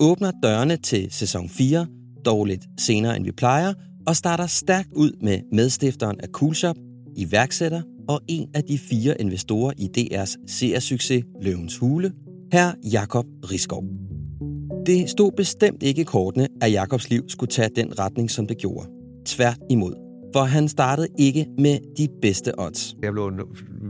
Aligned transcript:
Åbner 0.00 0.30
dørene 0.42 0.76
til 0.76 1.08
sæson 1.10 1.48
4, 1.48 1.86
dog 2.24 2.44
lidt 2.44 2.66
senere 2.80 3.16
end 3.16 3.24
vi 3.24 3.32
plejer, 3.32 3.72
og 4.06 4.16
starter 4.16 4.46
stærkt 4.46 4.88
ud 4.92 5.12
med 5.22 5.40
medstifteren 5.52 6.20
af 6.20 6.28
Coolshop, 6.28 6.76
iværksætter 7.16 7.82
og 8.08 8.20
en 8.28 8.48
af 8.54 8.62
de 8.64 8.78
fire 8.78 9.20
investorer 9.20 9.72
i 9.78 9.88
DR's 9.98 10.34
seriesucces 10.46 11.24
Løvens 11.42 11.76
Hule, 11.76 12.12
her 12.52 12.72
Jakob 12.92 13.26
Riskov. 13.50 13.84
Det 14.86 15.10
stod 15.10 15.32
bestemt 15.32 15.82
ikke 15.82 16.00
i 16.00 16.04
kortene, 16.04 16.48
at 16.62 16.72
Jakobs 16.72 17.10
liv 17.10 17.28
skulle 17.28 17.50
tage 17.50 17.70
den 17.76 17.98
retning, 17.98 18.30
som 18.30 18.46
det 18.46 18.58
gjorde. 18.58 18.88
Tvært 19.26 19.58
imod. 19.70 20.07
For 20.32 20.40
han 20.40 20.68
startede 20.68 21.08
ikke 21.18 21.46
med 21.58 21.78
de 21.98 22.08
bedste 22.22 22.52
odds. 22.58 22.96
Jeg 23.02 23.12
blev 23.12 23.26
en, 23.26 23.40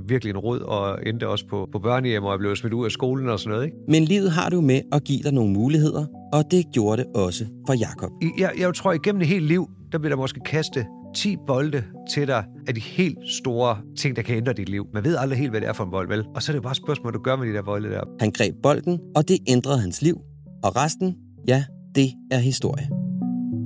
virkelig 0.08 0.30
en 0.30 0.38
rod 0.38 0.60
og 0.60 0.98
endte 1.06 1.28
også 1.28 1.46
på, 1.46 1.68
på 1.72 1.78
børnehjem, 1.78 2.24
og 2.24 2.30
jeg 2.30 2.38
blev 2.38 2.56
smidt 2.56 2.74
ud 2.74 2.84
af 2.84 2.90
skolen 2.90 3.28
og 3.28 3.40
sådan 3.40 3.50
noget. 3.50 3.64
Ikke? 3.64 3.76
Men 3.88 4.04
livet 4.04 4.30
har 4.30 4.48
det 4.48 4.56
jo 4.56 4.60
med 4.60 4.80
at 4.92 5.04
give 5.04 5.22
dig 5.22 5.32
nogle 5.32 5.52
muligheder, 5.52 6.06
og 6.32 6.44
det 6.50 6.64
gjorde 6.72 7.02
det 7.02 7.10
også 7.14 7.44
for 7.66 7.74
Jakob. 7.74 8.10
Jeg, 8.38 8.52
jeg 8.58 8.74
tror, 8.74 8.92
igennem 8.92 9.22
et 9.22 9.28
helt 9.28 9.44
liv, 9.44 9.70
der 9.92 9.98
bliver 9.98 10.14
der 10.14 10.20
måske 10.20 10.40
kaste 10.46 10.86
10 11.16 11.36
bolde 11.46 11.84
til 12.10 12.26
dig 12.26 12.44
af 12.68 12.74
de 12.74 12.80
helt 12.80 13.18
store 13.42 13.76
ting, 13.98 14.16
der 14.16 14.22
kan 14.22 14.36
ændre 14.36 14.52
dit 14.52 14.68
liv. 14.68 14.86
Man 14.94 15.04
ved 15.04 15.16
aldrig 15.16 15.38
helt, 15.38 15.50
hvad 15.50 15.60
det 15.60 15.68
er 15.68 15.72
for 15.72 15.84
en 15.84 15.90
bold, 15.90 16.08
vel? 16.08 16.24
Og 16.34 16.42
så 16.42 16.52
er 16.52 16.54
det 16.54 16.62
bare 16.62 16.70
et 16.70 16.76
spørgsmål, 16.76 17.14
du 17.14 17.18
gør 17.18 17.36
med 17.36 17.46
de 17.46 17.52
der 17.52 17.62
bolde 17.62 17.90
der. 17.90 18.00
Han 18.20 18.30
greb 18.30 18.54
bolden, 18.62 19.00
og 19.16 19.28
det 19.28 19.38
ændrede 19.48 19.80
hans 19.80 20.02
liv. 20.02 20.18
Og 20.64 20.76
resten, 20.76 21.16
ja, 21.48 21.64
det 21.94 22.12
er 22.30 22.38
historie. 22.38 23.07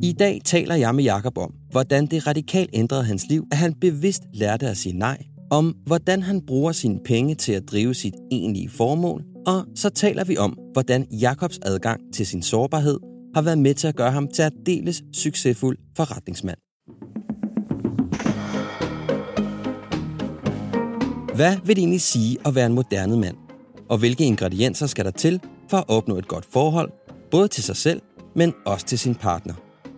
I 0.05 0.13
dag 0.13 0.41
taler 0.45 0.75
jeg 0.75 0.95
med 0.95 1.05
Jakob 1.05 1.39
om, 1.39 1.55
hvordan 1.71 2.07
det 2.07 2.27
radikalt 2.27 2.71
ændrede 2.73 3.05
hans 3.05 3.29
liv, 3.29 3.47
at 3.53 3.59
han 3.59 3.75
bevidst 3.75 4.23
lærte 4.33 4.67
at 4.69 4.77
sige 4.77 4.99
nej, 4.99 5.23
om 5.51 5.77
hvordan 5.87 6.23
han 6.23 6.41
bruger 6.47 6.73
sine 6.73 7.01
penge 7.05 7.35
til 7.35 7.53
at 7.53 7.63
drive 7.71 7.95
sit 7.95 8.15
egentlige 8.31 8.69
formål, 8.69 9.25
og 9.47 9.65
så 9.75 9.91
taler 9.91 10.25
vi 10.25 10.37
om, 10.37 10.59
hvordan 10.73 11.07
Jakobs 11.11 11.59
adgang 11.63 12.01
til 12.15 12.27
sin 12.27 12.43
sårbarhed 12.43 12.99
har 13.35 13.43
været 13.43 13.59
med 13.59 13.75
til 13.75 13.89
at 13.89 13.97
gøre 13.97 14.11
ham 14.11 14.29
til 14.29 14.43
at 14.43 14.53
deles 14.67 15.03
succesfuld 15.15 15.79
forretningsmand. 15.97 16.59
Hvad 21.35 21.57
vil 21.65 21.77
det 21.77 21.83
egentlig 21.83 22.01
sige 22.01 22.39
at 22.47 22.55
være 22.55 22.67
en 22.67 22.75
moderne 22.75 23.17
mand? 23.17 23.37
Og 23.89 23.99
hvilke 23.99 24.25
ingredienser 24.25 24.87
skal 24.87 25.05
der 25.05 25.11
til 25.11 25.41
for 25.71 25.77
at 25.77 25.89
opnå 25.89 26.17
et 26.17 26.29
godt 26.29 26.45
forhold, 26.53 26.91
både 27.31 27.49
til 27.49 27.63
sig 27.63 27.77
selv, 27.77 28.03
men 28.37 28.53
også 28.67 28.87
til 28.87 28.99
sin 28.99 29.15
partner? 29.15 29.55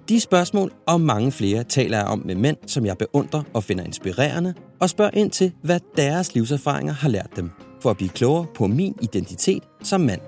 De 0.08 0.20
spørgsmål 0.20 0.72
og 0.86 1.00
mange 1.00 1.32
flere 1.32 1.64
taler 1.64 1.98
jeg 1.98 2.06
om 2.06 2.22
med 2.24 2.34
mænd, 2.34 2.56
som 2.66 2.86
jeg 2.86 2.98
beundrer 2.98 3.42
og 3.54 3.64
finder 3.64 3.84
inspirerende, 3.84 4.54
og 4.80 4.90
spørger 4.90 5.10
ind 5.14 5.30
til, 5.30 5.52
hvad 5.62 5.80
deres 5.96 6.34
livserfaringer 6.34 6.92
har 6.92 7.08
lært 7.08 7.30
dem, 7.36 7.50
for 7.82 7.90
at 7.90 7.96
blive 7.96 8.10
klogere 8.10 8.46
på 8.54 8.66
min 8.66 8.94
identitet 9.02 9.62
som 9.82 10.00
mand. 10.00 10.20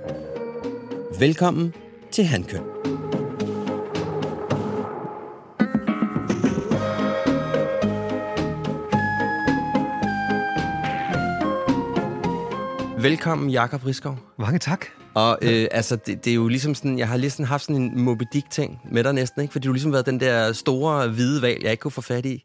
Velkommen 1.19 1.75
til 2.13 2.25
Handkøn. 2.25 3.06
Velkommen, 13.11 13.51
Jakob 13.51 13.87
Riskov. 13.87 14.19
Mange 14.39 14.59
tak. 14.59 14.87
Og 15.15 15.39
øh, 15.43 15.67
altså, 15.71 15.97
det, 15.97 16.25
det 16.25 16.31
er 16.31 16.35
jo 16.35 16.49
ligesom 16.49 16.75
sådan, 16.75 16.99
jeg 16.99 17.09
har 17.09 17.17
ligesom 17.17 17.45
haft 17.45 17.63
sådan 17.65 17.83
en 17.83 18.01
Moby 18.01 18.23
Dick-ting 18.33 18.81
med 18.93 19.05
dig 19.05 19.13
næsten, 19.13 19.43
ikke? 19.43 19.53
Fordi 19.53 19.65
du 19.67 19.71
har 19.71 19.75
ligesom 19.75 19.93
været 19.93 20.07
den 20.07 20.21
der 20.21 20.53
store 20.53 21.09
hvide 21.09 21.43
val, 21.43 21.57
jeg 21.63 21.71
ikke 21.71 21.81
kunne 21.81 21.91
få 21.93 22.01
fat 22.01 22.27
i. 22.27 22.45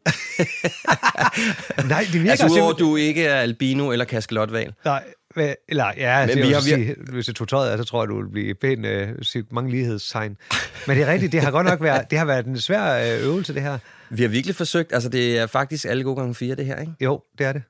Nej, 1.88 2.06
det 2.12 2.14
virker 2.14 2.30
altså, 2.30 2.46
udover 2.46 2.70
simpelthen- 2.70 2.86
du 2.86 2.96
ikke 2.96 3.24
er 3.24 3.34
albino 3.40 3.90
eller 3.92 4.04
kaskelotval. 4.04 4.72
Nej, 4.84 5.04
eller 5.68 5.86
ja, 5.96 6.26
Men 6.26 6.28
Men 6.28 6.42
vi 6.42 6.42
vi 6.42 6.52
har- 6.52 6.60
har, 6.60 6.76
vi 6.78 6.84
sige, 6.84 6.94
hvis 7.12 7.26
jeg 7.28 7.34
tog 7.36 7.48
tøjet 7.48 7.70
af, 7.70 7.78
så 7.78 7.84
tror 7.84 8.02
jeg, 8.02 8.08
du 8.08 8.16
vil 8.22 8.30
blive 8.30 8.54
pæn, 8.54 8.84
øh, 8.84 9.08
mange 9.50 9.70
lighedstegn. 9.70 10.36
Men 10.86 10.96
det 10.96 11.08
er 11.08 11.12
rigtigt, 11.12 11.32
det 11.32 11.40
har 11.40 11.50
godt 11.50 11.66
nok 11.66 11.82
været, 11.82 12.10
det 12.10 12.18
har 12.18 12.24
været 12.26 12.46
en 12.46 12.58
svær 12.60 13.14
øh, 13.14 13.24
øvelse, 13.26 13.54
det 13.54 13.62
her. 13.62 13.78
Vi 14.10 14.22
har 14.22 14.28
virkelig 14.28 14.56
forsøgt, 14.56 14.92
altså 14.92 15.08
det 15.08 15.38
er 15.38 15.46
faktisk 15.46 15.84
alle 15.84 16.04
gode 16.04 16.16
gange 16.16 16.34
fire, 16.34 16.54
det 16.54 16.66
her, 16.66 16.80
ikke? 16.80 16.92
Jo, 17.00 17.20
det 17.38 17.46
er 17.46 17.52
det. 17.52 17.62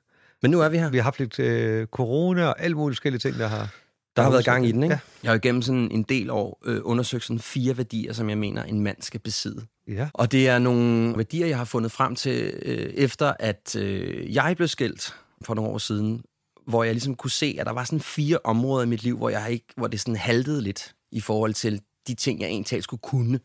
Men 0.43 0.51
nu 0.51 0.61
er 0.61 0.69
vi 0.69 0.77
her. 0.77 0.89
Vi 0.89 0.97
har 0.97 1.03
haft 1.03 1.19
lidt 1.19 1.39
øh, 1.39 1.87
corona 1.87 2.45
og 2.45 2.61
alle 2.61 2.77
mulige 2.77 2.95
forskellige 2.95 3.19
ting, 3.19 3.39
der 3.39 3.47
har... 3.47 3.69
Der 4.15 4.21
har 4.23 4.29
været 4.31 4.45
gang 4.45 4.67
i 4.67 4.71
den, 4.71 4.83
ikke? 4.83 4.93
Ja. 4.95 4.99
Jeg 5.23 5.29
har 5.31 5.35
jo 5.35 5.39
gennem 5.43 5.61
sådan 5.61 5.91
en 5.91 6.03
del 6.03 6.29
år 6.29 6.61
øh, 6.65 6.79
undersøgt 6.83 7.23
sådan 7.23 7.39
fire 7.39 7.77
værdier, 7.77 8.13
som 8.13 8.29
jeg 8.29 8.37
mener, 8.37 8.63
en 8.63 8.81
mand 8.81 8.97
skal 9.01 9.19
besidde. 9.19 9.65
Ja. 9.87 10.07
Og 10.13 10.31
det 10.31 10.47
er 10.47 10.59
nogle 10.59 11.17
værdier, 11.17 11.47
jeg 11.47 11.57
har 11.57 11.65
fundet 11.65 11.91
frem 11.91 12.15
til, 12.15 12.53
øh, 12.61 12.93
efter 12.93 13.33
at 13.39 13.75
øh, 13.75 14.33
jeg 14.35 14.53
blev 14.55 14.67
skilt 14.67 15.15
for 15.41 15.53
nogle 15.53 15.71
år 15.71 15.77
siden, 15.77 16.23
hvor 16.67 16.83
jeg 16.83 16.93
ligesom 16.93 17.15
kunne 17.15 17.31
se, 17.31 17.55
at 17.59 17.65
der 17.65 17.71
var 17.71 17.83
sådan 17.83 17.99
fire 17.99 18.37
områder 18.43 18.83
i 18.85 18.87
mit 18.87 19.03
liv, 19.03 19.17
hvor, 19.17 19.29
jeg 19.29 19.51
ikke, 19.51 19.65
hvor 19.77 19.87
det 19.87 19.99
sådan 19.99 20.15
haltede 20.15 20.61
lidt 20.61 20.93
i 21.11 21.19
forhold 21.21 21.53
til 21.53 21.81
de 22.07 22.13
ting, 22.15 22.39
jeg 22.41 22.47
egentlig 22.47 22.83
skulle 22.83 23.01
kunne. 23.01 23.39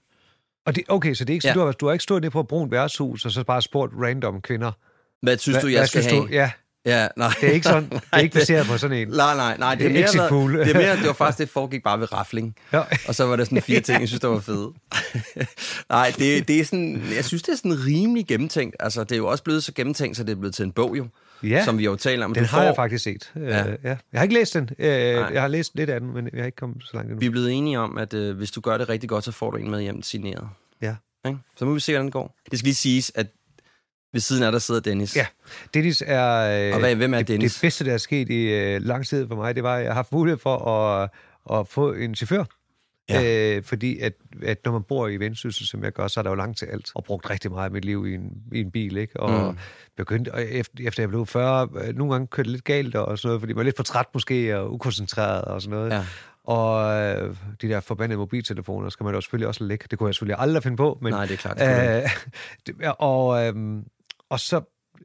Og 0.66 0.74
det, 0.76 0.84
okay, 0.88 1.14
så 1.14 1.24
det 1.24 1.30
er 1.32 1.34
ikke, 1.34 1.42
så 1.42 1.48
Ja. 1.48 1.54
du, 1.54 1.60
har, 1.60 1.72
du 1.72 1.86
har 1.86 1.92
ikke 1.92 2.02
stået 2.02 2.22
nede 2.22 2.30
på 2.30 2.40
et 2.40 2.48
brunt 2.48 2.70
værtshus, 2.72 3.24
og 3.24 3.30
så 3.32 3.44
bare 3.44 3.62
spurgt 3.62 3.92
random 3.96 4.40
kvinder. 4.40 4.72
Hvad 5.22 5.38
synes 5.38 5.54
Hvad- 5.54 5.62
du, 5.62 5.68
jeg 5.68 5.78
hvad 5.78 5.86
skal 5.86 6.02
synes 6.02 6.12
have? 6.12 6.26
Du? 6.28 6.32
Ja, 6.32 6.50
Ja, 6.88 7.08
nej. 7.16 7.32
det 7.40 7.48
er 7.48 7.52
ikke 7.52 7.66
sådan. 7.66 7.90
Det 7.90 8.00
er 8.12 8.18
ikke 8.18 8.34
baseret 8.34 8.66
på 8.66 8.78
sådan 8.78 8.96
en. 8.96 9.08
Nej, 9.08 9.36
nej, 9.36 9.56
nej. 9.58 9.74
Det, 9.74 9.86
er 9.86 9.90
mere 9.90 10.06
været- 10.14 10.28
pool. 10.28 10.58
Det 10.58 10.70
er 10.70 10.74
mere, 10.78 10.96
det 10.96 11.06
var 11.06 11.12
faktisk, 11.24 11.38
det 11.38 11.48
foregik 11.48 11.82
bare 11.82 12.00
ved 12.00 12.12
rafling. 12.12 12.56
Ja. 12.72 12.82
Og 13.08 13.14
så 13.14 13.24
var 13.24 13.36
der 13.36 13.44
sådan 13.44 13.62
fire 13.62 13.80
ting, 13.80 14.00
jeg 14.00 14.08
synes, 14.08 14.20
der 14.20 14.28
var 14.28 14.40
fede. 14.40 14.72
nej, 15.90 16.12
det, 16.18 16.48
det 16.48 16.60
er 16.60 16.64
sådan, 16.64 17.02
jeg 17.16 17.24
synes, 17.24 17.42
det 17.42 17.52
er 17.52 17.56
sådan 17.56 17.86
rimelig 17.86 18.26
gennemtænkt. 18.26 18.76
Altså, 18.80 19.04
det 19.04 19.12
er 19.12 19.16
jo 19.16 19.26
også 19.26 19.44
blevet 19.44 19.64
så 19.64 19.72
gennemtænkt, 19.74 20.16
så 20.16 20.24
det 20.24 20.32
er 20.32 20.36
blevet 20.36 20.54
til 20.54 20.64
en 20.64 20.72
bog 20.72 20.96
jo. 20.98 21.06
Ja. 21.42 21.64
Som 21.64 21.78
vi 21.78 21.84
jo 21.84 21.96
taler 21.96 22.24
om. 22.24 22.34
Den 22.34 22.42
Du 22.44 22.48
har 22.48 22.62
jeg 22.62 22.70
får- 22.70 22.82
faktisk 22.82 23.04
set. 23.04 23.32
Ja. 23.36 23.40
Ja. 23.40 23.66
Øh, 23.66 23.76
ja. 23.84 23.88
Jeg 24.12 24.20
har 24.20 24.22
ikke 24.22 24.34
læst 24.34 24.54
den. 24.54 24.70
Øh, 24.78 25.14
Nej. 25.14 25.30
jeg 25.32 25.40
har 25.40 25.48
læst 25.48 25.72
lidt 25.74 25.90
af 25.90 26.00
den, 26.00 26.14
men 26.14 26.28
jeg 26.32 26.40
har 26.40 26.46
ikke 26.46 26.56
kommet 26.56 26.82
så 26.82 26.90
langt 26.94 27.06
endnu. 27.10 27.20
Vi 27.20 27.26
er 27.26 27.30
blevet 27.30 27.52
enige 27.52 27.78
om, 27.78 27.98
at 27.98 28.14
øh, 28.14 28.36
hvis 28.36 28.50
du 28.50 28.60
gør 28.60 28.78
det 28.78 28.88
rigtig 28.88 29.08
godt, 29.08 29.24
så 29.24 29.32
får 29.32 29.50
du 29.50 29.56
en 29.56 29.70
med 29.70 29.80
hjem 29.82 30.02
signeret. 30.02 30.48
Ja. 30.82 30.94
Ikke? 31.26 31.38
Så 31.56 31.64
må 31.64 31.74
vi 31.74 31.80
se, 31.80 31.92
hvordan 31.92 32.04
det 32.06 32.12
går. 32.12 32.36
Det 32.50 32.58
skal 32.58 32.66
lige 32.66 32.74
siges, 32.74 33.12
at 33.14 33.26
ved 34.12 34.20
siden 34.20 34.42
af 34.42 34.52
der 34.52 34.58
sidder 34.58 34.80
Dennis. 34.80 35.16
Ja, 35.16 35.26
Dennis 35.74 36.02
er... 36.06 36.66
Øh, 36.68 36.74
Og 36.74 36.80
hvad- 36.80 36.94
hvem 36.94 37.14
er 37.14 37.18
det, 37.18 37.28
Dennis? 37.28 37.54
Det 37.54 37.60
bedste, 37.62 37.84
der 37.84 37.92
er 37.92 37.98
sket 37.98 38.30
i 38.30 38.42
øh, 38.52 38.80
lang 38.82 39.06
tid 39.06 39.28
for 39.28 39.34
mig, 39.34 39.54
det 39.54 39.62
var, 39.62 39.74
at 39.76 39.80
jeg 39.84 39.90
har 39.90 39.94
haft 39.94 40.12
mulighed 40.12 40.38
for 40.38 40.56
at, 40.68 41.10
at 41.58 41.68
få 41.68 41.92
en 41.92 42.14
chauffør. 42.14 42.44
Ja. 43.10 43.56
Øh, 43.56 43.62
fordi 43.64 43.98
at, 43.98 44.12
at 44.42 44.58
når 44.64 44.72
man 44.72 44.82
bor 44.82 45.08
i 45.08 45.16
vendsyssel, 45.16 45.66
som 45.66 45.84
jeg 45.84 45.92
gør, 45.92 46.08
så 46.08 46.20
er 46.20 46.22
der 46.22 46.30
jo 46.30 46.34
langt 46.34 46.58
til 46.58 46.66
alt. 46.66 46.90
Og 46.94 47.04
brugt 47.04 47.30
rigtig 47.30 47.50
meget 47.50 47.64
af 47.64 47.70
mit 47.70 47.84
liv 47.84 48.06
i 48.06 48.14
en, 48.14 48.30
i 48.52 48.60
en 48.60 48.70
bil, 48.70 48.96
ikke? 48.96 49.20
Og 49.20 49.50
Mm. 49.52 49.58
begyndte, 49.96 50.34
og 50.34 50.42
efter, 50.44 50.74
efter 50.88 51.02
jeg 51.02 51.08
blev 51.08 51.26
40, 51.26 51.68
øh, 51.84 51.94
nogle 51.96 52.12
gange 52.12 52.26
kørte 52.26 52.50
lidt 52.50 52.64
galt 52.64 52.94
og 52.94 53.18
sådan 53.18 53.28
noget, 53.28 53.40
fordi 53.40 53.52
man 53.52 53.56
var 53.58 53.62
lidt 53.64 53.76
for 53.76 53.82
træt 53.82 54.06
måske, 54.14 54.58
og 54.58 54.72
ukoncentreret 54.74 55.42
og 55.44 55.62
sådan 55.62 55.78
noget. 55.78 55.90
Ja. 55.90 56.04
Og 56.44 56.92
øh, 57.02 57.36
de 57.62 57.68
der 57.68 57.80
forbandede 57.80 58.18
mobiltelefoner 58.18 58.88
skal 58.88 59.04
man 59.04 59.14
jo 59.14 59.20
selvfølgelig 59.20 59.48
også 59.48 59.64
lægge. 59.64 59.86
Det 59.90 59.98
kunne 59.98 60.06
jeg 60.08 60.14
selvfølgelig 60.14 60.36
aldrig 60.38 60.62
finde 60.62 60.76
på. 60.76 60.98
Men, 61.02 61.12
Nej, 61.12 61.26
det 61.26 61.32
er 61.32 61.36
klart, 61.36 61.58
det 62.66 62.74
Øh, 62.84 62.92
og, 62.98 63.46
øhm, 63.46 63.84
og 64.30 64.40
så 64.40 64.56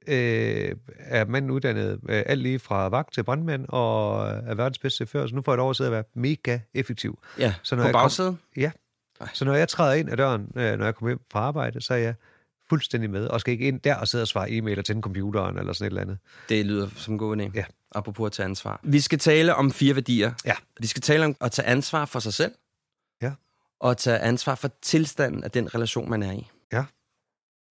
øh, 0.07 0.75
er 0.99 1.25
manden 1.25 1.51
uddannet 1.51 1.99
øh, 2.09 2.23
alt 2.25 2.41
lige 2.41 2.59
fra 2.59 2.89
vagt 2.89 3.13
til 3.13 3.23
brandmand 3.23 3.65
og 3.69 4.27
er 4.29 4.55
verdens 4.55 4.79
bedste 4.79 4.95
chauffør, 4.95 5.27
så 5.27 5.35
nu 5.35 5.41
får 5.41 5.51
jeg 5.51 5.57
lov 5.57 5.69
at 5.69 5.75
sidde 5.75 5.87
og 5.87 5.91
være 5.91 6.03
mega 6.13 6.59
effektiv. 6.73 7.19
ja. 7.39 7.53
Så 7.63 7.75
når 7.75 7.83
på 7.83 7.87
jeg 7.87 7.93
kom- 7.93 8.01
bagsædet? 8.01 8.37
Ja. 8.57 8.71
Ej. 9.21 9.27
Så 9.33 9.45
når 9.45 9.53
jeg 9.53 9.69
træder 9.69 9.93
ind 9.93 10.09
ad 10.09 10.17
døren, 10.17 10.51
øh, 10.55 10.77
når 10.77 10.85
jeg 10.85 10.95
kommer 10.95 11.09
hjem 11.09 11.21
fra 11.31 11.39
arbejde, 11.39 11.81
så 11.81 11.93
er 11.93 11.97
jeg 11.97 12.13
fuldstændig 12.69 13.09
med, 13.09 13.27
og 13.27 13.39
skal 13.41 13.51
ikke 13.51 13.67
ind 13.67 13.79
der 13.79 13.95
og 13.95 14.07
sidde 14.07 14.21
og 14.21 14.27
svare 14.27 14.49
e-mailer 14.49 14.81
til 14.81 15.01
computeren 15.01 15.57
eller 15.57 15.73
sådan 15.73 15.85
et 15.85 15.89
eller 15.89 16.01
andet. 16.01 16.17
Det 16.49 16.65
lyder 16.65 16.89
som 16.95 17.13
en 17.13 17.17
god 17.17 17.37
idé. 17.37 17.51
Ja. 17.55 17.63
Apropos 17.95 18.25
at 18.25 18.31
tage 18.31 18.45
ansvar. 18.45 18.79
Vi 18.83 18.99
skal 18.99 19.19
tale 19.19 19.55
om 19.55 19.71
fire 19.71 19.95
værdier. 19.95 20.31
Ja. 20.45 20.53
Vi 20.79 20.87
skal 20.87 21.01
tale 21.01 21.25
om 21.25 21.35
at 21.41 21.51
tage 21.51 21.65
ansvar 21.67 22.05
for 22.05 22.19
sig 22.19 22.33
selv. 22.33 22.51
Ja. 23.21 23.31
Og 23.79 23.97
tage 23.97 24.19
ansvar 24.19 24.55
for 24.55 24.69
tilstanden 24.81 25.43
af 25.43 25.51
den 25.51 25.75
relation, 25.75 26.09
man 26.09 26.23
er 26.23 26.31
i. 26.31 26.47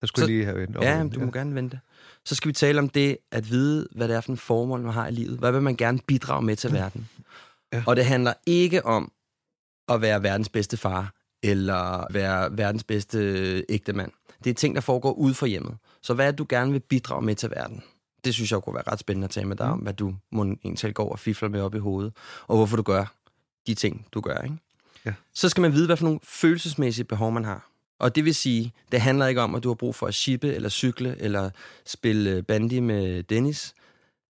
Så 0.02 0.08
skulle 0.08 0.26
Så- 0.26 0.32
jeg 0.32 0.38
lige 0.38 0.46
have 0.46 0.58
vendt 0.60 0.78
Ja, 0.82 1.08
du 1.16 1.20
må 1.20 1.32
gerne 1.32 1.56
vente. 1.56 1.80
Så 2.26 2.36
skal 2.36 2.50
vi 2.50 2.54
tale 2.54 2.80
om 2.80 2.90
det 2.90 3.18
at 3.32 3.50
vide, 3.50 3.88
hvad 3.96 4.08
det 4.08 4.16
er 4.16 4.22
for 4.22 4.32
en 4.32 4.38
formål, 4.38 4.82
man 4.82 4.94
har 4.94 5.08
i 5.08 5.12
livet. 5.12 5.40
Hvad 5.40 5.52
vil 5.52 5.62
man 5.62 5.76
gerne 5.76 6.00
bidrage 6.08 6.42
med 6.42 6.56
til 6.56 6.74
verden? 6.74 7.10
Ja. 7.74 7.84
Og 7.88 7.96
det 7.96 8.06
handler 8.06 8.34
ikke 8.46 8.86
om 8.86 9.12
at 9.90 10.02
være 10.02 10.24
verdens 10.24 10.50
bedste 10.50 10.78
far, 10.78 11.14
eller 11.44 12.14
være 12.14 12.58
verdens 12.58 12.84
bedste 12.84 13.66
ægte 13.70 13.94
mand. 13.94 14.12
Det 14.44 14.50
er 14.50 14.54
ting, 14.54 14.76
der 14.76 14.82
foregår 14.82 15.12
ude 15.12 15.34
for 15.34 15.46
hjemmet. 15.46 15.78
Så 16.02 16.14
hvad 16.14 16.28
er 16.28 16.32
det, 16.32 16.38
du 16.38 16.46
gerne 16.50 16.72
vil 16.72 16.80
bidrage 16.80 17.22
med 17.22 17.36
til 17.36 17.50
verden? 17.50 17.84
det 18.26 18.34
synes 18.34 18.52
jeg 18.52 18.62
kunne 18.62 18.76
være 18.76 18.92
ret 18.92 19.00
spændende 19.00 19.26
at 19.26 19.32
tale 19.32 19.48
med 19.48 19.56
dig 19.56 19.68
mm. 19.68 19.74
om, 19.74 19.80
hvad 19.80 19.94
du 19.94 20.16
må 20.32 20.44
egentlig 20.44 20.94
går 20.94 21.12
og 21.12 21.20
fifler 21.20 21.50
med 21.50 21.62
op 21.62 21.76
i 21.76 21.80
hovedet, 21.80 22.14
og 22.48 22.58
hvorfor 22.58 22.78
du 22.78 22.84
gør 22.84 23.06
de 23.68 23.74
ting, 23.74 24.08
du 24.12 24.22
gør. 24.22 24.38
Ikke? 24.38 24.58
Ja. 25.06 25.14
Så 25.34 25.50
skal 25.50 25.62
man 25.62 25.74
vide, 25.74 25.86
hvad 25.86 25.98
for 25.98 26.06
nogle 26.06 26.20
følelsesmæssige 26.24 27.06
behov 27.06 27.32
man 27.32 27.46
har. 27.46 27.70
Og 28.00 28.16
det 28.16 28.26
vil 28.26 28.36
sige, 28.36 28.74
det 28.92 29.02
handler 29.02 29.28
ikke 29.28 29.42
om, 29.42 29.56
at 29.56 29.64
du 29.64 29.70
har 29.70 29.76
brug 29.76 29.96
for 29.96 30.08
at 30.08 30.14
shippe, 30.14 30.54
eller 30.54 30.70
cykle, 30.70 31.16
eller 31.20 31.50
spille 31.86 32.44
bandy 32.44 32.80
med 32.80 33.24
Dennis. 33.24 33.76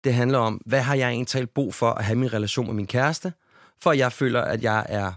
Det 0.04 0.14
handler 0.14 0.38
om, 0.38 0.62
hvad 0.66 0.82
har 0.82 0.96
jeg 0.96 1.10
egentlig 1.10 1.50
brug 1.50 1.74
for 1.74 1.90
at 1.90 2.06
have 2.06 2.16
min 2.16 2.34
relation 2.34 2.66
med 2.66 2.74
min 2.74 2.88
kæreste, 2.88 3.34
for 3.82 3.92
jeg 3.92 4.12
føler, 4.12 4.42
at 4.42 4.64
jeg 4.64 4.86
er 4.90 5.12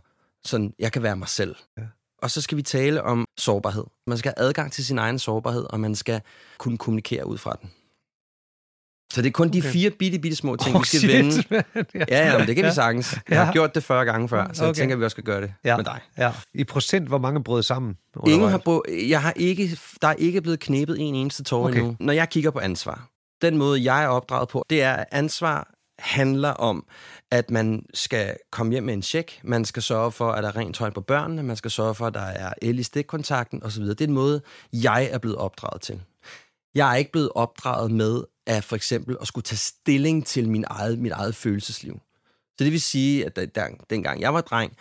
sådan, 0.45 0.75
jeg 0.79 0.93
kan 0.93 1.03
være 1.03 1.17
mig 1.17 1.29
selv. 1.29 1.57
Ja. 1.79 1.83
Og 2.19 2.31
så 2.31 2.41
skal 2.41 2.57
vi 2.57 2.63
tale 2.63 3.03
om 3.03 3.27
sårbarhed. 3.37 3.85
Man 4.07 4.19
skal 4.19 4.33
have 4.37 4.49
adgang 4.49 4.73
til 4.73 4.85
sin 4.85 4.99
egen 4.99 5.19
sårbarhed, 5.19 5.67
og 5.71 5.81
man 5.81 5.95
skal 5.95 6.21
kunne 6.59 6.79
kommunikere 6.79 7.27
ud 7.27 7.39
fra 7.39 7.57
den. 7.63 7.71
Så 9.15 9.23
det 9.23 9.29
er 9.29 9.33
kun 9.33 9.49
okay. 9.49 9.63
de 9.63 9.63
fire 9.63 9.91
bitte, 9.91 10.19
bitte 10.19 10.37
små 10.37 10.57
ting, 10.57 10.77
oh, 10.77 10.83
vi 10.83 10.87
skal 10.87 11.01
shit, 11.01 11.13
vende. 11.13 11.65
ja, 12.11 12.33
ja, 12.33 12.39
men 12.39 12.47
det 12.47 12.57
kan 12.57 12.65
ja. 12.65 12.71
vi 12.71 12.75
sagtens. 12.75 13.19
Jeg 13.29 13.39
har 13.39 13.47
ja. 13.47 13.53
gjort 13.53 13.75
det 13.75 13.85
40 13.85 14.05
gange 14.05 14.29
før, 14.29 14.47
så 14.53 14.63
okay. 14.63 14.67
jeg 14.67 14.77
tænker, 14.77 14.95
at 14.95 15.01
vi 15.01 15.05
også 15.05 15.15
skal 15.15 15.25
gøre 15.25 15.41
det 15.41 15.53
ja. 15.65 15.77
med 15.77 15.85
dig. 15.85 16.01
Ja. 16.19 16.33
I 16.55 16.65
procent, 16.65 17.09
hvor 17.09 17.19
mange 17.19 17.45
brød 17.45 17.63
sammen? 17.63 17.97
Ingen 18.27 18.51
har 18.51 18.59
brød, 18.59 18.81
jeg 19.09 19.23
har 19.23 19.33
ikke, 19.37 19.79
der 20.03 20.09
er 20.09 20.15
ikke 20.15 20.41
blevet 20.41 20.61
knæbet 20.61 21.01
en 21.01 21.15
eneste 21.15 21.43
tår 21.43 21.65
okay. 21.65 21.79
endnu. 21.79 21.97
Når 22.01 22.13
jeg 22.13 22.29
kigger 22.29 22.51
på 22.51 22.59
ansvar, 22.59 23.09
den 23.43 23.57
måde, 23.57 23.85
jeg 23.85 24.05
er 24.05 24.09
opdraget 24.09 24.49
på, 24.49 24.65
det 24.71 24.83
er, 24.83 24.93
at 24.93 25.07
ansvar 25.13 25.75
handler 25.99 26.51
om, 26.51 26.87
at 27.31 27.51
man 27.51 27.83
skal 27.95 28.37
komme 28.53 28.73
hjem 28.73 28.83
med 28.83 28.95
en 28.95 29.03
check, 29.03 29.41
man 29.45 29.65
skal 29.65 29.83
sørge 29.83 30.13
for, 30.13 30.33
at 30.33 30.43
der 30.43 30.49
er 30.49 30.57
rent 30.57 30.77
tøj 30.77 30.91
på 30.91 31.01
børnene, 31.01 31.43
man 31.43 31.57
skal 31.57 31.71
sørge 31.71 31.95
for, 31.95 32.07
at 32.07 32.15
der 32.15 32.21
er 32.21 32.53
el 32.63 32.79
i 32.79 32.83
stikkontakten 32.83 33.63
osv. 33.63 33.85
Det 33.85 34.01
er 34.01 34.07
en 34.07 34.13
måde, 34.13 34.41
jeg 34.73 35.09
er 35.13 35.19
blevet 35.19 35.39
opdraget 35.39 35.83
til. 35.83 36.01
Jeg 36.75 36.93
er 36.93 36.97
ikke 36.97 37.13
blevet 37.13 37.31
opdraget 37.35 37.91
med 37.91 38.25
at 38.47 38.65
for 38.65 38.77
eksempel 38.77 39.17
at 39.21 39.27
skulle 39.27 39.45
tage 39.45 39.59
stilling 39.59 40.27
til 40.27 40.49
min 40.49 40.65
eget, 40.67 40.99
mit 40.99 41.13
eget 41.13 41.35
følelsesliv. 41.35 42.01
Så 42.59 42.65
det 42.65 42.73
vil 42.73 42.81
sige, 42.81 43.27
at 43.27 43.37
der, 43.37 43.69
dengang 43.91 44.21
jeg 44.21 44.35
var 44.35 44.41
dreng, 44.41 44.77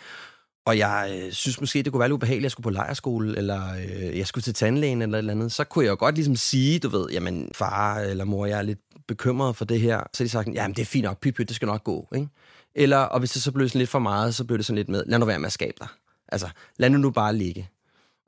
og 0.66 0.78
jeg 0.78 1.20
øh, 1.22 1.32
synes 1.32 1.60
måske, 1.60 1.82
det 1.82 1.92
kunne 1.92 2.00
være 2.00 2.08
lidt 2.08 2.14
ubehageligt, 2.14 2.40
at 2.40 2.44
jeg 2.44 2.50
skulle 2.50 2.64
på 2.64 2.70
lejerskole, 2.70 3.36
eller 3.36 3.74
øh, 3.74 4.18
jeg 4.18 4.26
skulle 4.26 4.42
til 4.42 4.54
tandlægen 4.54 5.02
eller 5.02 5.18
et 5.18 5.18
eller 5.18 5.32
andet, 5.32 5.52
så 5.52 5.64
kunne 5.64 5.84
jeg 5.84 5.90
jo 5.90 5.96
godt 5.98 6.14
ligesom 6.14 6.36
sige, 6.36 6.78
du 6.78 6.88
ved, 6.88 7.06
jamen 7.10 7.50
far 7.54 7.98
eller 7.98 8.24
mor, 8.24 8.46
jeg 8.46 8.58
er 8.58 8.62
lidt 8.62 8.80
bekymret 9.08 9.56
for 9.56 9.64
det 9.64 9.80
her. 9.80 10.02
Så 10.14 10.24
de 10.24 10.28
sagt, 10.28 10.48
jamen 10.54 10.76
det 10.76 10.82
er 10.82 10.86
fint 10.86 11.04
nok, 11.04 11.20
pyt, 11.20 11.34
pyt, 11.34 11.48
det 11.48 11.56
skal 11.56 11.66
nok 11.66 11.84
gå. 11.84 12.08
Ikke? 12.14 12.28
Eller, 12.74 12.98
og 12.98 13.18
hvis 13.18 13.30
det 13.30 13.42
så 13.42 13.52
blev 13.52 13.68
sådan 13.68 13.78
lidt 13.78 13.90
for 13.90 13.98
meget, 13.98 14.34
så 14.34 14.44
blev 14.44 14.58
det 14.58 14.66
sådan 14.66 14.76
lidt 14.76 14.88
med, 14.88 15.04
lad 15.06 15.18
nu 15.18 15.26
være 15.26 15.38
med 15.38 15.46
at 15.46 15.52
skabe 15.52 15.76
dig. 15.80 15.88
Altså, 16.28 16.48
lad 16.76 16.90
nu 16.90 16.98
nu 16.98 17.10
bare 17.10 17.36
ligge. 17.36 17.68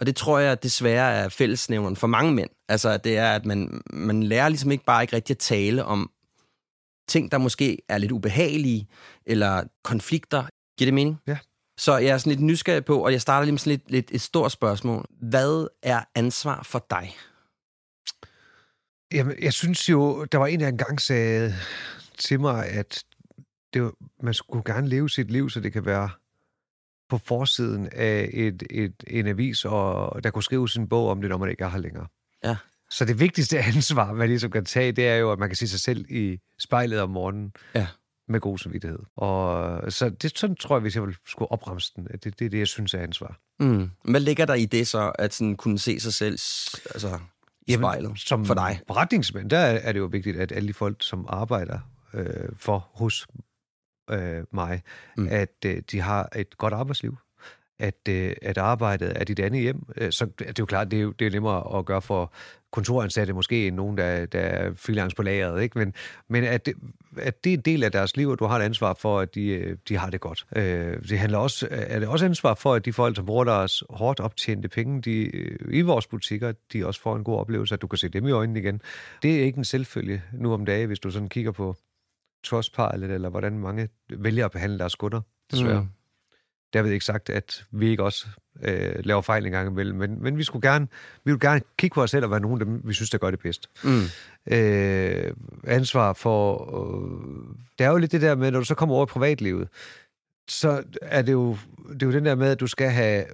Og 0.00 0.06
det 0.06 0.16
tror 0.16 0.38
jeg 0.38 0.62
desværre 0.62 1.12
er 1.12 1.28
fællesnævneren 1.28 1.96
for 1.96 2.06
mange 2.06 2.32
mænd. 2.32 2.50
Altså, 2.68 2.96
det 2.96 3.16
er, 3.16 3.32
at 3.32 3.46
man, 3.46 3.80
man 3.92 4.22
lærer 4.22 4.48
ligesom 4.48 4.70
ikke 4.70 4.84
bare 4.84 5.02
ikke 5.02 5.16
rigtig 5.16 5.34
at 5.34 5.38
tale 5.38 5.84
om 5.84 6.10
ting, 7.08 7.32
der 7.32 7.38
måske 7.38 7.78
er 7.88 7.98
lidt 7.98 8.12
ubehagelige, 8.12 8.88
eller 9.26 9.64
konflikter. 9.84 10.44
Giver 10.78 10.86
det 10.86 10.94
mening? 10.94 11.16
Ja. 11.26 11.38
Så 11.78 11.96
jeg 11.96 12.08
er 12.08 12.18
sådan 12.18 12.30
lidt 12.30 12.40
nysgerrig 12.40 12.84
på, 12.84 13.04
og 13.04 13.12
jeg 13.12 13.20
starter 13.20 13.44
lige 13.44 13.52
med 13.52 13.58
sådan 13.58 13.70
lidt, 13.70 13.90
lidt 13.90 14.10
et 14.10 14.20
stort 14.20 14.52
spørgsmål. 14.52 15.04
Hvad 15.10 15.68
er 15.82 16.04
ansvar 16.14 16.62
for 16.62 16.86
dig? 16.90 17.16
Jamen, 19.12 19.36
jeg 19.42 19.52
synes 19.52 19.88
jo, 19.88 20.24
der 20.24 20.38
var 20.38 20.46
en, 20.46 20.60
der 20.60 20.68
engang 20.68 21.00
sagde 21.00 21.54
til 22.18 22.40
mig, 22.40 22.66
at 22.68 23.04
det 23.74 23.82
var, 23.82 23.92
man 24.22 24.34
skulle 24.34 24.64
gerne 24.74 24.88
leve 24.88 25.10
sit 25.10 25.30
liv, 25.30 25.50
så 25.50 25.60
det 25.60 25.72
kan 25.72 25.86
være 25.86 26.10
på 27.08 27.18
forsiden 27.18 27.88
af 27.92 28.30
et, 28.32 28.62
et, 28.70 28.94
en 29.06 29.26
avis, 29.26 29.64
og 29.64 30.24
der 30.24 30.30
kunne 30.30 30.42
skrive 30.42 30.68
sin 30.68 30.88
bog 30.88 31.08
om 31.08 31.20
det, 31.20 31.30
når 31.30 31.38
man 31.38 31.50
ikke 31.50 31.64
er 31.64 31.68
her 31.68 31.78
længere. 31.78 32.06
Ja. 32.44 32.56
Så 32.90 33.04
det 33.04 33.20
vigtigste 33.20 33.58
ansvar, 33.74 34.12
man 34.12 34.28
ligesom 34.28 34.50
kan 34.50 34.64
tage, 34.64 34.92
det 34.92 35.08
er 35.08 35.16
jo, 35.16 35.32
at 35.32 35.38
man 35.38 35.48
kan 35.48 35.56
se 35.56 35.68
sig 35.68 35.80
selv 35.80 36.10
i 36.10 36.38
spejlet 36.58 37.00
om 37.00 37.10
morgenen. 37.10 37.52
Ja. 37.74 37.86
Med 38.28 38.40
god 38.40 38.58
samvittighed. 38.58 38.98
Og 39.16 39.92
så 39.92 40.08
det, 40.08 40.38
sådan 40.38 40.56
tror 40.56 40.76
jeg, 40.76 40.80
hvis 40.80 40.96
jeg 40.96 41.02
skulle 41.26 41.52
opremse 41.52 41.92
den, 41.96 42.04
det, 42.04 42.24
det 42.24 42.44
er 42.44 42.48
det, 42.50 42.58
jeg 42.58 42.66
synes 42.66 42.94
er 42.94 42.98
ansvar. 42.98 43.38
Mm. 43.60 43.90
Hvad 44.04 44.20
ligger 44.20 44.46
der 44.46 44.54
i 44.54 44.66
det 44.66 44.88
så, 44.88 45.12
at 45.18 45.34
sådan 45.34 45.56
kunne 45.56 45.78
se 45.78 46.00
sig 46.00 46.14
selv 46.14 46.32
altså, 46.94 47.18
i 47.66 47.72
Jamen, 47.72 47.84
spejlet 47.84 48.12
som 48.16 48.44
for 48.44 48.54
dig? 48.54 48.80
forretningsmænd, 48.86 49.50
der 49.50 49.58
er, 49.58 49.78
er 49.82 49.92
det 49.92 49.98
jo 49.98 50.04
vigtigt, 50.04 50.36
at 50.36 50.52
alle 50.52 50.68
de 50.68 50.74
folk, 50.74 50.96
som 51.00 51.26
arbejder 51.28 51.78
øh, 52.14 52.48
for 52.56 52.88
hos 52.94 53.26
øh, 54.10 54.44
mig, 54.50 54.82
mm. 55.16 55.28
at 55.30 55.54
øh, 55.66 55.82
de 55.90 56.00
har 56.00 56.28
et 56.36 56.58
godt 56.58 56.74
arbejdsliv, 56.74 57.16
at, 57.78 58.08
øh, 58.08 58.32
at 58.42 58.58
arbejdet 58.58 59.12
er 59.20 59.24
dit 59.24 59.40
andet 59.40 59.62
hjem. 59.62 59.86
Øh, 59.96 60.12
så 60.12 60.26
det 60.38 60.48
er 60.48 60.52
jo 60.58 60.66
klart, 60.66 60.90
det 60.90 60.96
er 60.96 61.02
jo, 61.02 61.10
det 61.10 61.26
er 61.26 61.30
nemmere 61.30 61.78
at 61.78 61.84
gøre 61.84 62.02
for 62.02 62.32
kontoransatte 62.72 63.32
måske 63.32 63.66
end 63.66 63.76
nogen, 63.76 63.96
der, 63.96 64.26
der 64.26 64.40
er 64.40 64.72
freelance 64.74 65.16
på 65.16 65.22
lageret. 65.22 65.62
Ikke? 65.62 65.78
Men, 65.78 65.94
men 66.28 66.44
at, 66.44 66.66
det, 66.66 66.74
at 67.18 67.44
det 67.44 67.52
er 67.52 67.56
en 67.56 67.62
del 67.62 67.84
af 67.84 67.92
deres 67.92 68.16
liv, 68.16 68.28
og 68.28 68.38
du 68.38 68.44
har 68.44 68.58
et 68.58 68.62
ansvar 68.62 68.94
for, 68.94 69.20
at 69.20 69.34
de, 69.34 69.46
øh, 69.48 69.76
de 69.88 69.96
har 69.96 70.10
det 70.10 70.20
godt. 70.20 70.46
Øh, 70.56 70.96
det 71.08 71.18
handler 71.18 71.38
også, 71.38 71.68
er 71.70 71.98
det 71.98 72.08
også 72.08 72.24
ansvar 72.24 72.54
for, 72.54 72.74
at 72.74 72.84
de 72.84 72.92
folk, 72.92 73.16
som 73.16 73.26
bruger 73.26 73.44
deres 73.44 73.82
hårdt 73.90 74.20
optjente 74.20 74.68
penge 74.68 75.02
de, 75.02 75.36
øh, 75.36 75.58
i 75.70 75.80
vores 75.80 76.06
butikker, 76.06 76.52
de 76.72 76.86
også 76.86 77.00
får 77.00 77.16
en 77.16 77.24
god 77.24 77.38
oplevelse, 77.38 77.74
at 77.74 77.82
du 77.82 77.86
kan 77.86 77.98
se 77.98 78.08
dem 78.08 78.26
i 78.26 78.30
øjnene 78.30 78.60
igen. 78.60 78.80
Det 79.22 79.40
er 79.40 79.44
ikke 79.44 79.58
en 79.58 79.64
selvfølge 79.64 80.22
nu 80.32 80.52
om 80.52 80.66
dagen, 80.66 80.86
hvis 80.86 81.00
du 81.00 81.10
sådan 81.10 81.28
kigger 81.28 81.52
på 81.52 81.76
Trustpilot, 82.46 83.10
eller 83.10 83.28
hvordan 83.28 83.58
mange 83.58 83.88
vælger 84.10 84.44
at 84.44 84.50
behandle 84.50 84.78
deres 84.78 84.94
kunder, 84.94 85.20
desværre. 85.50 85.80
Mm. 85.80 85.88
Derved 86.72 86.90
ikke 86.90 87.04
sagt, 87.04 87.30
at 87.30 87.66
vi 87.70 87.88
ikke 87.88 88.02
også 88.02 88.26
øh, 88.62 88.94
laver 89.04 89.22
fejl 89.22 89.46
en 89.46 89.52
gang 89.52 89.70
imellem, 89.70 89.98
men, 89.98 90.22
men 90.22 90.38
vi 90.38 90.42
skulle 90.42 90.70
gerne, 90.70 90.88
vi 91.24 91.32
vil 91.32 91.40
gerne 91.40 91.60
kigge 91.78 91.94
på 91.94 92.02
os 92.02 92.10
selv 92.10 92.24
og 92.24 92.30
være 92.30 92.40
nogen 92.40 92.60
af 92.60 92.66
dem, 92.66 92.80
vi 92.84 92.92
synes, 92.92 93.10
der 93.10 93.18
gør 93.18 93.30
det 93.30 93.40
bedst. 93.40 93.70
Mm. 93.84 94.02
Øh, 94.54 95.34
ansvar 95.64 96.12
for... 96.12 96.74
Øh, 96.78 97.56
det 97.78 97.86
er 97.86 97.90
jo 97.90 97.96
lidt 97.96 98.12
det 98.12 98.22
der 98.22 98.34
med, 98.34 98.50
når 98.50 98.58
du 98.58 98.64
så 98.64 98.74
kommer 98.74 98.94
over 98.94 99.06
i 99.06 99.10
privatlivet, 99.12 99.68
så 100.48 100.82
er 101.02 101.22
det 101.22 101.32
jo, 101.32 101.56
det 101.92 102.02
er 102.02 102.06
jo 102.06 102.12
den 102.12 102.24
der 102.24 102.34
med, 102.34 102.50
at 102.50 102.60
du 102.60 102.66
skal 102.66 102.90
have 102.90 103.24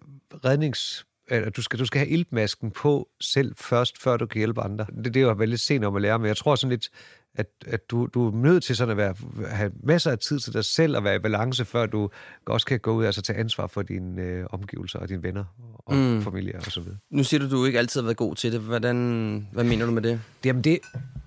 rednings 0.44 1.06
at 1.28 1.56
du 1.56 1.62
skal, 1.62 1.78
du 1.78 1.86
skal 1.86 1.98
have 1.98 2.08
iltmasken 2.08 2.70
på 2.70 3.08
selv 3.20 3.54
først, 3.56 4.02
før 4.02 4.16
du 4.16 4.26
kan 4.26 4.38
hjælpe 4.38 4.60
andre. 4.60 4.86
Det, 5.04 5.14
det 5.14 5.16
er 5.16 5.26
jo 5.26 5.34
veldig 5.38 5.60
sent 5.60 5.84
om 5.84 5.96
at 5.96 6.02
lære, 6.02 6.18
men 6.18 6.28
jeg 6.28 6.36
tror 6.36 6.54
sådan 6.54 6.70
lidt, 6.70 6.88
at, 7.34 7.46
at 7.66 7.90
du, 7.90 8.08
du 8.14 8.28
er 8.28 8.32
nødt 8.32 8.64
til 8.64 8.76
sådan 8.76 8.90
at 8.90 8.96
være, 8.96 9.14
have 9.48 9.72
masser 9.82 10.10
af 10.10 10.18
tid 10.18 10.40
til 10.40 10.52
dig 10.52 10.64
selv 10.64 10.96
og 10.96 11.04
være 11.04 11.16
i 11.16 11.18
balance, 11.18 11.64
før 11.64 11.86
du 11.86 12.10
også 12.46 12.66
kan 12.66 12.80
gå 12.80 12.92
ud 12.92 13.02
og 13.02 13.06
altså, 13.06 13.22
tage 13.22 13.38
ansvar 13.38 13.66
for 13.66 13.82
dine 13.82 14.22
øh, 14.22 14.46
omgivelser 14.50 14.98
og 14.98 15.08
dine 15.08 15.22
venner 15.22 15.44
og 15.78 15.96
mm. 15.96 16.22
familie 16.22 16.56
og 16.56 16.72
så 16.72 16.80
videre. 16.80 16.98
Nu 17.10 17.24
siger 17.24 17.40
du, 17.40 17.50
du 17.50 17.64
ikke 17.64 17.78
altid 17.78 18.00
har 18.00 18.04
været 18.04 18.16
god 18.16 18.34
til 18.34 18.52
det. 18.52 18.60
Hvordan, 18.60 19.48
hvad 19.52 19.64
mener 19.64 19.86
du 19.86 19.92
med 19.92 20.02
det? 20.02 20.20
Jamen 20.44 20.64
det... 20.64 20.78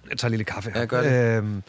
Jeg 0.10 0.18
tager 0.18 0.30
en 0.30 0.32
lille 0.32 0.44
kaffe 0.44 0.72
her. 0.72 0.80
Ja, 0.80 0.86
gør 0.86 1.02
det. 1.02 1.38
Øhm, 1.38 1.64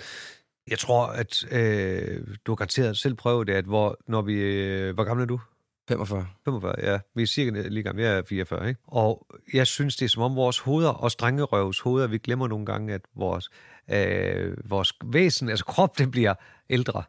jeg 0.70 0.78
tror, 0.78 1.06
at 1.06 1.44
øh, 1.52 2.20
du 2.46 2.52
har 2.52 2.56
garanteret 2.56 2.96
selv 2.96 3.14
prøvet 3.14 3.46
det, 3.46 3.52
at 3.52 3.64
hvor, 3.64 3.98
når 4.08 4.22
vi... 4.22 4.34
Øh, 4.34 4.94
hvor 4.94 5.04
gammel 5.04 5.22
er 5.22 5.26
du? 5.26 5.40
45. 5.88 6.26
45, 6.44 6.74
ja. 6.82 6.98
Vi 7.14 7.22
er 7.22 7.26
cirka 7.26 7.68
lige 7.68 7.82
gamle. 7.82 8.02
Jeg 8.02 8.18
er 8.18 8.22
44, 8.28 8.68
ikke? 8.68 8.80
Og 8.86 9.26
jeg 9.52 9.66
synes, 9.66 9.96
det 9.96 10.04
er 10.04 10.08
som 10.08 10.22
om 10.22 10.36
vores 10.36 10.58
hoveder, 10.58 10.88
og 10.88 11.10
strengerøvs 11.10 11.80
hoveder, 11.80 12.06
vi 12.06 12.18
glemmer 12.18 12.48
nogle 12.48 12.66
gange, 12.66 12.94
at 12.94 13.00
vores, 13.14 13.50
øh, 13.90 14.56
vores 14.70 14.92
væsen, 15.04 15.48
altså 15.48 15.64
krop, 15.64 15.98
det 15.98 16.10
bliver 16.10 16.34
ældre. 16.70 17.02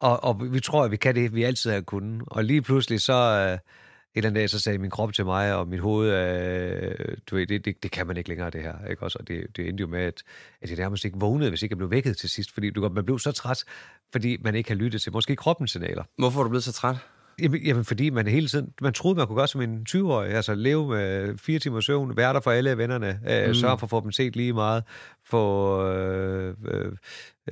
Og, 0.00 0.24
og 0.24 0.52
vi 0.52 0.60
tror, 0.60 0.84
at 0.84 0.90
vi 0.90 0.96
kan 0.96 1.14
det, 1.14 1.34
vi 1.34 1.42
altid 1.42 1.70
har 1.70 1.80
kunnet. 1.80 2.22
Og 2.26 2.44
lige 2.44 2.62
pludselig 2.62 3.00
så... 3.00 3.48
Øh, 3.52 3.58
en 4.16 4.18
eller 4.18 4.28
anden 4.28 4.40
dag, 4.40 4.50
så 4.50 4.58
sagde 4.58 4.78
min 4.78 4.90
krop 4.90 5.12
til 5.12 5.24
mig, 5.24 5.54
og 5.54 5.68
mit 5.68 5.80
hoved, 5.80 6.10
øh, 6.10 7.16
du 7.30 7.36
ved, 7.36 7.46
det, 7.46 7.64
det, 7.64 7.82
det 7.82 7.90
kan 7.90 8.06
man 8.06 8.16
ikke 8.16 8.28
længere, 8.28 8.50
det 8.50 8.62
her. 8.62 8.86
Ikke? 8.90 9.02
Også, 9.02 9.18
og 9.18 9.28
det, 9.28 9.56
det 9.56 9.68
endte 9.68 9.80
jo 9.80 9.86
med, 9.86 10.00
at, 10.00 10.22
at 10.62 10.70
jeg 10.70 10.78
nærmest 10.78 11.04
ikke 11.04 11.18
vågnede, 11.20 11.50
hvis 11.50 11.62
ikke 11.62 11.72
jeg 11.72 11.78
blev 11.78 11.90
vækket 11.90 12.16
til 12.16 12.30
sidst, 12.30 12.52
fordi 12.54 12.70
du, 12.70 12.88
man 12.88 13.04
blev 13.04 13.18
så 13.18 13.32
træt, 13.32 13.64
fordi 14.12 14.36
man 14.40 14.54
ikke 14.54 14.70
har 14.70 14.76
lyttet 14.76 15.02
til 15.02 15.12
måske 15.12 15.36
kroppens 15.36 15.70
signaler. 15.70 16.04
Hvorfor 16.18 16.40
er 16.40 16.44
du 16.44 16.48
blevet 16.48 16.64
så 16.64 16.72
træt? 16.72 16.96
Jamen, 17.42 17.62
jamen, 17.62 17.84
fordi 17.84 18.10
man 18.10 18.26
hele 18.26 18.48
tiden, 18.48 18.72
man 18.80 18.92
troede, 18.92 19.16
man 19.16 19.26
kunne 19.26 19.36
gøre 19.36 19.48
som 19.48 19.60
en 19.60 19.86
20-årig, 19.90 20.30
altså 20.30 20.54
leve 20.54 20.88
med 20.88 21.38
fire 21.38 21.58
timer 21.58 21.80
søvn, 21.80 22.16
være 22.16 22.32
der 22.32 22.40
for 22.40 22.50
alle 22.50 22.78
vennerne, 22.78 23.20
øh, 23.30 23.48
mm. 23.48 23.54
sørge 23.54 23.78
for 23.78 23.86
at 23.86 23.90
få 23.90 24.00
dem 24.00 24.12
set 24.12 24.36
lige 24.36 24.52
meget, 24.52 24.84
få 25.24 25.86
øh, 25.88 26.54
øh, 26.68 26.92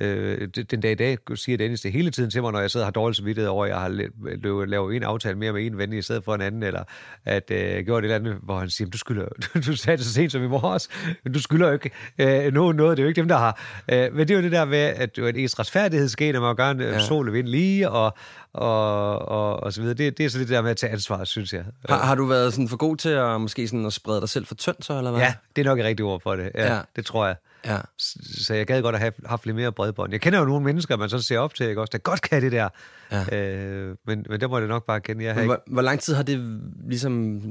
øh, 0.01 0.47
den 0.71 0.81
dag 0.81 0.91
i 0.91 0.95
dag 0.95 1.17
siger 1.35 1.57
Dennis 1.57 1.81
det 1.81 1.91
hele 1.91 2.11
tiden 2.11 2.29
til 2.29 2.41
mig, 2.41 2.51
når 2.51 2.59
jeg 2.59 2.71
sidder 2.71 2.83
og 2.83 2.87
har 2.87 2.91
dårligt 2.91 3.17
samvittighed 3.17 3.49
over, 3.49 3.65
at 3.65 3.69
jeg 3.71 3.79
har 3.79 4.65
lavet 4.65 4.95
en 4.95 5.03
aftale 5.03 5.37
mere 5.37 5.53
med 5.53 5.65
en 5.65 5.77
ven 5.77 5.93
i 5.93 6.01
stedet 6.01 6.23
for 6.23 6.35
en 6.35 6.41
anden, 6.41 6.63
eller 6.63 6.83
at 7.25 7.51
øh, 7.51 7.85
gjorde 7.85 8.07
det 8.07 8.15
eller 8.15 8.15
andet, 8.15 8.37
hvor 8.43 8.59
han 8.59 8.69
siger, 8.69 8.89
du 8.89 8.97
skylder, 8.97 9.25
du 9.67 9.75
sagde 9.75 9.97
det 9.97 10.05
så 10.05 10.13
sent 10.13 10.31
som 10.31 10.43
i 10.43 10.47
morges, 10.47 10.89
du 11.33 11.41
skylder 11.41 11.67
jo 11.67 11.73
ikke 11.73 11.91
øh, 12.17 12.53
noget, 12.53 12.75
noget, 12.75 12.97
det 12.97 13.03
er 13.03 13.05
jo 13.05 13.09
ikke 13.09 13.21
dem, 13.21 13.27
der 13.27 13.37
har. 13.37 13.61
Øh, 13.91 14.13
men 14.13 14.27
det 14.27 14.31
er 14.31 14.35
jo 14.35 14.43
det 14.43 14.51
der 14.51 14.65
med, 14.65 14.77
at 14.77 15.15
det 15.15 15.23
er 15.23 15.43
ens 15.43 15.59
retfærdighedsgen, 15.59 16.35
at 16.35 16.41
man 16.41 16.55
gerne 16.55 16.83
ja. 16.83 16.99
sol 16.99 17.27
og 17.27 17.33
vind 17.33 17.47
lige, 17.47 17.89
og, 17.89 18.17
og, 18.55 19.19
og, 19.19 19.63
og 19.63 19.73
så 19.73 19.81
videre. 19.81 19.95
Det, 19.95 20.17
det 20.17 20.25
er 20.25 20.29
så 20.29 20.39
det 20.39 20.49
der 20.49 20.61
med 20.61 20.71
at 20.71 20.77
tage 20.77 20.91
ansvar, 20.91 21.23
synes 21.23 21.53
jeg. 21.53 21.65
Har, 21.89 21.97
har 21.97 22.15
du 22.15 22.25
været 22.25 22.53
sådan 22.53 22.69
for 22.69 22.77
god 22.77 22.97
til 22.97 23.09
at 23.09 23.41
måske 23.41 23.67
sådan 23.67 23.85
at 23.85 23.93
sprede 23.93 24.21
dig 24.21 24.29
selv 24.29 24.45
for 24.45 24.55
tyndt, 24.55 24.85
så, 24.85 24.97
eller 24.97 25.11
hvad? 25.11 25.21
Ja, 25.21 25.33
det 25.55 25.61
er 25.61 25.65
nok 25.65 25.79
et 25.79 25.85
rigtigt 25.85 26.05
ord 26.05 26.21
for 26.21 26.35
det. 26.35 26.51
Ja, 26.55 26.75
ja. 26.75 26.81
det 26.95 27.05
tror 27.05 27.25
jeg. 27.25 27.35
Ja. 27.65 27.77
Så 27.97 28.53
jeg 28.53 28.67
gad 28.67 28.81
godt 28.81 28.95
at 28.95 29.01
have 29.01 29.13
haft 29.25 29.45
lidt 29.45 29.55
mere 29.55 29.71
bredbånd. 29.71 30.11
Jeg 30.11 30.21
kender 30.21 30.39
jo 30.39 30.45
nogle 30.45 30.65
mennesker, 30.65 30.97
man 30.97 31.09
så 31.09 31.21
ser 31.21 31.39
op 31.39 31.53
til, 31.53 31.67
ikke 31.69 31.81
også, 31.81 31.91
der 31.91 31.97
godt 31.97 32.21
kan 32.21 32.41
det 32.41 32.51
der. 32.51 32.69
Ja. 33.11 33.37
Øh, 33.37 33.95
men, 34.07 34.25
men 34.29 34.41
der 34.41 34.47
må 34.47 34.59
det 34.59 34.69
nok 34.69 34.85
bare 34.85 35.01
kende. 35.01 35.23
Jeg 35.23 35.45
hvor, 35.45 35.63
hvor 35.67 35.81
lang 35.81 35.99
tid 35.99 36.13
har 36.13 36.23
det 36.23 36.61
ligesom 36.87 37.41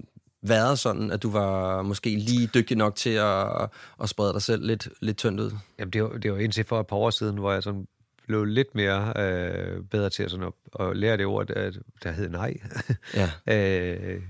været 0.42 0.78
sådan, 0.78 1.10
at 1.10 1.22
du 1.22 1.30
var 1.30 1.82
måske 1.82 2.16
lige 2.16 2.46
dygtig 2.46 2.76
nok 2.76 2.96
til 2.96 3.10
at, 3.10 3.68
at 4.02 4.08
sprede 4.08 4.32
dig 4.32 4.42
selv 4.42 4.66
lidt, 4.66 4.88
lidt 5.00 5.16
tyndt 5.16 5.40
ud? 5.40 5.50
Jamen, 5.78 5.92
det 5.92 6.02
var, 6.02 6.08
det 6.08 6.32
var 6.32 6.38
indtil 6.38 6.64
for 6.64 6.80
et 6.80 6.86
par 6.86 6.96
år 6.96 7.10
siden, 7.10 7.38
hvor 7.38 7.52
jeg 7.52 7.62
sådan 7.62 7.86
blev 8.26 8.44
lidt 8.44 8.74
mere 8.74 9.12
øh, 9.16 9.82
bedre 9.90 10.10
til 10.10 10.22
at, 10.22 10.30
sådan 10.30 10.46
at, 10.46 10.86
at 10.86 10.96
lære 10.96 11.16
det 11.16 11.26
ord, 11.26 11.46
der, 11.46 11.70
der 12.02 12.12
hed 12.12 12.28
nej. 12.28 12.54
Ja. 13.14 13.30
øh, 13.54 14.22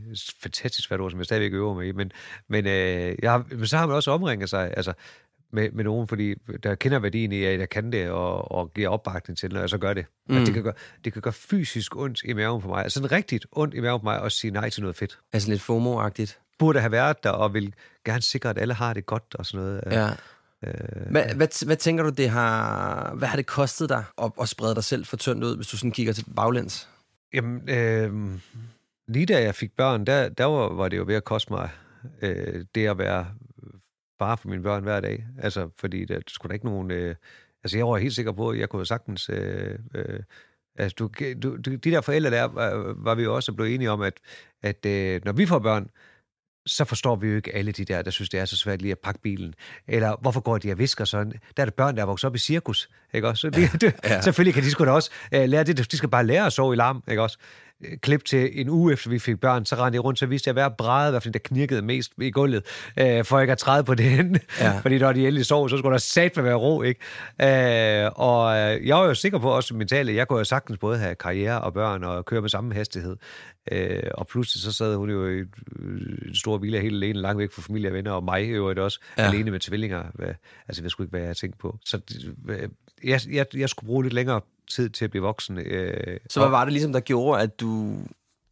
fantastisk 0.43 0.89
svært 0.89 1.01
ord, 1.01 1.11
som 1.11 1.19
jeg 1.21 1.25
stadigvæk 1.25 1.53
øver 1.53 1.75
mig 1.75 1.87
i. 1.87 1.93
Men, 1.93 2.13
men, 2.49 2.67
øh, 2.67 3.17
jeg 3.23 3.31
har, 3.31 3.47
men 3.51 3.67
så 3.67 3.77
har 3.77 3.87
man 3.87 3.97
også 3.97 4.11
omringet 4.11 4.51
sig 4.51 4.75
altså, 4.77 4.93
med, 5.55 5.71
med 5.71 5.85
nogen, 5.85 6.09
fordi 6.09 6.35
der 6.63 6.75
kender 6.75 6.99
værdien 6.99 7.33
i, 7.33 7.45
at 7.45 7.59
jeg 7.59 7.69
kan 7.69 7.93
det, 7.93 8.11
og, 8.11 8.53
og 8.53 8.73
giver 8.75 8.89
opbakning 8.89 9.39
til 9.39 9.53
når 9.53 9.61
jeg 9.61 9.71
så 9.71 9.79
gør 9.79 9.95
det. 9.95 10.07
Mm. 10.29 10.37
Altså, 10.37 10.47
det, 10.47 10.55
kan 10.55 10.63
gøre, 10.63 10.75
det 11.05 11.13
kan 11.13 11.23
gøre 11.23 11.33
fysisk 11.33 11.97
ondt 11.97 12.21
i 12.25 12.33
maven 12.33 12.63
for 12.63 12.69
mig. 12.69 12.83
Altså 12.83 12.95
sådan 12.95 13.13
rigtigt 13.13 13.47
ondt 13.53 13.75
i 13.75 13.81
maven 13.81 14.01
for 14.01 14.05
mig 14.05 14.23
at 14.23 14.33
sige 14.33 14.51
nej 14.51 14.71
til 14.71 14.83
noget 14.83 14.97
fedt. 14.97 15.19
Altså 15.33 15.51
lidt 15.51 15.63
FOMO-agtigt? 15.63 16.39
Burde 16.59 16.81
have 16.81 16.93
været 16.93 17.25
der, 17.25 17.31
og 17.31 17.55
vil 17.55 17.75
gerne 18.05 18.23
sikre, 18.23 18.51
at 18.51 18.59
alle 18.59 18.75
har 18.75 18.93
det 18.93 19.07
godt 19.07 19.35
og 19.35 19.47
sådan 19.47 19.67
noget. 19.67 19.83
Ja. 19.87 20.11
Øh, 20.67 21.11
hvad, 21.11 21.35
hvad, 21.35 21.67
hvad 21.67 21.77
tænker 21.77 22.05
du, 22.05 22.11
det 22.11 22.29
har, 22.29 23.15
hvad 23.15 23.29
har 23.29 23.37
det 23.37 23.47
kostet 23.47 23.89
dig 23.89 24.05
at, 24.23 24.33
at 24.41 24.49
sprede 24.49 24.75
dig 24.75 24.85
selv 24.85 25.05
for 25.05 25.17
tyndt 25.17 25.45
ud, 25.45 25.57
hvis 25.57 25.67
du 25.67 25.77
sådan 25.77 25.93
kigger 25.93 26.13
til 26.13 26.25
baglæns? 26.37 26.89
Jamen, 27.35 27.69
øh, 27.69 28.39
lige 29.09 29.27
da 29.27 29.43
jeg 29.43 29.55
fik 29.55 29.77
børn, 29.77 30.05
der, 30.05 30.29
der 30.29 30.45
var, 30.45 30.73
var 30.73 30.89
det 30.89 30.97
jo 30.97 31.05
ved 31.07 31.15
at 31.15 31.25
koste 31.25 31.53
mig 31.53 31.71
øh, 32.23 32.65
det 32.75 32.87
at 32.87 32.99
være 32.99 33.27
far 34.19 34.37
for 34.37 34.49
mine 34.49 34.63
børn 34.63 34.83
hver 34.83 35.01
dag. 35.01 35.27
Altså, 35.39 35.71
fordi 35.79 36.05
der 36.05 36.21
skulle 36.29 36.51
der 36.51 36.55
ikke 36.55 36.67
nogen... 36.67 36.91
Øh, 36.91 37.15
altså, 37.65 37.79
jeg 37.79 37.87
var 37.87 37.97
helt 37.97 38.15
sikker 38.15 38.33
på, 38.33 38.49
at 38.51 38.59
jeg 38.59 38.69
kunne 38.69 38.87
sagtens... 38.87 39.29
Øh, 39.29 39.79
øh, 39.95 40.21
altså, 40.79 40.95
du, 40.99 41.11
du, 41.43 41.57
de 41.57 41.91
der 41.91 42.01
forældre 42.01 42.31
der, 42.31 42.45
var, 42.45 42.95
var 42.97 43.15
vi 43.15 43.23
jo 43.23 43.35
også 43.35 43.53
blevet 43.53 43.75
enige 43.75 43.91
om, 43.91 44.01
at, 44.01 44.15
at 44.63 44.87
øh, 44.87 45.21
når 45.25 45.33
vi 45.33 45.47
får 45.47 45.59
børn, 45.59 45.91
så 46.67 46.85
forstår 46.85 47.17
vi 47.17 47.29
jo 47.29 47.37
ikke 47.37 47.55
alle 47.55 47.73
de 47.73 47.85
der, 47.85 48.03
der 48.03 48.11
synes, 48.11 48.29
det 48.29 48.41
er 48.41 48.45
så 48.45 48.57
svært 48.57 48.83
lige 48.83 48.93
at 48.93 48.99
pakke 48.99 49.21
bilen. 49.21 49.55
Eller 49.89 50.17
hvorfor 50.21 50.41
går 50.41 50.59
de 50.59 50.73
og 50.73 50.79
visker 50.79 51.05
sådan? 51.05 51.33
Der 51.57 51.63
er 51.63 51.65
det 51.65 51.75
børn, 51.75 51.97
der 51.97 52.03
er 52.03 52.07
vokset 52.07 52.29
op 52.29 52.35
i 52.35 52.39
cirkus, 52.39 52.91
ikke 53.15 53.29
også? 53.29 53.41
Så 53.41 53.51
de, 53.51 53.61
ja, 53.83 53.93
ja. 54.15 54.21
Selvfølgelig 54.21 54.55
kan 54.55 54.63
de 54.63 54.71
sgu 54.71 54.85
da 54.85 54.91
også 54.91 55.11
uh, 55.37 55.45
lære 55.45 55.65
det. 55.65 55.93
De 55.93 55.97
skal 55.97 56.09
bare 56.09 56.27
lære 56.27 56.47
at 56.47 56.53
sove 56.53 56.73
i 56.73 56.77
larm, 56.77 57.03
ikke 57.09 57.23
også? 57.23 57.39
Klip 58.03 58.25
til 58.25 58.61
en 58.61 58.69
uge 58.69 58.93
efter 58.93 59.11
vi 59.11 59.19
fik 59.19 59.41
børn, 59.41 59.65
så 59.65 59.75
rendte 59.75 59.97
jeg 59.97 60.05
rundt, 60.05 60.19
så 60.19 60.27
viste 60.27 60.49
jeg 60.49 60.53
hver 60.53 60.69
bræde, 60.69 61.11
hvad 61.11 61.33
der 61.33 61.39
knirkede 61.39 61.83
mest 61.83 62.13
i 62.19 62.31
gulvet, 62.31 62.65
øh, 62.99 63.25
for 63.25 63.41
ikke 63.41 63.53
at 63.53 63.59
træde 63.59 63.85
på 63.85 63.95
den. 63.95 64.39
Ja. 64.61 64.79
Fordi 64.79 64.99
når 64.99 65.13
de 65.13 65.21
endelig 65.21 65.47
sov, 65.47 65.69
så 65.69 65.77
skulle 65.77 65.93
der 65.93 65.99
sat 65.99 66.45
være 66.45 66.55
ro, 66.55 66.83
ikke? 66.83 67.01
Øh, 67.43 68.11
og 68.15 68.57
øh, 68.59 68.87
jeg 68.87 68.97
var 68.97 69.05
jo 69.05 69.15
sikker 69.15 69.39
på 69.39 69.51
også 69.51 69.75
mentalt, 69.75 70.15
jeg 70.15 70.29
kunne 70.29 70.39
jo 70.39 70.45
sagtens 70.45 70.79
både 70.79 70.99
have 70.99 71.15
karriere 71.15 71.61
og 71.61 71.75
børn 71.75 72.05
og 72.05 72.25
køre 72.25 72.41
med 72.41 72.49
samme 72.49 72.75
hastighed. 72.75 73.17
Øh, 73.73 74.03
og 74.15 74.27
pludselig 74.27 74.63
så 74.63 74.73
sad 74.73 74.97
hun 74.97 75.11
jo 75.11 75.29
i 75.29 75.39
en 75.39 76.35
stor 76.35 76.59
villa 76.59 76.81
helt 76.81 76.95
alene, 76.95 77.21
langt 77.21 77.39
væk 77.39 77.53
fra 77.53 77.63
familie 77.63 77.91
og 77.91 77.95
venner, 77.95 78.13
og 78.13 78.25
mig 78.25 78.55
jo 78.55 78.85
også, 78.85 79.01
ja. 79.19 79.27
alene 79.27 79.51
med 79.51 79.61
tvillinger. 79.61 80.03
Altså, 80.69 80.83
det 80.83 80.91
skulle 80.91 81.07
ikke 81.07 81.19
være, 81.19 81.27
jeg 81.27 81.37
tænkte 81.37 81.59
på. 81.59 81.79
Så 81.85 82.01
øh, 82.49 82.69
jeg, 83.05 83.21
jeg, 83.31 83.47
jeg 83.57 83.69
skulle 83.69 83.87
bruge 83.87 84.03
lidt 84.03 84.15
længere 84.15 84.41
tid 84.71 84.91
til 84.91 85.05
at 85.05 85.11
blive 85.11 85.23
voksen. 85.23 85.59
Øh, 85.59 86.17
så 86.31 86.41
hvad 86.41 86.51
var 86.51 86.65
det 86.65 86.73
ligesom, 86.73 86.93
der 86.93 87.01
gjorde, 87.01 87.43
at 87.43 87.61
du... 87.61 87.99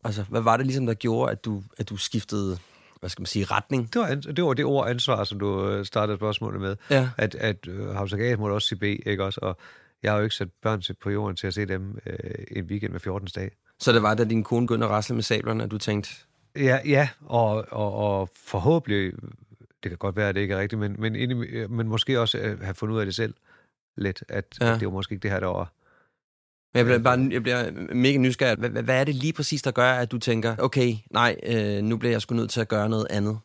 Altså, 0.04 0.25
hvad 0.28 0.40
var 0.40 0.56
det 0.56 0.66
ligesom, 0.66 0.87
der 0.87 0.94
gjorde, 0.94 1.32
at 1.32 1.44
du, 1.44 1.62
at 1.78 1.88
du 1.88 1.97
skiftede 1.97 2.59
hvad 3.02 3.11
skal 3.11 3.23
man 3.23 3.26
sige, 3.26 3.44
retning? 3.44 3.92
Det 3.92 4.00
var, 4.00 4.14
det 4.14 4.44
var 4.44 4.54
det 4.54 4.64
ord 4.64 4.88
ansvar, 4.88 5.25
som 5.25 5.38
du 5.38 5.68
øh, 5.68 5.85
startede 5.85 6.16
spørgsmålet 6.16 6.61
med. 6.61 6.76
Ja. 6.90 7.09
At, 7.16 7.35
at 7.35 7.66
uh, 7.66 7.94
Havsagat 7.94 8.38
måtte 8.38 8.54
også 8.54 8.68
sige 8.68 8.78
B, 8.78 8.82
ikke 8.82 9.25
også? 9.25 9.40
Og 9.42 9.56
jeg 10.02 10.12
har 10.12 10.18
jo 10.18 10.25
ikke 10.25 10.37
sat 10.37 10.49
børn 10.62 10.80
til, 10.80 10.94
på 11.02 11.11
jorden 11.11 11.37
til 11.37 11.47
at 11.47 11.54
se 11.54 11.66
dem 11.66 11.99
øh, 12.06 12.16
en 12.50 12.64
weekend 12.64 12.92
med 12.92 13.00
14 13.00 13.28
dage. 13.35 13.50
Så 13.78 13.92
det 13.92 14.02
var, 14.02 14.14
da 14.14 14.25
din 14.25 14.44
kone 14.44 14.66
begyndte 14.66 14.87
at 14.87 14.90
rasle 14.90 15.14
med 15.14 15.23
sablerne, 15.23 15.64
at 15.64 15.71
du 15.71 15.78
tænkte... 15.78 16.11
Ja, 16.56 16.78
ja 16.85 17.09
og, 17.21 17.64
og, 17.71 17.94
og 17.94 18.28
forhåbentlig, 18.47 19.12
det 19.82 19.90
kan 19.90 19.99
godt 19.99 20.16
være, 20.16 20.28
at 20.28 20.35
det 20.35 20.40
ikke 20.40 20.54
er 20.54 20.59
rigtigt, 20.59 20.78
men, 20.78 20.97
men, 20.99 21.44
men 21.71 21.88
måske 21.88 22.21
også 22.21 22.56
have 22.62 22.75
fundet 22.75 22.94
ud 22.94 23.00
af 23.00 23.06
det 23.06 23.14
selv 23.14 23.35
lidt, 23.96 24.25
at, 24.28 24.44
ja. 24.61 24.75
at 24.75 24.80
det 24.80 24.87
var 24.87 24.92
måske 24.92 25.12
ikke 25.12 25.22
det 25.22 25.30
her, 25.30 25.40
der 25.40 25.46
var 25.46 25.72
men 26.75 26.78
jeg 26.78 26.84
bliver, 26.84 26.99
bare, 26.99 27.28
jeg 27.30 27.42
bliver 27.42 27.70
mega 27.94 28.18
nysgerrig. 28.18 28.58
Hvad, 28.58 28.82
hvad 28.82 29.00
er 29.00 29.04
det 29.04 29.14
lige 29.14 29.32
præcis, 29.32 29.62
der 29.62 29.70
gør, 29.70 29.92
at 29.92 30.12
du 30.12 30.18
tænker, 30.18 30.56
okay, 30.58 30.94
nej, 31.11 31.37
øh, 31.46 31.82
nu 31.82 31.96
bliver 31.96 32.12
jeg 32.12 32.22
sgu 32.22 32.34
nødt 32.34 32.50
til 32.50 32.61
at 32.61 32.68
gøre 32.68 32.88
noget 32.88 33.06
andet? 33.11 33.38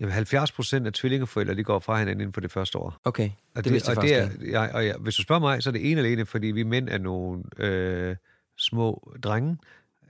Jamen, 0.00 0.12
70 0.12 0.52
procent 0.52 0.86
af 0.86 0.92
tvillingeforældre, 0.92 1.54
de 1.54 1.64
går 1.64 1.78
fra 1.78 1.98
hinanden 1.98 2.20
inden 2.20 2.32
for 2.32 2.40
det 2.40 2.52
første 2.52 2.78
år. 2.78 2.96
Okay, 3.04 3.30
og 3.54 3.64
det, 3.64 3.72
det 3.72 3.88
og 3.88 4.02
det 4.02 4.16
er, 4.16 4.28
ja, 4.50 4.76
og 4.76 4.86
ja, 4.86 4.96
Hvis 4.96 5.14
du 5.14 5.22
spørger 5.22 5.40
mig, 5.40 5.62
så 5.62 5.70
er 5.70 5.72
det 5.72 5.90
en 5.90 5.98
alene, 5.98 6.26
fordi 6.26 6.46
vi 6.46 6.62
mænd 6.62 6.88
er 6.88 6.98
nogle 6.98 7.42
øh, 7.58 8.16
små 8.58 9.12
drenge, 9.22 9.58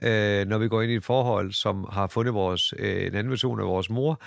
øh, 0.01 0.47
når 0.47 0.57
vi 0.57 0.67
går 0.67 0.81
ind 0.81 0.91
i 0.91 0.95
et 0.95 1.03
forhold, 1.03 1.51
som 1.51 1.87
har 1.91 2.07
fundet 2.07 2.33
vores, 2.33 2.73
øh, 2.79 3.07
en 3.07 3.15
anden 3.15 3.29
version 3.29 3.59
af 3.59 3.65
vores 3.65 3.89
mor. 3.89 4.21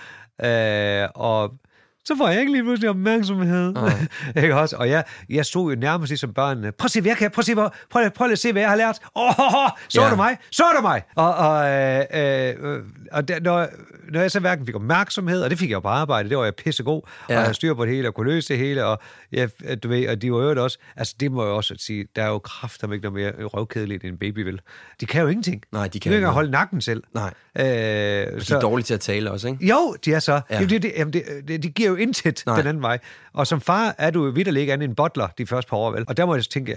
Øh, 0.45 1.09
og 1.15 1.59
så 2.05 2.15
får 2.17 2.27
jeg 2.27 2.39
ikke 2.39 2.51
lige 2.51 2.63
pludselig 2.63 2.89
opmærksomhed. 2.89 3.77
Uh. 3.77 3.91
ikke 4.43 4.55
også? 4.55 4.75
Og 4.75 4.89
jeg, 4.89 5.03
jeg 5.29 5.45
stod 5.45 5.73
jo 5.73 5.79
nærmest 5.79 6.09
ligesom 6.09 6.33
børnene. 6.33 6.71
Prøv 6.71 6.85
at 6.85 6.91
se, 6.91 7.01
hvad 7.01 7.09
jeg 7.09 7.17
kan. 7.17 7.31
Prøv 7.31 7.41
at 7.41 7.45
se, 7.45 7.53
hvor, 7.53 7.73
prøv, 7.89 8.03
prøv, 8.03 8.11
prøv 8.11 8.31
at 8.31 8.39
se, 8.39 8.51
hvad 8.51 8.61
jeg 8.61 8.69
har 8.69 8.77
lært. 8.77 8.99
Åh, 9.15 9.23
oh, 9.23 9.39
oh, 9.39 9.63
oh, 9.63 9.69
så 9.89 10.01
yeah. 10.01 10.11
du 10.11 10.15
mig? 10.15 10.37
Så 10.51 10.63
du 10.77 10.81
mig? 10.81 11.01
Og, 11.15 11.35
og, 11.35 11.69
øh, 11.69 12.05
øh, 12.13 12.83
og 13.11 13.27
der, 13.27 13.39
når, 13.39 13.67
når 14.11 14.21
jeg 14.21 14.31
så 14.31 14.39
hverken 14.39 14.65
fik 14.65 14.75
opmærksomhed, 14.75 15.41
og 15.41 15.49
det 15.49 15.59
fik 15.59 15.69
jeg 15.69 15.75
jo 15.75 15.79
på 15.79 15.87
arbejde, 15.87 16.29
det 16.29 16.37
var 16.37 16.43
jeg 16.43 16.55
pissegod, 16.55 17.01
ja. 17.29 17.39
og 17.39 17.45
jeg 17.45 17.55
styr 17.55 17.73
på 17.73 17.85
det 17.85 17.93
hele, 17.93 18.07
og 18.07 18.13
kunne 18.13 18.31
løse 18.31 18.53
det 18.53 18.57
hele, 18.57 18.85
og, 18.85 18.99
ja, 19.31 19.47
du 19.83 19.87
ved, 19.87 20.07
og 20.07 20.21
de 20.21 20.31
var 20.31 20.39
jo 20.39 20.63
også, 20.63 20.77
altså 20.95 21.15
det 21.19 21.31
må 21.31 21.43
jeg 21.43 21.51
også 21.51 21.75
sige, 21.77 22.07
der 22.15 22.23
er 22.23 22.27
jo 22.27 22.39
kraft, 22.39 22.81
der 22.81 22.93
ikke 22.93 23.09
noget 23.09 23.35
mere 23.37 23.45
røvkedeligt 23.45 24.03
end 24.03 24.11
en 24.11 24.17
baby 24.17 24.43
vil. 24.43 24.61
De 25.01 25.05
kan 25.05 25.21
jo 25.21 25.27
ingenting. 25.27 25.63
Nej, 25.71 25.87
de 25.87 25.99
kan 25.99 26.11
de 26.11 26.15
ikke 26.15 26.17
engang 26.17 26.33
holde 26.33 26.51
nakken 26.51 26.81
selv. 26.81 27.03
Nej. 27.13 27.33
Øh, 27.59 27.65
de 27.65 28.45
så, 28.45 28.55
er 28.55 28.61
dårlige 28.61 28.85
til 28.85 28.93
at 28.93 28.99
tale 28.99 29.31
også, 29.31 29.47
ikke? 29.47 29.65
Jo, 29.65 29.95
de 30.05 30.13
er 30.13 30.19
så. 30.19 30.41
Ja. 30.49 30.59
Det, 30.59 30.69
det, 30.69 30.83
det, 30.83 31.13
det, 31.13 31.23
det, 31.47 31.63
de 31.63 31.69
giver 31.69 31.88
jo 31.89 31.95
intet 31.95 32.43
Nej. 32.45 32.57
den 32.57 32.67
anden 32.67 32.83
vej. 32.83 32.99
Og 33.33 33.47
som 33.47 33.61
far 33.61 33.95
er 33.97 34.09
du 34.11 34.31
vidt 34.31 34.47
ikke 34.57 34.73
andet 34.73 34.89
en 34.89 34.95
bottler 34.95 35.27
de 35.37 35.47
første 35.47 35.69
par 35.69 35.77
år, 35.77 35.91
vel? 35.91 36.05
Og 36.07 36.17
der 36.17 36.25
må 36.25 36.35
jeg 36.35 36.43
tænke, 36.43 36.75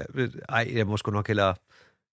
ej, 0.49 0.71
jeg 0.75 0.87
må 0.87 0.97
sgu 0.97 1.11
nok 1.11 1.27
hellere 1.27 1.55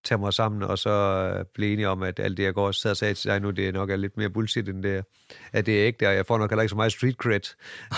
tage 0.04 0.18
mig 0.18 0.34
sammen, 0.34 0.62
og 0.62 0.78
så 0.78 0.90
øh, 0.90 1.44
blive 1.54 1.72
enige 1.72 1.88
om, 1.88 2.02
at 2.02 2.20
alt 2.20 2.36
det, 2.36 2.42
jeg 2.42 2.54
går 2.54 2.66
og 2.66 2.74
sad 2.74 2.90
og 2.90 2.96
sagde 2.96 3.14
til 3.14 3.30
dig 3.30 3.40
nu, 3.40 3.50
det 3.50 3.68
er 3.68 3.72
nok 3.72 3.90
er 3.90 3.96
lidt 3.96 4.16
mere 4.16 4.30
bullshit, 4.30 4.68
end 4.68 4.82
det, 4.82 5.04
at 5.52 5.66
det 5.66 5.80
er 5.80 5.86
ikke 5.86 6.04
der. 6.04 6.10
Jeg 6.10 6.26
får 6.26 6.38
nok 6.38 6.50
heller 6.50 6.62
ikke 6.62 6.70
så 6.70 6.76
meget 6.76 6.92
street 6.92 7.14
cred 7.14 7.40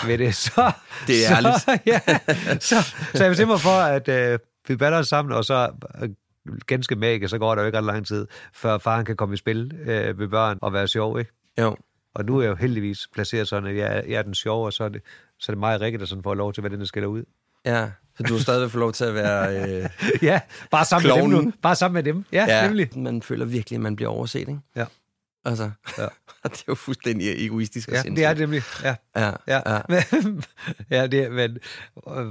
ved 0.07 0.17
det. 0.17 0.35
Så, 0.45 0.71
det 1.07 1.25
er 1.25 1.27
så, 1.27 1.35
ærligt. 1.35 1.87
ja, 1.91 1.99
så, 2.59 2.75
så 3.13 3.23
jeg 3.23 3.31
bestemmer 3.31 3.53
mig 3.53 3.61
for, 3.61 3.69
at 3.69 4.07
øh, 4.07 4.39
vi 4.67 4.75
baller 4.75 4.99
os 4.99 5.07
sammen, 5.07 5.35
og 5.35 5.45
så 5.45 5.71
øh, 6.01 6.09
ganske 6.67 6.95
magisk, 6.95 7.29
så 7.29 7.37
går 7.37 7.55
der 7.55 7.61
jo 7.61 7.65
ikke 7.65 7.77
ret 7.77 7.85
lang 7.85 8.07
tid, 8.07 8.27
før 8.53 8.77
faren 8.77 9.05
kan 9.05 9.15
komme 9.15 9.33
i 9.33 9.37
spil 9.37 9.71
øh, 9.85 10.19
ved 10.19 10.27
børn 10.27 10.59
og 10.61 10.73
være 10.73 10.87
sjov, 10.87 11.19
ikke? 11.19 11.31
Jo. 11.59 11.75
Og 12.15 12.25
nu 12.25 12.37
er 12.37 12.41
jeg 12.41 12.49
jo 12.49 12.55
heldigvis 12.55 13.07
placeret 13.13 13.47
sådan, 13.47 13.69
at 13.69 13.77
jeg, 13.77 14.03
jeg 14.07 14.15
er 14.15 14.21
den 14.21 14.33
sjove, 14.33 14.65
og 14.65 14.73
så 14.73 14.83
er 14.83 14.89
det, 14.89 15.01
så 15.39 15.51
er 15.51 15.53
det 15.53 15.59
mig 15.59 15.75
og 15.75 15.81
Rikke, 15.81 15.97
der 15.97 16.05
sådan 16.05 16.23
får 16.23 16.33
lov 16.33 16.53
til, 16.53 16.61
hvad 16.61 16.71
den 16.71 16.85
skiller 16.85 17.07
ud. 17.07 17.23
Ja, 17.65 17.89
så 18.17 18.23
du 18.23 18.33
har 18.33 18.39
stadig 18.41 18.71
få 18.71 18.79
lov 18.79 18.93
til 18.93 19.05
at 19.05 19.13
være 19.13 19.55
øh, 19.83 19.89
Ja, 20.21 20.41
bare 20.71 20.85
sammen 20.85 21.05
klovnen. 21.05 21.29
med 21.29 21.37
dem 21.37 21.45
nu. 21.45 21.53
Bare 21.61 21.75
sammen 21.75 21.93
med 21.93 22.03
dem. 22.03 22.25
Ja, 22.31 22.45
ja, 22.47 22.67
nemlig. 22.67 22.89
Man 22.99 23.21
føler 23.21 23.45
virkelig, 23.45 23.77
at 23.77 23.81
man 23.81 23.95
bliver 23.95 24.09
overset, 24.09 24.39
ikke? 24.39 24.59
Ja. 24.75 24.85
Altså, 25.45 25.71
ja. 25.97 26.03
det 26.43 26.59
er 26.59 26.63
jo 26.67 26.75
fuldstændig 26.75 27.45
egoistisk 27.45 27.91
ja, 27.91 28.01
det 28.01 28.23
er 28.23 28.29
det 28.29 28.39
nemlig. 28.39 28.61
Ja, 28.83 28.95
ja, 29.15 29.31
ja. 29.47 29.61
ja. 29.89 30.03
ja 30.97 31.07
det, 31.07 31.31
men 31.31 31.57
øh, 32.07 32.25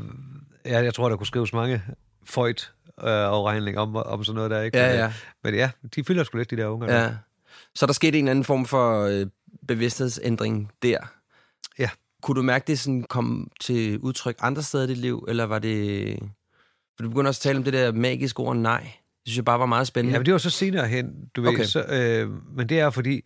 ja, 0.65 0.85
jeg 0.85 0.95
tror, 0.95 1.09
der 1.09 1.17
kunne 1.17 1.27
skrives 1.27 1.53
mange 1.53 1.83
føjt 2.25 2.73
øh, 3.01 3.09
afregninger 3.09 3.81
om, 3.81 3.97
om 3.97 4.25
sådan 4.25 4.35
noget 4.37 4.51
der, 4.51 4.63
ikke? 4.63 4.79
Ja, 4.79 4.97
ja. 5.03 5.13
Men 5.45 5.55
ja, 5.55 5.71
de 5.95 6.05
fylder 6.05 6.25
sgu 6.25 6.39
lidt, 6.39 6.51
de 6.51 6.57
der 6.57 6.67
unger. 6.67 7.03
Ja. 7.03 7.11
Så 7.75 7.87
der 7.87 7.93
skete 7.93 8.19
en 8.19 8.29
anden 8.29 8.45
form 8.45 8.67
for 8.67 9.03
øh, 9.05 9.27
bevidsthedsændring 9.69 10.73
der? 10.83 10.99
Ja. 11.79 11.91
Kunne 12.23 12.35
du 12.35 12.43
mærke, 12.43 12.65
det 12.67 12.79
sådan 12.79 13.03
kom 13.03 13.51
til 13.61 13.99
udtryk 13.99 14.37
andre 14.41 14.63
steder 14.63 14.85
i 14.85 14.87
dit 14.87 14.99
liv, 14.99 15.25
eller 15.29 15.45
var 15.45 15.59
det... 15.59 16.19
For 16.97 17.03
du 17.03 17.09
begynder 17.09 17.29
også 17.29 17.39
at 17.39 17.43
tale 17.43 17.59
om 17.59 17.65
det 17.65 17.73
der 17.73 17.93
magiske 17.93 18.41
ord 18.41 18.57
nej. 18.57 18.81
Det 18.81 19.29
synes 19.29 19.37
jeg 19.37 19.45
bare 19.45 19.59
var 19.59 19.67
meget 19.67 19.87
spændende. 19.87 20.13
Ja, 20.13 20.19
men 20.19 20.27
det 20.27 20.33
var 20.33 20.39
så 20.39 20.51
senere 20.51 20.89
hen, 20.89 21.15
du 21.37 21.49
okay. 21.49 21.59
ved. 21.59 21.67
Så, 21.67 21.85
øh, 21.85 22.31
men 22.57 22.69
det 22.69 22.81
er 22.81 22.91
fordi, 22.91 23.23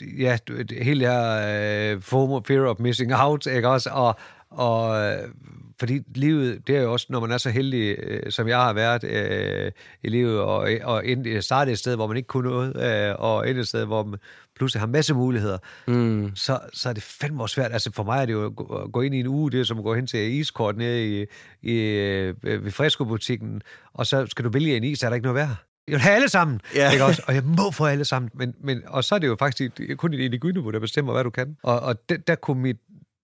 ja, 0.00 0.38
hele 0.82 1.00
det 1.00 1.08
her 1.08 1.94
øh, 1.94 2.02
FOMO, 2.02 2.40
fear 2.46 2.68
of 2.68 2.78
missing 2.78 3.14
out, 3.14 3.46
ikke 3.46 3.68
også? 3.68 3.90
Og, 3.90 4.16
og 4.50 4.96
øh, 5.02 5.28
fordi 5.78 6.00
livet, 6.14 6.66
det 6.66 6.76
er 6.76 6.82
jo 6.82 6.92
også, 6.92 7.06
når 7.10 7.20
man 7.20 7.30
er 7.30 7.38
så 7.38 7.50
heldig, 7.50 7.96
øh, 7.98 8.32
som 8.32 8.48
jeg 8.48 8.58
har 8.58 8.72
været 8.72 9.04
øh, 9.04 9.72
i 10.02 10.08
livet, 10.08 10.40
og, 10.40 10.68
og 10.82 11.02
starte 11.40 11.72
et 11.72 11.78
sted, 11.78 11.96
hvor 11.96 12.06
man 12.06 12.16
ikke 12.16 12.26
kunne 12.26 12.50
noget, 12.50 13.08
øh, 13.10 13.14
og 13.18 13.48
endte 13.48 13.60
et 13.60 13.68
sted, 13.68 13.84
hvor 13.84 14.04
man 14.04 14.18
pludselig 14.56 14.80
har 14.80 14.86
masse 14.86 15.14
muligheder, 15.14 15.58
mm. 15.86 16.30
så, 16.34 16.58
så 16.72 16.88
er 16.88 16.92
det 16.92 17.02
fandme 17.02 17.42
også 17.42 17.54
svært. 17.54 17.72
Altså 17.72 17.92
for 17.92 18.02
mig 18.02 18.22
er 18.22 18.26
det 18.26 18.32
jo 18.32 18.46
at 18.84 18.92
gå 18.92 19.00
ind 19.00 19.14
i 19.14 19.20
en 19.20 19.26
uge, 19.26 19.50
det 19.50 19.60
er 19.60 19.64
som 19.64 19.78
at 19.78 19.84
gå 19.84 19.94
hen 19.94 20.06
til 20.06 20.32
iskort 20.32 20.76
nede 20.76 21.20
i, 21.20 21.26
i, 21.62 21.74
øh, 21.74 22.34
ved 22.44 22.70
Fresco-butikken, 22.70 23.62
og 23.94 24.06
så 24.06 24.26
skal 24.26 24.44
du 24.44 24.50
vælge 24.50 24.76
en 24.76 24.84
is, 24.84 24.98
så 24.98 25.06
er 25.06 25.10
der 25.10 25.14
ikke 25.14 25.26
noget 25.26 25.36
værd. 25.36 25.56
Jeg 25.88 25.92
vil 25.92 26.00
have 26.00 26.14
alle 26.14 26.28
sammen, 26.28 26.60
yeah. 26.76 26.92
ikke 26.92 27.04
også? 27.04 27.22
Og 27.26 27.34
jeg 27.34 27.44
må 27.44 27.70
få 27.70 27.84
alle 27.84 28.04
sammen. 28.04 28.30
Men, 28.34 28.54
men, 28.60 28.82
og 28.86 29.04
så 29.04 29.14
er 29.14 29.18
det 29.18 29.26
jo 29.26 29.36
faktisk 29.38 29.70
kun 29.96 30.10
din 30.10 30.20
energiniveau, 30.20 30.70
der 30.70 30.78
bestemmer, 30.78 31.12
hvad 31.12 31.24
du 31.24 31.30
kan. 31.30 31.56
Og, 31.62 31.80
og 31.80 32.08
der, 32.08 32.16
der, 32.16 32.34
kunne 32.34 32.62
mit, 32.62 32.76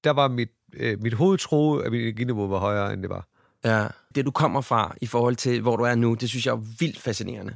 der 0.05 0.11
var 0.11 0.29
mit, 0.29 0.49
øh, 0.77 1.03
mit 1.03 1.15
hoved 1.15 1.39
tro, 1.39 1.77
at 1.77 1.93
mit 1.93 2.01
energiniveau 2.01 2.49
var 2.49 2.59
højere, 2.59 2.93
end 2.93 3.03
det 3.03 3.11
var. 3.11 3.27
Ja, 3.65 3.87
det 4.15 4.25
du 4.25 4.31
kommer 4.31 4.61
fra 4.61 4.95
i 5.01 5.07
forhold 5.07 5.37
til, 5.37 5.61
hvor 5.61 5.77
du 5.77 5.83
er 5.85 5.95
nu, 5.95 6.15
det 6.15 6.29
synes 6.29 6.47
jeg 6.47 6.53
er 6.53 6.63
vildt 6.79 7.01
fascinerende. 7.01 7.55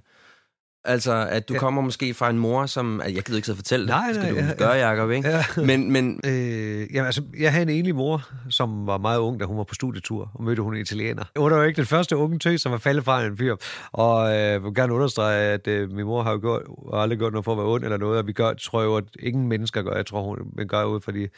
Altså, 0.87 1.27
at 1.31 1.49
du 1.49 1.55
ja. 1.55 1.61
kommer 1.61 1.83
måske 1.83 2.15
fra 2.15 2.31
en 2.31 2.39
mor, 2.39 2.67
som... 2.67 3.03
Jeg 3.05 3.23
gider 3.23 3.37
ikke 3.37 3.47
sidde 3.47 3.55
og 3.55 3.59
fortælle 3.59 3.87
nej, 3.87 4.07
det, 4.07 4.17
nej, 4.17 4.25
skal 4.25 4.35
du 4.35 4.41
ja, 4.41 4.55
gøre, 4.59 4.73
Jacob, 4.73 5.11
ikke? 5.11 5.29
Ja. 5.29 5.45
Men, 5.57 5.93
men... 5.93 6.21
Øh, 6.25 6.95
jamen, 6.95 7.07
altså, 7.07 7.23
jeg 7.39 7.53
havde 7.53 7.63
en 7.63 7.69
enlig 7.69 7.95
mor, 7.95 8.23
som 8.51 8.87
var 8.87 8.99
meget 8.99 9.19
ung, 9.19 9.41
da 9.41 9.45
hun 9.45 9.57
var 9.57 9.65
på 9.65 9.75
studietur, 9.75 10.31
og 10.35 10.45
mødte 10.45 10.63
hun 10.63 10.75
en 10.75 10.81
italiener. 10.81 11.25
Hun 11.39 11.51
var 11.51 11.57
jo 11.57 11.63
ikke 11.63 11.77
den 11.77 11.87
første 11.87 12.17
unge 12.17 12.39
tøs, 12.39 12.61
som 12.61 12.73
var 12.73 12.79
faldet 12.79 13.05
fra 13.05 13.25
en 13.25 13.37
fyr. 13.37 13.57
Og 13.93 14.33
øh, 14.33 14.39
jeg 14.39 14.65
vil 14.65 14.75
gerne 14.75 14.95
understrege, 14.95 15.41
at 15.41 15.67
øh, 15.67 15.91
min 15.91 16.05
mor 16.05 16.23
har 16.23 16.33
jo 16.33 16.39
gjort, 16.39 16.63
har 16.93 17.01
aldrig 17.01 17.19
gjort 17.19 17.33
noget 17.33 17.45
for 17.45 17.53
at 17.53 17.59
være 17.59 17.67
ond 17.67 17.85
eller 17.85 17.97
noget, 17.97 18.19
og 18.19 18.27
vi 18.27 18.33
gør, 18.33 18.53
tror 18.53 18.83
jo, 18.83 18.97
at 18.97 19.05
ingen 19.21 19.49
mennesker 19.49 19.83
gør. 19.83 19.97
Jeg 19.97 20.07
tror, 20.07 20.23
hun 20.23 20.39
man 20.57 20.69
gør 20.69 20.85
ud 20.85 21.01
for 21.01 21.13
de 21.13 21.29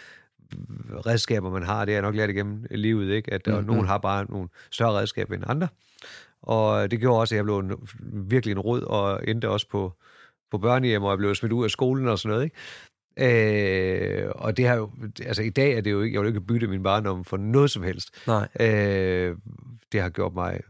redskaber, 1.07 1.51
man 1.51 1.63
har. 1.63 1.85
Det 1.85 1.97
er 1.97 2.01
nok 2.01 2.15
lært 2.15 2.31
igennem 2.31 2.67
livet, 2.71 3.15
ikke? 3.15 3.35
At 3.35 3.47
mm-hmm. 3.47 3.65
nogen 3.65 3.87
har 3.87 3.99
bare 3.99 4.27
nogle 4.29 4.49
større 4.71 4.93
redskaber 4.93 5.35
end 5.35 5.45
andre. 5.47 5.69
Og 6.43 6.91
det 6.91 7.01
gjorde 7.01 7.21
også, 7.21 7.35
at 7.35 7.37
jeg 7.37 7.45
blev 7.45 7.59
en, 7.59 7.73
virkelig 8.31 8.53
en 8.53 8.59
rod, 8.59 8.83
og 8.83 9.21
endte 9.29 9.49
også 9.49 9.69
på, 9.69 9.93
på 10.51 10.59
børnehjem, 10.59 11.03
og 11.03 11.11
jeg 11.11 11.19
blev 11.19 11.35
smidt 11.35 11.53
ud 11.53 11.65
af 11.65 11.71
skolen 11.71 12.09
og 12.09 12.19
sådan 12.19 12.35
noget, 12.35 12.45
ikke? 12.45 12.57
Øh, 13.19 14.31
og 14.35 14.57
det 14.57 14.67
har 14.67 14.75
jo, 14.75 14.91
altså 15.27 15.43
i 15.43 15.51
dag 15.51 15.73
er 15.73 15.81
det 15.81 15.91
jo 15.91 16.03
ikke, 16.03 16.15
jeg 16.15 16.21
vil 16.21 16.29
ikke 16.29 16.41
bytte 16.41 16.67
min 16.67 16.83
barndom 16.83 17.25
for 17.25 17.37
noget 17.37 17.71
som 17.71 17.83
helst. 17.83 18.27
Nej. 18.27 18.49
Øh, 18.61 19.37
det 19.93 20.01
har 20.01 20.09
gjort 20.09 20.35
mig 20.35 20.61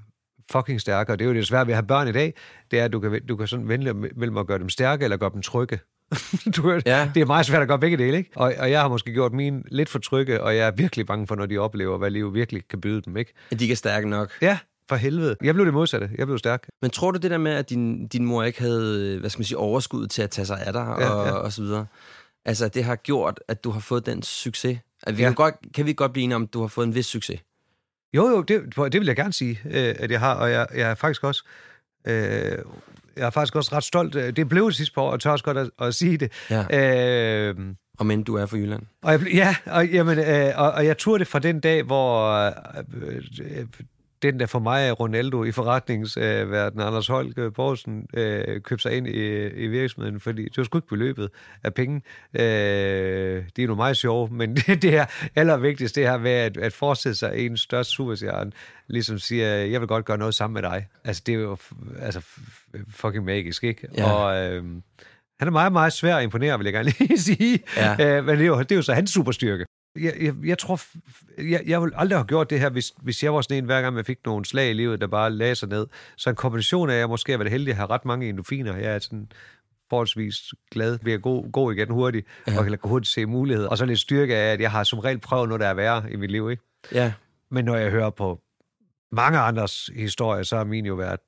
fucking 0.52 0.80
stærkere. 0.80 1.16
Det 1.16 1.24
er 1.24 1.28
jo 1.28 1.34
det 1.34 1.46
svære 1.46 1.66
ved 1.66 1.72
at 1.72 1.76
have 1.76 1.86
børn 1.86 2.08
i 2.08 2.12
dag, 2.12 2.34
det 2.70 2.78
er, 2.78 2.84
at 2.84 2.92
du 2.92 3.00
kan, 3.00 3.26
du 3.26 3.36
kan 3.36 3.46
sådan 3.46 3.68
vælge 3.68 3.94
mellem 3.94 4.36
at 4.36 4.46
gøre 4.46 4.58
dem 4.58 4.68
stærke 4.68 5.04
eller 5.04 5.16
gøre 5.16 5.30
dem 5.34 5.42
trygge. 5.42 5.78
du, 6.56 6.80
ja. 6.86 7.10
Det 7.14 7.20
er 7.20 7.26
meget 7.26 7.46
svært 7.46 7.62
at 7.62 7.68
gøre 7.68 7.78
begge 7.78 7.96
dele, 7.96 8.16
ikke? 8.16 8.30
Og, 8.36 8.54
og 8.58 8.70
jeg 8.70 8.80
har 8.80 8.88
måske 8.88 9.12
gjort 9.12 9.32
min 9.32 9.64
lidt 9.70 9.88
for 9.88 9.98
trygge, 9.98 10.42
og 10.42 10.56
jeg 10.56 10.66
er 10.66 10.70
virkelig 10.70 11.06
bange 11.06 11.26
for, 11.26 11.34
når 11.34 11.46
de 11.46 11.58
oplever, 11.58 11.98
hvad 11.98 12.10
livet 12.10 12.34
virkelig 12.34 12.68
kan 12.68 12.80
byde 12.80 13.02
dem, 13.02 13.16
ikke? 13.16 13.32
At 13.50 13.58
de 13.58 13.64
ikke 13.64 13.72
er 13.72 13.76
stærke 13.76 14.08
nok. 14.08 14.32
Ja, 14.42 14.58
for 14.88 14.96
helvede. 14.96 15.36
Jeg 15.42 15.54
blev 15.54 15.66
det 15.66 15.74
modsatte. 15.74 16.10
Jeg 16.18 16.26
blev 16.26 16.38
stærk. 16.38 16.68
Men 16.82 16.90
tror 16.90 17.10
du 17.10 17.18
det 17.18 17.30
der 17.30 17.38
med, 17.38 17.52
at 17.52 17.70
din, 17.70 18.08
din 18.08 18.24
mor 18.24 18.42
ikke 18.42 18.60
havde, 18.60 19.18
hvad 19.20 19.30
skal 19.30 19.40
man 19.40 19.44
sige, 19.44 19.58
overskud 19.58 20.06
til 20.06 20.22
at 20.22 20.30
tage 20.30 20.46
sig 20.46 20.66
af 20.66 20.72
dig 20.72 20.96
ja, 20.98 21.08
og, 21.08 21.26
ja. 21.26 21.32
og 21.32 21.52
så 21.52 21.62
videre, 21.62 21.86
altså 22.44 22.68
det 22.68 22.84
har 22.84 22.96
gjort, 22.96 23.40
at 23.48 23.64
du 23.64 23.70
har 23.70 23.80
fået 23.80 24.06
den 24.06 24.22
succes? 24.22 24.78
At 25.02 25.16
vi 25.16 25.22
ja. 25.22 25.28
kan, 25.28 25.34
godt, 25.34 25.54
kan 25.74 25.86
vi 25.86 25.92
godt 25.92 26.12
blive 26.12 26.24
enige 26.24 26.36
om, 26.36 26.42
at 26.42 26.52
du 26.52 26.60
har 26.60 26.68
fået 26.68 26.86
en 26.86 26.94
vis 26.94 27.06
succes? 27.06 27.40
Jo, 28.14 28.28
jo, 28.28 28.42
det, 28.42 28.76
det 28.76 29.00
vil 29.00 29.06
jeg 29.06 29.16
gerne 29.16 29.32
sige, 29.32 29.60
øh, 29.64 29.94
at 29.98 30.10
jeg 30.10 30.20
har, 30.20 30.34
og 30.34 30.50
jeg, 30.50 30.66
jeg 30.74 30.90
er 30.90 30.94
faktisk 30.94 31.24
også... 31.24 31.44
Øh, 32.06 32.58
jeg 33.16 33.26
er 33.26 33.30
faktisk 33.30 33.56
også 33.56 33.76
ret 33.76 33.84
stolt. 33.84 34.14
Det 34.14 34.48
blev 34.48 34.66
det 34.66 34.76
sidste 34.76 34.94
par 34.94 35.02
år, 35.02 35.10
og 35.10 35.20
tør 35.20 35.30
også 35.30 35.44
godt 35.44 35.58
at, 35.58 35.70
at 35.80 35.94
sige 35.94 36.16
det. 36.16 36.32
Ja. 36.50 37.48
Øh, 37.48 37.54
og 37.98 38.06
men 38.06 38.22
du 38.22 38.34
er 38.36 38.46
fra 38.46 38.56
Jylland. 38.56 38.82
Og 39.02 39.12
jeg, 39.12 39.20
ja, 39.34 39.56
og, 39.66 39.88
jamen, 39.88 40.18
øh, 40.18 40.52
og, 40.56 40.72
og 40.72 40.86
jeg 40.86 40.98
turde 40.98 41.18
det 41.18 41.26
fra 41.26 41.38
den 41.38 41.60
dag, 41.60 41.82
hvor 41.82 42.30
øh, 42.32 42.52
øh, 43.42 43.66
den 44.22 44.40
der 44.40 44.46
for 44.46 44.58
mig 44.58 44.88
er 44.88 44.92
Ronaldo 44.92 45.44
i 45.44 45.52
forretningsverdenen, 45.52 46.80
øh, 46.80 46.86
Anders 46.86 47.06
Holk 47.06 47.54
Borgsen, 47.54 48.06
øh, 48.14 48.60
købte 48.60 48.82
sig 48.82 48.96
ind 48.96 49.08
i, 49.08 49.46
i 49.46 49.66
virksomheden, 49.66 50.20
fordi 50.20 50.44
det 50.44 50.56
var 50.56 50.64
sgu 50.64 50.78
ikke 50.78 50.88
beløbet 50.88 51.30
af 51.64 51.74
penge. 51.74 52.02
Øh, 52.34 53.44
det 53.56 53.64
er 53.64 53.66
nu 53.66 53.74
meget 53.74 53.96
sjovt, 53.96 54.32
men 54.32 54.54
det, 54.56 54.82
det 54.82 54.96
er 54.96 55.06
allervigtigst, 55.34 55.96
det 55.96 56.08
her 56.08 56.18
med 56.18 56.30
at, 56.30 56.56
at 56.56 56.72
forestille 56.72 57.14
sig 57.14 57.32
en 57.46 57.56
største 57.56 57.92
superstjerne, 57.92 58.52
ligesom 58.88 59.18
siger, 59.18 59.48
jeg 59.48 59.80
vil 59.80 59.88
godt 59.88 60.04
gøre 60.04 60.18
noget 60.18 60.34
sammen 60.34 60.54
med 60.54 60.70
dig. 60.70 60.86
Altså, 61.04 61.22
det 61.26 61.34
er 61.34 61.38
jo 61.38 61.56
altså, 61.98 62.20
fucking 62.88 63.24
magisk, 63.24 63.64
ikke? 63.64 63.88
Ja. 63.96 64.10
Og... 64.12 64.52
Øh, 64.52 64.64
han 65.38 65.48
er 65.48 65.52
meget, 65.52 65.72
meget 65.72 65.92
svær 65.92 66.16
at 66.16 66.22
imponere, 66.22 66.58
vil 66.58 66.64
jeg 66.64 66.72
gerne 66.72 66.92
lige 67.00 67.18
sige. 67.18 67.58
Ja. 67.76 68.18
Øh, 68.18 68.24
men 68.24 68.36
det 68.36 68.42
er, 68.42 68.46
jo, 68.46 68.58
det 68.58 68.72
er 68.72 68.76
jo 68.76 68.82
så 68.82 68.94
hans 68.94 69.10
superstyrke 69.10 69.64
jeg, 70.00 70.14
jeg, 70.20 70.34
jeg 70.44 70.58
tror, 70.58 70.80
jeg, 71.38 71.62
jeg 71.66 71.82
ville 71.82 71.98
aldrig 71.98 72.18
have 72.18 72.26
gjort 72.26 72.50
det 72.50 72.60
her, 72.60 72.70
hvis, 72.70 72.92
hvis 73.02 73.22
jeg 73.22 73.34
var 73.34 73.40
sådan 73.40 73.56
en, 73.56 73.64
hver 73.64 73.82
gang 73.82 73.96
jeg 73.96 74.06
fik 74.06 74.18
nogle 74.24 74.44
slag 74.44 74.70
i 74.70 74.72
livet, 74.72 75.00
der 75.00 75.06
bare 75.06 75.30
lagde 75.30 75.54
sig 75.54 75.68
ned. 75.68 75.86
Så 76.16 76.30
en 76.30 76.36
kombination 76.36 76.90
af, 76.90 76.94
at 76.94 77.00
jeg 77.00 77.08
måske 77.08 77.32
har 77.32 77.38
været 77.38 77.50
heldig 77.50 77.70
at 77.70 77.76
have 77.76 77.90
ret 77.90 78.04
mange 78.04 78.28
endofiner. 78.28 78.76
Jeg 78.76 78.94
er 78.94 78.98
sådan 78.98 79.28
forholdsvis 79.90 80.54
glad 80.70 80.98
ved 81.02 81.12
at 81.12 81.22
gå, 81.22 81.46
gå 81.52 81.70
igen 81.70 81.90
hurtigt, 81.90 82.26
ja. 82.46 82.58
og 82.58 82.64
kan 82.64 82.78
hurtigt 82.84 83.12
se 83.12 83.26
muligheder. 83.26 83.68
Og 83.68 83.78
så 83.78 83.84
lidt 83.84 84.00
styrke 84.00 84.36
af, 84.36 84.52
at 84.52 84.60
jeg 84.60 84.70
har 84.70 84.84
som 84.84 84.98
regel 84.98 85.18
prøvet 85.18 85.48
noget, 85.48 85.60
der 85.60 85.66
er 85.66 85.74
værre 85.74 86.12
i 86.12 86.16
mit 86.16 86.30
liv. 86.30 86.50
Ikke? 86.50 86.62
Ja. 86.92 87.12
Men 87.50 87.64
når 87.64 87.76
jeg 87.76 87.90
hører 87.90 88.10
på 88.10 88.40
mange 89.12 89.38
andres 89.38 89.90
historier, 89.94 90.42
så 90.42 90.56
har 90.56 90.64
min 90.64 90.86
jo 90.86 90.94
været 90.94 91.20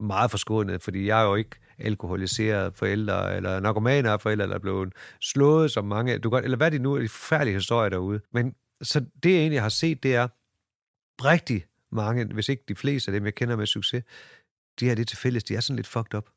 meget 0.00 0.30
forskånet, 0.30 0.82
fordi 0.82 1.06
jeg 1.06 1.20
er 1.20 1.24
jo 1.24 1.34
ikke 1.34 1.56
alkoholiserede 1.78 2.72
forældre, 2.72 3.36
eller 3.36 3.60
narkomaner 3.60 4.16
forældre, 4.16 4.44
eller 4.44 4.58
blevet 4.58 4.92
slået 5.20 5.70
som 5.70 5.84
mange, 5.84 6.18
du 6.18 6.30
kan, 6.30 6.44
eller 6.44 6.56
hvad 6.56 6.70
det 6.70 6.80
nu 6.80 6.94
er, 6.94 7.00
de 7.00 7.08
forfærdelige 7.08 7.54
historier 7.54 7.88
derude. 7.88 8.20
Men 8.32 8.54
så 8.82 9.00
det, 9.22 9.30
jeg 9.30 9.38
egentlig 9.38 9.62
har 9.62 9.68
set, 9.68 10.02
det 10.02 10.14
er 10.14 10.28
rigtig 11.24 11.64
mange, 11.92 12.24
hvis 12.24 12.48
ikke 12.48 12.64
de 12.68 12.74
fleste 12.74 13.08
af 13.08 13.12
dem, 13.12 13.24
jeg 13.24 13.34
kender 13.34 13.56
med 13.56 13.66
succes, 13.66 14.04
de 14.80 14.86
her 14.86 14.94
det 14.94 15.08
til 15.08 15.18
fælles, 15.18 15.44
de 15.44 15.56
er 15.56 15.60
sådan 15.60 15.76
lidt 15.76 15.86
fucked 15.86 16.14
up. 16.14 16.28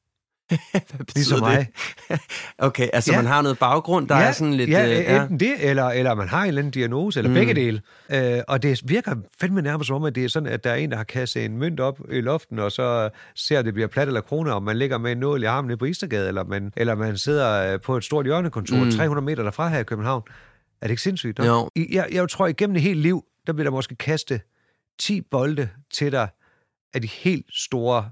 Hvad 0.71 1.15
ligesom 1.15 1.39
mig. 1.39 1.67
det? 2.09 2.19
okay, 2.57 2.89
altså 2.93 3.11
ja. 3.11 3.17
man 3.17 3.25
har 3.25 3.41
noget 3.41 3.59
baggrund, 3.59 4.07
der 4.07 4.17
ja, 4.17 4.27
er 4.27 4.31
sådan 4.31 4.53
lidt... 4.53 4.69
Ja, 4.69 4.85
øh, 4.85 4.91
ja, 4.91 5.21
enten 5.21 5.39
det, 5.39 5.69
eller, 5.69 5.85
eller 5.85 6.15
man 6.15 6.27
har 6.27 6.41
en 6.41 6.47
eller 6.47 6.61
anden 6.61 6.71
diagnose, 6.71 7.19
eller 7.19 7.29
mm. 7.29 7.33
begge 7.33 7.53
dele. 7.53 7.81
Uh, 8.13 8.43
og 8.47 8.63
det 8.63 8.81
virker 8.85 9.15
fandme 9.41 9.61
nærmest 9.61 9.87
som 9.87 9.95
om, 9.95 10.03
at 10.03 10.15
det 10.15 10.23
er 10.23 10.29
sådan, 10.29 10.49
at 10.49 10.63
der 10.63 10.69
er 10.71 10.75
en, 10.75 10.91
der 10.91 10.97
har 10.97 11.03
kastet 11.03 11.45
en 11.45 11.57
mønt 11.57 11.79
op 11.79 11.99
i 12.11 12.21
luften, 12.21 12.59
og 12.59 12.71
så 12.71 13.09
ser, 13.35 13.59
at 13.59 13.65
det 13.65 13.73
bliver 13.73 13.87
plat 13.87 14.07
eller 14.07 14.21
kroner, 14.21 14.53
og 14.53 14.63
man 14.63 14.77
ligger 14.77 14.97
med 14.97 15.11
en 15.11 15.17
nål 15.17 15.43
i 15.43 15.45
armen 15.45 15.77
på 15.77 15.85
Istergade, 15.85 16.27
eller 16.27 16.43
man, 16.43 16.73
eller 16.77 16.95
man 16.95 17.17
sidder 17.17 17.73
øh, 17.73 17.81
på 17.81 17.97
et 17.97 18.03
stort 18.03 18.25
hjørnekontor 18.25 18.83
mm. 18.83 18.91
300 18.91 19.25
meter 19.25 19.43
derfra 19.43 19.69
her 19.69 19.79
i 19.79 19.83
København. 19.83 20.23
Er 20.81 20.87
det 20.87 20.91
ikke 20.91 21.01
sindssygt? 21.01 21.39
Jo. 21.39 21.69
Jeg, 21.75 22.07
jeg, 22.11 22.29
tror, 22.29 22.45
at 22.45 22.49
igennem 22.49 22.75
et 22.75 22.81
helt 22.81 22.99
liv, 22.99 23.23
der 23.47 23.53
bliver 23.53 23.63
der 23.63 23.71
måske 23.71 23.95
kaste 23.95 24.41
10 24.99 25.21
bolde 25.21 25.69
til 25.93 26.11
dig 26.11 26.27
af 26.93 27.01
de 27.01 27.07
helt 27.07 27.45
store 27.53 28.09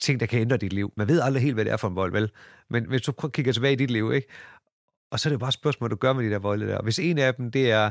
ting, 0.00 0.20
der 0.20 0.26
kan 0.26 0.40
ændre 0.40 0.56
dit 0.56 0.72
liv. 0.72 0.92
Man 0.96 1.08
ved 1.08 1.20
aldrig 1.20 1.42
helt, 1.42 1.54
hvad 1.54 1.64
det 1.64 1.72
er 1.72 1.76
for 1.76 1.88
en 1.88 1.96
vold, 1.96 2.12
vel? 2.12 2.30
Men 2.70 2.84
hvis 2.84 3.02
du 3.02 3.12
kigger 3.12 3.52
tilbage 3.52 3.72
i 3.72 3.76
dit 3.76 3.90
liv, 3.90 4.12
ikke? 4.12 4.28
Og 5.10 5.20
så 5.20 5.28
er 5.28 5.30
det 5.30 5.34
jo 5.34 5.38
bare 5.38 5.48
et 5.48 5.54
spørgsmål, 5.54 5.90
du 5.90 5.96
gør 5.96 6.12
med 6.12 6.24
de 6.24 6.30
der 6.30 6.38
volde 6.38 6.66
der. 6.66 6.82
Hvis 6.82 6.98
en 6.98 7.18
af 7.18 7.34
dem, 7.34 7.50
det 7.50 7.70
er, 7.70 7.90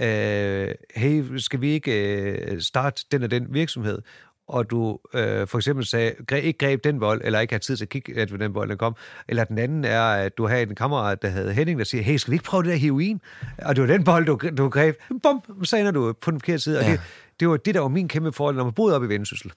øh, 0.00 0.74
hey, 0.96 1.36
skal 1.36 1.60
vi 1.60 1.70
ikke 1.70 2.22
øh, 2.52 2.60
starte 2.60 3.04
den 3.12 3.22
og 3.22 3.30
den 3.30 3.46
virksomhed? 3.50 4.02
og 4.48 4.70
du 4.70 4.98
øh, 5.14 5.46
for 5.46 5.58
eksempel 5.58 5.86
sagde, 5.86 6.14
ikke 6.32 6.58
greb 6.58 6.84
den 6.84 7.00
bold, 7.00 7.20
eller 7.24 7.40
ikke 7.40 7.54
har 7.54 7.58
tid 7.58 7.76
til 7.76 7.84
at 7.84 7.88
kigge, 7.88 8.20
at 8.20 8.28
den 8.28 8.52
bold 8.52 8.76
kom. 8.76 8.96
Eller 9.28 9.44
den 9.44 9.58
anden 9.58 9.84
er, 9.84 10.02
at 10.02 10.38
du 10.38 10.46
har 10.46 10.56
en 10.56 10.74
kammerat, 10.74 11.22
der 11.22 11.28
havde 11.28 11.52
Henning, 11.52 11.78
der 11.78 11.84
siger, 11.84 12.02
hey, 12.02 12.16
skal 12.16 12.30
vi 12.30 12.34
ikke 12.34 12.44
prøve 12.44 12.62
det 12.62 12.70
der 12.70 12.76
heroin? 12.76 13.20
Og 13.58 13.76
det 13.76 13.82
var 13.82 13.88
den 13.88 14.04
bold, 14.04 14.26
du, 14.26 14.38
du 14.58 14.68
greb. 14.68 14.96
Bum, 15.22 15.64
så 15.64 15.76
ender 15.76 15.90
du 15.90 16.12
på 16.12 16.30
den 16.30 16.40
forkerte 16.40 16.58
side. 16.58 16.78
Ja. 16.80 16.84
Og 16.84 16.92
det, 16.92 17.00
det 17.40 17.48
var 17.48 17.56
det, 17.56 17.74
der 17.74 17.80
var 17.80 17.88
min 17.88 18.08
kæmpe 18.08 18.32
forhold, 18.32 18.56
når 18.56 18.64
man 18.64 18.72
boede 18.72 18.96
op 18.96 19.04
i 19.04 19.06
Vendsyssel 19.06 19.52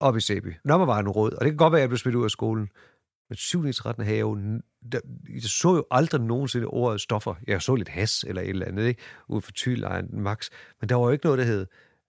op 0.00 0.16
i 0.16 0.20
Sæby. 0.20 0.54
Når 0.64 0.78
man 0.78 0.86
var 0.86 0.98
en 0.98 1.08
råd, 1.08 1.32
og 1.32 1.40
det 1.40 1.50
kan 1.50 1.56
godt 1.56 1.72
være, 1.72 1.80
at 1.80 1.82
jeg 1.82 1.88
blev 1.88 1.98
smidt 1.98 2.16
ud 2.16 2.24
af 2.24 2.30
skolen, 2.30 2.68
men 3.28 3.36
7. 3.36 3.72
13. 3.72 4.04
have, 4.04 4.60
der, 4.92 5.00
jeg 5.34 5.42
så 5.42 5.74
jo 5.74 5.84
aldrig 5.90 6.20
nogensinde 6.20 6.66
ordet 6.66 7.00
stoffer. 7.00 7.34
Jeg 7.46 7.62
så 7.62 7.74
lidt 7.74 7.88
has 7.88 8.24
eller 8.28 8.42
et 8.42 8.48
eller 8.48 8.66
andet, 8.66 8.86
ikke? 8.86 9.02
Ude 9.28 9.40
for 9.40 9.52
Tylejren, 9.52 10.06
max. 10.12 10.48
Men 10.80 10.88
der 10.88 10.94
var 10.94 11.04
jo 11.04 11.10
ikke 11.10 11.26
noget, 11.26 11.38
der 11.38 11.44
hed 11.44 11.66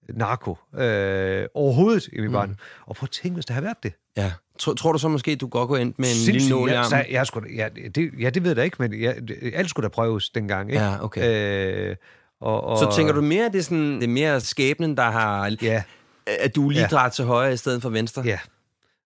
narko 0.09 0.57
øh, 0.75 1.45
overhovedet 1.53 2.07
i 2.13 2.19
min 2.19 2.27
mm. 2.27 2.33
barn. 2.33 2.55
Og 2.85 2.95
prøv 2.95 3.05
at 3.05 3.11
tænke, 3.11 3.33
hvis 3.33 3.45
der 3.45 3.53
havde 3.53 3.63
været 3.63 3.83
det. 3.83 3.93
Ja. 4.17 4.31
Tror, 4.59 4.73
tror 4.73 4.91
du 4.91 4.97
så 4.97 5.07
måske, 5.07 5.35
du 5.35 5.47
godt 5.47 5.67
gå 5.67 5.75
ind 5.75 5.93
med 5.97 6.09
en 6.09 6.15
Sindssygt, 6.15 6.33
lille 6.33 6.49
nål? 6.49 6.69
Ja, 6.69 7.03
jeg 7.11 7.27
skulle, 7.27 7.55
ja, 7.55 7.69
det, 7.95 8.11
ja, 8.19 8.29
det 8.29 8.43
ved 8.43 8.49
jeg 8.49 8.55
da 8.55 8.61
ikke, 8.61 8.77
men 8.79 9.01
jeg, 9.01 9.15
alt 9.53 9.69
skulle 9.69 9.83
da 9.83 9.89
prøves 9.89 10.29
dengang. 10.29 10.69
Ikke? 10.71 10.83
Ja, 10.83 11.03
okay. 11.03 11.89
Øh, 11.89 11.95
og, 12.41 12.63
og, 12.63 12.77
så 12.77 12.95
tænker 12.95 13.13
du 13.13 13.21
mere, 13.21 13.45
det 13.45 13.55
er, 13.55 13.63
sådan, 13.63 13.95
det 13.95 14.03
er 14.03 14.07
mere 14.07 14.41
skæbnen, 14.41 14.97
der 14.97 15.11
har... 15.11 15.55
Ja 15.61 15.83
at 16.27 16.55
du 16.55 16.69
lige 16.69 16.81
ja. 16.81 16.87
drejer 16.87 17.09
til 17.09 17.25
højre 17.25 17.53
i 17.53 17.57
stedet 17.57 17.81
for 17.81 17.89
venstre. 17.89 18.21
Ja. 18.25 18.39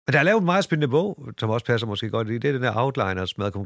Men 0.07 0.13
der 0.13 0.19
er 0.19 0.23
lavet 0.23 0.41
en 0.41 0.45
meget 0.45 0.65
spændende 0.65 0.89
bog, 0.89 1.29
som 1.39 1.51
også 1.51 1.67
passer 1.67 1.87
måske 1.87 2.11
godt 2.11 2.31
i. 2.31 2.39
Det 2.39 2.49
er 2.49 2.53
den 2.53 2.63
der 2.63 2.73
Outliners, 2.75 3.39
Malcolm 3.39 3.65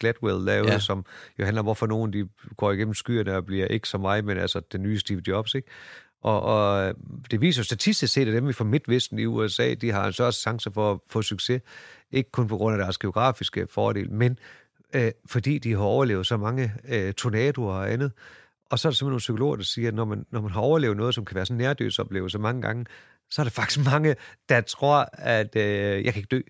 Gladwell 0.00 0.44
lavede, 0.44 0.72
ja. 0.72 0.78
som 0.78 1.04
jo 1.38 1.44
handler 1.44 1.60
om, 1.60 1.66
hvorfor 1.66 1.86
nogen 1.86 2.12
de 2.12 2.28
går 2.56 2.72
igennem 2.72 2.94
skyerne 2.94 3.36
og 3.36 3.46
bliver 3.46 3.66
ikke 3.66 3.88
som 3.88 4.00
mig, 4.00 4.24
men 4.24 4.38
altså 4.38 4.60
den 4.72 4.82
nye 4.82 4.98
Steve 4.98 5.22
Jobs, 5.28 5.54
ikke? 5.54 5.68
Og, 6.22 6.42
og 6.42 6.94
det 7.30 7.40
viser 7.40 7.60
jo 7.60 7.64
statistisk 7.64 8.12
set, 8.12 8.28
at 8.28 8.34
dem 8.34 8.52
fra 8.52 8.64
Midtvesten 8.64 9.18
i 9.18 9.24
USA, 9.24 9.74
de 9.74 9.92
har 9.92 10.06
en 10.06 10.12
større 10.12 10.32
chance 10.32 10.70
for 10.72 10.92
at 10.92 10.98
få 11.08 11.22
succes. 11.22 11.62
Ikke 12.10 12.30
kun 12.30 12.48
på 12.48 12.56
grund 12.56 12.74
af 12.74 12.78
deres 12.78 12.98
geografiske 12.98 13.66
fordel, 13.70 14.10
men 14.10 14.38
øh, 14.94 15.10
fordi 15.26 15.58
de 15.58 15.72
har 15.72 15.82
overlevet 15.82 16.26
så 16.26 16.36
mange 16.36 16.72
øh, 16.88 17.12
tornadoer 17.12 17.74
og 17.74 17.92
andet. 17.92 18.12
Og 18.70 18.78
så 18.78 18.88
er 18.88 18.90
der 18.90 18.94
simpelthen 18.94 19.10
nogle 19.10 19.18
psykologer, 19.18 19.56
der 19.56 19.64
siger, 19.64 19.88
at 19.88 19.94
når 19.94 20.04
man, 20.04 20.26
når 20.30 20.40
man 20.40 20.50
har 20.50 20.60
overlevet 20.60 20.96
noget, 20.96 21.14
som 21.14 21.24
kan 21.24 21.34
være 21.34 21.46
sådan 21.46 21.56
en 21.56 21.64
nærdødsoplevelse 21.64 22.38
mange 22.38 22.62
gange, 22.62 22.86
så 23.30 23.42
er 23.42 23.44
der 23.44 23.50
faktisk 23.50 23.86
mange, 23.92 24.16
der 24.48 24.60
tror, 24.60 25.08
at 25.12 25.56
øh, 25.56 26.04
jeg 26.04 26.12
kan 26.12 26.22
ikke 26.22 26.36
dø. 26.36 26.40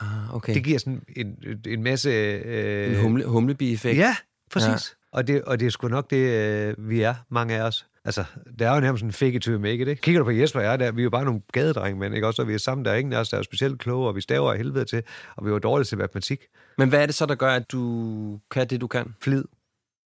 Ah, 0.00 0.34
okay. 0.34 0.54
Det 0.54 0.64
giver 0.64 0.78
sådan 0.78 1.02
en, 1.16 1.36
en 1.66 1.82
masse... 1.82 2.10
Øh, 2.10 2.92
en 2.92 3.00
humle, 3.00 3.24
humlebi-effekt. 3.24 3.98
Ja, 3.98 4.16
præcis. 4.50 4.68
Ja. 4.68 5.18
Og, 5.18 5.26
det, 5.26 5.42
og 5.42 5.60
det 5.60 5.66
er 5.66 5.70
sgu 5.70 5.88
nok 5.88 6.10
det, 6.10 6.16
øh, 6.16 6.88
vi 6.88 7.00
er, 7.00 7.14
mange 7.28 7.56
af 7.56 7.62
os. 7.62 7.86
Altså, 8.04 8.24
det 8.58 8.66
er 8.66 8.74
jo 8.74 8.80
nærmest 8.80 9.04
en 9.04 9.12
fake 9.12 9.38
to 9.38 9.50
make 9.50 9.74
it, 9.74 9.88
ikke? 9.88 10.02
Kigger 10.02 10.18
du 10.20 10.24
på 10.24 10.30
Jesper 10.30 10.60
og 10.60 10.66
jeg, 10.66 10.78
der, 10.78 10.92
vi 10.92 11.00
er 11.00 11.04
jo 11.04 11.10
bare 11.10 11.24
nogle 11.24 11.40
gadedrenge, 11.52 12.00
men 12.00 12.14
ikke 12.14 12.26
også? 12.26 12.42
Og 12.42 12.48
vi 12.48 12.54
er 12.54 12.58
sammen, 12.58 12.84
der 12.84 12.90
er 12.90 12.96
ingen 12.96 13.12
af 13.12 13.18
os, 13.18 13.28
der 13.28 13.38
er 13.38 13.42
specielt 13.42 13.80
kloge, 13.80 14.08
og 14.08 14.16
vi 14.16 14.20
staver 14.20 14.52
af 14.52 14.56
helvede 14.56 14.84
til, 14.84 15.02
og 15.36 15.44
vi 15.44 15.48
er 15.48 15.52
jo 15.52 15.58
dårlige 15.58 15.84
til 15.84 15.98
matematik. 15.98 16.40
Men 16.78 16.88
hvad 16.88 17.02
er 17.02 17.06
det 17.06 17.14
så, 17.14 17.26
der 17.26 17.34
gør, 17.34 17.50
at 17.50 17.72
du 17.72 18.40
kan 18.50 18.66
det, 18.66 18.80
du 18.80 18.86
kan? 18.86 19.14
Flid. 19.22 19.44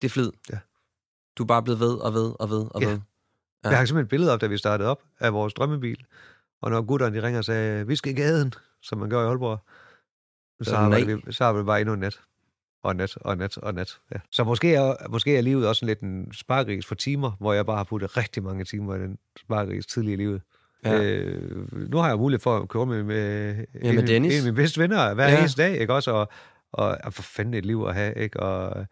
Det 0.03 0.09
er 0.09 0.13
flid? 0.13 0.31
Ja. 0.53 0.59
Du 1.37 1.43
er 1.43 1.47
bare 1.47 1.63
blevet 1.63 1.81
ved 1.81 1.95
og 1.95 2.15
ved 2.15 2.33
og 2.41 2.51
ved 2.51 2.67
og 2.71 2.81
ja. 2.83 2.87
ved. 2.89 2.99
Ja. 3.65 3.69
Jeg 3.69 3.79
har 3.79 3.85
simpelthen 3.85 4.05
et 4.05 4.09
billede 4.09 4.33
op, 4.33 4.41
da 4.41 4.47
vi 4.47 4.59
startede 4.59 4.89
op, 4.89 5.03
af 5.21 5.33
vores 5.33 5.55
drømmebil. 5.55 6.05
Og 6.63 6.71
når 6.71 6.83
gutterne 6.83 7.17
de 7.17 7.23
ringer 7.23 7.39
og 7.39 7.45
sagde, 7.45 7.87
vi 7.87 7.97
skal 7.97 8.13
i 8.13 8.15
gaden, 8.15 8.55
som 8.83 8.99
man 8.99 9.11
gør 9.11 9.23
i 9.23 9.27
Aalborg, 9.27 9.59
så, 10.63 10.71
Så 10.71 10.77
arbejder 10.77 11.07
nej. 11.07 11.15
vi, 11.27 11.33
så 11.33 11.45
arbejder 11.45 11.63
vi 11.65 11.67
bare 11.67 11.81
endnu 11.81 11.95
en 11.95 12.01
nat. 12.01 12.21
Og 12.83 12.91
en 12.91 12.97
nat, 12.97 13.17
og 13.21 13.33
en 13.33 13.39
nat, 13.39 13.59
og 13.59 13.71
en 13.71 13.77
nat. 13.77 13.99
Ja. 14.15 14.19
Så 14.31 14.45
måske 14.45 14.75
er, 14.75 15.09
måske 15.11 15.37
er 15.37 15.41
livet 15.41 15.69
også 15.69 15.87
lidt 15.87 16.01
en 16.01 16.33
spargris 16.33 16.87
for 16.87 16.95
timer, 16.95 17.31
hvor 17.41 17.53
jeg 17.53 17.67
bare 17.67 17.77
har 17.77 17.85
puttet 17.85 18.17
rigtig 18.17 18.43
mange 18.43 18.65
timer 18.65 18.95
i 18.95 18.99
den 18.99 19.19
spargris 19.41 19.87
tidligere 19.87 20.15
i 20.15 20.17
livet. 20.17 20.43
Ja. 20.85 21.03
Øh, 21.03 21.91
nu 21.91 21.97
har 21.99 22.09
jeg 22.09 22.19
mulighed 22.19 22.41
for 22.41 22.57
at 22.57 22.69
køre 22.69 22.87
med, 22.87 23.03
med, 23.03 23.55
Ja, 23.83 23.89
en, 23.89 23.95
med 23.95 24.07
Dennis. 24.07 24.35
en 24.35 24.39
af 24.39 24.45
mine 24.45 24.57
bedste 24.57 24.81
venner 24.81 25.15
hver 25.15 25.29
ja. 25.29 25.39
eneste 25.39 25.63
dag, 25.63 25.81
ikke 25.81 25.95
også? 25.95 26.11
Og, 26.11 26.29
og, 26.73 26.99
og 27.05 27.13
for 27.13 27.23
fanden 27.23 27.55
et 27.55 27.67
liv 27.67 27.85
at 27.89 27.95
have, 27.95 28.15
ikke? 28.15 28.41
Og, 28.41 28.87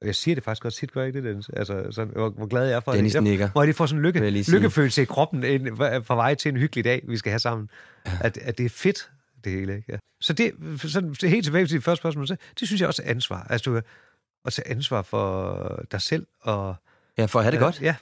og 0.00 0.06
jeg 0.06 0.14
siger 0.14 0.34
det 0.34 0.44
faktisk 0.44 0.64
også 0.64 0.78
tit, 0.78 0.92
gør 0.92 1.00
jeg 1.00 1.06
ikke 1.08 1.16
det, 1.16 1.24
Dennis? 1.28 1.48
Altså, 1.48 1.86
sådan, 1.90 2.12
hvor, 2.12 2.30
hvor 2.30 2.46
glad 2.46 2.66
jeg 2.66 2.76
er 2.76 2.80
for 2.80 2.92
Dennis 2.92 3.12
det. 3.12 3.22
Nikker. 3.22 3.48
hvor 3.50 3.62
jeg 3.62 3.66
lige 3.66 3.74
får 3.74 3.86
sådan 3.86 3.98
en 3.98 4.02
lykke, 4.06 4.30
lykkefølelse 4.52 5.02
i 5.02 5.04
kroppen 5.04 5.44
en, 5.44 5.76
på 6.06 6.14
vej 6.14 6.34
til 6.34 6.48
en 6.48 6.56
hyggelig 6.56 6.84
dag, 6.84 7.02
vi 7.08 7.16
skal 7.16 7.30
have 7.30 7.38
sammen. 7.38 7.70
Ja. 8.06 8.12
At, 8.20 8.38
at 8.38 8.58
det 8.58 8.66
er 8.66 8.70
fedt, 8.70 9.10
det 9.44 9.52
hele. 9.52 9.76
Ikke? 9.76 9.92
Ja. 9.92 9.96
Så 10.20 10.32
det, 10.32 10.52
sådan, 10.80 11.14
helt 11.22 11.44
tilbage 11.44 11.66
til 11.66 11.76
dit 11.76 11.84
første 11.84 12.00
spørgsmål, 12.00 12.26
så, 12.28 12.36
det 12.60 12.68
synes 12.68 12.80
jeg 12.80 12.88
også 12.88 13.02
er 13.04 13.10
ansvar. 13.10 13.46
Altså, 13.50 13.70
du, 13.70 13.80
at 14.44 14.52
tage 14.52 14.68
ansvar 14.68 15.02
for 15.02 15.84
dig 15.92 16.02
selv. 16.02 16.26
Og, 16.40 16.74
Ja, 17.18 17.24
for 17.24 17.38
at 17.38 17.44
have 17.44 17.52
det 17.52 17.60
godt. 17.60 17.82
Ja. 17.82 17.94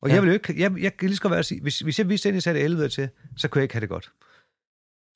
Og 0.00 0.08
Ja. 0.08 0.14
jeg 0.14 0.22
vil 0.22 0.28
jo 0.28 0.34
ikke, 0.34 0.54
jeg, 0.62 0.72
jeg 0.78 0.96
kan 0.96 1.08
lige 1.08 1.16
så 1.16 1.22
godt 1.22 1.46
sige, 1.46 1.60
hvis, 1.60 1.78
hvis 1.78 1.98
jeg 1.98 2.08
vidste, 2.08 2.28
at 2.28 2.34
jeg 2.34 2.42
satte 2.42 2.60
helvede 2.60 2.88
til, 2.88 3.08
så 3.36 3.48
kunne 3.48 3.60
jeg 3.60 3.62
ikke 3.64 3.74
have 3.74 3.80
det 3.80 3.88
godt. 3.88 4.10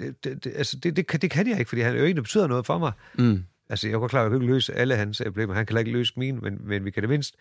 Det, 0.01 0.25
det, 0.25 0.45
det, 0.45 0.53
altså, 0.57 0.77
det, 0.77 0.97
det, 0.97 1.07
kan, 1.07 1.21
det 1.21 1.31
kan 1.31 1.49
jeg 1.49 1.59
ikke, 1.59 1.69
fordi 1.69 1.83
han 1.83 1.95
er 1.95 1.99
jo 1.99 2.05
ikke, 2.05 2.17
der 2.17 2.23
betyder 2.23 2.47
noget 2.47 2.67
for 2.67 2.79
mig. 2.79 2.93
Mm. 3.19 3.45
Altså, 3.71 3.89
jeg 3.89 3.95
er 3.95 3.99
godt 3.99 4.11
klar, 4.11 4.21
at 4.21 4.25
jeg 4.25 4.31
kan 4.31 4.43
ikke 4.43 4.53
løse 4.55 4.75
alle 4.75 4.97
hans 4.97 5.21
øh, 5.21 5.27
problemer. 5.27 5.55
Han 5.55 5.67
kan 5.67 5.79
ikke 5.79 5.91
løse 5.93 6.13
mine, 6.17 6.39
men, 6.39 6.59
men 6.69 6.85
vi 6.85 6.91
kan 6.91 7.03
det 7.03 7.11
mindst 7.11 7.35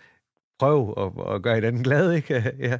prøve 0.60 0.94
at, 1.06 1.36
at 1.36 1.42
gøre 1.42 1.56
hinanden 1.56 1.84
glad, 1.84 2.12
ikke? 2.20 2.54
ja. 2.60 2.78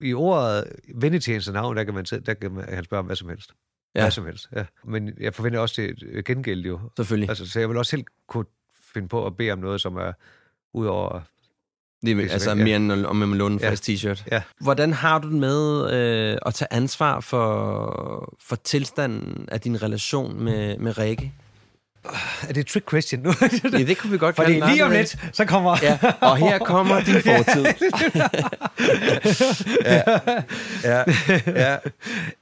I 0.00 0.14
ordet 0.14 0.64
vennetjeneste 0.94 1.52
navn, 1.52 1.76
der 1.76 1.84
kan 1.84 1.94
man, 1.94 2.04
der 2.04 2.34
kan 2.34 2.52
man, 2.52 2.64
han 2.74 2.84
spørge 2.84 2.98
om 2.98 3.06
hvad 3.06 3.16
som 3.16 3.28
helst. 3.28 3.50
Ja. 3.94 4.00
Hvad 4.00 4.10
som 4.10 4.26
helst, 4.26 4.48
ja. 4.56 4.64
Men 4.84 5.10
jeg 5.20 5.34
forventer 5.34 5.60
også 5.60 5.82
det 5.82 6.02
øh, 6.02 6.24
gengæld 6.24 6.60
jo. 6.66 6.80
Selvfølgelig. 6.96 7.28
Altså, 7.28 7.50
så 7.50 7.60
jeg 7.60 7.68
vil 7.68 7.76
også 7.76 7.90
selv 7.90 8.04
kunne 8.28 8.44
finde 8.94 9.08
på 9.08 9.26
at 9.26 9.36
bede 9.36 9.50
om 9.50 9.58
noget, 9.58 9.80
som 9.80 9.96
er 9.96 10.12
ud 10.74 10.86
over... 10.86 11.20
Det 12.04 12.10
er, 12.10 12.14
Det 12.16 12.30
altså 12.32 12.54
mere 12.54 12.76
end 12.76 12.92
om 13.06 13.16
man 13.16 13.28
må 13.28 13.34
låne 13.34 13.54
en 13.54 13.60
Ja. 13.60 13.70
frisk 13.70 13.88
t-shirt. 13.88 14.24
Ja. 14.30 14.42
Hvordan 14.60 14.92
har 14.92 15.18
du 15.18 15.28
det 15.28 15.36
med 15.36 15.90
øh, 15.94 16.38
at 16.46 16.54
tage 16.54 16.72
ansvar 16.72 17.20
for, 17.20 18.36
for 18.40 18.56
tilstanden 18.56 19.48
af 19.52 19.60
din 19.60 19.82
relation 19.82 20.44
med, 20.44 20.78
med 20.78 20.98
Rikke? 20.98 21.32
Er 22.48 22.52
det 22.52 22.56
et 22.56 22.66
trick 22.66 22.86
question 22.90 23.22
nu? 23.22 23.30
Ja, 23.72 23.84
det 23.84 23.98
kunne 23.98 24.10
vi 24.10 24.18
godt 24.18 24.36
Fordi 24.36 24.52
kalde 24.52 24.66
det. 24.66 24.72
lige 24.72 24.84
om 24.84 24.90
lidt, 24.90 25.18
så 25.32 25.44
kommer... 25.44 25.76
Ja, 25.82 25.98
og 26.20 26.36
her 26.36 26.58
kommer 26.58 27.00
din 27.00 27.14
fortid. 27.30 27.64
ja, 29.84 30.02
ja, 30.84 31.04
ja. 31.46 31.76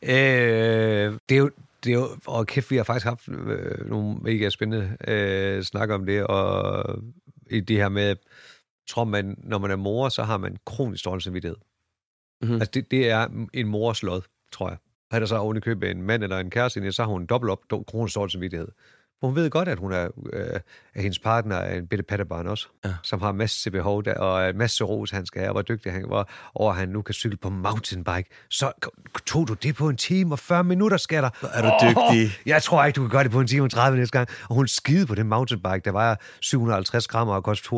øh, 0.02 1.18
det 1.28 1.34
er 1.34 1.38
jo, 1.38 1.50
det 1.84 1.90
er 1.90 1.94
jo, 1.94 2.08
og 2.26 2.46
kæft, 2.46 2.70
vi 2.70 2.76
har 2.76 2.84
faktisk 2.84 3.06
haft 3.06 3.28
øh, 3.28 3.90
nogle 3.90 4.18
mega 4.22 4.48
spændende 4.50 4.96
øh, 5.08 5.62
snak 5.62 5.90
om 5.90 6.06
det, 6.06 6.26
og 6.26 6.84
i 7.50 7.60
det 7.60 7.76
her 7.76 7.88
med, 7.88 8.16
tror 8.88 9.04
man, 9.04 9.36
når 9.44 9.58
man 9.58 9.70
er 9.70 9.76
mor, 9.76 10.08
så 10.08 10.22
har 10.22 10.36
man 10.36 10.56
kronisk 10.66 11.04
dårlig 11.04 11.22
samvittighed. 11.22 11.56
Mhm. 11.56 12.48
Mm-hmm. 12.48 12.54
Altså, 12.54 12.70
det, 12.74 12.90
det 12.90 13.10
er 13.10 13.26
en 13.54 13.68
mors 13.68 14.02
lod, 14.02 14.20
tror 14.52 14.68
jeg. 14.68 14.78
Har 15.10 15.18
der 15.18 15.26
så 15.26 15.36
oven 15.36 15.56
i 15.56 15.60
købet 15.60 15.90
en 15.90 16.02
mand 16.02 16.22
eller 16.22 16.38
en 16.38 16.50
kæreste, 16.50 16.92
så 16.92 17.02
har 17.02 17.10
hun 17.10 17.26
dobbelt 17.26 17.50
op 17.50 17.86
kronisk 17.86 18.14
dårlig 18.14 18.32
samvittighed. 18.32 18.68
For 19.20 19.26
hun 19.26 19.36
ved 19.36 19.50
godt, 19.50 19.68
at 19.68 19.78
hun 19.78 19.92
er, 19.92 20.08
øh, 20.32 20.60
at 20.94 21.02
hendes 21.02 21.18
partner 21.18 21.56
er 21.56 21.78
en 21.78 21.86
bitte 21.86 22.02
pattebarn 22.02 22.46
også, 22.46 22.66
Ja. 22.84 22.94
som 23.02 23.20
har 23.22 23.32
masse 23.32 23.70
behov 23.70 24.04
der, 24.04 24.14
og 24.14 24.48
en 24.50 24.58
masse 24.58 24.84
ros, 24.84 25.10
han 25.10 25.26
skal 25.26 25.40
have, 25.40 25.48
og 25.50 25.52
hvor 25.52 25.62
dygtig 25.62 25.92
han 25.92 26.04
var, 26.08 26.50
og 26.54 26.70
at 26.70 26.76
han 26.76 26.88
nu 26.88 27.02
kan 27.02 27.12
cykle 27.14 27.36
på 27.36 27.50
mountainbike. 27.50 28.28
Så 28.48 28.72
tog 29.26 29.48
du 29.48 29.54
det 29.54 29.74
på 29.76 29.88
en 29.88 29.96
time 29.96 30.34
og 30.34 30.38
40 30.38 30.64
minutter, 30.64 30.96
skatter. 30.96 31.30
Hvor 31.40 31.48
er 31.48 31.62
du 31.62 31.86
dygtig. 31.86 32.38
jeg 32.46 32.62
tror 32.62 32.84
ikke, 32.84 32.96
du 32.96 33.00
kan 33.02 33.10
gøre 33.10 33.24
det 33.24 33.30
på 33.32 33.40
en 33.40 33.46
time 33.46 33.64
og 33.64 33.70
30 33.70 33.98
næste 33.98 34.18
gang. 34.18 34.28
Og 34.48 34.54
hun 34.54 34.68
skide 34.68 35.06
på 35.06 35.14
den 35.14 35.28
mountainbike, 35.28 35.80
der 35.84 35.90
var 35.90 36.20
750 36.40 37.08
gram 37.08 37.28
og 37.28 37.44
kostede 37.44 37.76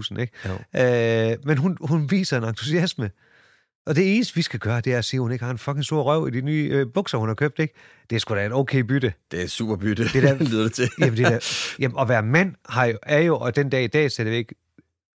42.000, 0.00 0.20
ikke? 0.20 1.32
Øh, 1.32 1.38
men 1.44 1.58
hun, 1.58 1.78
hun 1.80 2.10
viser 2.10 2.38
en 2.38 2.44
entusiasme. 2.44 3.10
Og 3.86 3.96
det 3.96 4.14
eneste, 4.14 4.34
vi 4.34 4.42
skal 4.42 4.60
gøre, 4.60 4.80
det 4.80 4.92
er 4.94 4.98
at 4.98 5.04
se, 5.04 5.16
at 5.16 5.20
hun 5.20 5.32
ikke 5.32 5.44
har 5.44 5.52
en 5.52 5.58
fucking 5.58 5.84
stor 5.84 6.02
røv 6.02 6.28
i 6.28 6.30
de 6.30 6.40
nye 6.40 6.68
øh, 6.72 6.86
bukser, 6.94 7.18
hun 7.18 7.28
har 7.28 7.34
købt, 7.34 7.58
ikke? 7.58 7.74
Det 8.10 8.16
er 8.16 8.20
sgu 8.20 8.34
da 8.34 8.46
et 8.46 8.52
okay 8.52 8.78
bytte. 8.80 9.12
Det 9.30 9.42
er 9.42 9.46
super 9.46 9.76
bytte, 9.76 10.04
Det 10.04 10.22
der- 10.22 10.34
lyder 10.50 10.62
det 10.62 10.72
til. 10.72 10.90
Jamen, 11.00 11.16
det 11.16 11.26
der, 11.26 11.74
jamen, 11.78 11.98
at 12.00 12.08
være 12.08 12.22
mand 12.22 12.54
har 12.68 12.84
jo, 12.84 12.98
er 13.02 13.18
jo, 13.20 13.38
og 13.38 13.56
den 13.56 13.70
dag 13.70 13.84
i 13.84 13.86
dag, 13.86 14.10
så 14.10 14.22
er 14.22 14.24
det 14.26 14.32
ikke 14.32 14.54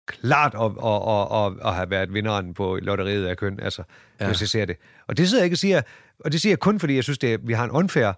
klart 0.07 0.53
at, 0.55 0.61
at, 0.61 1.01
at, 1.07 1.45
at, 1.45 1.67
at 1.69 1.75
have 1.75 1.89
været 1.89 2.13
vinderen 2.13 2.53
på 2.53 2.79
lotteriet 2.81 3.25
af 3.25 3.37
køn, 3.37 3.59
altså, 3.59 3.83
Ja. 4.19 4.25
ja. 4.25 4.29
hvis 4.31 4.41
jeg 4.41 4.49
ser 4.49 4.65
det. 4.65 4.75
Og 5.07 5.17
det 5.17 5.29
sidder 5.29 5.41
jeg 5.43 5.45
ikke 5.45 5.53
og 5.55 5.57
siger, 5.59 5.81
og 6.19 6.31
det 6.31 6.41
siger 6.41 6.51
jeg 6.51 6.59
kun, 6.59 6.79
fordi 6.79 6.95
jeg 6.95 7.03
synes, 7.03 7.17
det 7.17 7.39
vi 7.47 7.53
har 7.53 7.63
en 7.63 7.71
unfair 7.71 8.11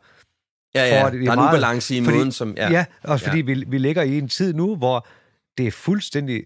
Ja, 0.75 0.85
ja, 0.87 1.03
for, 1.03 1.09
det 1.09 1.21
der 1.21 1.27
er 1.27 1.31
en 1.33 1.39
meget- 1.39 1.49
ubalance 1.53 1.95
i 1.97 2.03
fordi- 2.03 2.17
måden, 2.17 2.31
som... 2.31 2.53
Ja, 2.57 2.71
ja 2.71 2.85
også 3.03 3.25
fordi 3.25 3.41
vi, 3.41 3.63
vi 3.67 3.77
ligger 3.77 4.01
i 4.03 4.17
en 4.17 4.29
tid 4.29 4.53
nu, 4.53 4.75
hvor 4.75 5.07
det 5.57 5.67
er 5.67 5.71
fuldstændig 5.71 6.45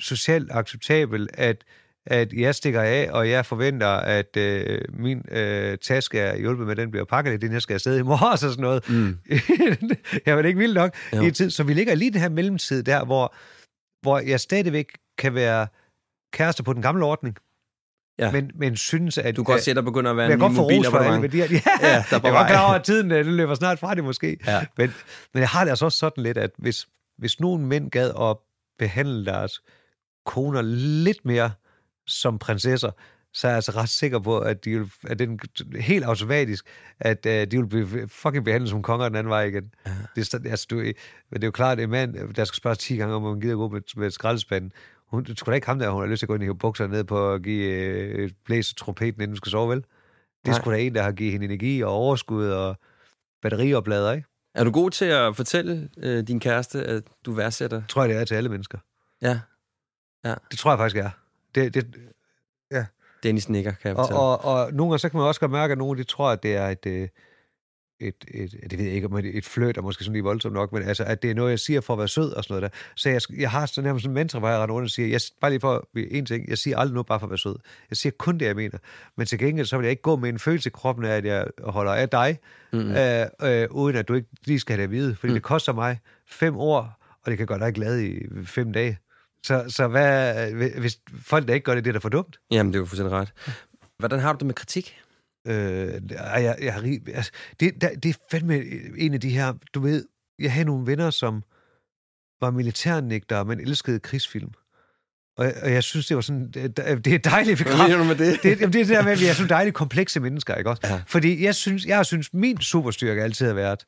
socialt 0.00 0.50
acceptabelt, 0.52 1.30
at, 1.34 1.64
at 2.06 2.32
jeg 2.32 2.54
stikker 2.54 2.82
af, 2.82 3.08
og 3.12 3.30
jeg 3.30 3.46
forventer, 3.46 3.86
at 3.88 4.36
øh, 4.36 4.78
min 4.92 5.22
øh, 5.30 5.78
taske 5.78 6.18
er 6.18 6.36
hjulpet 6.36 6.66
med, 6.66 6.72
at 6.72 6.76
den 6.76 6.90
bliver 6.90 7.04
pakket, 7.04 7.32
inden 7.32 7.52
jeg 7.52 7.62
skal 7.62 7.74
afsted 7.74 7.98
i 7.98 8.02
morgen, 8.02 8.32
og 8.32 8.38
sådan 8.38 8.60
noget. 8.60 8.88
Mm. 8.88 9.18
jeg 10.26 10.36
var 10.36 10.42
ikke 10.42 10.58
vildt 10.58 10.74
nok 10.74 10.94
Jo. 11.16 11.22
i 11.22 11.30
tid. 11.30 11.50
Så 11.50 11.62
vi 11.62 11.74
ligger 11.74 11.94
lige 11.94 12.10
den 12.10 12.20
her 12.20 12.28
mellemtid 12.28 12.82
der, 12.82 13.04
hvor, 13.04 13.34
hvor 14.02 14.18
jeg 14.18 14.40
stadigvæk 14.40 14.86
kan 15.18 15.34
være 15.34 15.66
kæreste 16.32 16.62
på 16.62 16.72
den 16.72 16.82
gamle 16.82 17.04
ordning, 17.04 17.36
Ja. 18.18 18.30
men, 18.32 18.50
men 18.54 18.76
synes, 18.76 19.18
at... 19.18 19.36
Du 19.36 19.44
kan 19.44 19.52
godt 19.52 19.62
se, 19.62 19.70
at 19.70 19.76
der 19.76 19.82
begynder 19.82 20.10
at 20.10 20.16
være 20.16 20.32
en 20.32 20.38
ny 20.38 20.42
mobilabonnement. 20.42 21.34
Ja, 21.38 21.40
Ja, 21.40 22.04
der 22.10 22.16
er 22.16 22.20
jeg 22.22 22.30
er 22.30 22.32
godt 22.32 22.46
klar 22.48 22.66
over, 22.66 22.74
at 22.74 22.84
tiden 22.84 23.10
øh, 23.12 23.24
den 23.24 23.36
løber 23.36 23.54
snart 23.54 23.78
fra 23.78 23.94
det 23.94 24.04
måske. 24.04 24.38
Ja. 24.46 24.64
Men, 24.76 24.92
men 25.34 25.40
jeg 25.40 25.48
har 25.48 25.64
det 25.64 25.70
altså 25.70 25.84
også 25.84 25.98
sådan 25.98 26.24
lidt, 26.24 26.38
at 26.38 26.50
hvis, 26.58 26.88
hvis 27.18 27.40
nogen 27.40 27.66
mænd 27.66 27.90
gad 27.90 28.10
at 28.20 28.36
behandle 28.78 29.24
deres 29.24 29.60
koner 30.26 30.62
lidt 30.62 31.24
mere 31.24 31.50
som 32.10 32.38
prinsesser, 32.38 32.90
så 33.32 33.46
er 33.46 33.50
jeg 33.50 33.56
altså 33.56 33.72
ret 33.72 33.88
sikker 33.88 34.18
på, 34.18 34.38
at 34.38 34.64
de 34.64 34.78
vil, 34.78 34.90
at 35.06 35.18
den 35.18 35.40
helt 35.80 36.04
automatisk, 36.04 36.66
at 37.00 37.26
uh, 37.26 37.32
de 37.32 37.50
vil 37.50 37.66
blive 37.66 38.08
fucking 38.08 38.44
behandlet 38.44 38.70
som 38.70 38.82
konger 38.82 39.08
den 39.08 39.16
anden 39.16 39.30
vej 39.30 39.42
igen. 39.42 39.74
Ja. 39.86 39.90
Det, 40.16 40.34
er, 40.34 40.50
altså, 40.50 40.66
du, 40.70 40.76
men 40.76 40.94
det 41.32 41.42
er 41.42 41.46
jo 41.46 41.50
klart, 41.50 41.78
at 41.78 41.84
en 41.84 41.90
mand, 41.90 42.34
der 42.34 42.44
skal 42.44 42.56
spørge 42.56 42.76
10 42.76 42.96
gange, 42.96 43.14
om 43.14 43.22
man 43.22 43.40
gider 43.40 43.56
gå 43.56 43.68
med, 43.68 43.80
med 43.96 44.10
skraldespanden, 44.10 44.72
hun, 45.06 45.24
det 45.24 45.38
skulle 45.38 45.52
da 45.52 45.54
ikke 45.54 45.66
ham 45.66 45.78
der, 45.78 45.90
hun 45.90 46.02
har 46.02 46.08
lyst 46.08 46.20
til 46.20 46.26
at 46.26 46.28
gå 46.28 46.34
ind 46.34 46.44
i 46.44 46.52
bukserne 46.52 46.92
ned 46.92 47.04
på 47.04 47.32
at 47.32 47.42
give 47.42 47.64
øh, 47.66 48.30
blæse 48.44 48.74
trompeten, 48.74 49.20
inden 49.20 49.30
hun 49.30 49.36
skal 49.36 49.50
sove, 49.50 49.70
vel? 49.70 49.84
Det 50.46 50.54
sgu 50.54 50.70
da 50.70 50.76
en, 50.76 50.94
der 50.94 51.02
har 51.02 51.12
givet 51.12 51.32
hende 51.32 51.46
energi 51.46 51.82
og 51.82 51.90
overskud 51.90 52.48
og 52.48 52.76
batterioplader, 53.42 54.12
ikke? 54.12 54.28
Er 54.54 54.64
du 54.64 54.70
god 54.70 54.90
til 54.90 55.04
at 55.04 55.36
fortælle 55.36 55.88
øh, 55.98 56.22
din 56.22 56.40
kæreste, 56.40 56.84
at 56.84 57.02
du 57.26 57.32
værdsætter? 57.32 57.82
Tror 57.88 58.02
jeg, 58.02 58.08
det 58.08 58.20
er 58.20 58.24
til 58.24 58.34
alle 58.34 58.48
mennesker. 58.48 58.78
Ja, 59.22 59.40
Det 60.50 60.58
tror 60.58 60.70
jeg 60.70 60.78
faktisk 60.78 60.96
er. 60.96 61.10
Det, 61.54 61.74
det, 61.74 61.86
Dennis 63.22 63.48
nikker, 63.48 63.72
kan 63.72 63.88
jeg 63.88 63.96
og, 63.96 64.04
fortælle. 64.04 64.20
og, 64.20 64.44
og 64.44 64.72
nogle 64.72 64.90
gange, 64.90 64.98
så 64.98 65.08
kan 65.08 65.18
man 65.18 65.26
også 65.26 65.40
godt 65.40 65.52
mærke, 65.52 65.72
at 65.72 65.78
nogle 65.78 65.98
de 65.98 66.04
tror, 66.04 66.30
at 66.30 66.42
det 66.42 66.56
er 66.56 66.68
et, 66.68 66.86
øh, 66.86 67.08
et, 68.00 68.14
et, 68.28 68.70
det 68.70 68.78
ved 68.78 68.86
jeg 68.86 68.94
ikke, 68.94 69.06
om 69.06 69.16
et 69.16 69.44
fløt 69.44 69.76
er 69.76 69.82
måske 69.82 70.04
sådan 70.04 70.12
lige 70.12 70.22
voldsomt 70.22 70.54
nok, 70.54 70.72
men 70.72 70.82
altså, 70.82 71.04
at 71.04 71.22
det 71.22 71.30
er 71.30 71.34
noget, 71.34 71.50
jeg 71.50 71.58
siger 71.58 71.80
for 71.80 71.92
at 71.92 71.98
være 71.98 72.08
sød 72.08 72.32
og 72.32 72.44
sådan 72.44 72.54
noget 72.60 72.72
der. 72.72 72.78
Så 72.96 73.08
jeg, 73.08 73.20
jeg 73.40 73.50
har 73.50 73.66
sådan 73.66 73.84
nærmest 73.84 74.06
en 74.06 74.12
mantra, 74.12 74.38
hvor 74.38 74.48
jeg 74.48 74.58
render 74.58 74.74
rundt 74.74 74.84
og 74.86 74.90
siger, 74.90 75.08
jeg, 75.08 75.20
bare 75.40 75.50
lige 75.50 75.60
for 75.60 75.88
en 75.96 76.26
ting, 76.26 76.48
jeg 76.48 76.58
siger 76.58 76.78
aldrig 76.78 76.94
noget 76.94 77.06
bare 77.06 77.20
for 77.20 77.26
at 77.26 77.30
være 77.30 77.38
sød. 77.38 77.56
Jeg 77.90 77.96
siger 77.96 78.12
kun 78.18 78.38
det, 78.38 78.46
jeg 78.46 78.56
mener. 78.56 78.78
Men 79.16 79.26
til 79.26 79.38
gengæld, 79.38 79.66
så 79.66 79.76
vil 79.76 79.84
jeg 79.84 79.90
ikke 79.90 80.02
gå 80.02 80.16
med 80.16 80.28
en 80.28 80.38
følelse 80.38 80.68
i 80.68 80.70
kroppen 80.70 81.04
af, 81.04 81.16
at 81.16 81.24
jeg 81.24 81.46
holder 81.64 81.92
af 81.92 82.08
dig, 82.08 82.38
Mm. 82.72 82.78
øh, 82.78 83.26
øh, 83.42 83.68
uden 83.70 83.96
at 83.96 84.08
du 84.08 84.14
ikke 84.14 84.28
lige 84.44 84.60
skal 84.60 84.72
have 84.76 84.78
det 84.78 84.84
at 84.84 84.90
vide. 84.90 85.14
Fordi 85.14 85.30
mm. 85.30 85.34
det 85.34 85.42
koster 85.42 85.72
mig 85.72 85.98
fem 86.26 86.56
år, 86.56 86.98
og 87.24 87.30
det 87.30 87.38
kan 87.38 87.46
gøre 87.46 87.58
dig 87.58 87.74
glad 87.74 88.00
i 88.00 88.22
fem 88.44 88.72
dage. 88.72 88.98
Så, 89.46 89.64
så 89.68 89.88
hvad, 89.88 90.50
hvis 90.80 90.98
folk 91.22 91.48
der 91.48 91.54
ikke 91.54 91.64
gør 91.64 91.74
det, 91.74 91.84
det 91.84 91.90
er 91.90 91.92
da 91.92 91.98
for 91.98 92.08
dumt. 92.08 92.40
Jamen, 92.50 92.72
det 92.72 92.78
er 92.78 92.80
jo 92.80 92.86
fuldstændig 92.86 93.12
ret. 93.16 93.32
Hvordan 93.98 94.18
har 94.20 94.32
du 94.32 94.38
det 94.38 94.46
med 94.46 94.54
kritik? 94.54 94.96
Øh, 95.46 95.54
jeg, 96.10 96.56
jeg 96.60 96.74
har 96.74 96.98
altså, 97.14 97.32
det, 97.60 97.80
der, 97.80 97.94
det 97.94 98.08
er 98.08 98.14
fandme 98.30 98.62
en 98.98 99.14
af 99.14 99.20
de 99.20 99.30
her, 99.30 99.54
du 99.74 99.80
ved, 99.80 100.04
jeg 100.38 100.52
havde 100.52 100.66
nogle 100.66 100.86
venner, 100.86 101.10
som 101.10 101.42
var 102.40 102.50
militærnægtere, 102.50 103.44
men 103.44 103.60
elskede 103.60 104.00
krigsfilm. 104.00 104.50
Og, 105.36 105.44
jeg- 105.44 105.54
og 105.62 105.72
jeg 105.72 105.82
synes, 105.82 106.06
det 106.06 106.14
var 106.14 106.20
sådan, 106.20 106.50
det, 106.50 106.76
det 106.76 107.14
er 107.14 107.18
dejligt 107.18 107.58
Hvad 107.62 107.72
begravet. 107.72 107.90
mener 107.90 107.98
du 107.98 108.04
med 108.04 108.16
det? 108.32 108.42
Det, 108.42 108.60
jamen, 108.60 108.72
det 108.72 108.80
er 108.80 108.84
det 108.84 108.96
der 108.96 109.02
med, 109.02 109.12
at 109.12 109.20
vi 109.20 109.26
er 109.26 109.32
sådan 109.32 109.48
dejligt 109.48 109.76
komplekse 109.76 110.20
mennesker, 110.20 110.54
ikke 110.54 110.70
også? 110.70 110.82
Ja. 110.84 111.02
Fordi 111.06 111.44
jeg 111.44 111.54
synes, 111.54 111.86
jeg 111.86 112.06
synes, 112.06 112.32
min 112.34 112.60
superstyrke 112.60 113.22
altid 113.22 113.46
har 113.46 113.54
været, 113.54 113.84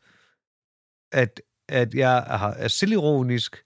at, 1.12 1.40
at 1.68 1.94
jeg 1.94 2.16
er, 2.18 2.48
er 2.64 2.68
selvironisk, 2.68 3.56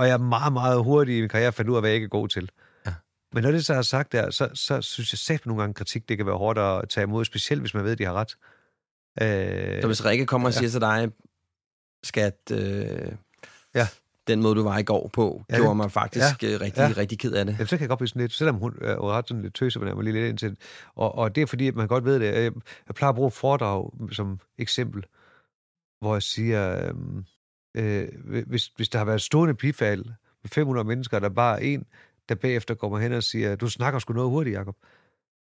og 0.00 0.06
jeg 0.06 0.12
er 0.12 0.18
meget, 0.18 0.52
meget 0.52 0.84
hurtig 0.84 1.16
i 1.16 1.20
min 1.20 1.28
karriere, 1.28 1.52
fandt 1.52 1.70
ud 1.70 1.76
af, 1.76 1.82
hvad 1.82 1.90
jeg 1.90 1.94
ikke 1.94 2.04
er 2.04 2.08
god 2.08 2.28
til. 2.28 2.50
Ja. 2.86 2.94
Men 3.32 3.42
når 3.42 3.50
det 3.50 3.66
så 3.66 3.74
er 3.74 3.82
sagt 3.82 4.12
der, 4.12 4.30
så, 4.30 4.48
så 4.54 4.82
synes 4.82 5.12
jeg 5.12 5.18
selv 5.18 5.40
nogle 5.44 5.62
gange, 5.62 5.74
kritik 5.74 6.08
det 6.08 6.16
kan 6.16 6.26
være 6.26 6.36
hårdt 6.36 6.58
at 6.58 6.88
tage 6.88 7.02
imod, 7.04 7.24
specielt 7.24 7.62
hvis 7.62 7.74
man 7.74 7.84
ved, 7.84 7.92
at 7.92 7.98
de 7.98 8.04
har 8.04 8.12
ret. 8.14 8.36
Øh, 9.22 9.80
Så 9.82 9.86
hvis 9.86 10.04
Rikke 10.04 10.26
kommer 10.26 10.48
og 10.48 10.54
Ja. 10.54 10.58
siger 10.58 10.70
til 10.70 10.80
dig, 10.80 11.10
skat, 12.04 12.36
øh, 12.52 13.12
Ja. 13.74 13.88
den 14.26 14.42
måde, 14.42 14.54
du 14.54 14.62
var 14.62 14.78
i 14.78 14.82
går 14.82 15.10
på, 15.12 15.44
ja, 15.50 15.56
gjorde 15.56 15.74
mig 15.74 15.92
faktisk 15.92 16.42
ja, 16.42 16.48
rigtig, 16.60 16.80
ja. 16.80 16.92
rigtig 16.96 17.18
ked 17.18 17.32
af 17.32 17.44
det. 17.46 17.52
Jamen, 17.52 17.66
så 17.66 17.76
kan 17.76 17.80
jeg 17.80 17.88
godt 17.88 17.98
blive 17.98 18.08
sådan 18.08 18.20
lidt, 18.22 18.32
selvom 18.32 18.56
hun 18.56 18.74
er 18.80 19.12
ret 19.12 19.28
sådan 19.28 19.42
lidt 19.42 19.54
tøse, 19.54 19.78
men 19.78 19.88
jeg 19.88 19.96
lige 19.96 20.12
lidt 20.14 20.28
ind 20.28 20.38
til 20.38 20.56
og, 20.96 21.14
og 21.14 21.34
det 21.34 21.42
er 21.42 21.46
fordi, 21.46 21.68
at 21.68 21.74
man 21.74 21.88
godt 21.88 22.04
ved 22.04 22.20
det. 22.20 22.34
Jeg, 22.34 22.52
plejer 22.94 23.08
at 23.08 23.16
bruge 23.16 23.30
foredrag 23.30 23.90
som 24.12 24.40
eksempel, 24.58 25.04
hvor 26.00 26.14
jeg 26.14 26.22
siger, 26.22 26.88
øhm, 26.88 27.24
øh, 27.74 28.08
hvis, 28.46 28.66
hvis 28.76 28.88
der 28.88 28.98
har 28.98 29.04
været 29.04 29.22
stående 29.22 29.54
bifald 29.54 30.04
med 30.42 30.48
500 30.48 30.86
mennesker, 30.86 31.18
der 31.18 31.28
bare 31.28 31.62
er 31.62 31.66
en, 31.66 31.84
der 32.28 32.34
bagefter 32.34 32.74
kommer 32.74 32.98
hen 32.98 33.12
og 33.12 33.22
siger, 33.22 33.56
du 33.56 33.68
snakker 33.68 33.98
sgu 33.98 34.12
noget 34.12 34.30
hurtigt, 34.30 34.56
Jacob. 34.56 34.76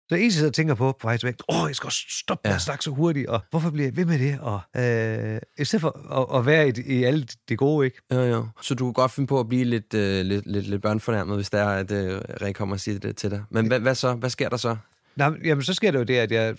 Så 0.10 0.16
en 0.16 0.32
sidder 0.32 0.50
og 0.50 0.54
tænker 0.54 0.76
på, 0.76 0.98
på 1.02 1.08
vej 1.08 1.18
tilbage, 1.18 1.36
åh, 1.50 1.68
jeg 1.68 1.76
skal 1.76 1.88
også 1.88 2.06
stoppe 2.10 2.42
med 2.48 2.52
ja. 2.52 2.56
at 2.56 2.62
snakke 2.62 2.84
så 2.84 2.92
hurtigt, 2.92 3.28
og 3.28 3.42
hvorfor 3.50 3.70
bliver 3.70 3.88
jeg 3.88 3.98
ved 3.98 4.06
med 4.06 4.20
det? 4.20 4.40
Og, 4.40 4.62
øh, 4.76 5.40
I 5.58 5.66
stedet 5.66 5.82
for 5.82 6.20
at, 6.22 6.40
at 6.40 6.46
være 6.46 6.68
i, 6.68 6.72
i 6.86 7.04
alle 7.04 7.28
det 7.50 7.58
gode, 7.58 7.86
ikke? 7.86 8.02
Jo, 8.12 8.20
jo. 8.22 8.48
Så 8.62 8.76
du 8.76 8.86
kan 8.86 8.94
godt 8.94 9.12
finde 9.12 9.28
på 9.28 9.40
at 9.40 9.50
blive 9.50 9.64
lidt, 9.64 9.94
øh, 9.94 10.26
lidt, 10.26 10.46
lidt, 10.46 10.68
lidt 10.68 10.82
børnfornærmet, 10.82 11.36
hvis 11.36 11.50
der 11.50 11.60
er, 11.60 11.80
at 11.80 11.92
øh, 11.92 12.22
Rik 12.42 12.56
kommer 12.56 12.76
og 12.76 12.80
siger 12.80 13.00
det 13.00 13.18
til 13.18 13.32
dig. 13.32 13.44
Men 13.50 13.68
hvad, 13.68 13.80
hvad 13.80 13.96
så? 13.96 14.14
Hvad 14.14 14.30
sker 14.30 14.50
der 14.50 14.58
så? 14.58 14.78
Nej, 15.16 15.32
jamen, 15.44 15.64
så 15.64 15.74
sker 15.74 15.92
det 15.92 16.00
jo 16.00 16.04
det, 16.04 16.16
at 16.16 16.32
jeg 16.32 16.56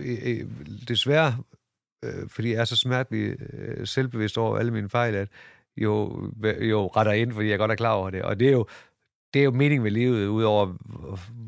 øh, 0.00 0.18
øh, 0.22 0.46
desværre, 0.88 1.36
øh, 2.02 2.28
fordi 2.28 2.52
jeg 2.52 2.60
er 2.60 2.64
så 2.64 2.76
smertelig 2.76 3.36
øh, 3.52 3.86
selvbevidst 3.86 4.38
over 4.38 4.58
alle 4.58 4.72
mine 4.72 4.88
fejl, 4.88 5.14
at 5.14 5.28
jo, 5.76 6.22
jo 6.60 6.86
retter 6.86 7.12
ind, 7.12 7.32
fordi 7.32 7.48
jeg 7.48 7.58
godt 7.58 7.70
er 7.70 7.74
klar 7.74 7.92
over 7.92 8.10
det. 8.10 8.22
Og 8.22 8.40
det 8.40 8.48
er 8.48 8.52
jo, 8.52 8.66
det 9.34 9.40
er 9.40 9.44
jo 9.44 9.50
meningen 9.50 9.82
med 9.82 9.90
livet, 9.90 10.26
udover 10.26 10.66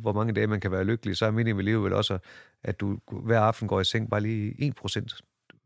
hvor 0.00 0.12
mange 0.12 0.32
dage 0.32 0.46
man 0.46 0.60
kan 0.60 0.70
være 0.70 0.84
lykkelig, 0.84 1.16
så 1.16 1.26
er 1.26 1.30
meningen 1.30 1.56
med 1.56 1.64
livet 1.64 1.84
vel 1.84 1.92
også, 1.92 2.18
at 2.64 2.80
du 2.80 2.98
hver 3.12 3.40
aften 3.40 3.68
går 3.68 3.80
i 3.80 3.84
seng 3.84 4.10
bare 4.10 4.20
lige 4.20 4.72
1% 4.86 5.20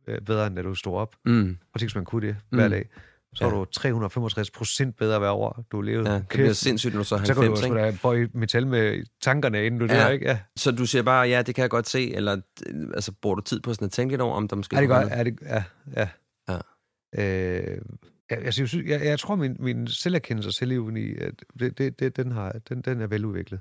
øh, 0.07 0.21
bedre, 0.21 0.47
end 0.47 0.57
da 0.57 0.63
du 0.63 0.75
stod 0.75 0.95
op. 0.95 1.17
Mm. 1.25 1.59
Og 1.73 1.81
tænk, 1.81 1.95
man 1.95 2.05
kunne 2.05 2.27
det 2.27 2.37
hver 2.51 2.65
mm. 2.65 2.71
dag. 2.71 2.89
Så 3.35 3.45
ja. 3.45 3.51
er 3.51 3.55
du 3.55 3.65
365 3.65 4.51
procent 4.51 4.97
bedre 4.97 5.19
hver 5.19 5.31
år, 5.31 5.65
du 5.73 5.77
har 5.77 5.83
levet. 5.83 6.07
Ja, 6.07 6.15
det 6.15 6.29
bliver 6.29 6.53
sindssygt, 6.53 6.95
når 6.95 7.01
du 7.01 7.05
så 7.05 7.17
har 7.17 7.25
90, 7.27 7.59
Så 7.59 7.67
kan 7.67 7.77
du 7.77 7.79
da 7.79 7.97
bøje 8.03 8.29
metal 8.35 8.67
med 8.67 9.03
tankerne, 9.23 9.67
inden 9.67 9.81
du 9.81 9.87
ja. 9.87 10.01
dør, 10.01 10.09
ikke? 10.09 10.27
Ja. 10.27 10.39
Så 10.57 10.71
du 10.71 10.87
siger 10.87 11.03
bare, 11.03 11.29
ja, 11.29 11.43
det 11.43 11.55
kan 11.55 11.63
jeg 11.63 11.71
godt 11.71 11.89
se, 11.89 12.15
eller 12.15 12.37
altså, 12.95 13.13
bruger 13.23 13.37
du 13.37 13.43
tid 13.43 13.61
på 13.61 13.75
sådan 13.75 13.85
at 13.85 13.93
tænke 13.93 14.13
lidt 14.13 14.21
over, 14.21 14.35
om 14.35 14.49
der 14.49 14.57
måske... 14.57 14.77
Ja, 14.77 14.81
det 14.81 14.89
gør, 14.89 15.01
ja, 15.01 15.25
det, 15.25 15.39
ja, 15.43 15.63
ja. 15.97 16.09
ja. 16.49 16.59
Øh, 17.19 17.79
jeg, 18.31 18.39
altså, 18.39 18.63
jeg, 18.63 18.69
synes, 18.69 18.89
jeg, 18.89 19.05
jeg 19.05 19.19
tror, 19.19 19.37
min, 19.37 19.57
min 19.59 19.87
selverkendelse 19.87 20.49
og 20.49 20.53
selvivni, 20.53 21.01
det, 21.61 21.79
det, 21.79 22.01
det, 22.01 22.17
den, 22.17 22.33
har, 22.33 22.53
den, 22.69 22.81
den 22.81 23.01
er 23.01 23.07
veludviklet. 23.07 23.61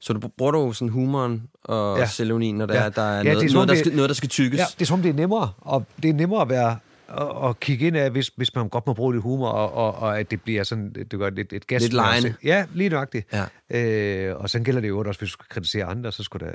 Så 0.00 0.12
du 0.12 0.28
bruger 0.28 0.52
du 0.52 0.72
sådan 0.72 0.88
humoren 0.88 1.42
og 1.64 1.98
ja. 1.98 2.06
selvivni, 2.06 2.52
når 2.52 2.66
der, 2.66 2.82
ja. 2.82 2.88
der 2.88 3.02
er 3.02 3.16
ja, 3.16 3.32
noget, 3.32 3.50
er, 3.50 3.54
noget, 3.54 3.68
der 3.68 3.74
skal, 3.74 3.92
noget, 3.92 4.08
der 4.08 4.14
skal 4.14 4.28
tykkes? 4.28 4.58
Ja, 4.58 4.64
det 4.78 4.80
er 4.80 4.86
som 4.86 5.02
det 5.02 5.08
er 5.08 5.14
nemmere, 5.14 5.52
og 5.58 5.84
det 6.02 6.08
er 6.08 6.14
nemmere 6.14 6.42
at 6.42 6.48
være 6.48 6.78
at, 7.08 7.48
at 7.48 7.60
kigge 7.60 7.86
ind 7.86 7.96
af, 7.96 8.10
hvis, 8.10 8.30
hvis 8.36 8.54
man 8.54 8.68
godt 8.68 8.86
må 8.86 8.92
bruge 8.92 9.14
lidt 9.14 9.22
humor, 9.22 9.48
og, 9.48 9.72
og, 9.72 9.94
og 9.94 10.20
at 10.20 10.30
det 10.30 10.42
bliver 10.42 10.62
sådan, 10.62 10.92
det 10.92 11.10
gør 11.10 11.26
et, 11.26 11.52
et 11.52 11.66
gas. 11.66 11.82
Lidt 11.82 11.92
line. 11.92 12.34
Ja, 12.44 12.66
lige 12.74 12.88
nøjagtigt. 12.88 13.26
Ja. 13.32 14.28
Øh, 14.30 14.36
og 14.36 14.50
så 14.50 14.60
gælder 14.60 14.80
det 14.80 14.88
jo 14.88 14.98
også, 14.98 15.20
hvis 15.20 15.30
du 15.30 15.32
skal 15.32 15.46
kritisere 15.48 15.84
andre, 15.84 16.12
så 16.12 16.22
skulle 16.22 16.46
der 16.46 16.52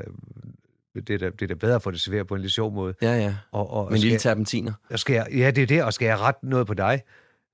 det 0.95 1.09
er, 1.09 1.17
da, 1.17 1.29
det 1.29 1.41
er 1.41 1.47
da 1.47 1.53
bedre 1.53 1.75
at 1.75 1.81
få 1.81 1.91
det 1.91 2.01
serveret 2.01 2.27
på 2.27 2.35
en 2.35 2.41
lidt 2.41 2.53
sjov 2.53 2.73
måde. 2.73 2.93
Ja, 3.01 3.17
ja. 3.17 3.35
Og, 3.51 3.69
og, 3.69 3.91
Men 3.91 3.99
lille 3.99 4.17
terpentiner. 4.17 4.73
Skal 4.95 5.13
jeg, 5.13 5.27
ja, 5.31 5.51
det 5.51 5.61
er 5.61 5.67
det, 5.67 5.83
og 5.83 5.93
skal 5.93 6.05
jeg 6.05 6.19
rette 6.19 6.49
noget 6.49 6.67
på 6.67 6.73
dig, 6.73 7.01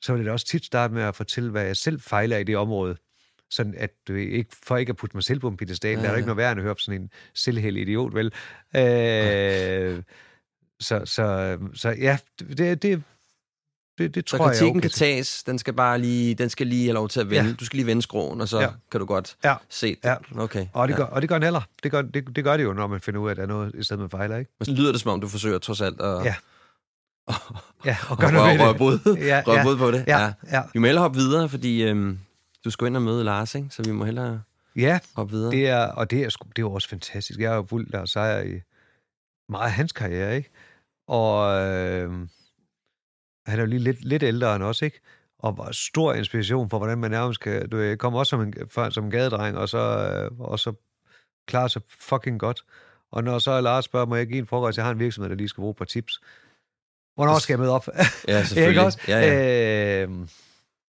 så 0.02 0.14
vil 0.14 0.26
det 0.26 0.32
også 0.32 0.46
tit 0.46 0.66
starte 0.66 0.94
med 0.94 1.04
at 1.04 1.16
fortælle, 1.16 1.52
hvad 1.52 1.64
jeg 1.64 1.78
selv 1.78 2.02
fejler 2.02 2.38
i 2.38 2.44
det 2.44 2.58
område. 2.58 2.96
Sådan 3.50 3.74
at 3.78 3.90
du 4.08 4.14
ikke, 4.14 4.56
for 4.64 4.78
ikke 4.78 4.90
at 4.90 4.96
putte 4.96 5.16
mig 5.16 5.24
selv 5.24 5.40
på 5.40 5.48
en 5.48 5.58
pittestal, 5.58 5.98
ja, 5.98 6.04
der 6.04 6.10
er 6.10 6.16
ikke 6.16 6.28
noget 6.28 6.38
værd 6.38 6.58
at 6.58 6.64
høre 6.64 6.76
på 6.76 6.80
sådan 6.80 7.02
en 7.02 7.10
selvhældig 7.34 7.82
idiot, 7.82 8.14
vel? 8.14 8.34
Øh, 8.76 10.04
så, 10.80 11.02
så, 11.06 11.58
så 11.74 11.90
ja, 11.90 12.18
det, 12.40 12.82
det, 12.82 13.04
det, 13.98 14.16
det 14.16 14.26
tror 14.26 14.38
så 14.38 14.44
kritikken 14.44 14.68
jeg 14.68 14.72
okay. 14.72 14.82
kan 14.82 14.90
tages, 14.90 15.44
den 15.44 15.60
skal 15.60 15.74
bare 15.74 16.00
lige, 16.00 16.36
den 16.36 16.50
skal 16.50 16.68
lige 16.68 16.86
have 16.86 16.94
lov 16.94 17.10
til 17.10 17.20
at 17.20 17.30
vende. 17.30 17.50
Ja. 17.50 17.56
Du 17.56 17.66
skal 17.66 17.78
lige 17.78 17.88
vende 17.88 18.02
skroen, 18.02 18.42
og 18.42 18.48
så 18.48 18.60
ja. 18.60 18.70
kan 18.92 19.00
du 19.00 19.06
godt 19.06 19.36
ja. 19.44 19.56
se 19.70 19.88
det. 19.88 20.00
Ja. 20.04 20.16
Okay. 20.38 20.68
Og 20.74 20.88
det, 20.88 20.94
ja. 20.94 20.98
gør, 20.98 21.06
og 21.06 21.22
det 21.22 21.30
gør 21.30 21.36
den 21.36 21.44
heller. 21.44 21.62
Det 21.84 21.92
gør, 21.92 22.02
det, 22.02 22.36
det 22.36 22.44
gør 22.44 22.58
det 22.58 22.64
jo, 22.64 22.74
når 22.74 22.88
man 22.88 23.02
finder 23.02 23.20
ud 23.20 23.28
af, 23.28 23.32
at 23.32 23.38
der 23.38 23.44
er 23.44 23.48
noget 23.48 23.76
i 23.76 23.84
stedet, 23.84 24.00
man 24.00 24.10
fejler, 24.10 24.38
ikke? 24.38 24.52
Men 24.60 24.66
så 24.66 24.72
lyder 24.72 24.92
det, 24.92 25.02
som 25.02 25.12
om 25.12 25.22
du 25.22 25.28
forsøger 25.28 25.58
trods 25.58 25.82
alt 25.82 26.02
at... 26.02 26.26
Ja 26.26 26.36
ja, 27.86 27.98
og 28.10 28.18
gør 28.18 28.32
noget 28.32 28.60
ved 28.80 29.14
det. 29.14 29.20
Ja, 29.28 29.44
ja, 29.48 29.54
ja, 29.54 29.76
på 29.76 29.92
det. 29.92 30.04
Ja, 30.08 30.20
ja. 30.20 30.34
ja. 30.52 30.62
Vi 30.74 30.80
må 30.80 30.86
hellere 30.86 31.02
hoppe 31.02 31.18
videre, 31.18 31.50
fordi 31.50 31.84
øhm, 31.84 32.20
du 32.66 32.70
skal 32.72 32.88
ind 32.88 32.96
og 32.96 33.02
møde 33.02 33.24
Lars, 33.24 33.56
ikke? 33.56 33.68
så 33.72 33.84
vi 33.84 33.92
må 33.92 34.06
hellere 34.06 34.42
ja, 34.76 35.00
hoppe 35.16 35.34
videre. 35.34 35.52
Det 35.52 35.68
er, 35.68 35.86
og 35.86 36.12
det 36.12 36.24
er, 36.24 36.30
det 36.56 36.62
er 36.62 36.66
også 36.66 36.90
fantastisk. 36.90 37.40
Jeg 37.40 37.50
har 37.50 37.56
jo 37.56 37.66
fulgt 37.70 37.92
Lars 37.92 38.10
Seier 38.10 38.42
i 38.42 38.62
meget 39.50 39.66
af 39.66 39.72
hans 39.72 39.92
karriere, 39.92 40.38
ikke? 40.38 40.50
Og 41.10 41.62
øh, 41.62 42.10
han 43.46 43.60
er 43.60 43.64
jo 43.64 43.66
lige 43.66 43.80
lidt, 43.80 44.06
lidt 44.06 44.24
ældre 44.24 44.56
end 44.56 44.64
os, 44.64 44.82
ikke? 44.82 45.00
Og 45.40 45.58
var 45.58 45.72
stor 45.72 46.14
inspiration 46.14 46.70
for, 46.70 46.78
hvordan 46.78 46.98
man 46.98 47.12
nærmest 47.12 47.40
kan... 47.40 47.70
Du 47.70 47.96
kommer 48.00 48.20
også 48.20 48.30
som 48.30 48.42
en, 48.42 48.54
som 48.92 49.06
en 49.06 49.12
gadedreng, 49.12 49.58
og 49.58 49.70
så, 49.70 49.78
øh, 49.78 50.40
og 50.40 50.60
så 50.60 50.74
klarer 51.48 51.68
sig 51.68 51.82
fucking 52.00 52.40
godt. 52.40 52.62
Og 53.12 53.24
når 53.24 53.40
så 53.40 53.62
Lars 53.62 53.86
spørger, 53.86 54.06
må 54.06 54.16
jeg 54.16 54.28
give 54.28 54.40
en 54.40 54.48
frokost, 54.48 54.78
jeg 54.78 54.86
har 54.86 54.92
en 54.92 55.00
virksomhed, 55.00 55.30
der 55.30 55.36
lige 55.36 55.50
skal 55.50 55.62
bruge 55.62 55.72
et 55.72 55.78
par 55.78 55.86
tips, 55.86 56.22
Hvornår 57.20 57.40
skal 57.40 57.54
jeg 57.54 57.60
møde 57.60 57.72
op? 57.72 57.88
Ja, 58.28 58.44
selvfølgelig. 58.46 58.70
ikke 58.70 58.82
også? 58.82 59.00
Ja, 59.08 59.20
ja. 59.20 60.04
Øh, 60.04 60.10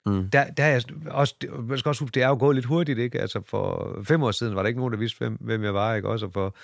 mm. 0.06 0.30
der, 0.30 0.50
der 0.50 0.64
er 0.64 0.80
også, 1.10 1.34
man 1.58 1.78
skal 1.78 1.88
også 1.88 2.04
huske, 2.04 2.14
det 2.14 2.22
er 2.22 2.28
jo 2.28 2.36
gået 2.40 2.54
lidt 2.54 2.66
hurtigt, 2.66 2.98
ikke? 2.98 3.20
Altså 3.20 3.42
for 3.46 3.96
fem 4.04 4.22
år 4.22 4.30
siden 4.30 4.54
var 4.54 4.62
der 4.62 4.68
ikke 4.68 4.80
nogen, 4.80 4.92
der 4.92 4.98
vidste, 4.98 5.18
hvem, 5.18 5.36
hvem 5.40 5.64
jeg 5.64 5.74
var, 5.74 5.94
ikke 5.94 6.08
også? 6.08 6.26
Og 6.26 6.32
for, 6.32 6.56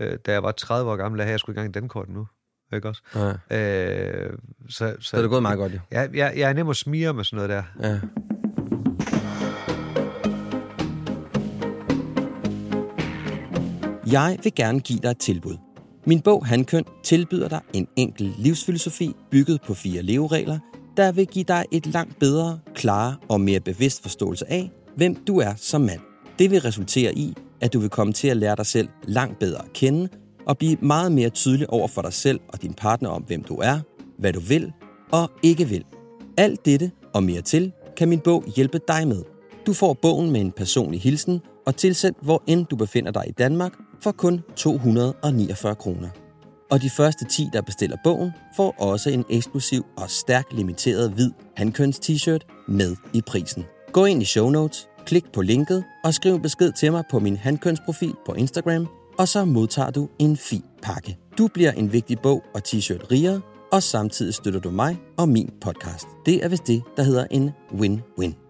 øh, 0.00 0.18
da 0.26 0.32
jeg 0.32 0.42
var 0.42 0.52
30 0.52 0.90
år 0.90 0.96
gammel, 0.96 1.18
der 1.18 1.24
havde 1.24 1.32
jeg 1.32 1.40
sgu 1.40 1.52
i 1.52 1.54
gang 1.54 1.68
i 1.68 1.72
den 1.72 1.88
kort 1.88 2.08
nu. 2.08 2.26
Ikke 2.74 2.88
også? 2.88 3.02
Ja. 3.50 3.56
Øh, 3.56 4.32
så, 4.68 4.72
så, 4.78 4.94
så 5.00 5.16
er 5.16 5.20
det 5.20 5.30
gået 5.30 5.42
meget 5.42 5.58
godt, 5.58 5.74
jo. 5.74 5.78
Ja, 5.92 6.00
jeg, 6.00 6.32
jeg 6.36 6.48
er 6.48 6.52
nem 6.52 6.68
at 6.68 6.76
smire 6.76 7.14
med 7.14 7.24
sådan 7.24 7.36
noget 7.36 7.50
der. 7.50 7.88
Ja. 7.88 8.00
Jeg 14.12 14.38
vil 14.42 14.54
gerne 14.54 14.80
give 14.80 14.98
dig 14.98 15.10
et 15.10 15.18
tilbud. 15.18 15.56
Min 16.06 16.20
bog 16.20 16.46
Handkøn 16.46 16.84
tilbyder 17.04 17.48
dig 17.48 17.60
en 17.72 17.88
enkel 17.96 18.34
livsfilosofi 18.38 19.14
bygget 19.30 19.60
på 19.66 19.74
fire 19.74 20.02
leveregler, 20.02 20.58
der 20.96 21.12
vil 21.12 21.26
give 21.26 21.44
dig 21.44 21.64
et 21.72 21.86
langt 21.86 22.18
bedre, 22.18 22.58
klarere 22.74 23.16
og 23.28 23.40
mere 23.40 23.60
bevidst 23.60 24.02
forståelse 24.02 24.50
af, 24.50 24.70
hvem 24.96 25.14
du 25.14 25.38
er 25.38 25.54
som 25.56 25.80
mand. 25.80 26.00
Det 26.38 26.50
vil 26.50 26.60
resultere 26.60 27.14
i, 27.14 27.34
at 27.60 27.72
du 27.72 27.78
vil 27.78 27.90
komme 27.90 28.12
til 28.12 28.28
at 28.28 28.36
lære 28.36 28.56
dig 28.56 28.66
selv 28.66 28.88
langt 29.04 29.38
bedre 29.38 29.64
at 29.64 29.72
kende 29.72 30.08
og 30.50 30.58
blive 30.58 30.76
meget 30.82 31.12
mere 31.12 31.30
tydelig 31.30 31.70
over 31.70 31.88
for 31.88 32.02
dig 32.02 32.12
selv 32.12 32.40
og 32.48 32.62
din 32.62 32.74
partner 32.74 33.08
om, 33.08 33.22
hvem 33.22 33.42
du 33.42 33.56
er, 33.56 33.78
hvad 34.18 34.32
du 34.32 34.40
vil 34.40 34.72
og 35.12 35.30
ikke 35.42 35.68
vil. 35.68 35.84
Alt 36.36 36.64
dette 36.64 36.90
og 37.14 37.22
mere 37.22 37.42
til 37.42 37.72
kan 37.96 38.08
min 38.08 38.20
bog 38.20 38.44
hjælpe 38.56 38.80
dig 38.88 39.08
med. 39.08 39.22
Du 39.66 39.72
får 39.72 39.92
bogen 39.92 40.30
med 40.30 40.40
en 40.40 40.52
personlig 40.52 41.00
hilsen 41.00 41.40
og 41.66 41.76
tilsendt, 41.76 42.18
hvor 42.22 42.42
end 42.46 42.66
du 42.66 42.76
befinder 42.76 43.10
dig 43.12 43.24
i 43.28 43.32
Danmark, 43.32 43.72
for 44.02 44.12
kun 44.12 44.40
249 44.56 45.74
kroner. 45.74 46.08
Og 46.70 46.82
de 46.82 46.90
første 46.90 47.24
10, 47.24 47.48
der 47.52 47.62
bestiller 47.62 47.96
bogen, 48.04 48.30
får 48.56 48.74
også 48.78 49.10
en 49.10 49.24
eksklusiv 49.30 49.86
og 49.96 50.10
stærkt 50.10 50.52
limiteret 50.52 51.10
hvid 51.10 51.30
handkøns 51.56 51.98
t-shirt 51.98 52.64
med 52.68 52.96
i 53.12 53.20
prisen. 53.26 53.64
Gå 53.92 54.04
ind 54.04 54.22
i 54.22 54.24
show 54.24 54.50
notes, 54.50 54.88
klik 55.06 55.32
på 55.32 55.42
linket 55.42 55.84
og 56.04 56.14
skriv 56.14 56.34
en 56.34 56.42
besked 56.42 56.72
til 56.72 56.92
mig 56.92 57.04
på 57.10 57.18
min 57.18 57.36
handkønsprofil 57.36 58.14
på 58.26 58.32
Instagram, 58.32 58.88
og 59.20 59.28
så 59.28 59.44
modtager 59.44 59.90
du 59.90 60.08
en 60.18 60.36
fin 60.36 60.64
pakke. 60.82 61.18
Du 61.38 61.48
bliver 61.54 61.72
en 61.72 61.92
vigtig 61.92 62.18
bog 62.18 62.42
og 62.54 62.62
t-shirt 62.68 63.10
rigere, 63.10 63.40
og 63.72 63.82
samtidig 63.82 64.34
støtter 64.34 64.60
du 64.60 64.70
mig 64.70 64.98
og 65.18 65.28
min 65.28 65.50
podcast. 65.60 66.06
Det 66.26 66.44
er 66.44 66.48
vist 66.48 66.66
det, 66.66 66.82
der 66.96 67.02
hedder 67.02 67.26
en 67.30 67.50
win-win. 67.72 68.49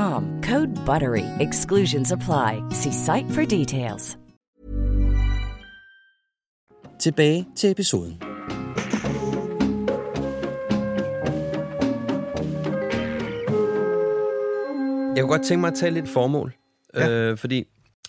Code 0.51 0.85
BUTTERY. 0.85 1.25
Exclusions 1.39 2.11
apply. 2.11 2.63
See 2.71 2.91
site 2.91 3.29
for 3.29 3.45
details. 3.45 4.17
Tilbage 6.99 7.47
til 7.55 7.71
episoden. 7.71 8.17
Jeg 15.15 15.23
kunne 15.23 15.37
godt 15.37 15.43
tænke 15.43 15.61
mig 15.61 15.67
at 15.67 15.73
tage 15.73 15.91
lidt 15.91 16.09
formål, 16.09 16.53
ja. 16.95 17.09
øh, 17.09 17.37
fordi 17.37 17.67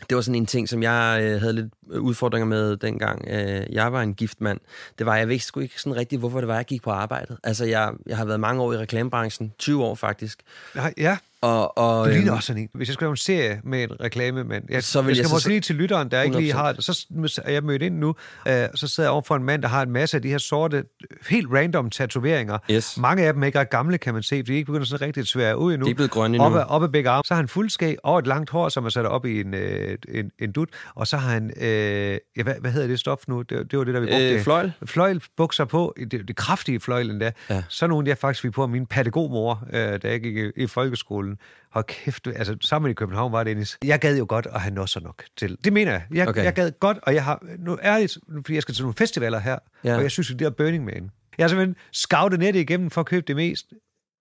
det 0.08 0.16
var 0.16 0.20
sådan 0.20 0.34
en 0.34 0.46
ting, 0.46 0.68
som 0.68 0.82
jeg 0.82 1.20
øh, 1.22 1.40
havde 1.40 1.52
lidt 1.52 1.72
udfordringer 2.00 2.46
med 2.46 2.76
dengang. 2.76 3.28
Øh, 3.28 3.66
jeg 3.72 3.92
var 3.92 4.02
en 4.02 4.14
gift 4.14 4.40
mand. 4.40 4.60
Det 4.98 5.06
var, 5.06 5.16
jeg 5.16 5.28
ved 5.28 5.38
sgu 5.38 5.60
ikke 5.60 5.80
sådan 5.80 5.96
rigtigt, 5.96 6.20
hvorfor 6.20 6.40
det 6.40 6.48
var, 6.48 6.56
jeg 6.56 6.64
gik 6.64 6.82
på 6.82 6.90
arbejdet. 6.90 7.38
Altså, 7.44 7.64
jeg, 7.64 7.92
jeg 8.06 8.16
har 8.16 8.24
været 8.24 8.40
mange 8.40 8.62
år 8.62 8.72
i 8.72 8.76
reklamebranchen, 8.76 9.52
20 9.58 9.84
år 9.84 9.94
faktisk. 9.94 10.42
Ja, 10.76 10.90
ja. 10.96 11.16
Og, 11.42 11.78
og, 11.78 12.06
Du 12.06 12.10
ligner 12.10 12.26
øhm, 12.32 12.36
også 12.36 12.46
sådan 12.46 12.62
en. 12.62 12.68
Hvis 12.74 12.88
jeg 12.88 12.94
skulle 12.94 13.06
lave 13.06 13.10
en 13.12 13.16
serie 13.16 13.60
med 13.64 13.82
en 13.82 13.90
reklamemand, 14.00 14.64
jeg, 14.70 14.84
Så 14.84 15.02
vil 15.02 15.08
jeg 15.08 15.16
jeg 15.16 15.16
skal 15.16 15.28
så- 15.28 15.34
måske 15.34 15.48
lige 15.48 15.60
til 15.60 15.74
lytteren, 15.76 16.10
der 16.10 16.22
ikke 16.22 16.36
lige 16.36 16.52
100%. 16.52 16.56
har 16.56 16.72
det. 16.72 16.84
Så 17.30 17.42
er 17.44 17.52
jeg 17.52 17.62
mødt 17.64 17.82
ind 17.82 17.98
nu, 17.98 18.14
øh, 18.48 18.54
så 18.74 18.88
sidder 18.88 19.08
jeg 19.08 19.12
overfor 19.12 19.36
en 19.36 19.44
mand, 19.44 19.62
der 19.62 19.68
har 19.68 19.82
en 19.82 19.90
masse 19.90 20.16
af 20.16 20.22
de 20.22 20.28
her 20.28 20.38
sorte, 20.38 20.84
helt 21.30 21.46
random 21.52 21.90
tatoveringer. 21.90 22.58
Yes. 22.70 22.98
Mange 22.98 23.26
af 23.26 23.32
dem 23.32 23.42
er 23.42 23.46
ikke 23.46 23.60
ret 23.60 23.70
gamle, 23.70 23.98
kan 23.98 24.14
man 24.14 24.22
se, 24.22 24.28
fordi 24.36 24.42
de 24.52 24.56
ikke 24.56 24.66
begynder 24.66 24.86
sådan 24.86 25.06
rigtig 25.06 25.26
svære 25.26 25.58
ud 25.58 25.72
endnu. 25.72 25.86
De 25.86 25.90
er 25.90 25.94
blevet 25.94 26.10
grønne 26.10 26.38
nu. 26.38 26.44
Op 26.44 26.54
ad, 26.54 26.64
op 26.68 26.82
ad 26.82 26.88
begge 26.88 27.10
arme. 27.10 27.22
Så 27.26 27.34
har 27.34 27.40
han 27.40 27.48
fuldskæg 27.48 27.96
og 28.04 28.18
et 28.18 28.26
langt 28.26 28.50
hår, 28.50 28.68
som 28.68 28.84
er 28.84 28.88
sat 28.88 29.06
op 29.06 29.26
i 29.26 29.40
en, 29.40 29.54
øh, 29.54 29.98
en, 30.08 30.30
en 30.38 30.52
dut. 30.52 30.68
Og 30.94 31.06
så 31.06 31.16
har 31.16 31.30
han, 31.30 31.52
øh, 31.60 31.64
ja, 31.66 32.42
hvad, 32.42 32.54
hvad 32.60 32.70
hedder 32.70 32.86
det 32.88 33.00
stof 33.00 33.18
nu? 33.28 33.42
Det, 33.42 33.70
det 33.70 33.78
var 33.78 33.84
det, 33.84 33.94
der 33.94 34.00
vi 34.00 34.06
brugte. 34.06 34.34
Øh, 34.34 34.40
fløjl? 34.42 34.72
Fløjlbukser 34.86 35.64
på, 35.64 35.94
det, 36.10 36.28
det 36.28 36.36
kraftige 36.36 36.80
fløjl 36.80 37.10
endda. 37.10 37.32
Ja. 37.50 37.62
Så 37.68 37.86
nogle, 37.86 38.08
jeg 38.08 38.18
faktisk 38.18 38.42
fik 38.42 38.52
på 38.52 38.62
af 38.62 38.68
min 38.68 38.86
pædagogmor, 38.86 39.64
øh, 39.72 39.78
da 40.02 40.08
jeg 40.10 40.20
gik 40.20 40.36
i, 40.36 40.50
i 40.56 40.66
folkeskolen. 40.66 41.31
Hold 41.70 41.84
kæft, 41.84 42.26
altså 42.26 42.56
sammen 42.60 42.90
i 42.90 42.94
København 42.94 43.32
var 43.32 43.38
det, 43.44 43.46
Dennis. 43.50 43.78
Jeg 43.84 43.98
gad 44.00 44.18
jo 44.18 44.26
godt 44.28 44.46
at 44.54 44.60
have 44.60 44.74
nosser 44.74 45.00
nok 45.00 45.22
til. 45.36 45.56
Det 45.64 45.72
mener 45.72 45.92
jeg. 45.92 46.02
Jeg, 46.14 46.28
Okay. 46.28 46.44
jeg 46.44 46.52
gad 46.54 46.72
godt, 46.80 46.98
og 47.02 47.14
jeg 47.14 47.24
har, 47.24 47.42
nu 47.58 47.78
ærligt, 47.82 48.18
fordi 48.36 48.54
jeg 48.54 48.62
skal 48.62 48.74
til 48.74 48.82
nogle 48.84 48.94
festivaler 48.94 49.38
her, 49.38 49.58
Ja. 49.84 49.96
og 49.96 50.02
jeg 50.02 50.10
synes, 50.10 50.28
det 50.28 50.42
er 50.42 50.50
Burning 50.50 50.84
Man. 50.84 51.10
Jeg 51.38 51.44
har 51.44 51.48
simpelthen 51.48 51.76
scoutet 51.92 52.38
nettet 52.38 52.60
igennem 52.60 52.90
for 52.90 53.00
at 53.00 53.06
købe 53.06 53.24
det 53.26 53.36
mest 53.36 53.66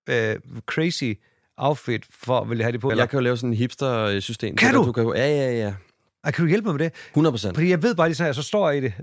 øh, 0.10 0.36
crazy 0.66 1.14
outfit, 1.58 2.06
for 2.10 2.40
at 2.40 2.50
ville 2.50 2.64
have 2.64 2.72
det 2.72 2.82
på. 2.82 2.92
Jeg 2.96 3.10
kan 3.10 3.18
jo 3.20 3.24
lave 3.24 3.38
sådan 3.38 3.52
et 3.52 3.58
hipster-system. 3.58 4.56
Kan 4.56 4.74
der- 4.74 4.84
du? 4.84 4.92
kan, 4.92 5.04
jo- 5.04 5.14
ja, 5.14 5.28
ja, 5.28 5.52
ja. 5.52 5.74
Ej, 6.24 6.32
kan 6.32 6.44
du 6.46 6.50
hjælpe 6.50 6.66
mig 6.66 6.76
med 6.76 6.86
det? 6.86 6.94
100 7.14 7.34
procent. 7.34 7.56
Fordi 7.56 7.70
jeg 7.70 7.84
ved 7.84 7.96
bare 7.96 8.08
lige 8.08 8.16
sådan, 8.16 8.30
at 8.30 8.36
så 8.36 8.44
står 8.44 8.70
jeg 8.70 8.78
i 8.78 8.82
det. 8.82 8.94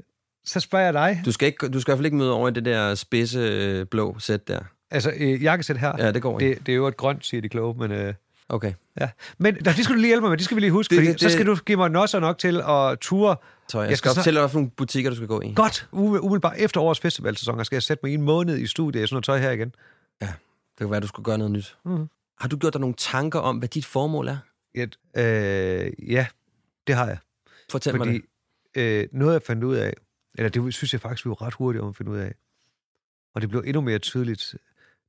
Så 0.45 0.61
spørger 0.61 0.85
jeg 0.85 0.95
dig. 0.95 1.23
Du 1.25 1.33
skal, 1.33 1.47
ikke, 1.47 1.69
du 1.69 1.81
skal 1.81 1.91
i 1.91 1.93
hvert 1.93 1.99
fald 1.99 2.07
ikke 2.07 2.17
møde 2.17 2.33
over 2.33 2.49
i 2.49 2.53
det 2.53 2.65
der 2.65 2.95
spidse 2.95 3.39
øh, 3.39 3.87
blå 3.87 4.19
sæt 4.19 4.49
der. 4.49 4.61
Altså, 4.91 5.13
øh, 5.17 5.43
jakkesæt 5.43 5.79
her. 5.79 5.93
Ja, 5.99 6.13
det 6.13 6.23
går 6.23 6.41
ikke. 6.41 6.55
Det, 6.55 6.67
det 6.67 6.73
er 6.73 6.77
jo 6.77 6.87
et 6.87 6.97
grønt, 6.97 7.27
siger 7.27 7.41
de 7.41 7.49
kloge, 7.49 7.75
men... 7.79 7.93
Øh, 7.93 8.15
Okay. 8.51 8.73
ja. 9.01 9.11
Men 9.39 9.55
nå, 9.65 9.71
det 9.73 9.85
skal 9.85 9.95
du 9.97 10.01
lige 10.01 10.07
hjælpe 10.09 10.21
mig 10.21 10.31
med. 10.31 10.37
Det 10.39 10.45
skal 10.45 10.55
vi 10.55 10.61
lige 10.61 10.71
huske, 10.71 10.91
Det- 10.97 10.99
fordi 11.05 11.13
det- 11.13 11.21
så 11.21 11.31
skal 11.31 11.47
du 11.47 11.55
give 11.57 11.77
mig 11.77 11.91
nosser 11.91 12.21
nok 12.21 12.39
til 12.39 12.61
at 12.69 12.99
ture. 13.01 13.37
Så 13.69 13.81
jeg, 13.81 13.91
Jeg 13.91 13.99
skal 13.99 14.11
skal 14.11 14.19
fortælle 14.19 14.41
dig, 14.41 14.51
nogle 14.55 14.71
butikker, 14.71 15.11
du 15.11 15.17
skal 15.17 15.29
gå 15.29 15.41
i. 15.41 15.53
Godt, 15.57 15.89
umiddelbart 15.93 16.55
efter 16.59 16.81
årets 16.81 17.01
festivalsæson, 17.01 17.65
skal 17.65 17.77
jeg 17.77 17.83
sætte 17.83 18.01
mig 18.03 18.11
i 18.13 18.15
en 18.15 18.23
måned 18.23 18.59
i 18.59 18.67
studiet 18.67 19.03
i 19.03 19.07
sådan 19.07 19.15
noget 19.15 19.25
tøj 19.25 19.39
her 19.39 19.51
igen. 19.51 19.75
Ja, 20.23 20.27
det 20.27 20.79
kan 20.79 20.91
være, 20.91 21.01
du 21.01 21.07
skulle 21.07 21.25
gøre 21.25 21.39
noget 21.39 21.51
nyt. 21.53 21.77
Mhm. 21.85 22.07
Har 22.41 22.49
du 22.49 22.57
gjort 22.57 22.73
dig 22.73 22.81
nogle 22.81 22.95
tanker 22.99 23.39
om, 23.39 23.57
hvad 23.59 23.69
dit 23.69 23.87
formål 23.87 24.29
er? 24.29 24.39
Et, 24.75 24.99
øh, 25.17 26.13
ja, 26.13 26.27
det 26.87 26.95
har 26.95 27.07
jeg. 27.07 27.19
Fortæl 27.71 27.97
mig 27.97 28.07
Fordi 28.07 28.21
det. 28.75 28.81
øh, 28.81 29.09
noget, 29.13 29.33
jeg 29.33 29.43
fandt 29.43 29.65
ud 29.65 29.77
af, 29.77 29.95
eller 30.35 30.49
det 30.49 30.75
synes 30.75 30.93
jeg 30.93 31.01
faktisk, 31.01 31.25
vi 31.27 31.29
var 31.29 31.43
ret 31.43 31.55
hurtigt 31.55 31.83
om 31.83 31.89
at 31.89 31.97
finde 31.97 32.11
ud 32.11 32.17
af, 32.19 32.35
og 33.35 33.41
det 33.41 33.49
blev 33.51 33.63
endnu 33.67 33.81
mere 33.81 33.99
tydeligt, 33.99 34.55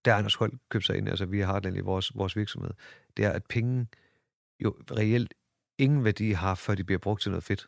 da 0.05 0.12
Anders 0.12 0.35
Holt 0.35 0.53
købte 0.69 0.85
sig 0.85 0.97
ind, 0.97 1.09
altså 1.09 1.25
vi 1.25 1.39
har 1.39 1.59
den 1.59 1.75
i 1.75 1.79
vores, 1.79 2.15
vores 2.15 2.35
virksomhed, 2.35 2.71
det 3.17 3.25
er, 3.25 3.31
at 3.31 3.45
penge 3.49 3.88
jo 4.63 4.75
reelt 4.91 5.33
ingen 5.77 6.03
værdi 6.03 6.31
har, 6.31 6.55
før 6.55 6.75
de 6.75 6.83
bliver 6.83 6.99
brugt 6.99 7.21
til 7.21 7.31
noget 7.31 7.43
fedt. 7.43 7.67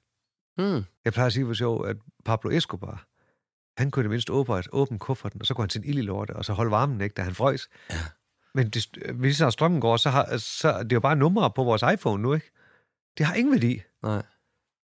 Hmm. 0.58 0.84
Jeg 1.06 1.14
plejer 1.14 1.28
at 1.28 1.34
sige 1.34 1.46
for 1.46 1.54
sjov, 1.54 1.86
at 1.86 1.98
Pablo 2.26 2.50
Escobar, 2.50 3.08
han 3.78 3.92
kunne 3.92 4.02
i 4.02 4.04
det 4.04 4.10
mindste 4.10 4.34
åbne, 4.34 4.64
åbne 4.72 5.00
kufferten, 5.00 5.42
og 5.42 5.48
så 5.48 5.54
kunne 5.54 5.64
han 5.64 5.70
tænde 5.70 5.88
ild 5.88 5.98
i 5.98 6.02
lortet, 6.02 6.36
og 6.36 6.46
så 6.46 6.54
holde 6.54 6.72
varmen, 6.72 7.02
ikke, 7.02 7.14
da 7.14 7.22
han 7.22 7.36
frøs. 7.36 7.70
Ja. 7.90 7.96
Men 8.54 8.70
det, 8.70 8.88
hvis 9.16 9.38
så 9.38 9.50
strømmen 9.50 9.82
går, 9.82 9.98
så, 9.98 10.10
har, 10.10 10.38
så 10.38 10.84
det 10.84 10.92
er 10.92 10.96
jo 10.96 11.00
bare 11.00 11.16
numre 11.16 11.52
på 11.52 11.64
vores 11.64 11.84
iPhone 11.94 12.24
nu, 12.24 12.34
ikke? 12.34 12.52
Det 13.18 13.26
har 13.26 13.36
ingen 13.36 13.54
værdi. 13.54 13.82
Nej. 14.04 14.24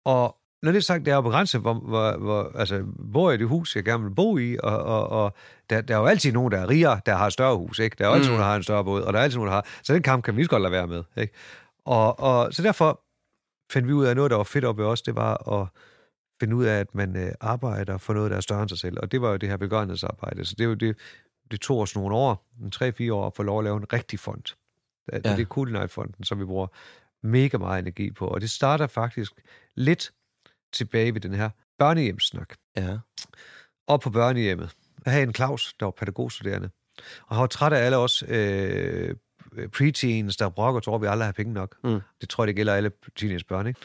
Og 0.05 0.37
når 0.65 0.71
det 0.71 0.77
er 0.79 0.83
sagt, 0.83 1.05
det 1.05 1.11
er 1.11 1.15
jo 1.15 1.21
begrænset, 1.21 1.61
hvor, 1.61 1.73
hvor, 1.73 2.17
hvor 2.17 2.51
altså, 2.55 2.75
jeg 2.75 3.33
i 3.33 3.37
det 3.37 3.47
hus, 3.47 3.75
jeg 3.75 3.83
gerne 3.85 4.03
vil 4.03 4.15
bo 4.15 4.37
i, 4.37 4.57
og, 4.63 4.77
og, 4.83 5.09
og 5.09 5.33
der, 5.69 5.81
der 5.81 5.95
er 5.95 5.99
jo 5.99 6.05
altid 6.05 6.31
nogen, 6.31 6.51
der 6.51 6.57
er 6.59 6.69
rigere, 6.69 7.01
der 7.05 7.15
har 7.15 7.27
et 7.27 7.33
større 7.33 7.57
hus, 7.57 7.79
ikke? 7.79 7.95
Der 7.99 8.03
er 8.05 8.09
jo 8.09 8.13
altid 8.15 8.29
Mm. 8.29 8.31
nogen, 8.31 8.41
der 8.41 8.47
har 8.47 8.55
en 8.55 8.63
større 8.63 8.83
båd, 8.83 9.01
og 9.01 9.13
der 9.13 9.19
er 9.19 9.23
altid 9.23 9.37
nogen, 9.37 9.47
der 9.47 9.53
har... 9.55 9.65
Så 9.83 9.93
den 9.93 10.03
kamp 10.03 10.23
kan 10.23 10.35
vi 10.35 10.41
lige 10.41 10.47
godt 10.47 10.61
lade 10.61 10.71
være 10.71 10.87
med, 10.87 11.03
ikke? 11.17 11.33
Og, 11.85 12.19
og 12.19 12.53
så 12.53 12.63
derfor 12.63 13.01
fandt 13.71 13.87
vi 13.87 13.93
ud 13.93 14.05
af, 14.05 14.15
noget, 14.15 14.31
der 14.31 14.37
var 14.37 14.43
fedt 14.43 14.65
op 14.65 14.77
ved 14.77 14.85
os, 14.85 15.01
det 15.01 15.15
var 15.15 15.61
at 15.61 15.67
finde 16.39 16.55
ud 16.55 16.65
af, 16.65 16.79
at 16.79 16.95
man 16.95 17.15
øh, 17.17 17.31
arbejder 17.41 17.97
for 17.97 18.13
noget, 18.13 18.31
der 18.31 18.37
er 18.37 18.41
større 18.41 18.61
end 18.61 18.69
sig 18.69 18.77
selv. 18.79 18.97
Og 19.01 19.11
det 19.11 19.21
var 19.21 19.29
jo 19.31 19.37
det 19.37 19.49
her 19.49 19.57
begørenhedsarbejde. 19.57 20.45
Så 20.45 20.55
det, 20.57 20.63
er 20.63 20.67
jo 20.67 20.73
det, 20.73 20.97
det 21.51 21.61
tog 21.61 21.79
os 21.79 21.95
nogle 21.95 22.15
år, 22.15 22.45
en 22.61 22.71
3-4 23.09 23.13
år, 23.13 23.27
at 23.27 23.33
få 23.35 23.43
lov 23.43 23.59
at 23.59 23.63
lave 23.63 23.77
en 23.77 23.93
rigtig 23.93 24.19
fond. 24.19 24.41
Det, 24.43 24.55
Ja. 25.13 25.19
ja. 25.25 25.35
det 25.35 25.41
er 25.41 25.45
Kulinarfonden, 25.45 26.23
som 26.23 26.39
vi 26.39 26.45
bruger 26.45 26.67
mega 27.23 27.57
meget 27.57 27.79
energi 27.79 28.11
på. 28.11 28.27
Og 28.27 28.41
det 28.41 28.49
starter 28.49 28.87
faktisk 28.87 29.31
lidt 29.75 30.11
tilbage 30.75 31.13
ved 31.13 31.21
den 31.21 31.33
her 31.33 31.49
børnehjemssnak. 31.77 32.55
Ja. 32.77 32.97
Og 33.87 34.01
på 34.01 34.09
børnehjemmet, 34.09 34.75
der 35.03 35.09
havde 35.09 35.21
jeg 35.21 35.27
en 35.27 35.33
Claus, 35.33 35.73
der 35.79 35.85
var 35.85 35.91
pædagogstuderende. 35.91 36.69
Og 37.27 37.35
han 37.35 37.41
var 37.41 37.47
træt 37.47 37.73
af 37.73 37.85
alle 37.85 37.97
os 37.97 38.23
øh, 38.27 39.15
preteens, 39.73 40.37
der 40.37 40.49
brokker 40.49 40.81
tror, 40.81 40.97
vi 40.97 41.07
aldrig 41.07 41.27
har 41.27 41.31
penge 41.31 41.53
nok. 41.53 41.77
Mm. 41.83 41.99
Det 42.21 42.29
tror 42.29 42.43
jeg, 42.43 42.47
det 42.47 42.55
gælder 42.55 42.73
alle 42.73 42.91
teenagebørn, 43.15 43.67
ikke? 43.67 43.79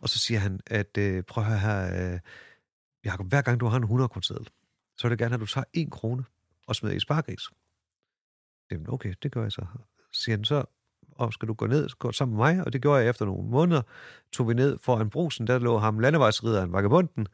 Og 0.00 0.08
så 0.08 0.18
siger 0.18 0.40
han, 0.40 0.60
at 0.66 0.98
øh, 0.98 1.22
prøv 1.22 1.44
at 1.44 1.50
høre 1.50 1.58
her, 1.58 2.12
øh, 2.12 2.20
Jacob, 3.04 3.26
hver 3.28 3.42
gang 3.42 3.60
du 3.60 3.66
har 3.66 3.76
en 3.76 3.82
100 3.82 4.08
kroner 4.08 4.22
så 4.98 5.02
vil 5.02 5.10
jeg 5.10 5.18
gerne 5.18 5.34
at 5.34 5.40
du 5.40 5.46
tager 5.46 5.64
en 5.72 5.90
krone 5.90 6.24
og 6.66 6.76
smider 6.76 6.96
i 6.96 7.00
spargris. 7.00 7.42
Jamen, 8.70 8.86
okay, 8.90 9.14
det 9.22 9.32
gør 9.32 9.42
jeg 9.42 9.52
så. 9.52 9.66
Så 10.12 10.22
siger 10.22 10.36
han 10.36 10.44
så, 10.44 10.64
og 11.18 11.32
skal 11.32 11.48
du 11.48 11.54
gå 11.54 11.66
ned 11.66 11.88
gå 11.98 12.12
sammen 12.12 12.36
med 12.36 12.44
mig? 12.44 12.64
Og 12.66 12.72
det 12.72 12.82
gjorde 12.82 13.00
jeg 13.00 13.08
efter 13.08 13.24
nogle 13.24 13.48
måneder. 13.50 13.82
Tog 14.32 14.48
vi 14.48 14.54
ned 14.54 14.78
for 14.78 14.96
en 15.00 15.10
brusen, 15.10 15.46
der 15.46 15.58
lå 15.58 15.78
ham 15.78 15.98
landevejsridderen, 15.98 16.72
vagabunden, 16.72 17.26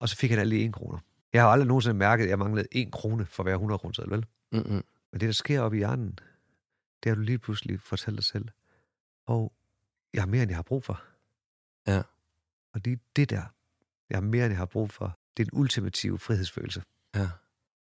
og 0.00 0.08
så 0.08 0.16
fik 0.16 0.30
han 0.30 0.38
alle 0.38 0.56
en 0.56 0.72
kroner. 0.72 0.98
Jeg 1.32 1.42
har 1.42 1.48
aldrig 1.48 1.68
nogensinde 1.68 1.96
mærket, 1.96 2.24
at 2.24 2.30
jeg 2.30 2.38
manglede 2.38 2.68
en 2.72 2.90
krone 2.90 3.26
for 3.26 3.42
hver 3.42 3.52
100 3.52 3.78
kroner 3.78 4.08
vel? 4.08 4.26
Mm-mm. 4.52 4.84
Men 5.12 5.20
det, 5.20 5.26
der 5.26 5.32
sker 5.32 5.60
op 5.60 5.74
i 5.74 5.76
hjernen, 5.76 6.18
det 7.02 7.10
har 7.10 7.14
du 7.14 7.20
lige 7.20 7.38
pludselig 7.38 7.80
fortalt 7.80 8.16
dig 8.16 8.24
selv. 8.24 8.48
Og 9.26 9.52
jeg 10.14 10.22
har 10.22 10.26
mere, 10.26 10.42
end 10.42 10.50
jeg 10.50 10.58
har 10.58 10.62
brug 10.62 10.84
for. 10.84 11.02
Ja. 11.86 12.02
Og 12.74 12.84
det 12.84 12.92
er 12.92 12.96
det 13.16 13.30
der, 13.30 13.42
jeg 14.10 14.16
har 14.16 14.20
mere, 14.20 14.44
end 14.44 14.52
jeg 14.52 14.58
har 14.58 14.66
brug 14.66 14.90
for. 14.90 15.18
Det 15.36 15.46
er 15.46 15.50
den 15.50 15.58
ultimative 15.58 16.18
frihedsfølelse. 16.18 16.82
Ja. 17.14 17.28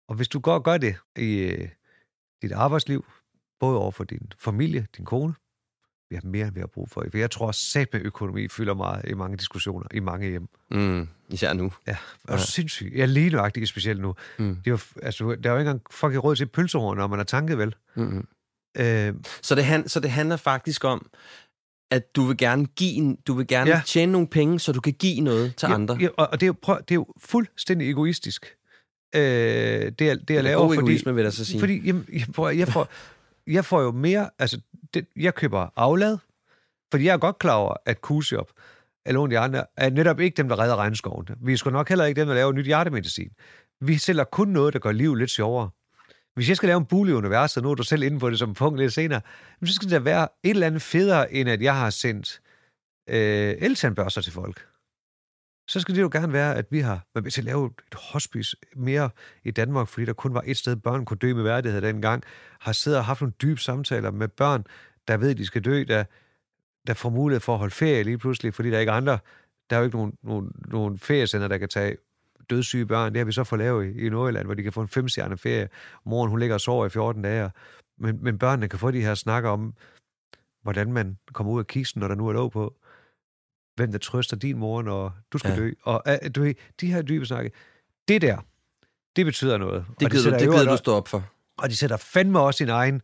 Og 0.07 0.15
hvis 0.15 0.27
du 0.27 0.39
går 0.39 0.53
og 0.53 0.63
gør 0.63 0.77
det 0.77 0.95
i 1.15 1.37
øh, 1.37 1.69
dit 2.41 2.51
arbejdsliv, 2.51 3.05
både 3.63 3.77
over 3.77 3.91
for 3.91 4.03
din 4.03 4.31
familie, 4.39 4.87
din 4.97 5.05
kone, 5.05 5.33
vi 6.09 6.15
har 6.15 6.21
mere, 6.27 6.45
end 6.47 6.53
vi 6.53 6.59
har 6.59 6.67
brug 6.67 6.89
for. 6.89 7.05
For 7.11 7.17
jeg 7.17 7.31
tror, 7.31 7.47
at 7.49 7.87
med 7.93 8.01
økonomi 8.01 8.47
fylder 8.47 8.73
meget 8.73 9.01
i 9.09 9.13
mange 9.13 9.37
diskussioner, 9.37 9.87
i 9.93 9.99
mange 9.99 10.29
hjem. 10.29 10.47
Mm. 10.71 11.07
Især 11.29 11.53
nu. 11.53 11.71
Ja, 11.87 11.97
og 12.27 12.33
Ja. 12.37 12.37
sindssygt. 12.37 12.93
Jeg 12.93 13.01
er 13.01 13.05
lige 13.05 13.29
nøjagtig 13.29 13.67
specielt 13.67 14.01
nu. 14.01 14.15
Mm. 14.39 14.55
Det 14.55 14.67
er 14.67 14.71
jo, 14.71 14.79
altså, 15.01 15.23
der 15.43 15.49
er 15.49 15.53
jo 15.53 15.59
ikke 15.59 15.69
engang 15.69 15.81
fucking 15.91 16.23
råd 16.23 16.35
til 16.35 16.45
pølsehorn, 16.45 16.97
når 16.97 17.07
man 17.07 17.19
er 17.19 17.23
tanket, 17.23 17.57
vel? 17.57 17.75
Mm-mm. 17.95 18.27
Øh, 18.77 19.13
Så 19.41 19.55
det, 19.55 19.65
han, 19.65 19.87
så 19.89 19.99
det 19.99 20.11
handler 20.11 20.37
faktisk 20.37 20.83
om, 20.83 21.09
at 21.91 22.15
du 22.15 22.23
vil 22.23 22.37
gerne 22.37 22.65
give 22.65 22.91
en, 22.93 23.15
du 23.27 23.33
vil 23.33 23.47
gerne 23.47 23.69
Ja. 23.69 23.81
tjene 23.85 24.11
nogle 24.11 24.27
penge, 24.27 24.59
så 24.59 24.71
du 24.71 24.81
kan 24.81 24.93
give 24.93 25.21
noget 25.21 25.55
til 25.55 25.67
ja, 25.67 25.73
andre. 25.73 25.97
Ja, 26.01 26.07
og 26.17 26.31
det 26.39 26.43
er, 26.43 26.47
jo, 26.47 26.55
prøv, 26.61 26.77
det 26.79 26.91
er 26.91 26.95
jo 26.95 27.07
fuldstændig 27.19 27.89
egoistisk, 27.89 28.45
øh, 29.15 29.21
det, 29.21 30.01
jeg, 30.01 30.27
det 30.27 30.33
jeg 30.33 30.43
laver. 30.43 30.67
fordi, 30.67 30.77
egoisme, 30.79 31.15
vil 31.15 31.23
jeg 31.23 31.33
så 31.33 31.45
sige. 31.45 31.59
Fordi 31.59 31.81
jamen, 31.85 32.05
jeg, 32.13 32.27
prøv, 32.35 32.55
jeg, 32.55 32.67
får, 32.67 32.87
jeg 33.47 33.65
får 33.65 33.81
jo 33.81 33.91
mere... 33.91 34.29
Altså, 34.39 34.61
det, 34.93 35.05
jeg 35.15 35.35
køber 35.35 35.67
aflad, 35.75 36.17
fordi 36.91 37.05
jeg 37.05 37.13
er 37.13 37.17
godt 37.17 37.39
klar 37.39 37.55
over, 37.55 37.73
at 37.85 38.01
Kusiop 38.01 38.51
eller 39.05 39.19
nogle 39.19 39.35
af 39.35 39.41
de 39.41 39.45
andre 39.45 39.65
er 39.77 39.89
netop 39.89 40.19
ikke 40.19 40.37
dem, 40.37 40.49
der 40.49 40.59
redder 40.59 40.75
regnskoven. 40.75 41.27
Vi 41.41 41.53
er 41.53 41.57
sgu 41.57 41.69
nok 41.69 41.89
heller 41.89 42.05
ikke 42.05 42.21
dem, 42.21 42.27
der 42.27 42.35
laver 42.35 42.51
nyt 42.51 42.65
hjertemedicin. 42.65 43.29
Vi 43.81 43.97
sælger 43.97 44.23
kun 44.23 44.47
noget, 44.47 44.73
der 44.73 44.79
gør 44.79 44.91
livet 44.91 45.17
lidt 45.17 45.31
sjovere. 45.31 45.69
Hvis 46.35 46.49
jeg 46.49 46.57
skal 46.57 46.67
lave 46.67 46.77
en 46.77 46.85
bule 46.85 47.11
i 47.11 47.13
universet, 47.13 47.63
nu 47.63 47.71
er 47.71 47.75
du 47.75 47.83
selv 47.83 48.03
inde 48.03 48.19
på 48.19 48.29
det 48.29 48.39
som 48.39 48.53
punkt 48.53 48.79
lidt 48.79 48.93
senere, 48.93 49.21
men 49.59 49.67
så 49.67 49.73
skal 49.73 49.89
det 49.89 49.95
da 49.95 49.99
være 49.99 50.27
et 50.43 50.49
eller 50.49 50.67
andet 50.67 50.81
federe, 50.81 51.33
end 51.33 51.49
at 51.49 51.61
jeg 51.61 51.75
har 51.75 51.89
sendt 51.89 52.41
øh, 53.09 53.55
eltandbørster 53.59 54.21
til 54.21 54.33
folk. 54.33 54.67
Så 55.67 55.79
skal 55.79 55.95
det 55.95 56.01
jo 56.01 56.09
gerne 56.11 56.33
være, 56.33 56.55
at 56.55 56.65
vi 56.69 56.79
har 56.79 57.05
været 57.13 57.23
med 57.23 57.31
til 57.31 57.41
at 57.41 57.45
lave 57.45 57.65
et 57.65 57.93
hospice 57.93 58.57
mere 58.75 59.09
i 59.43 59.51
Danmark, 59.51 59.87
fordi 59.87 60.05
der 60.05 60.13
kun 60.13 60.33
var 60.33 60.43
et 60.45 60.57
sted, 60.57 60.75
børn 60.75 61.05
kunne 61.05 61.17
dø 61.17 61.33
med 61.33 61.43
værdighed 61.43 61.81
dengang, 61.81 62.23
har 62.59 62.71
siddet 62.71 62.99
og 62.99 63.05
haft 63.05 63.21
nogle 63.21 63.33
dybe 63.41 63.59
samtaler 63.59 64.11
med 64.11 64.27
børn, 64.27 64.65
der 65.07 65.17
ved, 65.17 65.31
at 65.31 65.37
de 65.37 65.45
skal 65.45 65.65
dø, 65.65 65.83
der, 65.87 66.03
der 66.87 66.93
får 66.93 67.09
mulighed 67.09 67.39
for 67.39 67.53
at 67.53 67.59
holde 67.59 67.73
ferie 67.73 68.03
lige 68.03 68.17
pludselig, 68.17 68.53
fordi 68.53 68.69
der 68.69 68.75
er 68.75 68.79
ikke 68.79 68.91
andre, 68.91 69.19
der 69.69 69.75
er 69.75 69.79
jo 69.79 69.85
ikke 69.85 69.97
nogen, 69.97 70.13
nogen, 70.23 70.51
nogen 70.67 70.97
feriecenter, 70.99 71.47
der 71.47 71.57
kan 71.57 71.69
tage 71.69 71.97
dødssyge 72.49 72.85
børn. 72.85 73.13
Det 73.13 73.19
har 73.19 73.25
vi 73.25 73.31
så 73.31 73.43
fået 73.43 73.59
lavet 73.59 73.95
i, 73.95 74.05
i 74.05 74.09
Nordjylland, 74.09 74.45
hvor 74.45 74.53
de 74.53 74.63
kan 74.63 74.73
få 74.73 74.81
en 74.81 74.87
femstjerne 74.87 75.37
ferie. 75.37 75.69
Moren, 76.05 76.29
hun 76.29 76.39
ligger 76.39 76.53
og 76.53 76.61
sover 76.61 76.85
i 76.85 76.89
14 76.89 77.21
dage, 77.21 77.51
men, 77.97 78.23
men 78.23 78.37
børnene 78.37 78.69
kan 78.69 78.79
få 78.79 78.91
de 78.91 79.01
her 79.01 79.15
snakker 79.15 79.49
om, 79.49 79.73
hvordan 80.61 80.93
man 80.93 81.17
kommer 81.33 81.53
ud 81.53 81.59
af 81.59 81.67
kisten, 81.67 81.99
når 81.99 82.07
der 82.07 82.15
nu 82.15 82.27
er 82.27 82.33
lov 82.33 82.51
på. 82.51 82.75
Hvem 83.75 83.91
der 83.91 83.99
trøster 83.99 84.37
din 84.37 84.57
mor, 84.57 84.81
når 84.81 85.17
du 85.33 85.37
skal 85.37 85.51
ja. 85.51 85.57
Dø. 85.57 85.71
Og 85.83 86.03
uh, 86.07 86.29
du 86.35 86.41
ved, 86.41 86.55
de 86.81 86.93
her 86.93 87.01
dybe 87.01 87.25
snakke, 87.25 87.51
det 88.07 88.21
der, 88.21 88.37
det 89.15 89.25
betyder 89.25 89.57
noget. 89.57 89.85
det 89.99 90.11
gider, 90.11 90.29
du, 90.31 90.37
det 90.39 90.49
gider 90.49 90.71
du 90.71 90.77
stå 90.77 90.95
op 90.95 91.07
for. 91.07 91.23
og 91.57 91.69
de 91.69 91.75
sætter 91.75 91.97
fandme 91.97 92.39
også 92.39 92.57
sine 92.57 92.71
egne 92.71 93.01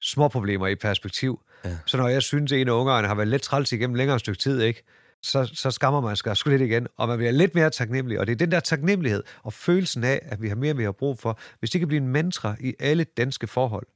små 0.00 0.28
problemer 0.28 0.66
i 0.66 0.74
perspektiv. 0.74 1.40
Ja. 1.64 1.78
Så 1.86 1.96
når 1.96 2.08
jeg 2.08 2.22
synes, 2.22 2.52
at 2.52 2.60
en 2.60 2.68
af 2.68 2.72
ungerne 2.72 3.08
har 3.08 3.14
været 3.14 3.28
lidt 3.28 3.42
træls 3.42 3.72
igennem 3.72 3.94
længere 3.94 4.18
stykke 4.18 4.38
tid, 4.38 4.62
ikke? 4.62 4.82
Så, 5.22 5.50
så 5.54 5.70
skammer 5.70 6.00
man 6.00 6.16
sig 6.16 6.36
sgu 6.36 6.50
lidt 6.50 6.62
igen, 6.62 6.86
og 6.96 7.08
man 7.08 7.18
bliver 7.18 7.32
lidt 7.32 7.54
mere 7.54 7.70
taknemmelig. 7.70 8.20
Og 8.20 8.26
det 8.26 8.32
er 8.32 8.36
den 8.36 8.52
der 8.52 8.60
taknemmelighed 8.60 9.22
og 9.42 9.52
følelsen 9.52 10.04
af, 10.04 10.20
at 10.22 10.42
vi 10.42 10.48
har 10.48 10.56
mere, 10.56 10.76
vi 10.76 10.84
har 10.84 10.92
brug 10.92 11.18
for. 11.18 11.38
Hvis 11.58 11.70
det 11.70 11.80
kan 11.80 11.88
blive 11.88 12.00
en 12.00 12.08
mantra 12.08 12.56
i 12.60 12.74
alle 12.80 13.04
danske 13.04 13.46
forhold, 13.46 13.86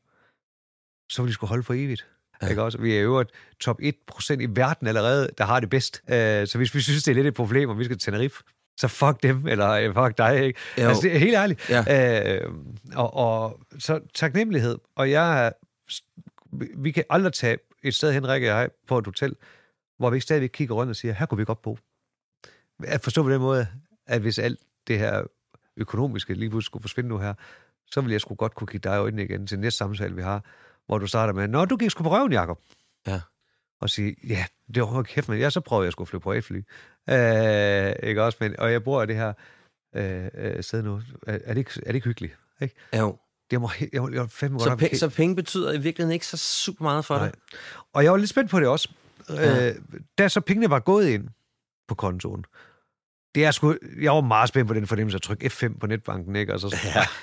så 1.11 1.23
vil 1.23 1.29
de 1.29 1.35
skulle 1.35 1.49
holde 1.49 1.63
for 1.63 1.75
evigt. 1.75 2.07
Ja. 2.43 2.49
Ikke 2.49 2.63
også? 2.63 2.79
Vi 2.79 2.97
er 2.97 3.01
jo 3.01 3.25
top 3.61 3.81
1% 3.83 4.33
i 4.41 4.47
verden 4.51 4.87
allerede, 4.87 5.31
der 5.39 5.45
har 5.45 5.61
det 5.61 5.71
bedst. 5.71 6.03
Uh, 6.05 6.13
så 6.47 6.53
hvis 6.57 6.75
vi 6.75 6.81
synes, 6.81 7.03
det 7.03 7.11
er 7.11 7.15
lidt 7.15 7.27
et 7.27 7.35
problem, 7.35 7.69
og 7.69 7.79
vi 7.79 7.85
skal 7.85 7.99
til 7.99 8.13
Tenerife, 8.13 8.43
så 8.77 8.89
fuck 8.89 9.23
dem, 9.23 9.47
eller 9.47 9.71
øh, 9.71 9.95
fuck 9.95 10.19
dig, 10.19 10.45
ikke? 10.45 10.61
Jo. 10.79 10.89
Altså, 10.89 11.03
det 11.03 11.15
er 11.15 11.19
helt 11.19 11.37
ærligt. 11.37 11.71
Ja. 11.71 12.35
Øh, 12.37 12.51
og, 12.95 13.15
og 13.15 13.61
så 13.79 14.01
taknemmelighed. 14.15 14.79
Og 14.97 15.11
jeg 15.11 15.53
vi 16.53 16.91
kan 16.91 17.05
aldrig 17.11 17.33
tage 17.33 17.59
et 17.83 17.95
sted 17.95 18.13
hen, 18.13 18.29
Rikke 18.29 18.53
og 18.53 18.61
jeg, 18.61 18.71
på 18.87 18.99
et 18.99 19.05
hotel, 19.05 19.37
hvor 19.99 20.11
vi 20.11 20.17
ikke 20.17 20.23
stadigvæk 20.23 20.51
kigger 20.53 20.75
rundt 20.75 20.91
og 20.91 20.97
siger, 20.97 21.15
her 21.15 21.27
kunne 21.27 21.39
vi 21.39 21.45
godt 21.45 21.63
bo. 21.63 21.79
At 22.85 23.01
forstå 23.01 23.23
på 23.23 23.31
den 23.31 23.41
måde, 23.41 23.67
at 24.07 24.21
hvis 24.21 24.39
alt 24.39 24.61
det 24.87 24.99
her 24.99 25.23
økonomiske 25.77 26.35
lige 26.35 26.51
pludselig 26.51 26.67
skulle 26.67 26.83
forsvinde 26.83 27.09
nu 27.09 27.19
her, 27.19 27.35
så 27.91 28.01
ville 28.01 28.13
jeg 28.13 28.21
sgu 28.21 28.35
godt 28.35 28.55
kunne 28.55 28.67
kigge 28.67 28.89
dig 28.89 28.97
i 28.97 29.01
øjnene 29.01 29.25
igen 29.25 29.47
til 29.47 29.59
næste 29.59 29.79
samtale, 29.79 30.15
vi 30.15 30.23
har, 30.23 30.45
hvor 30.89 30.99
du 30.99 31.07
starter 31.07 31.33
med, 31.35 31.49
Nå, 31.49 31.65
du 31.65 31.77
gik 31.77 31.91
sgu 31.91 32.03
på 32.03 32.11
røven, 32.11 32.33
Jacob. 32.33 32.59
Ja. 33.07 33.21
Og 33.81 33.91
sige, 33.91 34.17
ja, 34.29 34.45
det 34.75 34.83
var 34.83 35.03
kæft, 35.03 35.29
men 35.29 35.39
ja, 35.39 35.51
så 35.51 35.61
prøvede 35.61 35.87
jeg 35.87 36.01
at 36.01 36.09
flyve 36.09 36.21
på 36.21 36.33
et 36.33 36.45
fly. 36.45 36.57
Øh, 37.11 37.93
ikke 38.11 38.23
også, 38.25 38.39
men, 38.41 38.61
og 38.61 38.73
jeg 38.73 38.85
bor 38.85 39.03
i 39.03 39.07
det 39.07 39.17
her 39.17 39.33
øh, 39.97 40.29
øh, 40.35 40.63
sted 40.63 40.83
nu. 40.83 41.01
Er, 41.27 41.39
er, 41.45 41.55
det 41.55 41.59
ikke, 41.59 41.71
er 41.77 41.87
det 41.87 41.95
ikke 41.95 42.05
hyggeligt? 42.09 42.37
Ikke? 42.61 42.75
Jo. 42.97 43.17
Det 43.51 43.61
må, 43.61 43.71
jeg, 43.93 44.03
må- 44.03 44.09
jeg, 44.09 44.17
jeg 44.17 44.31
fandme 44.31 44.59
godt 44.59 44.63
Så, 44.65 44.69
have- 44.71 44.79
penge, 44.79 44.99
så 44.99 45.09
penge 45.09 45.37
betyder 45.37 45.73
i 45.73 45.79
virkeligheden 45.79 46.13
ikke 46.13 46.27
så 46.27 46.37
super 46.37 46.83
meget 46.85 47.05
for 47.05 47.17
Nej. 47.17 47.25
dig. 47.25 47.35
Og 47.95 48.05
jeg 48.05 48.13
var 48.13 48.19
lidt 48.19 48.31
spændt 48.31 48.51
på 48.51 48.61
det 48.61 48.69
også. 48.69 48.89
Ja. 49.29 49.35
Ja. 49.35 49.69
Øh, 49.69 49.75
da 50.19 50.29
så 50.29 50.41
pengene 50.41 50.71
var 50.71 50.81
gået 50.81 51.09
ind 51.09 51.29
på 51.89 51.95
kontoen, 51.95 52.45
det 53.35 53.45
er 53.45 53.51
sgu, 53.51 53.75
jeg 54.01 54.13
var 54.13 54.21
meget 54.21 54.49
spændt 54.49 54.69
på 54.69 54.75
den 54.75 54.87
fornemmelse 54.87 55.17
at 55.17 55.23
trykke 55.23 55.47
F5 55.47 55.79
på 55.79 55.87
netbanken, 55.87 56.37
ikke? 56.37 56.55
Og 56.55 56.61
så 56.61 56.77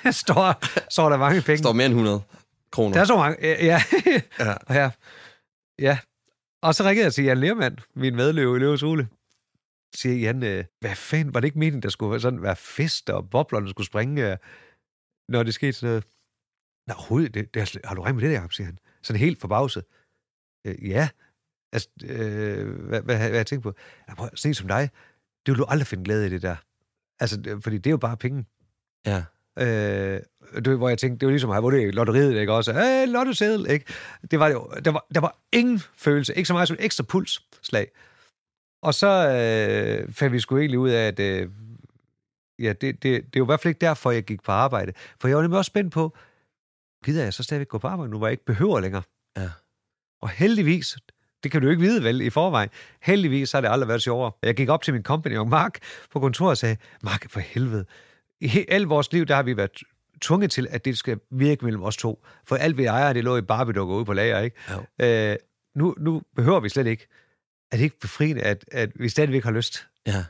ja. 0.04 0.10
står, 0.22 0.62
står 0.90 1.08
der 1.08 1.16
mange 1.16 1.42
penge. 1.42 1.58
Står 1.58 1.72
mere 1.72 1.86
end 1.86 1.94
100 1.94 2.22
kroner. 2.72 2.92
Der 2.92 3.00
er 3.00 3.04
så 3.04 3.16
mange. 3.16 3.38
Ja, 3.42 3.64
ja. 3.64 3.80
Ja. 4.46 4.54
Og 4.66 4.92
ja. 5.78 5.98
Og 6.62 6.74
så 6.74 6.84
ringede 6.84 7.04
jeg 7.04 7.12
til 7.14 7.24
Jan 7.24 7.38
Lermand, 7.38 7.78
min 7.94 8.16
medløve 8.16 8.56
i 8.56 8.60
Løves 8.60 8.80
Hule. 8.80 9.08
Siger 9.94 10.14
Jan, 10.14 10.42
øh, 10.42 10.64
hvad 10.80 10.94
fanden, 10.94 11.34
var 11.34 11.40
det 11.40 11.44
ikke 11.46 11.58
meningen, 11.58 11.82
der 11.82 11.88
skulle 11.88 12.10
være 12.10 12.20
sådan 12.20 12.42
være 12.42 12.56
fest, 12.56 13.10
og 13.10 13.30
boblerne 13.30 13.70
skulle 13.70 13.86
springe, 13.86 14.30
øh, 14.30 14.36
når 15.28 15.42
det 15.42 15.54
skete 15.54 15.72
sådan 15.72 15.88
noget? 15.88 16.04
Nej, 16.86 16.94
overhovedet, 16.94 17.34
det, 17.34 17.54
det 17.54 17.60
er, 17.60 17.88
har 17.88 17.94
du 17.94 18.02
regnet 18.02 18.22
med 18.22 18.30
det 18.30 18.40
der, 18.40 18.48
siger 18.48 18.66
han. 18.66 18.78
Sådan 19.02 19.20
helt 19.20 19.40
forbavset. 19.40 19.84
Øh, 20.66 20.88
ja. 20.88 21.08
Altså, 21.72 21.88
øh, 22.04 22.68
hvad, 22.88 23.02
hvad, 23.02 23.16
hvad, 23.16 23.30
jeg 23.30 23.46
tænkt 23.46 23.62
på? 23.62 23.72
Jeg 24.08 24.16
prøver, 24.16 24.30
sådan 24.34 24.54
som 24.54 24.68
dig, 24.68 24.90
det 25.46 25.52
vil 25.52 25.58
du 25.58 25.64
aldrig 25.68 25.86
finde 25.86 26.04
glæde 26.04 26.26
i 26.26 26.30
det 26.30 26.42
der. 26.42 26.56
Altså, 27.20 27.60
fordi 27.62 27.78
det 27.78 27.86
er 27.86 27.90
jo 27.90 27.96
bare 27.96 28.16
penge. 28.16 28.46
Ja. 29.06 29.24
Øh, 29.58 30.20
det, 30.54 30.70
var, 30.70 30.76
hvor 30.76 30.88
jeg 30.88 30.98
tænkte, 30.98 31.20
det 31.20 31.26
var 31.26 31.30
ligesom 31.30 31.50
at 31.50 31.62
vundet 31.62 31.80
i 31.80 31.90
lotteriet, 31.90 32.40
ikke 32.40 32.52
også? 32.52 32.72
Hey, 32.72 33.06
lottoseddel, 33.06 33.70
ikke? 33.70 33.84
Det 34.30 34.40
var 34.40 34.48
jo. 34.48 34.70
Der 34.84 34.90
var, 34.90 35.06
der 35.14 35.20
var 35.20 35.38
ingen 35.52 35.82
følelse, 35.96 36.34
ikke 36.34 36.46
så 36.46 36.52
meget 36.52 36.68
som 36.68 36.76
et 36.80 36.84
ekstra 36.84 37.04
pulsslag. 37.04 37.90
Og 38.82 38.94
så 38.94 39.06
øh, 39.06 40.12
fandt 40.12 40.32
vi 40.32 40.40
sgu 40.40 40.58
egentlig 40.58 40.78
ud 40.78 40.90
af, 40.90 41.06
at 41.06 41.20
øh, 41.20 41.48
ja, 42.58 42.68
det, 42.68 42.82
det, 42.82 43.02
det 43.02 43.16
er 43.16 43.20
jo 43.36 43.44
i 43.44 43.46
hvert 43.46 43.60
fald 43.60 43.70
ikke 43.70 43.80
derfor, 43.80 44.10
jeg 44.10 44.24
gik 44.24 44.42
på 44.42 44.52
arbejde. 44.52 44.92
For 45.20 45.28
jeg 45.28 45.36
var 45.36 45.42
nemlig 45.42 45.58
også 45.58 45.68
spændt 45.68 45.92
på, 45.92 46.16
gider 47.04 47.22
jeg 47.24 47.34
så 47.34 47.42
stadigvæk 47.42 47.68
gå 47.68 47.78
på 47.78 47.88
arbejde 47.88 48.10
nu, 48.10 48.18
hvor 48.18 48.26
jeg 48.26 48.32
ikke 48.32 48.44
behøver 48.44 48.80
længere? 48.80 49.02
Ja. 49.36 49.50
Og 50.22 50.28
heldigvis, 50.28 50.96
det 51.42 51.52
kan 51.52 51.62
du 51.62 51.68
ikke 51.68 51.80
vide 51.80 52.04
vel 52.04 52.20
i 52.20 52.30
forvejen, 52.30 52.68
heldigvis 53.02 53.52
har 53.52 53.60
det 53.60 53.68
aldrig 53.68 53.88
været 53.88 54.02
sjovere. 54.02 54.32
Jeg 54.42 54.54
gik 54.54 54.68
op 54.68 54.82
til 54.82 54.94
min 54.94 55.02
kompagnon 55.02 55.50
Mark 55.50 55.78
på 56.10 56.20
kontoret 56.20 56.50
og 56.50 56.58
sagde, 56.58 56.76
Mark, 57.02 57.30
for 57.30 57.40
helvede, 57.40 57.84
i 58.40 58.64
alt 58.68 58.88
vores 58.88 59.12
liv, 59.12 59.26
der 59.26 59.34
har 59.34 59.42
vi 59.42 59.56
været 59.56 59.82
tvunget 60.20 60.50
til, 60.50 60.68
at 60.70 60.84
det 60.84 60.98
skal 60.98 61.18
virke 61.30 61.64
mellem 61.64 61.82
os 61.82 61.96
to. 61.96 62.24
For 62.44 62.56
alt 62.56 62.76
vi 62.76 62.84
ejer, 62.84 63.12
det 63.12 63.24
lå 63.24 63.36
i 63.36 63.42
Barbie-dukker 63.42 63.94
ude 63.94 64.04
på 64.04 64.12
lager, 64.12 64.40
ikke? 64.40 64.56
Øh, 65.32 65.36
nu, 65.74 65.94
nu 65.98 66.22
behøver 66.36 66.60
vi 66.60 66.68
slet 66.68 66.86
ikke. 66.86 67.06
Er 67.72 67.76
det 67.76 67.84
ikke 67.84 68.00
befriende, 68.00 68.42
at, 68.42 68.64
at 68.72 68.90
vi 68.94 69.08
stadigvæk 69.08 69.44
har 69.44 69.50
lyst? 69.50 69.86
Ja. 70.06 70.24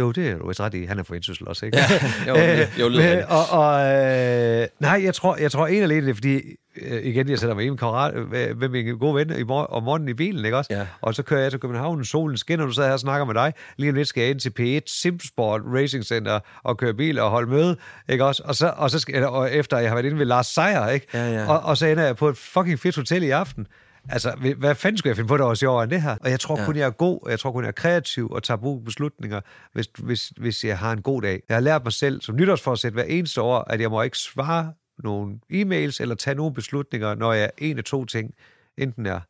Jo, 0.00 0.10
det 0.12 0.28
er 0.28 0.38
du 0.38 0.48
vist 0.48 0.60
ret 0.60 0.74
i. 0.74 0.84
Han 0.84 0.98
er 0.98 1.02
for 1.02 1.14
indsyssel 1.14 1.48
også, 1.48 1.66
ikke? 1.66 1.78
Ja, 1.78 1.84
jo, 2.28 2.34
jo, 2.80 2.86
rigtigt. 2.88 3.26
og, 3.28 3.44
og, 3.50 3.80
øh, 3.94 4.66
nej, 4.80 5.00
jeg 5.04 5.14
tror, 5.14 5.36
jeg 5.36 5.50
tror 5.52 5.66
en 5.66 5.82
alene, 5.82 6.00
det 6.06 6.10
er, 6.10 6.14
fordi, 6.14 6.40
øh, 6.82 7.04
igen, 7.04 7.28
jeg 7.30 7.38
sætter 7.38 7.54
mig 7.54 7.64
i 7.64 7.70
med, 7.70 7.78
kammerat, 7.78 8.14
med 8.58 8.68
min 8.68 8.98
gode 8.98 9.14
ven 9.14 9.38
i 9.38 9.42
mor- 9.42 9.66
om 9.66 9.82
morgenen 9.82 10.08
i 10.08 10.14
bilen, 10.14 10.44
ikke 10.44 10.56
også? 10.56 10.74
Ja. 10.74 10.86
Og 11.00 11.14
så 11.14 11.22
kører 11.22 11.40
jeg 11.42 11.50
til 11.50 11.60
København, 11.60 12.04
solen 12.04 12.36
skinner, 12.36 12.66
du 12.66 12.72
sidder 12.72 12.88
her 12.88 12.92
og 12.94 13.00
snakker 13.00 13.24
med 13.26 13.34
dig. 13.34 13.52
Lige 13.76 13.90
om 13.90 13.94
lidt 13.96 14.08
skal 14.08 14.20
jeg 14.20 14.30
ind 14.30 14.40
til 14.40 14.52
P1 14.60 15.00
Simsport 15.00 15.60
Racing 15.74 16.04
Center 16.04 16.40
og 16.64 16.76
køre 16.78 16.94
bil 16.94 17.18
og 17.18 17.30
holde 17.30 17.50
møde, 17.50 17.76
ikke 18.08 18.24
også? 18.24 18.42
Og, 18.46 18.54
så, 18.54 18.72
og, 18.76 18.90
så 18.90 18.98
skal, 18.98 19.26
og 19.26 19.52
efter 19.52 19.78
jeg 19.78 19.90
har 19.90 19.94
været 19.96 20.06
inde 20.06 20.18
ved 20.18 20.26
Lars 20.26 20.46
Seier, 20.46 20.88
ikke? 20.88 21.06
Ja, 21.14 21.30
ja. 21.32 21.48
Og, 21.52 21.60
og 21.60 21.76
så 21.76 21.86
ender 21.86 22.04
jeg 22.04 22.16
på 22.16 22.28
et 22.28 22.36
fucking 22.36 22.78
fedt 22.80 22.96
hotel 22.96 23.22
i 23.22 23.30
aften. 23.30 23.66
Altså, 24.08 24.54
hvad- 24.58 24.74
fanden 24.74 24.98
skulle 24.98 25.08
jeg 25.10 25.16
finde 25.16 25.28
på, 25.28 25.36
der 25.36 25.44
var 25.44 25.54
sjovere 25.54 25.82
end 25.84 25.90
det 25.90 26.02
her? 26.02 26.16
Og 26.20 26.30
jeg 26.30 26.40
tror 26.40 26.58
Ja. 26.58 26.64
kun, 26.66 26.76
jeg 26.76 26.86
er 26.86 26.90
god, 26.90 27.18
og 27.22 27.30
jeg 27.30 27.40
tror 27.40 27.52
kun, 27.52 27.62
jeg 27.64 27.68
er 27.68 27.72
kreativ 27.72 28.28
og 28.30 28.42
tager 28.42 28.58
brug 28.58 28.84
beslutninger, 28.84 29.40
hvis, 29.72 29.88
hvis, 29.98 30.28
hvis 30.36 30.64
jeg 30.64 30.78
har 30.78 30.92
en 30.92 31.02
god 31.02 31.22
dag. 31.22 31.42
Jeg 31.48 31.56
har 31.56 31.60
lært 31.60 31.84
mig 31.84 31.92
selv 31.92 32.20
som 32.22 32.36
nytårsforsæt 32.36 32.92
hver 32.92 33.02
eneste 33.02 33.40
år, 33.42 33.58
at 33.70 33.80
jeg 33.80 33.90
må 33.90 34.02
ikke 34.02 34.18
svare 34.18 34.72
nogle 34.98 35.38
e-mails 35.52 36.00
eller 36.00 36.14
tage 36.14 36.34
nogle 36.34 36.54
beslutninger, 36.54 37.14
når 37.14 37.32
jeg 37.32 37.44
er 37.44 37.50
en 37.58 37.78
af 37.78 37.84
to 37.84 38.04
ting. 38.04 38.34
Enten 38.78 39.06
er 39.06 39.20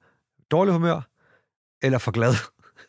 dårlig 0.50 0.72
humør, 0.72 1.00
eller 1.82 1.98
for 1.98 2.10
glad. 2.10 2.34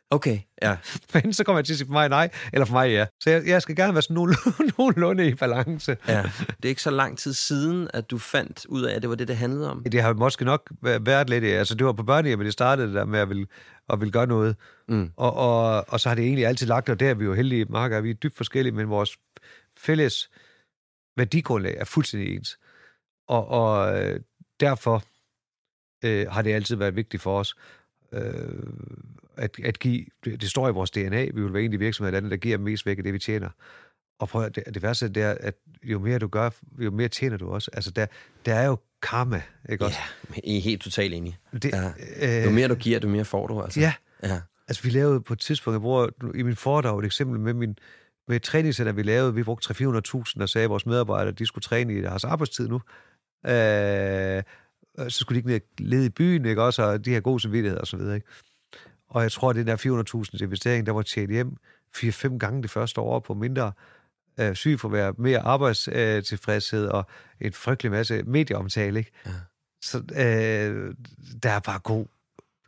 Okay, 0.09 0.39
ja. 0.61 0.77
Men 1.13 1.33
så 1.33 1.43
kommer 1.43 1.59
jeg 1.59 1.65
til 1.65 1.73
at 1.73 1.77
sige 1.77 1.87
for 1.87 1.93
mig 1.93 2.09
nej, 2.09 2.29
eller 2.53 2.65
for 2.65 2.73
mig 2.73 2.89
ja. 2.89 3.05
Så 3.19 3.29
jeg, 3.29 3.47
jeg 3.47 3.61
skal 3.61 3.75
gerne 3.75 3.93
være 3.93 4.01
sådan 4.01 4.13
nogenlunde, 4.13 4.73
nogenlunde 4.77 5.27
i 5.27 5.35
balance. 5.35 5.97
ja. 6.07 6.21
Det 6.47 6.65
er 6.65 6.69
ikke 6.69 6.81
så 6.81 6.91
lang 6.91 7.17
tid 7.17 7.33
siden, 7.33 7.87
at 7.93 8.11
du 8.11 8.17
fandt 8.17 8.65
ud 8.65 8.81
af, 8.81 8.95
at 8.95 9.01
det 9.01 9.09
var 9.09 9.15
det, 9.15 9.27
det 9.27 9.37
handlede 9.37 9.71
om. 9.71 9.83
Det 9.83 10.01
har 10.01 10.13
måske 10.13 10.45
nok 10.45 10.71
været 10.81 11.29
lidt... 11.29 11.43
Altså, 11.43 11.75
det 11.75 11.85
var 11.85 11.93
på 11.93 12.03
børnehjemmet, 12.03 12.45
det 12.45 12.53
startede 12.53 12.87
det 12.87 12.95
der 12.95 13.05
med 13.05 13.19
at 13.19 13.29
ville, 13.29 13.47
at 13.89 13.99
ville 13.99 14.11
gøre 14.11 14.27
noget. 14.27 14.55
Mm. 14.87 15.11
Og, 15.17 15.33
og, 15.33 15.85
og 15.87 15.99
så 15.99 16.09
har 16.09 16.15
det 16.15 16.25
egentlig 16.25 16.45
altid 16.45 16.67
lagt, 16.67 16.89
og 16.89 16.99
der 16.99 17.09
er 17.09 17.13
vi 17.13 17.25
jo 17.25 17.33
heldige, 17.33 17.65
Mark, 17.65 17.91
og 17.91 18.03
vi 18.03 18.09
er 18.09 18.13
dybt 18.13 18.37
forskellige, 18.37 18.73
men 18.73 18.89
vores 18.89 19.17
fælles 19.77 20.29
værdigrundlag 21.17 21.75
er 21.77 21.85
fuldstændig 21.85 22.35
ens. 22.35 22.57
Og, 23.27 23.47
og 23.47 24.01
øh, 24.01 24.19
derfor 24.59 25.03
øh, 26.05 26.27
har 26.31 26.41
det 26.41 26.53
altid 26.53 26.75
været 26.75 26.95
vigtigt 26.95 27.23
for 27.23 27.39
os 27.39 27.55
øh, 28.13 28.63
at, 29.41 29.59
at 29.63 29.79
give... 29.79 30.05
Det, 30.25 30.41
det 30.41 30.49
står 30.49 30.69
i 30.69 30.71
vores 30.71 30.91
DNA, 30.91 31.25
vi 31.25 31.41
vil 31.41 31.53
være 31.53 31.61
en 31.61 31.67
af 31.67 31.71
de 31.71 31.79
virksomheder 31.79 32.11
i 32.11 32.15
landet, 32.15 32.31
der 32.31 32.37
giver 32.37 32.57
mest 32.57 32.85
væk 32.85 32.97
af 32.97 33.03
det, 33.03 33.13
vi 33.13 33.19
tjener. 33.19 33.49
Og 34.19 34.29
prøv 34.29 34.43
at, 34.43 34.55
det, 34.55 34.63
det 34.73 34.83
værste 34.83 35.09
det 35.09 35.23
er, 35.23 35.35
at 35.39 35.55
jo 35.83 35.99
mere 35.99 36.19
du 36.19 36.27
gør, 36.27 36.49
jo 36.79 36.91
mere 36.91 37.07
tjener 37.07 37.37
du 37.37 37.49
også. 37.49 37.71
Altså, 37.73 37.91
der, 37.91 38.05
der 38.45 38.53
er 38.53 38.65
jo 38.65 38.77
karma, 39.01 39.41
ikke 39.69 39.85
også? 39.85 39.97
Ja, 40.29 40.41
I 40.43 40.57
er 40.57 40.61
helt 40.61 40.81
totalt 40.81 41.13
enige. 41.13 41.37
Det, 41.53 41.73
ja. 42.19 42.43
Jo 42.43 42.49
mere 42.49 42.67
du 42.67 42.75
giver, 42.75 42.99
jo 43.03 43.09
mere 43.09 43.25
får 43.25 43.47
du. 43.47 43.61
Altså. 43.61 43.79
Ja. 43.79 43.93
ja. 44.23 44.39
Altså, 44.67 44.83
vi 44.83 44.89
lavede 44.89 45.21
på 45.21 45.33
et 45.33 45.39
tidspunkt, 45.39 45.75
jeg 45.75 45.81
bruger 45.81 46.07
i 46.35 46.43
min 46.43 46.55
foredrag 46.55 46.99
et 46.99 47.05
eksempel 47.05 47.39
med 47.39 47.53
min 47.53 47.77
med 48.27 48.35
et 48.35 48.43
træningscenter, 48.43 48.93
vi 48.93 49.03
lavede, 49.03 49.35
vi 49.35 49.43
brugte 49.43 49.73
300-400.000 49.73 50.41
og 50.41 50.49
sagde, 50.49 50.63
at 50.63 50.69
vores 50.69 50.85
medarbejdere, 50.85 51.31
de 51.31 51.45
skulle 51.45 51.63
træne 51.63 51.93
i 51.93 52.01
deres 52.01 52.23
arbejdstid 52.23 52.67
nu. 52.67 52.81
Øh, 53.45 54.43
så 55.09 55.19
skulle 55.19 55.35
de 55.35 55.39
ikke 55.39 55.49
ned 55.77 55.87
lede 55.89 56.05
i 56.05 56.09
byen, 56.09 56.45
ikke 56.45 56.63
også, 56.63 56.83
og 56.83 57.05
de 57.05 57.09
her 57.09 57.19
gode 57.19 57.39
samvittigheder 57.39 57.81
og 57.81 57.87
så 57.87 57.97
videre, 57.97 58.15
ikke? 58.15 58.27
Og 59.11 59.23
jeg 59.23 59.31
tror, 59.31 59.49
at 59.49 59.55
den 59.55 59.67
der 59.67 60.25
400.000 60.35 60.43
investering, 60.43 60.85
der 60.85 60.91
var 60.91 61.01
tjent 61.01 61.31
hjem 61.31 61.55
4-5 61.97 62.37
gange 62.37 62.61
det 62.61 62.69
første 62.69 63.01
år 63.01 63.19
på 63.19 63.33
mindre 63.33 63.71
øh, 64.39 64.55
sygefravær, 64.55 65.11
mere 65.17 65.39
arbejdstilfredshed 65.39 66.87
og 66.87 67.05
en 67.41 67.53
frygtelig 67.53 67.91
masse 67.91 68.23
medieomtale, 68.23 68.99
ikke? 68.99 69.11
Ja. 69.25 69.31
Så 69.81 69.97
øh, 69.97 70.95
der 71.43 71.49
er 71.49 71.59
bare 71.59 71.79
god, 71.79 72.05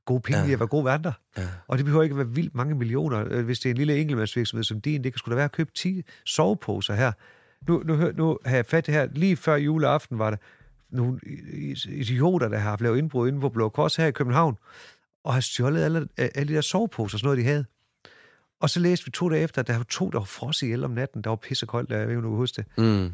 gode 0.06 0.22
penge 0.22 0.42
ja. 0.42 0.50
i 0.50 0.54
at 0.54 0.60
være 0.60 0.68
gode 0.68 0.86
vandre. 0.86 1.14
Ja. 1.38 1.48
Og 1.68 1.78
det 1.78 1.86
behøver 1.86 2.04
ikke 2.04 2.14
at 2.14 2.18
være 2.18 2.30
vildt 2.30 2.56
mange 2.56 2.76
millioner. 2.76 3.26
Øh, 3.30 3.46
hvis 3.46 3.60
det 3.60 3.70
er 3.70 3.74
en 3.74 3.78
lille 3.78 3.98
enkeltmandsvirksomhed 3.98 4.64
som 4.64 4.82
din, 4.82 5.04
det 5.04 5.14
kan 5.14 5.18
sgu 5.18 5.32
da 5.32 5.36
være 5.36 5.46
at 5.46 5.52
købe 5.52 5.72
10 5.76 6.04
soveposer 6.26 6.94
her. 6.94 7.12
Nu, 7.68 7.84
nu, 7.86 8.12
nu 8.12 8.38
har 8.46 8.56
jeg 8.56 8.66
fat 8.66 8.86
det 8.86 8.94
her. 8.94 9.08
Lige 9.12 9.36
før 9.36 9.56
juleaften 9.56 10.20
var 10.20 10.30
der 10.30 10.38
nogle 10.90 11.20
idioter, 11.90 12.48
der 12.48 12.58
har 12.58 12.78
lavet 12.80 12.98
indbrud 12.98 13.28
inde 13.28 13.40
på 13.40 13.50
Blå 13.50 13.70
Kors 13.70 13.96
her 13.96 14.06
i 14.06 14.12
København, 14.12 14.58
og 15.24 15.34
har 15.34 15.42
stjålet 15.42 15.84
alle, 15.84 16.08
alle 16.18 16.48
de 16.48 16.54
der 16.54 16.62
soveposer, 16.62 17.18
sådan 17.18 17.26
noget, 17.26 17.38
de 17.38 17.44
havde. 17.44 17.66
Og 18.62 18.70
så 18.70 18.80
læste 18.80 19.06
vi 19.06 19.12
to 19.12 19.30
dage 19.30 19.42
efter, 19.44 19.62
at 19.62 19.68
der 19.68 19.78
var 19.78 19.84
to, 19.84 20.10
der 20.10 20.18
var 20.18 20.26
frosset 20.26 20.68
ihjel 20.68 20.84
om 20.84 20.92
natten. 20.92 21.22
Der 21.22 21.30
var 21.30 21.36
pissekoldt, 21.36 21.90
der, 21.90 21.98
jeg 21.98 22.08
ved 22.08 22.16
ikke, 22.16 22.28
du 22.28 22.36
huske 22.36 22.56
det. 22.56 22.78
Mm. 22.78 23.12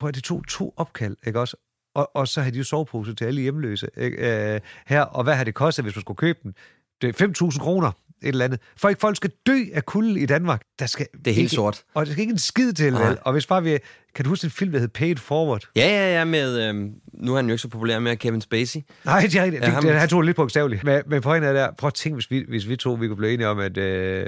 Prøv 0.00 0.08
at 0.08 0.14
det 0.14 0.24
tog 0.24 0.44
to 0.48 0.74
opkald, 0.76 1.16
ikke 1.26 1.40
også? 1.40 1.56
Og, 1.94 2.16
og 2.16 2.28
så 2.28 2.40
havde 2.40 2.52
de 2.52 2.58
jo 2.58 2.64
soveposer 2.64 3.14
til 3.14 3.24
alle 3.24 3.40
hjemløse 3.40 3.88
ikke? 3.96 4.54
Øh, 4.54 4.60
her. 4.86 5.02
Og 5.02 5.24
hvad 5.24 5.34
har 5.34 5.44
det 5.44 5.54
kostet, 5.54 5.84
hvis 5.84 5.96
man 5.96 6.00
skulle 6.00 6.16
købe 6.16 6.38
dem? 6.42 6.54
Det 7.02 7.20
er 7.20 7.26
5.000 7.52 7.58
kroner, 7.60 7.92
et 8.22 8.28
eller 8.28 8.44
andet. 8.44 8.60
For 8.76 8.88
ikke 8.88 9.00
folk 9.00 9.16
skal 9.16 9.30
dø 9.46 9.58
af 9.72 9.84
kulde 9.86 10.20
i 10.20 10.26
Danmark. 10.26 10.62
Der 10.78 10.86
skal 10.86 11.06
det 11.12 11.26
er 11.26 11.34
helt 11.34 11.38
ikke, 11.38 11.54
sort. 11.54 11.82
Og 11.94 12.06
der 12.06 12.12
skal 12.12 12.20
ikke 12.20 12.32
en 12.32 12.38
skid 12.38 12.72
til, 12.72 12.92
vel? 12.92 13.18
Og 13.22 13.32
hvis 13.32 13.46
bare 13.46 13.62
vi... 13.62 13.78
Kan 14.14 14.24
du 14.24 14.28
huske 14.28 14.44
en 14.44 14.50
film, 14.50 14.72
der 14.72 14.78
hed 14.78 14.88
Paid 14.88 15.16
Forward? 15.16 15.68
Ja, 15.76 15.86
ja, 15.86 16.18
ja, 16.18 16.24
med... 16.24 16.68
Øhm, 16.68 16.92
nu 17.14 17.32
er 17.32 17.36
han 17.36 17.46
jo 17.46 17.52
ikke 17.52 17.62
så 17.62 17.68
populær 17.68 17.98
med 17.98 18.16
Kevin 18.16 18.40
Spacey. 18.40 18.80
Nej, 19.04 19.20
det 19.20 19.36
er 19.36 19.42
rigtigt. 19.44 19.62
Ja, 19.64 19.74
det, 19.74 19.82
det, 19.82 19.94
han 19.94 20.08
tog 20.08 20.22
lidt 20.22 20.36
på 20.36 20.42
bogstaveligt. 20.42 20.84
Men, 20.84 21.02
men 21.06 21.22
pointen 21.22 21.48
er 21.48 21.52
der, 21.52 21.72
prøv 21.78 21.88
at 21.88 21.94
tænke, 21.94 22.14
hvis 22.14 22.30
vi, 22.30 22.44
hvis 22.48 22.68
vi 22.68 22.76
to 22.76 22.92
vi 22.92 23.06
kunne 23.06 23.16
blive 23.16 23.32
enige 23.34 23.48
om, 23.48 23.58
at, 23.58 23.76
øh, 23.76 24.26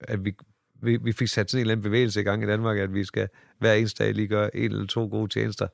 at 0.00 0.24
vi, 0.24 0.32
vi, 0.82 0.96
vi 0.96 1.12
fik 1.12 1.28
sat 1.28 1.50
sådan 1.50 1.58
en 1.58 1.60
eller 1.60 1.72
anden 1.72 1.82
bevægelse 1.82 2.20
i 2.20 2.24
gang 2.24 2.42
i 2.42 2.46
Danmark, 2.46 2.78
at 2.78 2.94
vi 2.94 3.04
skal 3.04 3.28
hver 3.60 3.72
eneste 3.72 4.04
dag 4.04 4.14
lige 4.14 4.28
gøre 4.28 4.56
en 4.56 4.72
eller 4.72 4.86
to 4.86 5.06
gode 5.06 5.32
tjenester. 5.32 5.66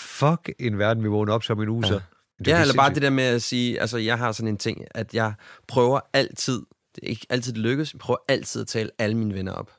Fuck 0.00 0.50
en 0.58 0.78
verden, 0.78 1.02
vi 1.02 1.08
vågner 1.08 1.32
op 1.32 1.42
som 1.42 1.62
en 1.62 1.68
uge, 1.68 1.86
ja. 1.86 2.00
Ja, 2.46 2.60
eller 2.60 2.74
bare 2.74 2.94
det 2.94 3.02
der 3.02 3.10
med 3.10 3.24
at 3.24 3.42
sige, 3.42 3.80
altså 3.80 3.98
jeg 3.98 4.18
har 4.18 4.32
sådan 4.32 4.48
en 4.48 4.56
ting, 4.56 4.84
at 4.90 5.14
jeg 5.14 5.32
prøver 5.68 6.00
altid, 6.12 6.62
det 6.94 7.04
er 7.04 7.08
ikke 7.08 7.26
altid 7.30 7.52
det 7.52 7.60
lykkes, 7.60 7.92
jeg 7.92 7.98
prøver 7.98 8.18
altid 8.28 8.60
at 8.60 8.66
tale 8.66 8.90
alle 8.98 9.16
mine 9.16 9.34
venner 9.34 9.52
op. 9.52 9.70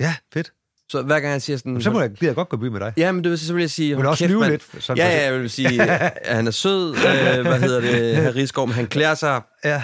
Ja, 0.00 0.14
fedt. 0.32 0.52
Så 0.88 1.02
hver 1.02 1.20
gang 1.20 1.32
jeg 1.32 1.42
siger 1.42 1.56
sådan... 1.56 1.72
Men 1.72 1.82
så 1.82 1.90
må 1.90 2.00
jeg, 2.00 2.22
jeg 2.22 2.34
godt 2.34 2.48
gå 2.48 2.56
by 2.56 2.64
med 2.64 2.80
dig. 2.80 2.92
Ja, 2.96 3.12
men 3.12 3.24
det 3.24 3.30
vil, 3.30 3.38
så 3.38 3.52
vil 3.54 3.60
jeg 3.60 3.70
sige... 3.70 3.96
Men 3.96 4.06
også 4.06 4.26
lyve 4.26 4.48
lidt. 4.48 4.66
Sådan 4.78 5.06
ja, 5.06 5.18
ja, 5.18 5.24
jeg 5.24 5.40
vil 5.40 5.50
sige, 5.50 5.82
at 5.82 6.18
han 6.36 6.46
er 6.46 6.50
sød, 6.50 6.90
øh, 6.90 7.46
hvad 7.46 7.60
hedder 7.60 7.80
det, 7.80 8.16
herr 8.16 8.34
Rigsgaard, 8.34 8.68
men 8.68 8.74
han 8.74 8.86
klæder 8.86 9.14
sig 9.14 9.42
ja. 9.64 9.82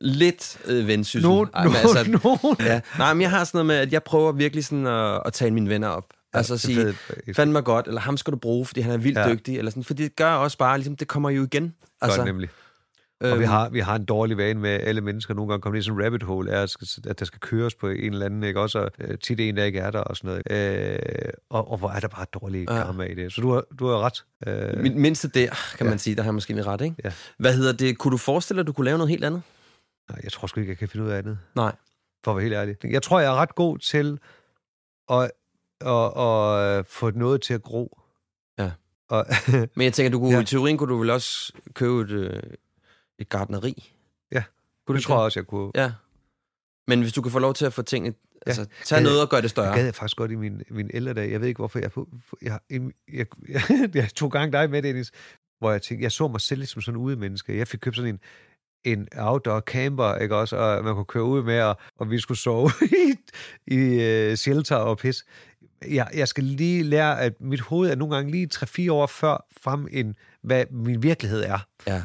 lidt 0.00 0.58
øh, 0.64 0.86
vendsyssel. 0.86 1.30
No, 1.30 1.44
no, 1.44 1.48
men 1.64 1.76
altså, 1.76 2.18
no. 2.24 2.54
Ja. 2.60 2.80
Nej, 2.98 3.14
men 3.14 3.20
jeg 3.20 3.30
har 3.30 3.44
sådan 3.44 3.58
noget 3.58 3.66
med, 3.66 3.76
at 3.76 3.92
jeg 3.92 4.02
prøver 4.02 4.32
virkelig 4.32 4.64
sådan 4.64 4.86
at, 4.86 5.22
at 5.24 5.32
tale 5.32 5.54
mine 5.54 5.68
venner 5.68 5.88
op. 5.88 6.04
Ja, 6.34 6.38
altså 6.38 6.54
at 6.54 6.60
sige, 6.60 6.94
fandme 7.36 7.60
godt, 7.60 7.86
eller 7.86 8.00
ham 8.00 8.16
skal 8.16 8.32
du 8.32 8.38
bruge, 8.38 8.66
fordi 8.66 8.80
han 8.80 8.92
er 8.92 8.96
vildt 8.96 9.18
ja. 9.18 9.32
dygtig, 9.32 9.58
eller 9.58 9.70
sådan, 9.70 9.84
for 9.84 9.94
det 9.94 10.16
gør 10.16 10.32
også 10.32 10.58
bare, 10.58 10.78
ligesom, 10.78 10.96
det 10.96 11.08
kommer 11.08 11.30
jo 11.30 11.44
igen. 11.44 11.74
Altså, 12.00 12.18
godt 12.18 12.26
nemlig. 12.26 12.48
Og 13.22 13.38
vi 13.38 13.44
øhm. 13.44 13.52
har, 13.52 13.68
vi 13.68 13.80
har 13.80 13.96
en 13.96 14.04
dårlig 14.04 14.36
vane 14.36 14.60
med, 14.60 14.70
alle 14.70 15.00
mennesker 15.00 15.34
nogle 15.34 15.48
gange 15.48 15.62
kommer 15.62 15.74
ned 15.74 15.80
i 15.80 15.84
sådan 15.84 15.98
en 15.98 16.04
rabbit 16.04 16.22
hole, 16.22 16.50
er, 16.50 16.62
at 17.06 17.18
der 17.18 17.24
skal 17.24 17.40
køres 17.40 17.74
på 17.74 17.88
en 17.88 18.12
eller 18.12 18.26
anden, 18.26 18.42
ikke? 18.44 18.60
Også 18.60 18.88
uh, 19.04 19.14
tit 19.22 19.40
en, 19.40 19.56
der 19.56 19.64
ikke 19.64 19.78
er 19.78 19.90
der 19.90 20.00
og 20.00 20.16
sådan 20.16 20.42
noget. 20.48 20.98
Uh, 21.24 21.30
og, 21.50 21.70
og 21.70 21.78
hvor 21.78 21.88
er 21.88 22.00
der 22.00 22.08
bare 22.08 22.26
dårlig 22.32 22.68
karma 22.68 23.04
i 23.04 23.14
det. 23.14 23.32
Så 23.32 23.40
du 23.40 23.52
har, 23.52 23.64
du 23.78 23.86
har 23.86 23.98
ret. 23.98 24.24
Uh, 24.74 24.82
Min, 24.82 25.00
mindste 25.00 25.28
der, 25.28 25.48
kan 25.78 25.86
ja. 25.86 25.90
man 25.90 25.98
sige, 25.98 26.16
der 26.16 26.22
har 26.22 26.28
jeg 26.28 26.34
måske 26.34 26.62
ret, 26.62 26.80
ikke? 26.80 26.96
Ja. 27.04 27.12
Hvad 27.38 27.56
hedder 27.56 27.72
det? 27.72 27.98
Kunne 27.98 28.12
du 28.12 28.16
forestille 28.16 28.56
dig, 28.56 28.62
at 28.62 28.66
du 28.66 28.72
kunne 28.72 28.84
lave 28.84 28.98
noget 28.98 29.10
helt 29.10 29.24
andet? 29.24 29.42
Nej, 30.10 30.20
jeg 30.22 30.32
tror 30.32 30.46
sgu 30.46 30.60
ikke, 30.60 30.70
jeg 30.70 30.78
kan 30.78 30.88
finde 30.88 31.06
ud 31.06 31.10
af 31.10 31.18
andet. 31.18 31.38
Nej. 31.54 31.72
For 32.24 32.30
at 32.30 32.36
være 32.36 32.42
helt 32.42 32.54
ærlig. 32.54 32.76
Jeg 32.84 33.02
tror, 33.02 33.20
jeg 33.20 33.32
er 33.32 33.36
ret 33.36 33.54
god 33.54 33.78
til 33.78 34.18
at, 35.10 35.30
at, 35.80 36.12
at, 36.16 36.78
at 36.78 36.86
få 36.86 37.10
noget 37.10 37.42
til 37.42 37.54
at 37.54 37.62
gro. 37.62 37.98
Ja. 38.58 38.70
Og, 39.08 39.26
Men 39.76 39.84
jeg 39.84 39.92
tænker, 39.92 40.10
du 40.10 40.18
kunne, 40.18 40.34
ja. 40.36 40.40
i 40.40 40.44
teorien 40.44 40.78
kunne 40.78 40.92
du 40.92 40.98
vel 40.98 41.10
også 41.10 41.52
købe 41.74 42.00
et, 42.00 42.44
et 43.22 43.28
gardneri. 43.28 43.92
Ja, 44.32 44.42
kunne 44.86 44.96
det 44.96 45.04
tror 45.04 45.14
jeg 45.14 45.24
også, 45.24 45.40
jeg 45.40 45.46
kunne. 45.46 45.70
Ja. 45.74 45.92
Men 46.88 47.00
hvis 47.00 47.12
du 47.12 47.22
kan 47.22 47.32
få 47.32 47.38
lov 47.38 47.54
til 47.54 47.66
at 47.66 47.72
få 47.72 47.82
tingene... 47.82 48.14
Ja. 48.46 48.50
Altså, 48.50 48.66
tag 48.84 48.96
jeg, 48.96 49.04
noget 49.04 49.20
og 49.20 49.28
gør 49.28 49.40
det 49.40 49.50
større. 49.50 49.66
Jeg 49.66 49.76
gad 49.76 49.84
jeg 49.84 49.94
faktisk 49.94 50.16
godt 50.16 50.30
i 50.30 50.34
min, 50.34 50.62
min 50.70 50.90
ældre 50.94 51.14
dag. 51.14 51.30
Jeg 51.30 51.40
ved 51.40 51.48
ikke, 51.48 51.58
hvorfor 51.58 51.78
jeg... 51.78 51.90
Jeg, 52.42 52.60
jeg, 52.70 52.80
jeg, 53.12 53.26
jeg, 53.70 53.90
jeg 53.94 54.08
tog 54.14 54.30
gang 54.32 54.52
dig 54.52 54.70
med, 54.70 54.82
Dennis, 54.82 55.12
hvor 55.58 55.70
jeg 55.70 55.82
tænkte, 55.82 56.02
jeg 56.02 56.12
så 56.12 56.28
mig 56.28 56.40
selv 56.40 56.66
som 56.66 56.82
sådan 56.82 56.98
en 57.00 57.04
udemenneske. 57.04 57.58
Jeg 57.58 57.68
fik 57.68 57.80
købt 57.80 57.96
sådan 57.96 58.14
en, 58.14 58.20
en 58.84 59.08
outdoor 59.16 59.60
camper, 59.60 60.14
ikke 60.14 60.36
også, 60.36 60.56
og 60.56 60.84
man 60.84 60.94
kunne 60.94 61.04
køre 61.04 61.24
ud 61.24 61.42
med, 61.42 61.60
og, 61.60 61.76
og 61.98 62.10
vi 62.10 62.18
skulle 62.18 62.38
sove 62.38 62.70
i, 63.06 63.14
i 63.66 63.78
uh, 64.30 64.34
shelter 64.34 64.76
og 64.76 64.98
pis. 64.98 65.24
Jeg, 65.88 66.08
jeg 66.14 66.28
skal 66.28 66.44
lige 66.44 66.82
lære, 66.82 67.20
at 67.20 67.40
mit 67.40 67.60
hoved 67.60 67.90
er 67.90 67.94
nogle 67.94 68.14
gange 68.14 68.30
lige 68.30 68.48
3-4 68.54 68.92
år 68.92 69.06
før 69.06 69.46
frem, 69.62 69.88
end 69.90 70.14
hvad 70.42 70.64
min 70.70 71.02
virkelighed 71.02 71.42
er. 71.42 71.58
Ja. 71.86 72.02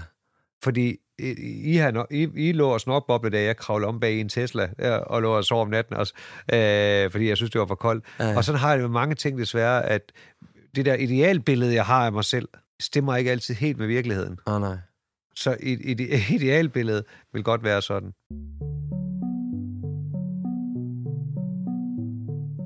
Fordi 0.64 0.98
i, 1.20 1.76
har, 1.76 2.08
I, 2.12 2.28
I 2.36 2.52
lå 2.52 2.70
og 2.70 2.82
snorboble, 2.82 3.30
da 3.30 3.44
jeg 3.44 3.58
kravlede 3.58 3.88
om 3.88 4.00
bag 4.00 4.14
i 4.14 4.20
en 4.20 4.30
Tesla 4.30 4.70
og 5.08 5.22
lå 5.22 5.38
og 5.38 5.44
sov 5.44 5.62
om 5.62 5.70
natten 5.70 5.96
også, 5.96 6.14
øh, 6.54 7.12
fordi 7.12 7.30
jeg 7.30 7.38
synes, 7.38 7.52
det 7.52 7.60
var 7.60 7.68
for 7.68 7.76
koldt. 7.76 8.06
Ja. 8.20 8.38
Og 8.38 8.44
sådan 8.44 8.60
har 8.60 8.74
jeg 8.74 8.82
jo 8.82 8.88
mange 8.88 9.16
ting 9.16 9.38
desværre, 9.38 9.86
at 9.86 10.12
det 10.76 10.86
der 10.86 10.96
idealbillede, 10.96 11.74
jeg 11.74 11.86
har 11.86 12.06
af 12.06 12.12
mig 12.12 12.24
selv, 12.24 12.48
stemmer 12.80 13.16
ikke 13.16 13.32
altid 13.32 13.56
helt 13.56 13.78
med 13.78 13.88
virkeligheden. 13.88 14.40
Oh, 14.46 14.62
nej. 14.62 14.78
Så 15.36 15.58
et, 15.60 15.92
et 15.92 16.00
idealbillede 16.30 17.04
vil 17.34 17.44
godt 17.44 17.64
være 17.64 17.82
sådan. 17.82 18.12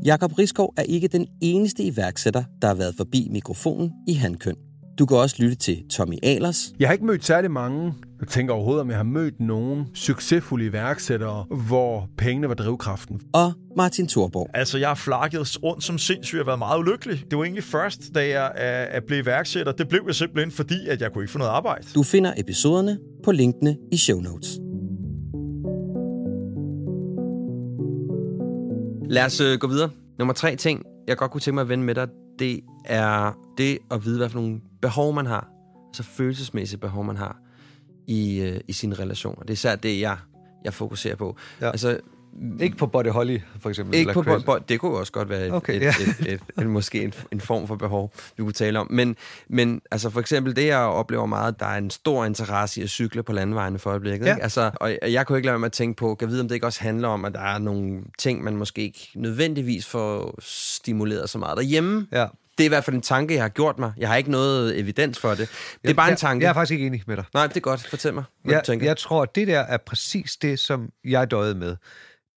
Jakob 0.05 0.37
Riskov 0.39 0.73
er 0.77 0.83
ikke 0.83 1.07
den 1.07 1.27
eneste 1.41 1.83
iværksætter, 1.83 2.43
der 2.61 2.67
har 2.67 2.75
været 2.75 2.95
forbi 2.97 3.27
mikrofonen 3.31 3.91
i 4.07 4.13
handkøn. 4.13 4.70
Du 4.99 5.05
kan 5.05 5.17
også 5.17 5.35
lytte 5.39 5.55
til 5.55 5.83
Tommy 5.89 6.15
Alers. 6.23 6.73
Jeg 6.79 6.87
har 6.87 6.93
ikke 6.93 7.05
mødt 7.05 7.25
særlig 7.25 7.51
mange, 7.51 7.93
jeg 8.19 8.27
tænker 8.27 8.53
overhovedet, 8.53 8.81
om 8.81 8.89
jeg 8.89 8.97
har 8.97 9.03
mødt 9.03 9.39
nogen 9.39 9.85
succesfulde 9.93 10.65
iværksættere, 10.65 11.45
hvor 11.49 12.09
pengene 12.17 12.49
var 12.49 12.55
drivkraften. 12.55 13.21
Og 13.33 13.53
Martin 13.77 14.07
Thorborg. 14.07 14.49
Altså, 14.53 14.77
jeg 14.77 14.87
har 14.87 14.95
flakket 14.95 15.63
rundt 15.63 15.83
som 15.83 15.97
sindssygt 15.97 16.41
og 16.41 16.47
været 16.47 16.59
meget 16.59 16.79
ulykkelig. 16.79 17.23
Det 17.31 17.37
var 17.37 17.43
egentlig 17.43 17.63
først, 17.63 18.15
da 18.15 18.27
jeg 18.27 18.51
er 18.55 18.99
blevet 19.07 19.23
iværksætter. 19.23 19.71
Det 19.71 19.87
blev 19.87 20.01
jeg 20.07 20.15
simpelthen, 20.15 20.51
fordi 20.51 20.87
at 20.87 21.01
jeg 21.01 21.13
kunne 21.13 21.23
ikke 21.23 21.31
få 21.31 21.37
noget 21.37 21.51
arbejde. 21.51 21.87
Du 21.95 22.03
finder 22.03 22.33
episoderne 22.37 22.97
på 23.23 23.31
linkene 23.31 23.77
i 23.91 23.97
show 23.97 24.19
notes. 24.19 24.59
Lad 29.09 29.25
os 29.25 29.41
uh, 29.41 29.59
gå 29.59 29.67
videre. 29.67 29.89
Nummer 30.19 30.33
tre 30.33 30.55
ting, 30.55 30.83
jeg 31.07 31.17
godt 31.17 31.31
kunne 31.31 31.41
tænke 31.41 31.55
mig 31.55 31.61
at 31.61 31.69
vende 31.69 31.83
med 31.83 31.95
dig, 31.95 32.07
det 32.41 32.59
er 32.85 33.33
det 33.57 33.79
at 33.91 34.05
vide, 34.05 34.17
hvad 34.17 34.29
for 34.29 34.39
nogle 34.39 34.61
behov 34.81 35.13
man 35.13 35.25
har. 35.25 35.47
Altså 35.87 36.03
følelsesmæssige 36.03 36.79
behov, 36.79 37.03
man 37.03 37.17
har 37.17 37.37
i, 38.07 38.39
øh, 38.39 38.59
i 38.67 38.73
sine 38.73 38.95
relationer. 38.95 39.39
Det 39.39 39.49
er 39.49 39.53
især 39.53 39.75
det, 39.75 39.99
jeg, 39.99 40.17
jeg 40.63 40.73
fokuserer 40.73 41.15
på. 41.15 41.35
Ja. 41.61 41.71
Altså, 41.71 41.99
ikke 42.59 42.77
på 42.77 42.87
Body 42.87 43.07
Holly, 43.07 43.39
for 43.59 43.69
eksempel? 43.69 43.95
Ikke 43.95 44.13
på 44.13 44.21
body, 44.45 44.61
det 44.69 44.79
kunne 44.79 44.97
også 44.97 45.11
godt 45.11 45.29
være 45.29 45.47
et, 45.47 45.53
okay, 45.53 45.75
et, 45.75 45.81
ja. 45.81 45.89
et, 45.89 46.07
et, 46.19 46.33
et, 46.33 46.41
et, 46.59 46.67
måske 46.67 47.03
en, 47.03 47.13
en 47.31 47.41
form 47.41 47.67
for 47.67 47.75
behov, 47.75 48.13
vi 48.37 48.43
kunne 48.43 48.53
tale 48.53 48.79
om. 48.79 48.87
Men, 48.89 49.15
men 49.47 49.81
altså 49.91 50.09
for 50.09 50.19
eksempel 50.19 50.55
det, 50.55 50.67
jeg 50.67 50.77
oplever 50.77 51.25
meget, 51.25 51.59
der 51.59 51.65
er 51.65 51.77
en 51.77 51.89
stor 51.89 52.25
interesse 52.25 52.79
i 52.79 52.83
at 52.83 52.89
cykle 52.89 53.23
på 53.23 53.33
landvejene 53.33 53.79
for 53.79 53.89
øjeblikket. 53.89 54.25
Ja. 54.25 54.31
Ikke? 54.31 54.43
Altså, 54.43 54.71
og 54.75 54.97
jeg 55.11 55.27
kunne 55.27 55.37
ikke 55.37 55.45
lade 55.45 55.59
mig 55.59 55.65
at 55.65 55.71
tænke 55.71 55.97
på, 55.97 56.15
kan 56.15 56.27
vide, 56.27 56.41
om 56.41 56.47
det 56.47 56.55
ikke 56.55 56.67
også 56.67 56.81
handler 56.81 57.07
om, 57.07 57.25
at 57.25 57.33
der 57.33 57.41
er 57.41 57.57
nogle 57.57 58.01
ting, 58.17 58.43
man 58.43 58.55
måske 58.55 58.81
ikke 58.81 59.09
nødvendigvis 59.15 59.87
får 59.87 60.35
stimuleret 60.39 61.29
så 61.29 61.37
meget 61.37 61.57
derhjemme. 61.57 62.07
Ja 62.11 62.27
det 62.57 62.65
er 62.65 62.67
i 62.67 62.69
hvert 62.69 62.83
fald 62.83 62.95
en 62.95 63.01
tanke, 63.01 63.33
jeg 63.33 63.43
har 63.43 63.49
gjort 63.49 63.79
mig. 63.79 63.93
Jeg 63.97 64.09
har 64.09 64.15
ikke 64.15 64.31
noget 64.31 64.79
evidens 64.79 65.19
for 65.19 65.29
det. 65.29 65.49
Det 65.81 65.89
er 65.89 65.93
bare 65.93 66.05
jeg, 66.05 66.11
en 66.11 66.17
tanke. 66.17 66.43
Jeg 66.43 66.49
er 66.49 66.53
faktisk 66.53 66.71
ikke 66.71 66.85
enig 66.85 67.03
med 67.07 67.17
dig. 67.17 67.25
Nej, 67.33 67.47
det 67.47 67.57
er 67.57 67.61
godt. 67.61 67.87
Fortæl 67.87 68.13
mig, 68.13 68.23
hvad 68.43 68.53
jeg, 68.53 68.61
du 68.61 68.65
tænker. 68.65 68.85
Jeg 68.85 68.97
tror, 68.97 69.21
at 69.23 69.35
det 69.35 69.47
der 69.47 69.59
er 69.59 69.77
præcis 69.77 70.37
det, 70.37 70.59
som 70.59 70.89
jeg 71.05 71.31
døde 71.31 71.55
med. 71.55 71.75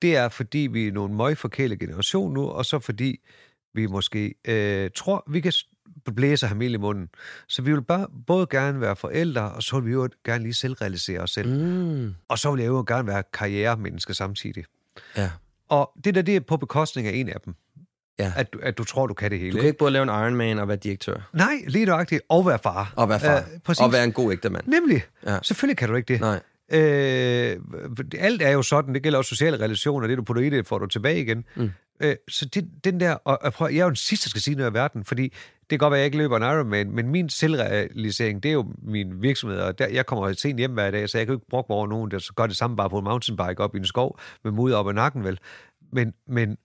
Det 0.05 0.17
er, 0.17 0.29
fordi 0.29 0.59
vi 0.59 0.89
er 0.89 0.93
nogle 0.93 1.15
møgforkæle 1.15 1.77
generation 1.77 2.35
nu, 2.35 2.49
og 2.49 2.65
så 2.65 2.79
fordi 2.79 3.21
vi 3.75 3.87
måske 3.87 4.35
øh, 4.45 4.91
tror, 4.95 5.25
vi 5.31 5.41
kan 5.41 5.53
blæse 6.17 6.47
ham 6.47 6.63
i 6.63 6.77
munden. 6.77 7.09
Så 7.49 7.63
vi 7.63 7.73
vil 7.73 7.83
bare 7.83 8.07
både 8.27 8.47
gerne 8.51 8.81
være 8.81 8.97
forældre, 8.97 9.53
og 9.53 9.63
så 9.63 9.81
vil 9.81 9.87
vi 9.87 9.93
jo 9.93 10.09
gerne 10.25 10.43
lige 10.43 10.55
selvrealisere 10.55 11.21
os 11.21 11.31
selv. 11.31 11.49
Mm. 11.49 12.15
Og 12.29 12.39
så 12.39 12.51
vil 12.51 12.61
jeg 12.61 12.69
jo 12.69 12.85
gerne 12.89 13.09
være 13.09 13.23
karrieremenneske 13.33 14.15
samtidig. 14.15 14.65
Ja. 15.17 15.31
Og 15.69 15.91
det 16.05 16.15
der, 16.15 16.23
det 16.23 16.37
er 16.37 16.41
på 16.41 16.57
bekostning 16.57 17.09
af 17.09 17.13
en 17.13 17.29
af 17.29 17.41
dem. 17.45 17.55
Ja. 18.19 18.33
At, 18.37 18.53
du, 18.53 18.59
at 18.63 18.79
du 18.79 18.85
tror, 18.85 19.07
du 19.07 19.15
kan 19.15 19.31
det 19.31 19.39
hele. 19.39 19.53
Du 19.53 19.59
kan 19.59 19.67
ikke 19.67 19.79
både 19.79 19.91
lave 19.91 20.03
en 20.03 20.09
Ironman 20.09 20.59
og 20.59 20.69
være 20.69 20.77
direktør. 20.77 21.31
Nej, 21.33 21.55
lige 21.67 21.87
nøjagtigt. 21.87 22.23
Og 22.29 22.47
være 22.47 22.59
far. 22.63 22.93
Og 22.97 23.09
være 23.09 23.21
far. 23.21 23.45
Præcis. 23.65 23.81
og 23.81 23.93
være 23.93 24.05
en 24.05 24.13
god 24.13 24.33
ægte 24.33 24.51
mand. 24.51 24.67
Nemlig. 24.67 25.03
Ja. 25.27 25.39
Selvfølgelig 25.43 25.77
kan 25.77 25.89
du 25.89 25.95
ikke 25.95 26.13
det. 26.13 26.21
Nej. 26.21 26.41
Øh, 26.75 27.57
alt 28.19 28.43
er 28.43 28.51
jo 28.51 28.63
sådan, 28.63 28.95
det 28.95 29.03
gælder 29.03 29.19
også 29.19 29.29
sociale 29.29 29.61
relationer, 29.61 30.07
det 30.07 30.19
du 30.19 30.23
putter 30.23 30.43
i 30.43 30.51
det, 30.51 30.67
får 30.67 30.79
du 30.79 30.87
tilbage 30.87 31.21
igen. 31.21 31.45
Mm. 31.57 31.71
Øh, 32.03 32.17
så 32.29 32.47
det, 32.47 32.69
den 32.85 33.01
der, 33.01 33.13
og, 33.15 33.39
og 33.43 33.53
prøv, 33.53 33.69
jeg 33.71 33.79
er 33.79 33.85
jo 33.85 33.89
den 33.89 33.97
sidste, 33.97 34.25
der 34.25 34.29
skal 34.31 34.43
sige 34.43 34.55
noget 34.57 34.71
i 34.71 34.75
verden, 34.75 35.05
fordi 35.05 35.23
det 35.23 35.69
kan 35.71 35.79
godt 35.79 35.91
være, 35.91 35.99
at 35.99 36.01
jeg 36.01 36.07
ikke 36.07 36.19
løber 36.19 36.37
en 36.37 36.43
Ironman, 36.43 36.91
men 36.91 37.09
min 37.09 37.29
selvrealisering, 37.29 38.43
det 38.43 38.49
er 38.49 38.53
jo 38.53 38.73
min 38.83 39.23
virksomhed, 39.23 39.59
og 39.59 39.79
der, 39.79 39.89
jeg 39.89 40.07
kommer 40.07 40.33
sent 40.33 40.59
hjem 40.59 40.73
hver 40.73 40.91
dag, 40.91 41.09
så 41.09 41.19
jeg 41.19 41.27
kan 41.27 41.33
jo 41.33 41.39
ikke 41.39 41.49
brokke 41.51 41.67
mig 41.71 41.77
over 41.77 41.87
nogen, 41.87 42.11
der 42.11 42.31
gør 42.37 42.47
det 42.47 42.57
samme 42.57 42.77
bare 42.77 42.91
på 42.91 42.99
en 42.99 43.05
mountainbike 43.05 43.61
op 43.61 43.75
i 43.75 43.79
en 43.79 43.85
skov, 43.87 44.19
med 44.45 44.53
mudder 44.53 44.77
op 44.77 44.89
ad 44.89 44.93
nakken, 44.93 45.25
vel? 45.25 45.39
Men, 45.93 46.13
men 46.29 46.57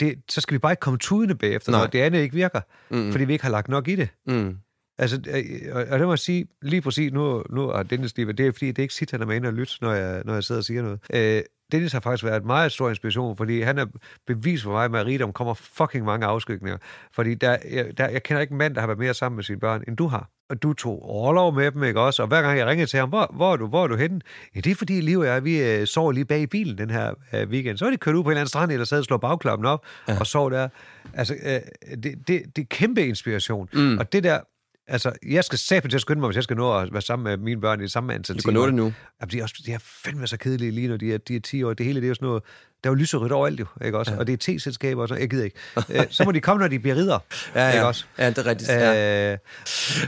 det, 0.00 0.14
så 0.30 0.40
skal 0.40 0.54
vi 0.54 0.58
bare 0.58 0.72
ikke 0.72 0.80
komme 0.80 0.98
tudende 0.98 1.34
bagefter, 1.34 1.72
Nej. 1.72 1.80
når 1.80 1.86
det 1.86 1.98
andet 2.00 2.20
ikke 2.20 2.34
virker, 2.34 2.60
Mm. 2.90 3.10
fordi 3.12 3.24
vi 3.24 3.32
ikke 3.32 3.44
har 3.44 3.50
lagt 3.52 3.68
nok 3.68 3.88
i 3.88 3.96
det. 3.96 4.08
Mm. 4.26 4.56
Altså, 4.98 5.20
øh, 5.26 5.76
og 5.76 5.86
og 5.90 5.98
det 5.98 6.06
må 6.06 6.12
jeg 6.12 6.18
sige, 6.18 6.46
lige 6.62 6.82
præcis 6.82 7.12
nu, 7.12 7.42
nu 7.50 7.68
er 7.68 7.82
Dennis 7.82 8.16
lige, 8.16 8.32
det 8.32 8.46
er 8.46 8.52
fordi, 8.52 8.66
det 8.66 8.78
er 8.78 8.82
ikke 8.82 8.94
sit, 8.94 9.10
han 9.10 9.22
er 9.22 9.26
med 9.26 9.36
inde 9.36 9.48
og 9.48 9.54
lytte, 9.54 9.72
når 9.80 9.92
jeg, 9.92 10.22
når 10.24 10.34
jeg 10.34 10.44
sidder 10.44 10.60
og 10.60 10.64
siger 10.64 10.82
noget. 10.82 11.00
Øh, 11.14 11.42
Dennis 11.72 11.92
har 11.92 12.00
faktisk 12.00 12.24
været 12.24 12.36
et 12.36 12.44
meget 12.44 12.72
stor 12.72 12.88
inspiration, 12.88 13.36
fordi 13.36 13.60
han 13.60 13.78
er 13.78 13.86
bevis 14.26 14.62
for 14.62 14.70
mig, 14.70 14.90
med 14.90 15.00
at 15.00 15.06
rigdom 15.06 15.32
kommer 15.32 15.54
fucking 15.54 16.04
mange 16.04 16.26
afskygninger. 16.26 16.78
Fordi 17.12 17.34
der, 17.34 17.56
jeg, 17.70 17.98
der, 17.98 18.08
jeg 18.08 18.22
kender 18.22 18.40
ikke 18.40 18.52
en 18.52 18.58
mand, 18.58 18.74
der 18.74 18.80
har 18.80 18.86
været 18.86 18.98
mere 18.98 19.14
sammen 19.14 19.36
med 19.36 19.44
sine 19.44 19.60
børn, 19.60 19.84
end 19.88 19.96
du 19.96 20.06
har. 20.06 20.30
Og 20.50 20.62
du 20.62 20.72
tog 20.72 21.02
overlov 21.02 21.54
med 21.54 21.70
dem, 21.70 21.82
ikke 21.82 22.00
også? 22.00 22.22
Og 22.22 22.28
hver 22.28 22.42
gang 22.42 22.58
jeg 22.58 22.66
ringede 22.66 22.90
til 22.90 22.98
ham, 22.98 23.08
hvor, 23.08 23.32
hvor 23.34 23.52
er 23.52 23.56
du, 23.56 23.66
hvor 23.66 23.84
er 23.84 23.86
du 23.86 23.96
henne? 23.96 24.20
Ja, 24.54 24.60
det 24.60 24.70
er 24.70 24.74
fordi, 24.74 25.00
Liv 25.00 25.18
og 25.18 25.26
jeg, 25.26 25.44
vi 25.44 25.62
øh, 25.62 25.86
sover 25.86 26.12
lige 26.12 26.24
bag 26.24 26.40
i 26.40 26.46
bilen 26.46 26.78
den 26.78 26.90
her 26.90 27.14
øh, 27.34 27.48
weekend. 27.48 27.78
Så 27.78 27.86
er 27.86 27.90
de 27.90 27.96
kørt 27.96 28.14
ud 28.14 28.22
på 28.22 28.28
en 28.28 28.32
eller 28.32 28.40
anden 28.40 28.48
strand, 28.48 28.72
eller 28.72 28.84
sad 28.84 28.98
og 28.98 29.04
slå 29.04 29.16
bagklappen 29.16 29.66
op 29.66 29.84
ja. 30.08 30.18
og 30.20 30.26
sov 30.26 30.50
der. 30.50 30.68
Altså, 31.14 31.34
øh, 31.34 31.60
det, 32.02 32.14
det, 32.28 32.42
det 32.56 32.62
er 32.62 32.66
kæmpe 32.70 33.06
inspiration. 33.06 33.68
Mm. 33.72 33.98
Og 33.98 34.12
det 34.12 34.24
der, 34.24 34.40
Altså, 34.88 35.12
jeg 35.26 35.44
skal 35.44 35.58
sætte 35.58 35.88
til 35.88 35.96
at 35.96 36.00
skynde 36.00 36.20
mig, 36.20 36.28
hvis 36.28 36.36
jeg 36.36 36.44
skal 36.44 36.56
nå 36.56 36.78
at 36.78 36.92
være 36.92 37.02
sammen 37.02 37.24
med 37.24 37.36
mine 37.36 37.60
børn 37.60 37.84
i 37.84 37.88
samme 37.88 38.14
antal 38.14 38.36
Du 38.36 38.42
kan 38.42 38.54
nå 38.54 38.66
det 38.66 38.74
nu. 38.74 38.92
Jamen, 39.20 39.30
de 39.30 39.38
er, 39.38 39.42
også, 39.42 39.62
de 39.66 39.72
er 39.72 39.78
fandme 39.78 40.26
så 40.26 40.36
kedelige 40.36 40.70
lige 40.70 40.88
når 40.88 40.96
de 40.96 41.14
er, 41.14 41.18
de 41.18 41.36
er 41.36 41.40
10 41.40 41.62
år. 41.62 41.74
Det 41.74 41.86
hele 41.86 42.00
det 42.00 42.06
er 42.06 42.08
jo 42.08 42.14
sådan 42.14 42.26
noget... 42.26 42.42
Der 42.84 42.90
er 42.90 42.92
jo 42.92 42.94
lyserødt 42.94 43.32
overalt 43.32 43.60
jo, 43.60 43.66
ikke 43.84 43.98
også? 43.98 44.12
Ja. 44.12 44.18
Og 44.18 44.26
det 44.26 44.32
er 44.48 44.56
T-selskaber 44.58 45.06
sådan 45.06 45.20
Jeg 45.20 45.30
gider 45.30 45.44
ikke. 45.44 45.56
Øh, 45.90 46.04
så 46.10 46.24
må 46.24 46.32
de 46.32 46.40
komme, 46.40 46.60
når 46.60 46.68
de 46.68 46.78
bliver 46.78 46.96
ridder, 46.96 47.18
Ja, 47.54 47.66
ja. 47.66 47.72
ikke 47.72 47.86
også? 47.86 48.04
Ja, 48.18 48.30
det 48.30 48.38
er 48.38 48.46
rigtigt. 48.46 48.70
Ja. 48.70 49.32
Øh, 49.32 49.38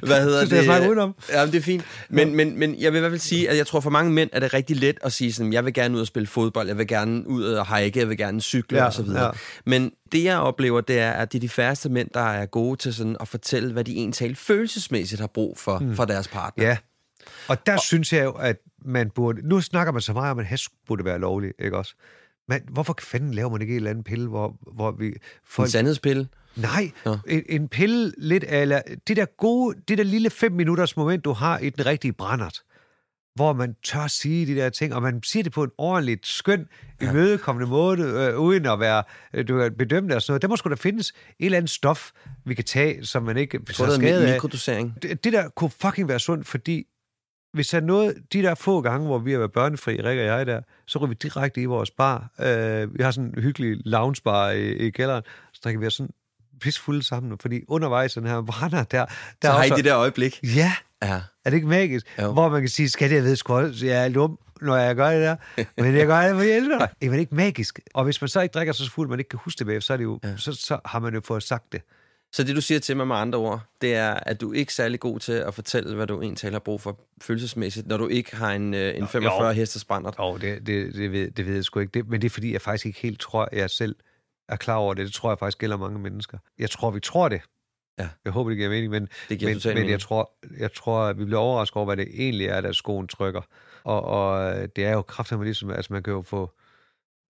Hvad 0.02 0.22
hedder 0.22 0.38
synes, 0.38 0.50
det 0.50 0.58
er 0.58 0.62
snakket 0.62 0.88
udenom. 0.88 1.14
Ja, 1.32 1.44
men 1.44 1.52
det 1.52 1.58
er 1.58 1.62
fint. 1.62 1.84
Men, 2.08 2.34
men, 2.34 2.58
men 2.58 2.80
jeg 2.80 2.92
vil 2.92 2.98
i 2.98 3.00
hvert 3.00 3.12
fald 3.12 3.20
sige, 3.20 3.50
at 3.50 3.56
jeg 3.56 3.66
tror 3.66 3.80
for 3.80 3.90
mange 3.90 4.12
mænd 4.12 4.30
er 4.32 4.40
det 4.40 4.54
rigtig 4.54 4.76
let 4.76 4.98
at 5.02 5.12
sige 5.12 5.32
sådan, 5.32 5.52
jeg 5.52 5.64
vil 5.64 5.74
gerne 5.74 5.94
ud 5.96 6.00
og 6.00 6.06
spille 6.06 6.26
fodbold, 6.26 6.66
jeg 6.68 6.78
vil 6.78 6.86
gerne 6.86 7.26
ud 7.28 7.44
og 7.44 7.76
hike, 7.76 7.98
jeg 7.98 8.08
vil 8.08 8.16
gerne 8.16 8.40
cykle 8.40 8.78
Ja, 8.78 8.84
og 8.84 8.92
så 8.92 9.02
videre. 9.02 9.24
ja. 9.24 9.30
Men 9.66 9.92
det 10.12 10.24
jeg 10.24 10.38
oplever, 10.38 10.80
det 10.80 10.98
er, 10.98 11.10
at 11.12 11.32
det 11.32 11.38
er 11.38 11.40
de 11.40 11.48
færreste 11.48 11.88
mænd, 11.88 12.08
der 12.14 12.20
er 12.30 12.46
gode 12.46 12.76
til 12.76 12.94
sådan 12.94 13.16
at 13.20 13.28
fortælle, 13.28 13.72
hvad 13.72 13.84
de 13.84 13.94
egentlig 13.96 14.36
følelsesmæssigt 14.36 15.20
har 15.20 15.28
brug 15.28 15.58
for, 15.58 15.78
mm. 15.78 15.96
for 15.96 16.04
deres 16.04 16.28
partner. 16.28 16.64
ja. 16.64 16.76
Og 17.48 17.66
der 17.66 17.72
og, 17.72 17.80
synes 17.80 18.12
jeg 18.12 18.24
jo, 18.24 18.30
at 18.32 18.56
man 18.84 19.10
burde... 19.10 19.48
Nu 19.48 19.60
snakker 19.60 19.92
man 19.92 20.02
så 20.02 20.12
meget 20.12 20.30
om, 20.30 20.38
at 20.38 20.46
hash 20.46 20.68
burde 20.86 21.04
være 21.04 21.18
lovlig, 21.18 21.50
ikke 21.58 21.76
også? 21.76 21.94
Men 22.51 22.61
hvorfor 22.70 22.94
fanden 23.01 23.34
laver 23.34 23.51
man 23.51 23.61
ikke 23.61 23.70
en 23.72 23.76
eller 23.76 23.90
anden 23.90 24.05
pille, 24.05 24.28
hvor, 24.28 24.57
hvor 24.74 24.90
vi... 24.90 25.07
En 25.07 25.12
Folk, 25.48 25.70
sandhedspille. 25.70 26.28
Nej, 26.57 26.90
en, 27.28 27.42
en 27.48 27.68
pille 27.68 28.12
lidt 28.18 28.44
eller 28.48 28.82
det 29.09 29.16
der 29.16 29.24
gode, 29.38 29.76
det 29.88 29.98
der 29.98 30.05
lille 30.05 30.30
fem 30.30 30.53
minutters 30.53 30.96
moment, 30.96 31.24
du 31.24 31.32
har 31.32 31.59
i 31.59 31.70
den 31.70 31.86
rigtige 31.86 32.12
brændert, 32.12 32.59
hvor 33.34 33.53
man 33.53 33.74
tør 33.84 34.07
sige 34.07 34.46
de 34.46 34.55
der 34.57 34.68
ting, 34.68 34.94
og 34.94 35.03
man 35.03 35.22
siger 35.22 35.42
det 35.42 35.53
på 35.53 35.62
en 35.62 35.70
ordentligt 35.78 36.26
skøn, 36.26 36.66
ja. 37.01 37.11
imødekommende 37.11 37.68
måde, 37.70 38.03
øh, 38.03 38.38
uden 38.40 38.66
at 38.66 38.80
være 38.80 39.03
øh, 39.34 39.48
du 39.48 39.59
er 39.59 39.70
bedømt 39.78 40.12
og 40.12 40.22
sådan 40.22 40.32
noget. 40.32 40.42
Der 40.42 40.48
må 40.48 40.57
sgu 40.57 40.70
da 40.70 40.74
findes 40.74 41.09
et 41.09 41.14
eller 41.40 41.59
andet 41.59 41.70
stof, 41.70 42.11
vi 42.46 42.55
kan 42.55 42.64
tage, 42.64 43.07
som 43.07 43.22
man 43.22 43.36
ikke 43.36 43.61
Jeg 43.68 43.74
tror, 43.74 43.86
tager 43.86 43.98
det 43.98 44.09
er 44.09 44.12
skade 44.12 44.26
af. 44.28 44.32
mikrodosering. 44.34 44.94
Det, 45.03 45.24
det 45.24 45.32
der 45.32 45.48
kunne 45.48 45.70
fucking 45.70 46.09
være 46.09 46.18
sundt, 46.20 46.46
fordi 46.46 46.86
hvis 47.53 47.68
der 47.68 47.78
er 47.78 47.82
noget, 47.82 48.14
de 48.32 48.42
der 48.42 48.55
få 48.55 48.80
gange, 48.80 49.07
hvor 49.07 49.18
vi 49.18 49.32
har 49.32 49.38
været 49.38 49.53
børnefri, 49.53 49.92
Rikke 50.03 50.22
og 50.22 50.38
jeg 50.38 50.46
der, 50.46 50.61
så 50.86 50.98
ryger 50.98 51.09
vi 51.09 51.14
direkte 51.14 51.61
i 51.61 51.64
vores 51.64 51.90
bar. 51.90 52.30
Øh, 52.40 52.98
vi 52.98 53.03
har 53.03 53.11
sådan 53.11 53.34
en 53.36 53.42
hyggelig 53.42 53.80
loungebar 53.84 54.51
i, 54.51 54.70
i 54.72 54.90
kælderen, 54.90 55.22
så 55.53 55.61
drikker 55.64 55.80
vi 55.80 55.86
os 55.86 55.94
sådan 55.94 56.12
pisfulde 56.61 57.03
sammen, 57.03 57.38
fordi 57.38 57.61
undervejs 57.68 58.14
den 58.14 58.26
her 58.26 58.42
brænder 58.42 58.84
der, 58.84 59.07
der 59.42 59.48
Så 59.48 59.51
har 59.51 59.64
I 59.64 59.70
også, 59.70 59.76
det 59.76 59.84
der 59.84 59.96
øjeblik. 59.96 60.40
Ja, 60.57 60.72
Ja. 61.03 61.20
er 61.44 61.51
det 61.51 61.55
ikke 61.55 61.68
magisk? 61.68 62.07
Jo. 62.22 62.32
Hvor 62.32 62.48
man 62.48 62.61
kan 62.61 62.68
sige, 62.68 62.88
skal 62.88 63.11
det 63.11 63.16
jeg 63.16 63.24
ved 63.24 63.36
sgu 63.36 63.59
jeg 63.59 64.05
er 64.05 64.09
lum, 64.09 64.38
når 64.61 64.76
jeg 64.76 64.96
gør 64.96 65.11
det 65.11 65.20
der, 65.20 65.36
men 65.82 65.96
jeg 65.96 66.07
gør 66.07 66.20
det, 66.20 66.34
for 66.36 66.42
jeg 66.42 66.57
elsker 66.57 66.78
dig. 66.78 66.88
Det 67.01 67.12
er 67.14 67.18
ikke 67.18 67.34
magisk. 67.34 67.80
Og 67.94 68.05
hvis 68.05 68.20
man 68.20 68.28
så 68.28 68.40
ikke 68.40 68.53
drikker 68.53 68.72
så 68.72 68.90
fuld, 68.90 69.09
man 69.09 69.18
ikke 69.18 69.28
kan 69.28 69.38
huske 69.44 69.59
det 69.59 69.66
bagefter, 69.66 69.86
så, 69.86 69.92
er 69.92 69.96
det 69.96 70.05
jo, 70.05 70.20
ja. 70.24 70.36
så, 70.36 70.53
så 70.53 70.78
har 70.84 70.98
man 70.98 71.14
jo 71.14 71.20
fået 71.24 71.42
sagt 71.42 71.72
det. 71.72 71.82
Så 72.32 72.44
det, 72.44 72.56
du 72.56 72.60
siger 72.60 72.78
til 72.78 72.96
mig 72.96 73.06
med 73.06 73.16
andre 73.16 73.38
ord, 73.38 73.60
det 73.80 73.94
er, 73.94 74.14
at 74.14 74.40
du 74.40 74.52
ikke 74.52 74.70
er 74.70 74.72
særlig 74.72 75.00
god 75.00 75.20
til 75.20 75.32
at 75.32 75.54
fortælle, 75.54 75.94
hvad 75.94 76.06
du 76.06 76.22
egentlig 76.22 76.50
har 76.52 76.58
brug 76.58 76.80
for 76.80 77.00
følelsesmæssigt, 77.22 77.86
når 77.86 77.96
du 77.96 78.08
ikke 78.08 78.36
har 78.36 78.52
en, 78.52 78.74
øh, 78.74 78.96
en 78.96 79.08
45 79.08 79.54
hestes 79.54 79.84
brændert. 79.84 80.14
Jo, 80.18 80.36
det, 80.36 80.66
det, 80.66 80.94
det, 80.94 81.12
ved, 81.12 81.30
det 81.30 81.46
ved 81.46 81.54
jeg 81.54 81.64
sgu 81.64 81.80
ikke. 81.80 81.90
Det, 81.94 82.08
men 82.08 82.20
det 82.20 82.26
er 82.26 82.30
fordi, 82.30 82.52
jeg 82.52 82.60
faktisk 82.60 82.86
ikke 82.86 83.00
helt 83.00 83.20
tror, 83.20 83.48
jeg 83.52 83.70
selv 83.70 83.96
er 84.48 84.56
klar 84.56 84.76
over 84.76 84.94
det. 84.94 85.06
Det 85.06 85.14
tror 85.14 85.30
jeg 85.30 85.38
faktisk 85.38 85.58
gælder 85.58 85.76
mange 85.76 85.98
mennesker. 85.98 86.38
Jeg 86.58 86.70
tror, 86.70 86.90
vi 86.90 87.00
tror 87.00 87.28
det. 87.28 87.40
Ja. 87.98 88.08
Jeg 88.24 88.32
håber, 88.32 88.50
det 88.50 88.56
giver 88.56 88.70
mening, 88.70 88.90
men, 88.90 89.08
Det 89.28 89.38
giver 89.38 89.50
men, 89.50 89.60
men 89.64 89.74
mening. 89.74 89.90
jeg, 89.90 90.00
tror, 90.00 90.32
jeg 90.58 90.72
tror, 90.72 91.00
at 91.00 91.18
vi 91.18 91.24
bliver 91.24 91.40
overrasket 91.40 91.76
over, 91.76 91.86
hvad 91.86 91.96
det 91.96 92.08
egentlig 92.14 92.46
er, 92.46 92.60
der 92.60 92.72
skoen 92.72 93.08
trykker. 93.08 93.40
Og, 93.84 94.02
og 94.02 94.54
det 94.76 94.84
er 94.84 94.92
jo 94.92 95.02
kraftigt 95.02 95.42
ligesom, 95.42 95.70
altså 95.70 95.92
man 95.92 96.02
kan 96.02 96.12
jo 96.12 96.22
få, 96.22 96.50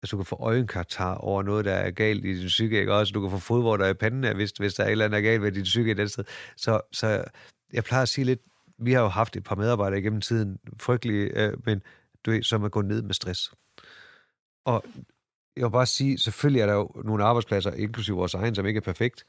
altså 0.03 0.17
du 0.17 0.17
kan 0.17 0.27
få 0.27 0.37
øjenkatar 0.37 1.15
over 1.15 1.43
noget, 1.43 1.65
der 1.65 1.73
er 1.73 1.91
galt 1.91 2.25
i 2.25 2.39
din 2.41 2.47
psyke, 2.47 2.81
ikke 2.81 2.95
også? 2.95 3.13
Du 3.13 3.21
kan 3.21 3.31
få 3.31 3.39
fodvorter 3.39 3.87
i 3.87 3.95
panden, 3.95 4.37
hvis, 4.37 4.51
hvis 4.51 4.75
der 4.75 4.83
er 4.83 4.87
et 4.89 4.93
eller 4.93 5.05
andet, 5.05 5.23
der 5.23 5.29
er 5.29 5.31
galt 5.33 5.43
med 5.43 5.53
din 5.53 5.63
psyke 5.63 5.91
et 5.91 5.99
andet 5.99 6.13
sted. 6.13 6.25
Så, 6.57 6.81
så 6.93 7.25
jeg 7.73 7.85
plejer 7.85 8.03
at 8.03 8.09
sige 8.09 8.25
lidt, 8.25 8.41
vi 8.79 8.93
har 8.93 9.01
jo 9.03 9.09
haft 9.09 9.37
et 9.37 9.45
par 9.45 9.55
medarbejdere 9.55 9.99
igennem 10.01 10.21
tiden, 10.21 10.59
frygtelige, 10.81 11.45
øh, 11.47 11.67
men 11.67 11.83
du 12.27 12.31
ved, 12.31 12.43
som 12.43 12.65
er 12.65 12.69
gået 12.69 12.87
ned 12.87 13.03
med 13.03 13.15
stress. 13.15 13.53
Og 14.65 14.85
jeg 15.57 15.65
vil 15.65 15.71
bare 15.71 15.87
sige, 15.87 16.19
selvfølgelig 16.19 16.61
er 16.63 16.67
der 16.67 16.75
jo 16.75 16.93
nogle 17.05 17.25
arbejdspladser, 17.25 17.73
inklusive 17.73 18.17
vores 18.17 18.35
egen, 18.35 18.55
som 18.55 18.67
ikke 18.67 18.79
er 18.79 18.83
perfekt, 18.83 19.25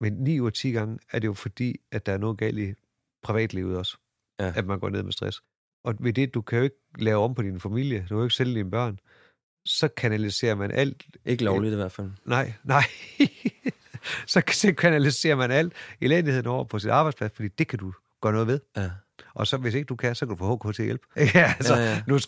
men 0.00 0.12
9 0.12 0.40
ud 0.40 0.46
af 0.46 0.52
10 0.52 0.70
gange 0.70 0.98
er 1.12 1.18
det 1.18 1.28
jo 1.28 1.32
fordi, 1.32 1.76
at 1.92 2.06
der 2.06 2.12
er 2.12 2.18
noget 2.18 2.38
galt 2.38 2.58
i 2.58 2.74
privatlivet 3.22 3.76
også, 3.78 3.96
Ja. 4.40 4.52
at 4.56 4.66
man 4.66 4.80
går 4.80 4.88
ned 4.88 5.02
med 5.02 5.12
stress. 5.12 5.42
Og 5.84 5.94
ved 6.00 6.12
det, 6.12 6.34
du 6.34 6.42
kan 6.42 6.58
jo 6.58 6.64
ikke 6.64 6.76
lave 6.98 7.24
om 7.24 7.34
på 7.34 7.42
din 7.42 7.60
familie, 7.60 7.98
du 8.00 8.06
kan 8.08 8.16
jo 8.16 8.22
ikke 8.22 8.34
sælge 8.34 8.54
dine 8.54 8.70
børn, 8.70 8.98
så 9.64 9.88
kanaliserer 9.88 10.54
man 10.54 10.70
alt. 10.70 11.02
Ikke 11.24 11.44
lovligt 11.44 11.72
i 11.72 11.76
hvert 11.76 11.92
fald. 11.92 12.10
Nej, 12.24 12.52
nej. 12.64 12.84
så 14.26 14.42
så 14.52 14.74
kanaliserer 14.78 15.36
man 15.36 15.50
alt 15.50 15.72
elendigheden 16.00 16.46
over 16.46 16.64
på 16.64 16.78
sit 16.78 16.90
arbejdsplads, 16.90 17.32
fordi 17.34 17.48
det 17.48 17.68
kan 17.68 17.78
du 17.78 17.92
gøre 18.22 18.32
noget 18.32 18.46
ved. 18.46 18.60
Ja. 18.76 18.90
Og 19.34 19.46
så 19.46 19.56
hvis 19.56 19.74
ikke 19.74 19.86
du 19.86 19.96
kan, 19.96 20.14
så 20.14 20.26
kan 20.26 20.36
du 20.36 20.44
få 20.44 20.56
HK 20.56 20.74
til 20.74 20.84
hjælp. 20.84 21.02
ja, 21.34 21.54
altså, 21.58 21.74
Ja, 21.76 21.82
ja, 21.82 22.02
nu 22.06 22.18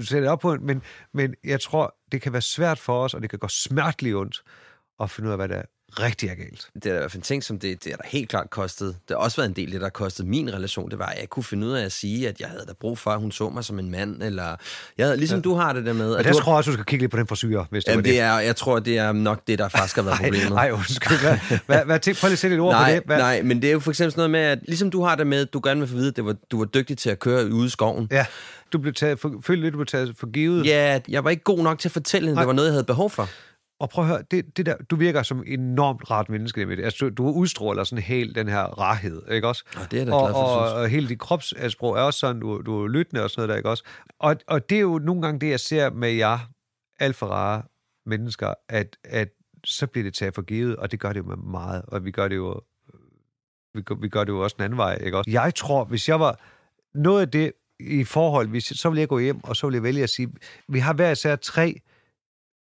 sætter 0.00 0.22
jeg 0.22 0.30
op 0.30 0.40
på 0.40 0.52
en, 0.52 0.66
men, 0.66 0.82
men 1.14 1.34
jeg 1.44 1.60
tror, 1.60 1.94
det 2.12 2.22
kan 2.22 2.32
være 2.32 2.42
svært 2.42 2.78
for 2.78 3.04
os, 3.04 3.14
og 3.14 3.22
det 3.22 3.30
kan 3.30 3.38
gå 3.38 3.48
smerteligt 3.48 4.16
ondt 4.16 4.42
at 5.00 5.10
finde 5.10 5.26
ud 5.28 5.32
af, 5.32 5.38
hvad 5.38 5.48
der 5.48 5.62
rigtig 6.00 6.28
er 6.28 6.34
galt. 6.34 6.68
Det 6.74 6.86
er 6.86 6.90
da 6.90 6.96
i 6.96 6.98
hvert 6.98 7.10
fald 7.10 7.20
en 7.20 7.22
ting, 7.22 7.44
som 7.44 7.58
det, 7.58 7.84
det 7.84 7.92
er 7.92 7.96
da 7.96 8.02
helt 8.06 8.28
klart 8.28 8.50
kostet. 8.50 8.86
Det 9.08 9.16
har 9.16 9.16
også 9.16 9.36
været 9.36 9.48
en 9.48 9.56
del 9.56 9.72
det, 9.72 9.80
der 9.80 9.86
har 9.86 9.90
kostet 9.90 10.26
min 10.26 10.54
relation. 10.54 10.90
Det 10.90 10.98
var, 10.98 11.06
at 11.06 11.20
jeg 11.20 11.28
kunne 11.28 11.44
finde 11.44 11.66
ud 11.66 11.72
af 11.72 11.84
at 11.84 11.92
sige, 11.92 12.28
at 12.28 12.40
jeg 12.40 12.48
havde 12.48 12.64
da 12.68 12.72
brug 12.80 12.98
for, 12.98 13.10
at 13.10 13.20
hun 13.20 13.32
så 13.32 13.48
mig 13.48 13.64
som 13.64 13.78
en 13.78 13.90
mand. 13.90 14.22
Eller, 14.22 14.56
jeg 14.98 15.06
havde, 15.06 15.16
ligesom 15.16 15.38
ja. 15.38 15.42
du 15.42 15.54
har 15.54 15.72
det 15.72 15.86
der 15.86 15.92
med. 15.92 16.12
Og 16.12 16.18
At 16.18 16.24
der 16.24 16.32
du 16.32 16.38
tror 16.38 16.52
jeg 16.52 16.56
også, 16.56 16.70
du 16.70 16.74
skal 16.74 16.84
kigge 16.84 17.02
lidt 17.02 17.10
på 17.10 17.16
den 17.16 17.26
forsyre, 17.26 17.66
hvis 17.70 17.84
det 17.84 17.94
var 17.94 18.00
det. 18.00 18.04
det 18.10 18.20
er, 18.20 18.38
jeg 18.38 18.56
tror, 18.56 18.78
det 18.78 18.98
er 18.98 19.12
nok 19.12 19.42
det, 19.46 19.58
der 19.58 19.68
faktisk 19.68 19.96
har 19.96 20.02
været 20.02 20.18
problemet. 20.22 20.50
Nej, 20.50 20.70
undskyld. 20.72 21.18
Hvad, 21.18 21.58
hvad, 21.66 21.84
hvad, 21.84 21.98
tænk, 21.98 22.18
prøv 22.18 22.28
lige 22.28 22.32
at 22.32 22.38
sætte 22.38 22.56
et 22.56 22.60
ord 22.60 22.72
nej, 22.72 22.90
på 22.90 22.94
det. 22.94 23.02
Hvad? 23.06 23.18
nej, 23.18 23.42
men 23.42 23.62
det 23.62 23.68
er 23.68 23.72
jo 23.72 23.80
for 23.80 23.90
eksempel 23.90 24.12
sådan 24.12 24.18
noget 24.18 24.30
med, 24.30 24.40
at 24.40 24.58
ligesom 24.66 24.90
du 24.90 25.02
har 25.02 25.14
det 25.14 25.26
med, 25.26 25.40
at 25.40 25.52
du 25.52 25.60
gerne 25.64 25.80
vil 25.80 25.88
få 25.88 25.94
at 25.94 25.98
vide, 25.98 26.08
at 26.08 26.16
det 26.16 26.24
var, 26.24 26.36
du 26.50 26.58
var 26.58 26.64
dygtig 26.64 26.98
til 26.98 27.10
at 27.10 27.18
køre 27.18 27.52
ude 27.52 27.66
i 27.66 27.70
skoven. 27.70 28.08
Ja, 28.10 28.26
du 28.72 28.78
blev 28.78 28.94
taget, 28.94 29.18
for, 29.20 29.34
følte 29.42 29.62
lidt, 29.62 29.72
du 29.72 29.78
blev 29.78 29.86
taget 29.86 30.14
for 30.18 30.30
givet. 30.30 30.66
Ja, 30.66 31.00
jeg 31.08 31.24
var 31.24 31.30
ikke 31.30 31.42
god 31.42 31.58
nok 31.58 31.78
til 31.78 31.88
at 31.88 31.92
fortælle 31.92 32.26
hende, 32.26 32.34
Nej. 32.34 32.42
det 32.42 32.46
var 32.46 32.52
noget, 32.52 32.68
jeg 32.68 32.74
havde 32.74 32.84
behov 32.84 33.10
for. 33.10 33.28
Og 33.82 33.90
prøv 33.90 34.04
at 34.04 34.10
høre, 34.10 34.22
det, 34.30 34.56
det 34.56 34.66
der, 34.66 34.76
du 34.76 34.96
virker 34.96 35.22
som 35.22 35.44
enormt 35.46 36.10
rart 36.10 36.28
menneske. 36.28 36.66
Med 36.66 36.76
det. 36.76 36.84
Altså, 36.84 37.04
du, 37.04 37.10
du 37.24 37.30
udstråler 37.32 37.84
sådan 37.84 38.02
helt 38.02 38.34
den 38.34 38.48
her 38.48 38.62
rarhed, 38.62 39.22
ikke 39.30 39.48
også? 39.48 39.64
Og 39.76 39.90
det 39.90 40.00
er 40.00 40.04
da 40.04 40.12
og, 40.12 40.22
glad 40.22 40.32
for, 40.34 40.40
og, 40.40 40.68
synes. 40.68 40.78
og 40.82 40.88
hele 40.88 41.08
dit 41.08 41.18
kropssprog 41.18 41.96
er 41.96 42.00
også 42.00 42.18
sådan, 42.18 42.40
du, 42.40 42.62
du 42.66 42.84
er 42.84 42.88
lyttende 42.88 43.22
og 43.24 43.30
sådan 43.30 43.40
noget 43.40 43.48
der, 43.48 43.56
ikke 43.56 43.68
også? 43.70 43.84
Og, 44.18 44.36
og 44.46 44.70
det 44.70 44.76
er 44.76 44.80
jo 44.80 44.98
nogle 44.98 45.22
gange 45.22 45.40
det, 45.40 45.50
jeg 45.50 45.60
ser 45.60 45.90
med 45.90 46.10
jer, 46.10 46.38
alt 47.00 47.16
for 47.16 47.26
rare 47.26 47.62
mennesker, 48.06 48.54
at, 48.68 48.96
at 49.04 49.28
så 49.64 49.86
bliver 49.86 50.04
det 50.04 50.14
taget 50.14 50.34
for 50.34 50.42
givet, 50.42 50.76
og 50.76 50.90
det 50.90 51.00
gør 51.00 51.12
det 51.12 51.20
jo 51.20 51.24
med 51.24 51.36
meget, 51.36 51.82
og 51.88 52.04
vi 52.04 52.10
gør 52.10 52.28
det 52.28 52.36
jo, 52.36 52.60
vi, 53.74 53.82
gør- 53.82 53.94
vi 54.00 54.08
gør 54.08 54.24
det 54.24 54.32
jo 54.32 54.40
også 54.40 54.56
den 54.58 54.64
anden 54.64 54.76
vej, 54.76 54.98
ikke 55.04 55.18
også? 55.18 55.30
Jeg 55.30 55.54
tror, 55.54 55.84
hvis 55.84 56.08
jeg 56.08 56.20
var 56.20 56.40
noget 56.94 57.20
af 57.20 57.30
det 57.30 57.52
i 57.80 58.04
forhold, 58.04 58.48
hvis, 58.48 58.64
så 58.64 58.88
ville 58.88 59.00
jeg 59.00 59.08
gå 59.08 59.18
hjem, 59.18 59.44
og 59.44 59.56
så 59.56 59.66
ville 59.66 59.74
jeg 59.76 59.82
vælge 59.82 60.02
at 60.02 60.10
sige, 60.10 60.28
vi 60.68 60.78
har 60.78 60.92
hver 60.92 61.10
især 61.10 61.36
tre 61.36 61.80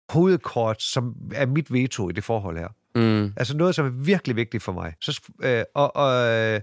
hovedkort, 0.10 0.82
som 0.82 1.16
er 1.34 1.46
mit 1.46 1.74
veto 1.74 2.10
i 2.10 2.14
det 2.14 2.24
forhold 2.24 2.58
her. 2.58 2.68
Mm. 2.96 3.34
Altså 3.38 3.58
noget, 3.58 3.76
som 3.76 3.86
er 3.86 3.90
virkelig 3.90 4.36
vigtigt 4.36 4.64
for 4.64 4.72
mig. 4.72 4.94
Så, 5.02 5.22
øh, 5.44 5.64
og, 5.76 5.96
og 5.96 6.28
øh, 6.28 6.62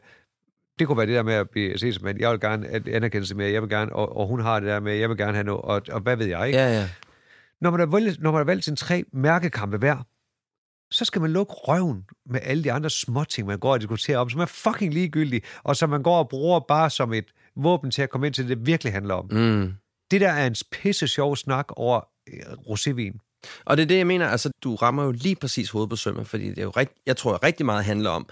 det 0.79 0.87
kunne 0.87 0.99
være 0.99 1.07
det 1.07 1.15
der 1.15 1.23
med 1.23 1.35
at 1.35 1.51
blive 1.51 1.79
set 1.79 1.95
som. 1.95 2.07
Jeg 2.07 2.31
vil 2.31 2.41
gerne 2.41 2.69
at 2.69 2.89
anerkendelse 2.89 3.35
med, 3.35 3.47
jeg 3.47 3.63
vil 3.63 3.71
gerne, 3.71 3.93
og, 3.93 4.17
og 4.17 4.27
hun 4.27 4.41
har 4.41 4.61
det 4.61 4.69
der 4.69 4.81
med, 4.81 4.95
jeg 4.95 5.09
vil 5.09 5.17
gerne 5.17 5.33
have 5.33 5.45
noget, 5.45 5.63
og, 5.63 5.83
og 5.91 6.01
hvad 6.01 6.17
ved 6.17 6.27
jeg, 6.27 6.47
ikke? 6.47 6.59
Ja, 6.59 6.73
ja. 6.73 6.89
Når 7.61 7.71
man 7.71 7.81
har 7.81 7.87
valgt, 7.87 8.23
når 8.23 8.31
man 8.31 8.39
har 8.39 8.45
valgt 8.45 8.65
sine 8.65 8.77
tre 8.77 9.05
mærkekampe 9.13 9.77
hver, 9.77 9.97
så 10.91 11.05
skal 11.05 11.21
man 11.21 11.31
lukke 11.31 11.53
røven 11.53 12.05
med 12.27 12.41
alle 12.43 12.65
de 12.65 12.73
andre 12.73 12.91
småting, 12.91 13.47
man 13.47 13.59
går 13.59 13.73
og 13.73 13.81
diskuterer 13.81 14.19
om, 14.19 14.31
som 14.31 14.41
er 14.41 14.47
fucking 14.47 14.95
ligegyldige, 14.95 15.43
og 15.63 15.77
som 15.77 15.91
man 15.91 16.03
går 16.03 16.19
og 16.19 16.29
bruger 16.29 16.61
bare 16.61 16.91
som 16.91 17.13
et 17.13 17.25
våben 17.57 17.91
til 17.91 18.03
at 18.03 18.11
komme 18.11 18.27
ind 18.27 18.35
til 18.35 18.49
det, 18.49 18.59
det 18.59 18.67
virkelig 18.67 18.93
handler 18.93 19.15
om. 19.15 19.27
Mm. 19.31 19.73
Det 20.11 20.21
der 20.21 20.33
er 20.33 20.47
en 20.47 20.55
pisse 20.73 21.09
sjov 21.09 21.37
snak 21.37 21.67
over 21.69 22.01
øh, 22.29 22.53
rosévin. 22.53 23.24
Og 23.65 23.77
det 23.77 23.83
er 23.83 23.87
det, 23.87 23.99
jeg 23.99 24.07
mener, 24.07 24.29
altså, 24.29 24.51
du 24.65 24.75
rammer 24.75 25.05
jo 25.05 25.11
lige 25.11 25.37
præcis 25.37 25.71
hovedet 25.71 25.91
på 25.91 25.97
sømmet, 25.97 26.27
fordi 26.27 26.49
det 26.49 26.59
er 26.59 26.63
jo 26.63 26.71
rigt, 26.71 26.93
jeg 27.07 27.17
tror, 27.17 27.45
rigtig 27.45 27.67
meget 27.67 27.85
handler 27.85 28.11
om, 28.11 28.27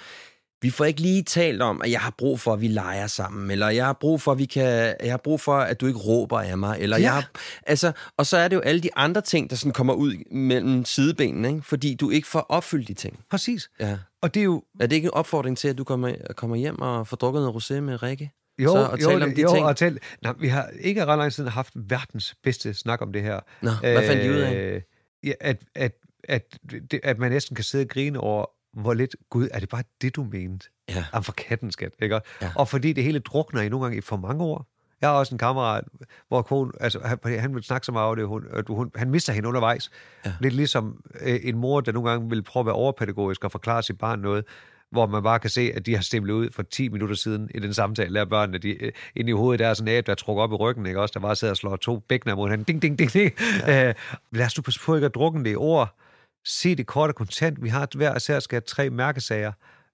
vi 0.63 0.71
får 0.71 0.85
ikke 0.85 1.01
lige 1.01 1.23
talt 1.23 1.63
om, 1.63 1.83
at 1.85 1.91
jeg 1.91 2.01
har 2.01 2.15
brug 2.19 2.41
for, 2.41 2.53
at 2.53 2.61
vi 2.61 2.69
leger 2.69 3.07
sammen, 3.07 3.51
eller 3.51 3.69
jeg 3.69 3.87
har 3.87 3.93
brug 3.93 4.21
for, 4.21 4.33
at 4.33 4.39
vi 4.39 4.45
kan, 4.45 4.95
jeg 5.03 5.13
har 5.13 5.21
brug 5.25 5.41
for, 5.41 5.57
at 5.57 5.81
du 5.81 5.87
ikke 5.87 5.99
råber 5.99 6.41
af 6.41 6.59
mig, 6.59 6.77
eller 6.81 6.97
Ja. 6.97 7.03
jeg 7.03 7.13
har, 7.13 7.31
altså, 7.67 7.93
og 8.17 8.27
så 8.27 8.37
er 8.37 8.49
det 8.49 8.57
jo 8.57 8.61
alle 8.61 8.81
de 8.81 8.89
andre 8.97 9.21
ting, 9.21 9.51
der 9.51 9.57
sådan 9.57 9.73
kommer 9.73 9.95
ud 9.95 10.15
mellem 10.31 10.85
sidebenene, 10.85 11.49
ikke? 11.49 11.63
fordi 11.63 11.95
du 11.95 12.11
ikke 12.11 12.29
får 12.29 12.41
opfyldt 12.41 12.89
de 12.89 12.95
ting. 12.95 13.21
Præcis. 13.31 13.71
Ja. 13.81 13.99
Og 14.23 14.35
det 14.35 14.41
er 14.41 14.45
jo... 14.45 14.63
Er 14.81 14.87
det 14.87 14.97
ikke 14.97 15.07
en 15.07 15.15
opfordring 15.15 15.59
til, 15.59 15.69
at 15.69 15.79
du 15.79 15.85
kommer, 15.85 16.13
kommer 16.37 16.57
hjem 16.57 16.81
og 16.81 17.09
får 17.09 17.17
drukket 17.17 17.43
noget 17.43 17.63
rosé 17.63 17.81
med 17.81 18.03
Rikke? 18.03 18.31
Jo, 18.59 18.71
så, 18.73 18.79
og 18.79 19.03
jo, 19.03 19.09
tale 19.09 19.25
om 19.25 19.35
de 19.35 19.41
jo, 19.41 19.55
ting? 19.55 19.67
og 19.67 19.77
tale, 19.77 19.99
nej, 20.23 20.33
vi 20.41 20.49
har 20.49 20.69
ikke 20.81 21.05
ret 21.05 21.19
lang 21.19 21.33
tid 21.33 21.47
haft 21.47 21.73
verdens 21.75 22.35
bedste 22.43 22.75
snak 22.75 23.03
om 23.03 23.13
det 23.13 23.23
her. 23.23 23.41
Nå, 23.63 23.71
hvad 23.81 24.07
fandt 24.07 24.25
I 24.25 24.31
ud 24.31 24.35
af? 24.35 24.83
Ja, 25.25 25.33
at, 25.41 25.65
at, 25.75 25.93
at, 26.25 26.59
det, 26.91 27.01
at 27.03 27.19
man 27.19 27.33
næsten 27.33 27.55
kan 27.55 27.65
sidde 27.65 27.83
og 27.83 27.89
grine 27.89 28.21
over, 28.21 28.47
hvor 28.73 28.95
lidt, 28.95 29.17
gud, 29.31 29.49
er 29.51 29.61
det 29.61 29.69
bare 29.69 29.83
det, 30.03 30.17
du 30.17 30.25
mente? 30.33 30.69
Ja. 30.89 31.05
Am 31.13 31.23
for 31.23 31.33
katten, 31.33 31.73
skat, 31.73 31.93
ikke? 32.03 32.21
Ja. 32.43 32.53
Og 32.57 32.69
fordi 32.69 32.93
det 32.93 33.05
hele 33.05 33.19
drukner 33.19 33.61
i 33.61 33.69
nogle 33.69 33.85
gange 33.85 33.99
i 33.99 34.01
for 34.01 34.17
mange 34.17 34.45
år. 34.45 34.67
Jeg 35.01 35.11
har 35.11 35.17
også 35.17 35.35
en 35.35 35.39
kammerat, 35.39 35.85
hvor 36.29 36.43
kone, 36.43 36.73
altså, 36.81 37.01
han, 37.01 37.41
han 37.41 37.55
vil 37.55 37.63
snakke 37.63 37.85
så 37.85 37.93
meget 37.93 38.07
over 38.07 38.15
det, 38.15 38.27
hun, 38.27 38.47
at 38.51 38.65
hun, 38.69 38.91
han 38.97 39.11
mister 39.11 39.33
hende 39.33 39.49
undervejs. 39.49 39.91
Ja. 40.25 40.35
Lidt 40.41 40.55
ligesom 40.55 41.05
øh, 41.21 41.41
en 41.43 41.57
mor, 41.57 41.81
der 41.81 41.93
nogle 41.93 42.11
gange 42.11 42.29
vil 42.29 42.43
prøve 42.43 42.61
at 42.61 42.67
være 42.67 42.75
overpædagogisk 42.75 43.45
og 43.45 43.53
forklare 43.53 43.83
sit 43.83 43.99
barn 43.99 44.19
noget, 44.19 44.45
hvor 44.93 45.07
man 45.07 45.23
bare 45.23 45.39
kan 45.39 45.51
se, 45.51 45.73
at 45.75 45.87
de 45.87 45.95
har 45.95 46.03
stemlet 46.03 46.35
ud 46.35 46.51
for 46.51 46.63
10 46.63 46.89
minutter 46.89 47.17
siden 47.17 47.51
i 47.55 47.59
den 47.59 47.75
samtale, 47.75 48.19
der 48.19 48.25
børnene, 48.25 48.59
de, 48.59 48.91
inde 49.17 49.31
i 49.31 49.33
hovedet, 49.33 49.59
der 49.59 49.69
er 49.69 49.75
sådan 49.75 49.95
en 49.95 50.05
der 50.05 50.13
er 50.13 50.17
trukket 50.17 50.43
op 50.43 50.53
i 50.53 50.55
ryggen, 50.55 50.87
ikke? 50.87 51.01
Også, 51.01 51.13
der 51.13 51.21
bare 51.21 51.37
sidder 51.37 51.53
og 51.53 51.57
slår 51.57 51.77
to 51.77 51.99
bækkener 51.99 52.35
mod 52.35 52.49
hinanden, 52.49 52.65
ding, 52.65 52.83
ding, 52.83 52.99
ding, 52.99 53.13
ding. 53.13 53.33
Ja. 53.67 53.89
Øh, 53.89 53.95
lad 54.33 54.47
os 54.47 54.57
nu 54.57 54.63
passe 54.63 54.81
på 54.81 54.95
ikke 54.95 55.05
at 55.05 55.15
drukke 55.15 55.45
det 55.45 55.57
ord, 55.57 55.99
se 56.45 56.75
det 56.75 56.87
kort 56.87 57.11
og 57.11 57.17
kontant, 57.17 57.63
vi 57.63 57.69
har 57.69 57.89
hver 57.97 58.17
især 58.17 58.41
skal 58.41 58.57
have 58.57 58.61
tre 58.67 58.91
mærkesager, 58.91 59.53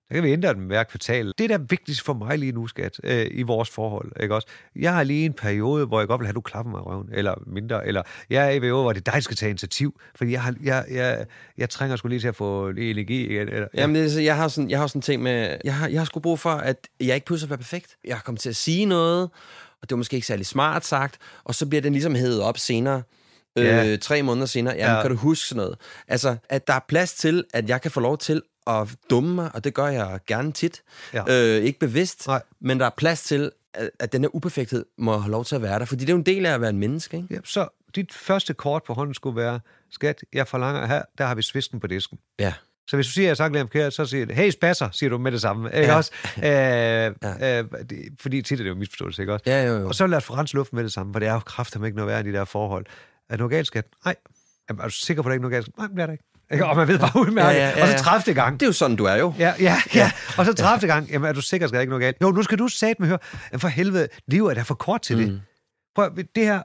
der 0.09 0.15
kan 0.15 0.23
vi 0.25 0.33
ændre 0.33 0.55
dem 0.55 0.63
hver 0.63 0.83
kvartal. 0.85 1.33
Det, 1.39 1.51
der 1.51 1.55
er 1.59 1.63
vigtigst 1.69 2.03
for 2.05 2.13
mig 2.13 2.39
lige 2.39 2.53
nu, 2.53 2.67
skat, 2.67 3.01
øh, 3.05 3.27
i 3.31 3.43
vores 3.43 3.71
forhold, 3.71 4.13
ikke 4.21 4.35
også? 4.35 4.49
Jeg 4.77 4.95
har 4.95 5.03
lige 5.03 5.27
en 5.27 5.33
periode, 5.33 5.87
hvor 5.87 5.99
jeg 6.01 6.09
godt 6.09 6.19
vil 6.21 6.27
have, 6.27 6.31
at 6.33 6.35
du 6.35 6.41
klapper 6.41 6.71
mig 6.71 6.79
i 6.79 6.83
røven, 6.83 7.09
eller 7.13 7.35
mindre, 7.47 7.87
eller 7.87 8.03
jeg 8.31 8.47
er 8.47 8.51
i 8.51 8.61
periode, 8.61 8.83
hvor 8.83 8.93
det 8.93 9.01
er 9.01 9.05
dig, 9.05 9.15
der 9.15 9.21
skal 9.21 9.37
tage 9.37 9.51
initiativ, 9.51 10.01
fordi 10.15 10.33
jeg, 10.33 10.43
har, 10.43 10.55
jeg, 10.63 10.85
jeg, 10.91 11.27
jeg 11.59 11.71
trænger 11.71 11.97
sgu 11.97 12.09
lige 12.09 12.21
til 12.21 12.29
at 12.29 12.37
få 12.37 12.71
lidt 12.71 12.99
energi 12.99 13.25
igen. 13.27 13.49
Eller, 13.49 13.69
Jamen, 13.75 13.97
det 13.97 14.17
er, 14.17 14.21
jeg 14.23 14.37
har 14.37 14.49
sådan, 14.49 14.71
jeg 14.71 14.79
har 14.79 14.87
sådan 14.87 15.03
ting 15.03 15.23
med, 15.23 15.57
jeg 15.65 15.75
har, 15.75 15.89
jeg 15.89 16.01
har 16.01 16.05
sgu 16.05 16.21
brug 16.21 16.39
for, 16.39 16.51
at 16.51 16.89
jeg 17.01 17.15
ikke 17.15 17.27
pludselig 17.27 17.51
være 17.51 17.59
perfekt. 17.59 17.97
Jeg 18.05 18.17
har 18.17 18.23
kommet 18.23 18.41
til 18.41 18.49
at 18.49 18.57
sige 18.57 18.85
noget, 18.87 19.23
og 19.83 19.83
det 19.83 19.91
var 19.91 19.97
måske 19.97 20.15
ikke 20.15 20.27
særlig 20.27 20.47
smart 20.47 20.85
sagt, 20.85 21.17
og 21.45 21.55
så 21.55 21.67
bliver 21.67 21.83
den 21.83 21.93
ligesom 21.93 22.15
hævet 22.15 22.43
op 22.43 22.59
senere. 22.59 23.03
Ja. 23.57 23.87
Øh, 23.93 23.99
tre 23.99 24.23
måneder 24.23 24.47
senere, 24.47 24.75
jamen, 24.77 24.97
Ja. 24.97 25.03
kan 25.03 25.11
du 25.11 25.17
huske 25.17 25.47
sådan 25.49 25.63
noget? 25.63 25.77
Altså, 26.09 26.37
at 26.49 26.67
der 26.67 26.73
er 26.75 26.81
plads 26.89 27.15
til, 27.15 27.45
at 27.55 27.69
jeg 27.69 27.81
kan 27.83 27.91
få 27.91 28.01
lov 28.01 28.19
til 28.19 28.43
at 28.69 28.89
dumme 29.11 29.35
mig, 29.35 29.51
og 29.55 29.65
det 29.65 29.75
gør 29.75 29.87
jeg 29.87 30.19
gerne 30.27 30.53
tit. 30.53 30.83
Ja. 31.15 31.57
Øh, 31.57 31.65
ikke 31.65 31.79
bevidst, 31.79 32.27
Nej. 32.27 32.43
men 32.61 32.81
der 32.81 32.87
er 32.87 32.91
plads 32.97 33.23
til, 33.23 33.51
at, 33.75 33.91
at 34.01 34.13
den 34.13 34.23
her 34.23 34.35
uperfekthed 34.35 34.85
må 34.99 35.19
have 35.19 35.31
lov 35.31 35.45
til 35.45 35.57
at 35.57 35.63
være 35.63 35.79
der, 35.79 35.85
fordi 35.85 36.01
det 36.01 36.09
er 36.09 36.13
jo 36.15 36.19
en 36.19 36.27
del 36.27 36.47
af 36.47 36.55
at 36.55 36.61
være 36.61 36.71
en 36.71 36.79
menneske, 36.79 37.17
ikke? 37.17 37.29
Ja, 37.35 37.39
så 37.45 37.69
dit 37.95 38.13
første 38.15 38.55
kort 38.55 38.83
på 38.87 38.95
hånden 38.95 39.15
skulle 39.15 39.37
være, 39.37 39.61
skat, 39.91 40.25
jeg 40.33 40.49
forlanger 40.49 40.87
her, 40.87 41.03
der 41.19 41.27
har 41.27 41.35
vi 41.35 41.43
svisken 41.43 41.81
på 41.81 41.87
disken. 41.87 42.19
Ja. 42.39 42.53
Så 42.89 42.97
hvis 42.97 43.07
du 43.07 43.13
siger, 43.13 43.27
at 43.27 43.29
jeg 43.29 43.37
sagt 43.37 43.53
lidt 43.53 43.63
forkert, 43.63 43.95
så 43.95 44.07
siger 44.07 44.27
du, 44.27 44.33
hey, 44.33 44.51
spasser, 44.51 44.89
siger 44.93 45.11
du 45.11 45.19
med 45.19 45.33
det 45.33 45.41
samme. 45.41 45.69
Ikke 45.69 45.79
Ja. 45.89 45.97
også? 45.97 46.13
Øh, 46.39 46.45
ja. 46.45 47.59
øh, 47.63 47.65
det, 47.91 47.99
fordi 48.21 48.43
tit 48.43 48.61
er 48.61 48.65
det 48.65 48.71
jo 48.71 48.75
misforståelse, 48.75 49.23
ikke 49.23 49.33
også? 49.33 49.43
Ja, 49.47 49.67
jo, 49.67 49.79
jo. 49.79 49.89
Og 49.89 49.95
så 49.95 50.07
lad 50.07 50.19
os 50.19 50.25
få 50.25 50.35
rense 50.35 50.55
luften 50.55 50.77
med 50.77 50.85
det 50.85 50.93
samme, 50.93 51.13
for 51.15 51.19
det 51.21 51.29
er 51.29 51.33
jo 51.33 51.39
kraftigt 51.39 51.85
ikke 51.85 51.97
noget 51.97 52.09
værd 52.09 52.27
i 52.27 52.29
de 52.31 52.37
der 52.37 52.45
forhold. 52.45 52.87
Er 53.29 53.35
der 53.35 53.37
noget 53.37 53.51
galt, 53.51 53.67
skat? 53.67 53.85
Nej. 54.05 54.15
Er 54.69 54.75
du 54.75 54.91
sikker 54.91 55.23
på, 55.23 55.29
at 55.29 55.31
der 55.31 55.35
ikke 55.35 55.47
er 55.47 55.49
noget 55.51 55.65
galt? 55.65 55.79
Nej, 55.79 55.87
det 55.87 55.99
er 55.99 56.07
der 56.07 56.13
ikke. 56.13 56.25
Ikke. 56.53 56.67
Og 56.67 56.77
man 56.77 56.89
ved 56.89 56.99
bare 56.99 57.11
udmærket. 57.15 57.59
Ja, 57.59 57.69
ja, 57.69 57.77
ja, 57.77 57.83
Og 57.83 57.89
så 57.89 57.93
ja. 57.93 57.99
træf 57.99 58.23
det 58.25 58.35
gang. 58.35 58.61
Det 58.61 58.67
er 58.67 58.69
jo 58.69 58.73
sådan, 58.73 58.97
du 58.97 59.05
er 59.05 59.15
jo. 59.17 59.35
Ja, 59.39 59.55
ja, 59.61 59.77
ja. 59.95 60.11
Og 60.39 60.45
så 60.47 60.53
træf 60.55 60.81
det 60.81 60.89
gang. 60.89 61.09
Jamen, 61.11 61.29
er 61.29 61.33
du 61.33 61.41
sikker, 61.41 61.67
at 61.67 61.73
der 61.73 61.81
ikke 61.81 61.91
noget 61.91 62.03
galt? 62.03 62.17
Jo, 62.23 62.31
nu 62.31 62.43
skal 62.43 62.59
du 62.59 62.69
sat 62.69 63.01
med 63.01 63.09
høre. 63.09 63.19
Jamen, 63.53 63.61
for 63.61 63.69
helvede, 63.69 64.09
livet 64.27 64.59
er 64.59 64.65
for 64.65 64.75
kort 64.75 65.03
til 65.03 65.19
det. 65.19 65.29
Mm. 65.29 65.41
Prøv, 65.95 66.05
at- 66.05 66.27
det 66.35 66.45
her, 66.45 66.63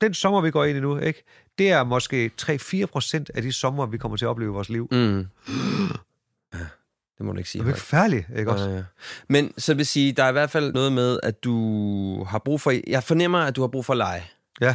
den 0.00 0.14
sommer, 0.14 0.40
vi 0.40 0.50
går 0.50 0.64
ind 0.64 0.78
i 0.78 0.80
nu, 0.80 0.98
ikke? 0.98 1.24
det 1.58 1.70
er 1.70 1.84
måske 1.84 2.30
3-4 2.42 2.86
procent 2.86 3.30
af 3.34 3.42
de 3.42 3.52
sommer, 3.52 3.86
vi 3.86 3.98
kommer 3.98 4.16
til 4.16 4.24
at 4.24 4.28
opleve 4.28 4.50
i 4.50 4.52
vores 4.52 4.68
liv. 4.68 4.88
Mm. 4.92 5.18
Ja, 6.54 6.58
det 7.18 7.26
må 7.26 7.32
du 7.32 7.38
ikke 7.38 7.50
sige. 7.50 7.62
Det 7.62 7.68
er 7.68 7.72
højt. 7.72 7.80
færdigt, 7.80 8.26
ikke 8.36 8.50
også? 8.50 8.68
Ja, 8.68 8.76
ja. 8.76 8.82
Men 9.28 9.52
så 9.58 9.74
vil 9.74 9.86
sige, 9.86 10.12
der 10.12 10.24
er 10.24 10.28
i 10.28 10.32
hvert 10.32 10.50
fald 10.50 10.72
noget 10.72 10.92
med, 10.92 11.20
at 11.22 11.44
du 11.44 12.24
har 12.24 12.38
brug 12.38 12.60
for... 12.60 12.72
Jeg 12.86 13.02
fornemmer, 13.02 13.38
at 13.38 13.56
du 13.56 13.60
har 13.60 13.68
brug 13.68 13.84
for 13.84 13.92
at 13.92 13.96
lege. 13.96 14.24
Ja. 14.60 14.74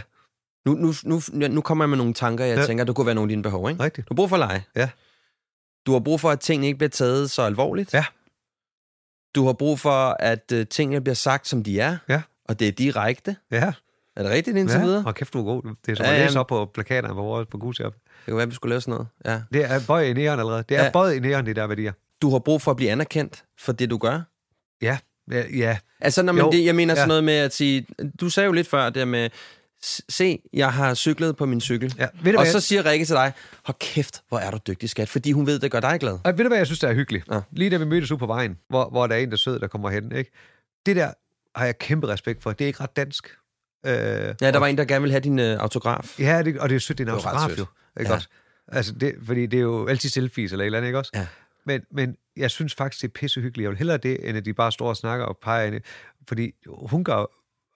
Nu, 0.66 0.74
nu, 0.74 0.94
nu, 1.04 1.22
nu 1.50 1.62
kommer 1.62 1.84
jeg 1.86 1.90
med 1.90 1.98
nogle 1.98 2.14
tanker, 2.14 2.46
jeg 2.46 2.58
Ja. 2.58 2.66
tænker, 2.66 2.84
det 2.84 2.96
kunne 2.96 3.06
være 3.06 3.16
nogle 3.16 3.26
af 3.28 3.30
dine 3.30 3.44
behov, 3.44 3.70
ikke? 3.70 3.84
Rigtigt. 3.84 4.10
Du 4.10 4.14
har 4.14 4.16
brug 4.16 4.30
for 4.30 4.36
at 4.36 4.40
lege. 4.40 4.64
Ja. 4.76 4.90
Du 5.86 5.92
har 5.94 6.00
brug 6.00 6.20
for, 6.20 6.30
at 6.30 6.40
tingene 6.40 6.68
ikke 6.68 6.78
bliver 6.78 6.90
taget 6.90 7.32
så 7.32 7.42
alvorligt. 7.42 7.94
Ja. 7.94 8.06
Du 9.36 9.46
har 9.46 9.54
brug 9.54 9.80
for, 9.80 10.16
at 10.20 10.52
uh, 10.56 10.62
tingene 10.70 11.02
bliver 11.02 11.16
sagt, 11.16 11.48
som 11.48 11.64
de 11.64 11.80
er. 11.80 11.98
Ja. 12.10 12.22
Og 12.50 12.60
det 12.60 12.68
er 12.68 12.72
direkte. 12.72 13.36
Ja. 13.52 13.74
Er 14.16 14.24
det 14.24 14.32
rigtigt 14.32 14.58
indtil 14.58 14.78
ja. 14.78 14.84
videre? 14.84 15.04
Og 15.06 15.16
kæft, 15.16 15.34
du 15.34 15.40
er 15.40 15.44
god. 15.44 15.76
Det 15.86 15.92
er 15.92 15.96
som 15.96 16.06
Ja, 16.06 16.14
at 16.14 16.20
læse 16.26 16.40
op 16.40 16.48
på 16.48 16.66
plakaterne 16.74 17.14
på 17.14 17.22
vores 17.22 17.48
på 17.52 17.58
Gushop. 17.58 17.94
Det 17.94 18.32
kunne 18.32 18.38
være, 18.38 18.48
vi 18.50 18.56
skulle 18.56 18.70
lave 18.70 18.82
sådan 18.82 18.92
noget. 18.92 19.08
Ja. 19.26 19.42
Det 19.60 19.72
er 19.72 19.80
bøj 19.88 20.02
i 20.04 20.14
næren 20.14 20.40
allerede. 20.40 20.64
Det 20.70 20.78
er 20.78 20.84
Ja. 20.84 20.92
bøjet 20.92 21.16
i 21.16 21.20
næren, 21.20 21.46
de 21.46 21.54
der 21.54 21.68
værdier. 21.68 21.94
Du 22.22 22.30
har 22.32 22.40
brug 22.40 22.62
for 22.62 22.72
at 22.72 22.78
blive 22.78 22.92
anerkendt 22.92 23.44
for 23.60 23.72
det, 23.72 23.90
du 23.90 23.98
gør. 23.98 24.22
Ja, 24.82 24.98
ja. 25.32 25.78
Altså, 26.00 26.22
når 26.24 26.34
man, 26.34 26.44
Jo, 26.46 26.52
det, 26.52 26.66
jeg 26.66 26.76
mener 26.76 26.96
sådan 26.96 27.04
ja. 27.04 27.08
noget 27.08 27.24
med 27.24 27.34
at 27.34 27.54
sige... 27.54 27.86
Du 28.20 28.30
sagde 28.30 28.46
jo 28.48 28.52
lidt 28.54 28.68
før 28.68 28.90
det 28.90 29.08
med... 29.08 29.30
"S- 29.86 30.02
Se, 30.10 30.40
jeg 30.54 30.74
har 30.74 30.94
cyklet 30.94 31.36
på 31.36 31.46
min 31.46 31.62
cykel. 31.62 31.96
ja. 31.98 32.08
Ved 32.24 32.32
du, 32.34 32.38
Og 32.38 32.44
hvad, 32.44 32.52
så 32.52 32.60
siger 32.60 32.86
Rikke 32.86 33.06
til 33.06 33.16
dig, 33.16 33.34
hold 33.64 33.78
kæft, 33.80 34.22
hvor 34.30 34.38
er 34.40 34.52
du 34.52 34.60
dygtig, 34.68 34.90
skat, 34.90 35.10
fordi 35.10 35.32
hun 35.32 35.46
ved, 35.48 35.60
det 35.60 35.72
gør 35.72 35.80
dig 35.80 36.00
glad. 36.00 36.20
Og 36.24 36.38
ved 36.38 36.44
du, 36.46 36.48
hvad 36.48 36.58
jeg 36.58 36.66
synes, 36.66 36.80
der 36.80 36.88
er 36.88 36.94
hyggeligt? 36.94 37.26
Ja. 37.32 37.40
Lige 37.52 37.70
da 37.70 37.78
vi 37.78 37.86
mødtes 37.86 38.12
ude 38.12 38.18
på 38.20 38.26
vejen, 38.26 38.58
hvor, 38.70 38.90
hvor 38.90 39.08
der 39.08 39.16
er 39.16 39.20
en, 39.20 39.30
der 39.30 39.34
er 39.34 39.38
sød, 39.38 39.60
der 39.60 39.68
kommer 39.68 39.90
hen. 39.90 40.12
Ikke? 40.16 40.32
Det 40.86 40.96
der 40.96 41.14
har 41.56 41.66
jeg 41.66 41.78
kæmpe 41.78 42.08
respekt 42.08 42.44
for. 42.44 42.52
Det 42.52 42.66
er 42.66 42.68
ikke 42.68 42.80
ret 42.84 42.96
dansk. 42.96 43.28
Øh, 43.86 43.92
Ja, 43.94 44.34
der 44.52 44.58
var 44.58 44.68
en, 44.68 44.78
der 44.78 44.86
gerne 44.86 45.02
ville 45.02 45.12
have 45.14 45.22
din 45.22 45.40
øh, 45.40 45.58
autograf. 45.60 46.20
Ja, 46.20 46.42
det, 46.44 46.60
og 46.60 46.70
det 46.70 46.76
er 46.76 46.80
sødt, 46.80 46.98
det 46.98 47.08
er 47.08 47.12
en 47.14 47.18
Det 47.18 47.26
ret 47.26 47.30
autograf 47.32 47.50
sødt. 47.50 47.60
jo. 47.60 47.66
Ikke 48.00 48.10
Ja. 48.12 48.16
også? 48.16 48.28
Altså, 48.68 48.94
det, 48.94 49.16
fordi 49.26 49.46
det 49.46 49.58
er 49.58 49.62
jo 49.62 49.88
altid 49.88 50.10
selfies 50.10 50.52
eller 50.52 50.64
et 50.64 50.66
eller 50.66 50.78
andet, 50.78 50.88
ikke 50.90 51.00
også? 51.00 51.12
Ja. 51.16 51.28
Men, 51.66 51.82
men 51.92 52.16
jeg 52.38 52.52
synes 52.52 52.76
faktisk, 52.76 53.02
det 53.02 53.08
er 53.08 53.12
pissehyggeligt. 53.20 53.64
Jeg 53.64 53.70
vil 53.70 53.78
hellere 53.78 53.98
det, 53.98 54.30
end 54.30 54.38
at 54.38 54.46
de 54.46 54.54
bare 54.54 54.72
står 54.72 54.90
og 54.90 54.98
snakker 54.98 55.26
og 55.26 55.38
peger 55.42 55.66
ind. 55.66 55.82
Fordi 56.28 56.52
hun 56.68 57.04
gør 57.04 57.26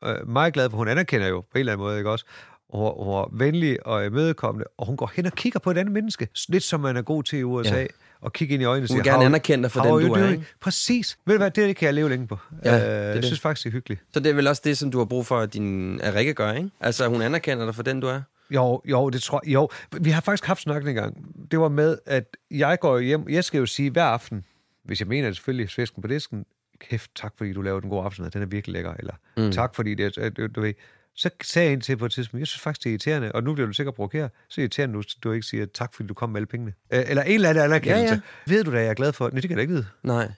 øh, 0.06 0.30
meget 0.30 0.54
glad, 0.54 0.70
for 0.70 0.78
hun 0.78 0.88
anerkender 0.88 1.28
jo 1.28 1.42
på 1.42 1.48
en 1.56 1.60
eller 1.60 1.72
anden 1.74 1.86
måde, 1.86 1.98
ikke 1.98 2.10
også? 2.10 2.26
Og 2.70 2.80
hun, 2.80 3.06
hun 3.06 3.14
er 3.14 3.46
venlig 3.46 3.88
og 3.88 4.06
imødekommende, 4.06 4.66
og 4.78 4.86
hun 4.86 4.98
går 4.98 5.12
hen 5.16 5.26
og 5.26 5.32
kigger 5.32 5.60
på 5.60 5.72
et 5.72 5.78
andet 5.78 5.94
menneske. 5.94 6.28
Lidt 6.50 6.64
som 6.64 6.80
man 6.80 6.98
er 6.98 7.02
god 7.02 7.24
til 7.24 7.40
i 7.40 7.44
USA. 7.44 7.80
Ja. 7.80 7.86
Og 8.22 8.34
kigge 8.34 8.54
ind 8.54 8.62
i 8.64 8.66
øjnene 8.66 8.86
og 8.86 8.90
Hun 8.90 9.04
sige, 9.04 9.04
gerne 9.12 9.24
"How- 9.24 9.26
anerkende 9.26 9.64
dig 9.64 9.72
for 9.72 9.82
den, 9.82 9.92
du 9.92 9.98
er, 10.14 10.18
doing?" 10.18 10.32
ikke? 10.32 10.46
Præcis. 10.62 11.18
Ved 11.26 11.34
du 11.36 11.38
hvad, 11.40 11.52
det 11.52 11.76
kan 11.76 11.86
jeg 11.86 11.94
leve 11.94 12.10
længe 12.10 12.28
på. 12.28 12.38
Ja, 12.66 12.76
øh, 12.76 12.82
det 12.82 12.90
er 12.92 12.96
jeg 13.06 13.16
det. 13.16 13.26
synes 13.26 13.40
faktisk, 13.40 13.64
det 13.64 13.70
er 13.70 13.74
hyggeligt. 13.74 14.02
Så 14.14 14.20
det 14.20 14.30
er 14.30 14.34
vel 14.34 14.48
også 14.48 14.62
det, 14.66 14.78
som 14.78 14.92
du 14.92 14.98
har 14.98 15.06
brug 15.06 15.26
for, 15.26 15.40
at, 15.40 15.54
din, 15.54 16.02
at 16.02 16.16
Rikke 16.16 16.34
gør, 16.34 16.52
ikke? 16.54 16.70
Altså, 16.82 17.08
hun 17.08 17.22
anerkender 17.22 17.66
dig 17.66 17.76
for 17.76 17.84
den, 17.84 18.00
du 18.00 18.08
er. 18.08 18.22
Jo, 18.52 18.82
jo, 18.86 19.10
det 19.10 19.22
tror 19.22 19.42
jeg. 19.46 19.54
Jo, 19.54 19.70
vi 20.02 20.10
har 20.10 20.22
faktisk 20.22 20.46
haft 20.46 20.62
snakken 20.62 20.90
en 20.90 20.96
gang. 20.96 21.18
Det 21.52 21.60
var 21.60 21.70
med, 21.70 21.98
at 22.06 22.38
jeg 22.52 22.80
går 22.80 23.00
hjem. 23.00 23.30
Jeg 23.30 23.44
skal 23.44 23.58
jo 23.60 23.66
sige 23.66 23.90
hver 23.90 24.04
aften, 24.04 24.46
hvis 24.84 25.00
jeg 25.00 25.08
mener 25.08 25.28
det 25.28 25.36
selvfølgelig, 25.36 25.70
svæsken 25.70 26.02
på 26.02 26.08
disken, 26.08 26.46
kæft, 26.80 27.12
tak 27.16 27.34
fordi 27.38 27.54
du 27.54 27.62
lavede 27.62 27.82
den 27.82 27.90
gode 27.90 28.04
aftensmad, 28.04 28.32
den 28.32 28.42
er 28.42 28.46
virkelig 28.46 28.74
lækker, 28.74 28.94
eller 29.00 29.14
mm. 29.38 29.52
tak 29.52 29.76
fordi 29.76 29.94
det, 29.96 30.18
er- 30.18 30.30
du, 30.30 30.48
du 30.48 30.62
ved, 30.62 30.74
så 31.18 31.30
sagde 31.44 31.66
jeg 31.66 31.74
ind 31.74 31.82
til 31.82 31.98
på 31.98 32.06
et 32.06 32.12
tidspunkt, 32.12 32.40
jeg 32.40 32.48
synes 32.48 32.62
faktisk, 32.62 32.84
det 32.84 32.90
er 32.90 32.92
irriterende, 32.92 33.32
og 33.32 33.44
nu 33.44 33.54
bliver 33.54 33.68
du 33.68 33.74
sikkert 33.74 33.96
provokeret, 33.96 34.32
så 34.34 34.38
er 34.42 34.48
det 34.56 34.58
irriterende, 34.62 34.96
du, 34.96 35.04
du 35.24 35.32
ikke 35.32 35.46
siger 35.48 35.66
tak, 35.74 35.94
fordi 35.94 36.08
du 36.08 36.14
kom 36.14 36.30
med 36.30 36.38
alle 36.38 36.48
pengene. 36.48 36.74
Øh, 36.94 37.04
Eller 37.08 37.24
en 37.24 37.32
eller 37.36 37.50
anden 37.50 37.64
anerkendelse. 37.64 38.22
Ja, 38.48 38.54
Ved 38.54 38.64
du 38.64 38.72
da, 38.72 38.78
jeg 38.78 38.88
er 38.88 38.94
glad 38.94 39.14
for? 39.14 39.30
Nej, 39.30 39.40
det 39.42 39.50
kan 39.50 39.52
jeg 39.58 39.62
ikke 39.62 39.74
vide. 39.74 39.86
Nej. 40.04 40.22
Det 40.24 40.28
kan, 40.28 40.36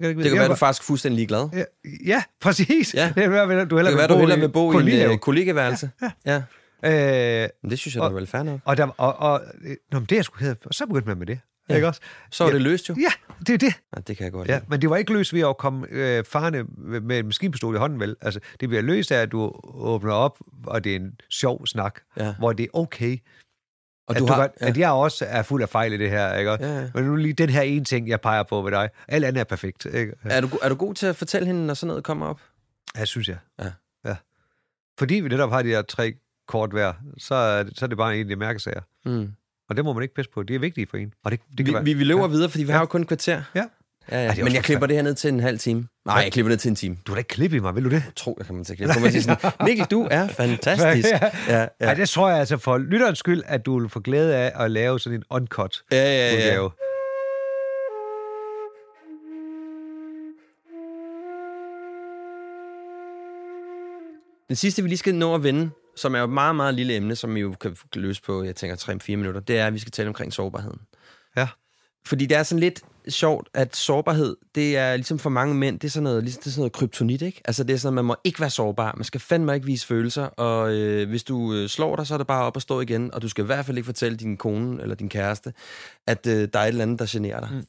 jeg 0.00 0.08
ikke 0.08 0.18
vide. 0.18 0.24
Det 0.24 0.32
kan 0.32 0.40
være, 0.40 0.48
du 0.48 0.54
faktisk 0.54 0.82
fuldstændig 0.86 1.16
ligeglad. 1.16 1.48
Ja, 1.52 1.64
ja, 2.06 2.22
præcis. 2.40 2.94
Ja. 2.94 3.06
Det 3.06 3.14
kan 3.22 3.30
være, 3.32 3.46
du 3.46 3.50
Det 3.50 3.72
hellere 3.72 3.84
kan 3.92 3.98
være, 3.98 4.08
du 4.08 4.18
hellere 4.18 4.38
vil 4.40 4.48
bo 4.48 4.72
i 4.80 5.04
en 5.04 5.10
øh, 5.10 5.18
kollegeværelse. 5.18 5.90
Ja. 6.02 6.10
ja. 6.26 7.42
Øh, 7.44 7.48
Men 7.62 7.70
det 7.70 7.78
synes 7.78 7.94
jeg, 7.94 8.02
der 8.02 8.08
er 8.08 8.12
vel 8.12 8.26
fair 8.26 8.42
nok. 8.42 8.60
og, 8.64 8.76
der, 8.76 8.86
og, 8.86 9.16
og, 9.16 9.42
øh, 9.64 9.76
nå, 9.92 9.98
men 9.98 10.06
det 10.06 10.12
er 10.12 10.16
jeg 10.16 10.24
sgu 10.24 10.44
af. 10.44 10.54
Og 10.64 10.74
så 10.74 10.86
begyndte 10.86 11.08
man 11.08 11.18
med 11.18 11.26
det. 11.26 11.40
Ja. 11.68 11.74
Ikke 11.74 11.86
også? 11.86 12.00
Så 12.30 12.44
er 12.44 12.48
Ja. 12.48 12.54
det 12.54 12.62
løst 12.62 12.88
jo. 12.88 12.94
Ja, 13.00 13.38
det 13.46 13.48
er 13.54 13.58
det. 13.58 13.74
Ja, 13.96 14.00
det 14.00 14.16
kan 14.16 14.24
jeg 14.24 14.32
godt 14.32 14.48
Ja, 14.48 14.54
lide. 14.54 14.64
men 14.68 14.82
det 14.82 14.90
var 14.90 14.96
ikke 14.96 15.12
løst 15.12 15.32
ved 15.34 15.40
at 15.40 15.56
komme 15.56 15.86
øh, 15.90 16.24
farne 16.24 16.64
med, 16.78 17.00
med 17.00 17.18
en 17.18 17.26
maskinpistol 17.26 17.74
i 17.74 17.78
hånden, 17.78 18.00
vel? 18.00 18.16
Altså, 18.20 18.40
det 18.60 18.68
bliver 18.68 18.82
løst 18.82 19.12
af, 19.12 19.22
at 19.22 19.32
du 19.32 19.52
åbner 19.74 20.12
op, 20.12 20.38
og 20.66 20.84
det 20.84 20.92
er 20.92 20.96
en 20.96 21.20
sjov 21.30 21.66
snak, 21.66 22.00
Ja. 22.16 22.34
hvor 22.38 22.52
det 22.52 22.64
er 22.64 22.68
okay, 22.78 23.16
Og 24.06 24.14
at, 24.14 24.20
du 24.20 24.26
du 24.26 24.32
har... 24.32 24.40
godt, 24.40 24.52
at 24.56 24.76
jeg 24.78 24.90
også 24.90 25.24
er 25.28 25.42
fuld 25.42 25.62
af 25.62 25.68
fejl 25.68 25.92
i 25.92 25.96
det 25.96 26.10
her, 26.10 26.34
ikke? 26.34 26.50
Ja, 26.50 26.80
ja. 26.80 26.90
Men 26.94 27.04
nu 27.04 27.16
lige 27.16 27.32
den 27.32 27.48
her 27.50 27.62
ene 27.62 27.84
ting, 27.84 28.08
jeg 28.08 28.20
peger 28.20 28.42
på 28.42 28.62
ved 28.62 28.70
dig. 28.72 28.88
Alt 29.08 29.24
andet 29.24 29.40
er 29.40 29.44
perfekt, 29.44 29.84
ikke? 29.84 30.12
Er 30.24 30.40
du, 30.40 30.48
er 30.62 30.68
du 30.68 30.74
god 30.74 30.94
til 30.94 31.06
at 31.06 31.16
fortælle 31.16 31.46
hende, 31.46 31.66
når 31.66 31.74
sådan 31.74 31.88
noget 31.88 32.04
kommer 32.04 32.26
op? 32.26 32.40
Ja, 32.96 33.04
synes 33.04 33.28
jeg. 33.28 33.36
Ja. 33.58 33.70
ja. 34.04 34.16
Fordi 34.98 35.14
vi 35.14 35.28
netop 35.28 35.50
har 35.50 35.62
de 35.62 35.68
her 35.68 35.82
tre 35.82 36.14
kort 36.48 36.70
hver, 36.70 36.92
så 37.18 37.34
er 37.34 37.62
det, 37.62 37.78
så 37.78 37.84
er 37.84 37.88
det 37.88 37.98
bare 37.98 38.24
de 38.24 38.36
mærkesager. 38.36 38.80
Mm. 39.04 39.32
Og 39.68 39.76
det 39.76 39.84
må 39.84 39.92
man 39.92 40.02
ikke 40.02 40.14
pisse 40.14 40.30
på. 40.34 40.42
Det 40.42 40.54
er 40.56 40.58
vigtigt 40.60 40.90
for 40.90 40.96
en. 40.96 41.12
Og 41.24 41.30
det, 41.30 41.40
det 41.50 41.58
Vi, 41.58 41.64
kan 41.64 41.74
være, 41.74 41.84
vi, 41.84 41.92
vi 41.94 42.04
løber 42.04 42.26
videre, 42.28 42.50
fordi 42.50 42.64
vi 42.64 42.72
har 42.72 42.80
jo 42.80 42.86
kun 42.86 43.00
et 43.02 43.08
kvarter. 43.08 43.42
Ja. 43.54 43.64
Ja, 44.10 44.22
ja. 44.22 44.28
Ej, 44.28 44.36
Men 44.44 44.54
jeg 44.54 44.62
klipper 44.64 44.86
det 44.86 44.96
her 44.96 45.02
ned 45.02 45.14
til 45.14 45.28
en 45.28 45.40
halv 45.40 45.58
time. 45.58 45.86
Nej, 46.06 46.16
jeg 46.16 46.32
klipper 46.32 46.50
det 46.50 46.60
til 46.60 46.68
en 46.68 46.74
time. 46.74 46.96
Du 47.06 47.12
har 47.12 47.14
da 47.16 47.18
ikke 47.18 47.28
klippet 47.28 47.56
i 47.56 47.60
mig, 47.60 47.74
vil 47.74 47.84
du 47.84 47.88
det? 47.88 47.94
Jeg 47.94 48.12
tror, 48.16 48.34
jeg 48.38 48.46
kommer 48.46 48.64
til 48.64 48.72
at 48.72 48.76
klippe. 48.76 48.88
Jeg 48.88 48.94
kommer 48.96 49.10
til 49.10 49.22
sådan, 49.22 49.52
Mikkel, 49.66 49.86
du 49.86 50.08
er 50.10 50.28
fantastisk. 50.42 51.08
Ja. 51.08 51.18
Ja, 51.48 51.60
ja. 51.60 51.66
Ja. 51.80 51.86
Ej, 51.86 51.94
det 51.94 52.08
tror 52.08 52.28
jeg 52.30 52.38
altså 52.38 52.56
for 52.58 52.78
lytterens 52.78 53.18
skyld, 53.18 53.42
at 53.46 53.66
du 53.66 53.80
vil 53.80 53.88
få 53.88 54.00
glæde 54.00 54.36
af 54.36 54.64
at 54.64 54.70
lave 54.70 55.00
sådan 55.00 55.18
en 55.18 55.24
uncut 55.30 55.82
Ja, 55.92 55.96
ja, 55.96 56.30
ja. 56.30 56.36
udgave. 56.36 56.70
Den 64.48 64.56
sidste, 64.56 64.82
vi 64.82 64.88
lige 64.88 64.98
skal 64.98 65.14
nå 65.14 65.34
at 65.34 65.42
vende, 65.42 65.70
som 65.96 66.14
er 66.14 66.18
jo 66.18 66.24
et 66.24 66.30
meget, 66.30 66.56
meget 66.56 66.74
lille 66.74 66.96
emne, 66.96 67.16
som 67.16 67.34
vi 67.34 67.40
jo 67.40 67.54
kan 67.60 67.76
løse 67.94 68.22
på, 68.22 68.42
jeg 68.42 68.56
tænker, 68.56 68.76
3-4 68.76 69.16
minutter, 69.16 69.40
det 69.40 69.58
er, 69.58 69.66
at 69.66 69.74
vi 69.74 69.78
skal 69.78 69.92
tale 69.92 70.08
omkring 70.08 70.32
sårbarheden. 70.32 70.80
Ja. 71.36 71.48
Fordi 72.06 72.26
det 72.26 72.36
er 72.36 72.42
sådan 72.42 72.60
lidt 72.60 72.82
sjovt, 73.08 73.48
at 73.54 73.76
sårbarhed, 73.76 74.36
det 74.54 74.76
er 74.76 74.96
ligesom 74.96 75.18
for 75.18 75.30
mange 75.30 75.54
mænd, 75.54 75.80
det 75.80 75.88
er 75.88 75.90
sådan 75.90 76.04
noget, 76.04 76.22
ligesom, 76.22 76.40
det 76.40 76.46
er 76.46 76.50
sådan 76.50 76.60
noget 76.60 76.72
kryptonit, 76.72 77.22
ikke? 77.22 77.40
Altså 77.44 77.64
det 77.64 77.74
er 77.74 77.78
sådan, 77.78 77.92
at 77.92 77.94
man 77.94 78.04
må 78.04 78.16
ikke 78.24 78.40
være 78.40 78.50
sårbar, 78.50 78.94
man 78.96 79.04
skal 79.04 79.20
fandme 79.20 79.54
ikke 79.54 79.66
vise 79.66 79.86
følelser, 79.86 80.24
og 80.24 80.72
øh, 80.74 81.08
hvis 81.08 81.24
du 81.24 81.54
øh, 81.54 81.68
slår 81.68 81.96
dig, 81.96 82.06
så 82.06 82.14
er 82.14 82.18
det 82.18 82.26
bare 82.26 82.44
op 82.44 82.56
og 82.56 82.62
stå 82.62 82.80
igen, 82.80 83.14
og 83.14 83.22
du 83.22 83.28
skal 83.28 83.44
i 83.44 83.46
hvert 83.46 83.66
fald 83.66 83.76
ikke 83.76 83.86
fortælle 83.86 84.18
din 84.18 84.36
kone 84.36 84.82
eller 84.82 84.94
din 84.94 85.08
kæreste, 85.08 85.52
at 86.06 86.26
øh, 86.26 86.48
der 86.52 86.58
er 86.58 86.64
et 86.64 86.68
eller 86.68 86.82
andet, 86.82 86.98
der 86.98 87.06
generer 87.08 87.40
dig. 87.40 87.50
Mm. 87.52 87.64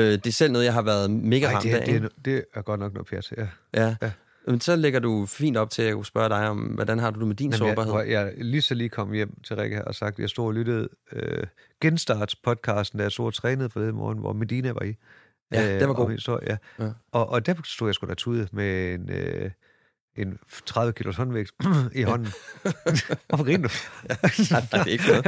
Øh, 0.00 0.12
det 0.12 0.26
er 0.26 0.32
selv 0.32 0.52
noget, 0.52 0.64
jeg 0.64 0.72
har 0.72 0.82
været 0.82 1.10
mega 1.10 1.46
Ej, 1.46 1.52
ramt 1.52 1.64
det, 1.64 1.74
af. 1.74 1.86
det, 1.86 2.04
er, 2.04 2.08
det 2.24 2.44
er 2.54 2.62
godt 2.62 2.80
nok 2.80 2.92
noget 2.92 3.06
pjat, 3.06 3.32
ja. 3.36 3.46
Ja. 3.74 3.96
Ja. 4.02 4.10
Men 4.46 4.60
så 4.60 4.76
lægger 4.76 5.00
du 5.00 5.26
fint 5.26 5.56
op 5.56 5.70
til, 5.70 5.82
at 5.82 5.86
jeg 5.88 5.94
kunne 5.94 6.06
spørge 6.06 6.28
dig 6.28 6.48
om, 6.48 6.58
hvordan 6.58 6.98
har 6.98 7.10
du 7.10 7.18
det 7.20 7.28
med 7.28 7.36
din 7.36 7.50
Jamen, 7.52 7.58
sårbarhed? 7.58 7.94
jeg, 7.94 8.10
jeg, 8.10 8.32
lige 8.44 8.62
så 8.62 8.74
lige 8.74 8.88
kom 8.88 9.12
hjem 9.12 9.40
til 9.44 9.56
Rikke 9.56 9.84
og 9.84 9.94
sagt, 9.94 10.12
at 10.14 10.18
jeg 10.18 10.28
stod 10.28 10.46
og 10.46 10.54
lyttede 10.54 10.88
øh, 11.12 11.46
Genstarts-podcasten, 11.84 12.98
der 12.98 13.04
jeg 13.04 13.12
stod 13.12 13.26
og 13.26 13.34
trænede 13.34 13.70
for 13.70 13.80
det 13.80 13.94
morgen, 13.94 14.18
hvor 14.18 14.32
Medina 14.32 14.72
var 14.72 14.82
i. 14.82 14.94
Ja, 15.52 15.74
Øh, 15.74 15.80
det 15.80 15.88
var 15.88 15.94
om 15.94 15.96
god. 15.96 16.10
Historie, 16.10 16.46
ja. 16.50 16.84
Ja. 16.84 16.90
Og, 17.12 17.28
og 17.30 17.46
der 17.46 17.54
stod 17.64 17.88
jeg 17.88 17.94
sgu 17.94 18.06
da 18.06 18.14
tudet 18.14 18.52
med 18.52 18.94
en, 18.94 19.10
øh, 19.10 19.50
en 20.16 20.38
30 20.66 20.92
kilos 20.92 21.16
håndvægt 21.16 21.50
i 21.94 22.02
hånden. 22.02 22.26
Hvorfor 23.28 23.44
griner 23.44 23.68
du? 23.68 23.74
Nej, 24.52 24.60
det 24.60 24.80
er 24.80 24.84
ikke 24.84 25.08
noget. 25.08 25.26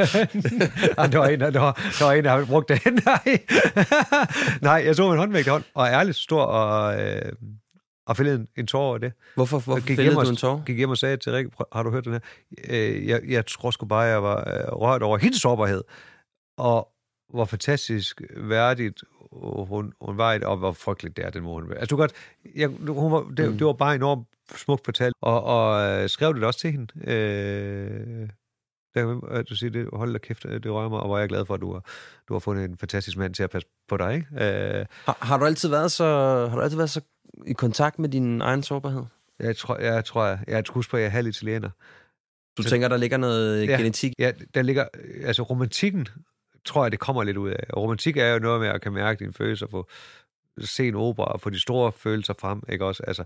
Ej, 0.98 1.06
der, 1.12 1.18
var 1.18 1.26
en, 1.26 1.40
der, 1.40 1.60
var, 1.60 1.72
der 1.98 2.04
var 2.04 2.12
en, 2.12 2.24
der 2.24 2.30
havde 2.30 2.46
brugt 2.46 2.68
det. 2.68 2.80
Nej. 3.04 3.40
Nej, 4.62 4.82
jeg 4.86 4.96
så 4.96 5.02
med 5.02 5.12
en 5.12 5.18
håndvægt 5.18 5.46
i 5.46 5.50
hånden, 5.50 5.68
og 5.74 5.86
ærligt 5.88 6.16
stor 6.16 6.42
og, 6.42 7.00
øh, 7.02 7.32
og 8.08 8.16
fældede 8.16 8.36
en, 8.36 8.48
en 8.56 8.66
tår 8.66 8.80
over 8.82 8.98
det. 8.98 9.12
Hvorfor, 9.34 9.58
hvorfor 9.58 9.86
gik 9.86 9.96
fældede 9.96 10.16
du 10.16 10.30
en 10.30 10.36
tår? 10.36 10.62
gik 10.66 10.76
hjem 10.76 10.90
og 10.90 10.98
sagde 10.98 11.16
til 11.16 11.32
Rikke, 11.32 11.50
"Prøv, 11.50 11.66
har 11.72 11.82
du 11.82 11.90
hørt 11.90 12.04
den 12.04 12.12
her? 12.12 12.20
Øh, 12.68 13.06
jeg, 13.08 13.20
jeg 13.28 13.46
tror 13.46 13.70
sgu 13.70 13.86
bare, 13.86 14.00
jeg 14.00 14.22
var 14.22 14.38
øh, 14.38 14.72
rørt 14.72 15.02
over 15.02 15.18
hendes 15.18 15.40
sårbarhed. 15.40 15.82
Og 16.58 16.88
hvor 17.32 17.44
fantastisk 17.44 18.22
værdigt 18.36 19.02
hun, 19.68 19.92
hun 20.00 20.18
var 20.18 20.32
i 20.32 20.38
det, 20.38 20.44
og 20.44 20.56
hvor 20.56 20.72
frygteligt 20.72 21.16
det 21.16 21.24
er, 21.24 21.30
den 21.30 21.42
måde 21.42 21.62
hun 21.62 21.72
Altså, 21.72 21.86
du 21.86 21.96
godt, 21.96 22.12
jeg, 22.56 22.68
hun 22.88 23.12
var, 23.12 23.20
det, 23.36 23.50
mm. 23.50 23.58
det 23.58 23.66
var 23.66 23.72
bare 23.72 23.94
enormt 23.94 24.28
smukt 24.56 24.84
fortalt, 24.84 25.14
og, 25.22 25.44
og 25.44 25.88
øh, 26.02 26.08
skrev 26.08 26.34
det 26.34 26.44
også 26.44 26.60
til 26.60 26.72
hende. 26.72 27.12
Øh, 27.12 28.28
der, 28.94 29.20
at 29.30 29.48
du 29.48 29.56
siger, 29.56 29.70
det, 29.70 29.88
hold 29.92 30.12
da 30.12 30.18
kæft, 30.18 30.42
det 30.42 30.66
rører 30.66 30.88
mig, 30.88 31.00
og 31.00 31.06
hvor 31.06 31.16
er 31.16 31.20
jeg 31.20 31.28
glad 31.28 31.46
for, 31.46 31.54
at 31.54 31.60
du 31.60 31.72
har, 31.72 31.84
du 32.28 32.34
har 32.34 32.38
fundet 32.38 32.64
en 32.64 32.78
fantastisk 32.78 33.16
mand 33.16 33.34
til 33.34 33.42
at 33.42 33.50
passe 33.50 33.68
på 33.88 33.96
dig. 33.96 34.14
Ikke? 34.14 34.26
Øh, 34.78 34.86
Har, 35.04 35.18
har, 35.20 35.38
du 35.38 35.44
altid 35.44 35.68
været 35.68 35.92
så, 35.92 36.04
har 36.50 36.56
du 36.56 36.62
altid 36.62 36.76
været 36.76 36.90
så 36.90 37.00
i 37.46 37.52
kontakt 37.52 37.98
med 37.98 38.08
din 38.08 38.40
egen 38.40 38.62
sårbarhed? 38.62 39.02
jeg 39.40 39.56
tror, 39.56 39.76
jeg, 39.78 40.04
tror, 40.04 40.26
jeg, 40.26 40.38
jeg 40.48 40.62
husker 40.70 40.90
på, 40.90 40.96
at 40.96 41.00
jeg 41.02 41.06
er 41.06 41.10
halv 41.10 41.26
italiener. 41.28 41.70
Du 42.58 42.62
Så- 42.62 42.68
tænker, 42.68 42.88
der 42.88 42.96
ligger 42.96 43.16
noget 43.16 43.66
Ja. 43.68 43.76
genetik? 43.76 44.12
Ja, 44.18 44.32
der 44.54 44.62
ligger, 44.62 44.86
altså 45.24 45.42
romantikken, 45.42 46.08
tror 46.64 46.84
jeg, 46.84 46.92
det 46.92 47.00
kommer 47.00 47.22
lidt 47.24 47.36
ud 47.36 47.50
af. 47.50 47.64
Og 47.70 47.82
romantik 47.82 48.16
er 48.16 48.32
jo 48.32 48.38
noget 48.38 48.60
med 48.60 48.68
at 48.68 48.82
kan 48.82 48.92
mærke 48.92 49.18
dine 49.24 49.32
følelser, 49.32 49.66
få 49.66 49.88
se 50.60 50.88
en 50.88 50.94
opera 50.94 51.24
og 51.26 51.40
få 51.40 51.50
de 51.50 51.60
store 51.60 51.92
følelser 51.92 52.34
frem, 52.40 52.62
ikke 52.68 52.84
også? 52.84 53.02
Altså, 53.06 53.24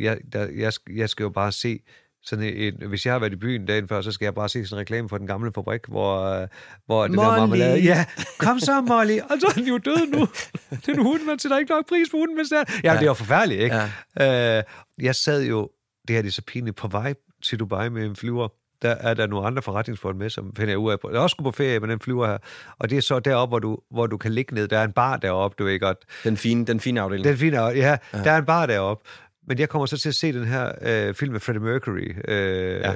jeg, 0.00 0.18
der, 0.32 0.48
jeg, 0.50 0.72
jeg 0.90 1.10
skal 1.10 1.24
jo 1.24 1.30
bare 1.30 1.52
se 1.52 1.80
sådan 2.24 2.44
en, 2.44 2.74
hvis 2.88 3.06
jeg 3.06 3.14
har 3.14 3.18
været 3.18 3.32
i 3.32 3.36
byen 3.36 3.66
dagen 3.66 3.88
før, 3.88 4.00
så 4.00 4.12
skal 4.12 4.26
jeg 4.26 4.34
bare 4.34 4.48
se 4.48 4.66
sådan 4.66 4.76
en 4.76 4.80
reklame 4.80 5.08
for 5.08 5.18
den 5.18 5.26
gamle 5.26 5.52
fabrik, 5.54 5.80
hvor, 5.88 6.20
øh, 6.42 6.48
hvor 6.86 7.02
det 7.08 7.10
der 7.18 7.24
Molly! 7.24 7.38
marmelade... 7.38 7.80
Ja, 7.80 8.04
kom 8.38 8.60
så, 8.60 8.80
Molly! 8.80 9.18
Og 9.18 9.36
så 9.40 9.46
er 9.46 9.52
den 9.52 9.66
jo 9.68 9.78
død 9.78 10.06
nu. 10.12 10.28
Den 10.86 11.02
hund, 11.02 11.22
man 11.26 11.38
sætter 11.38 11.58
ikke 11.58 11.70
nok 11.70 11.88
pris 11.88 12.08
på 12.10 12.16
hunden, 12.16 12.36
hvis 12.36 12.48
det 12.48 12.58
er. 12.58 12.64
Ja, 12.84 12.92
Ja. 12.92 12.96
det 12.98 13.02
er 13.02 13.06
jo 13.06 13.14
forfærdeligt, 13.14 13.60
ikke? 13.60 13.76
Ja. 14.20 14.58
Øh, 14.58 14.62
jeg 15.02 15.14
sad 15.14 15.44
jo, 15.44 15.68
det 16.08 16.16
her 16.16 16.22
det 16.22 16.28
er 16.28 16.32
så 16.32 16.42
pinligt, 16.46 16.76
på 16.76 16.88
vej 16.88 17.14
til 17.44 17.58
Dubai 17.60 17.88
med 17.88 18.06
en 18.06 18.16
flyver. 18.16 18.48
Der 18.82 18.90
er 18.90 19.14
der 19.14 19.26
nogle 19.26 19.46
andre 19.46 19.62
forretningsfolk 19.62 20.16
med, 20.16 20.30
som 20.30 20.52
finder 20.56 20.70
jeg 20.72 20.78
ud 20.78 20.92
af. 20.92 20.96
Jeg 21.04 21.16
er 21.16 21.20
også 21.20 21.34
skulle 21.34 21.44
på 21.52 21.56
ferie 21.56 21.80
med 21.80 21.88
den 21.88 22.00
flyver 22.00 22.26
her. 22.26 22.38
Og 22.78 22.90
det 22.90 22.98
er 22.98 23.02
så 23.02 23.18
deroppe, 23.20 23.50
hvor 23.50 23.58
du, 23.58 23.78
hvor 23.90 24.06
du 24.06 24.16
kan 24.16 24.32
ligge 24.32 24.54
ned. 24.54 24.68
Der 24.68 24.78
er 24.78 24.84
en 24.84 24.92
bar 24.92 25.16
deroppe, 25.16 25.54
du 25.58 25.64
ved 25.64 25.80
godt. 25.80 25.98
Den 26.24 26.36
fine, 26.36 26.64
den 26.66 26.80
fine 26.80 27.00
afdeling. 27.00 27.24
Den 27.28 27.36
fine, 27.36 27.60
ja, 27.60 27.68
ja, 27.68 27.96
der 28.12 28.30
er 28.30 28.38
en 28.38 28.44
bar 28.44 28.66
deroppe. 28.66 29.08
Men 29.48 29.58
jeg 29.58 29.68
kommer 29.68 29.86
så 29.86 29.98
til 29.98 30.08
at 30.08 30.14
se 30.14 30.32
den 30.32 30.44
her 30.44 30.72
øh, 30.82 31.14
film 31.14 31.32
med 31.32 31.40
Freddie 31.40 31.62
Mercury, 31.62 32.14
øh, 32.28 32.80
Ja. 32.80 32.92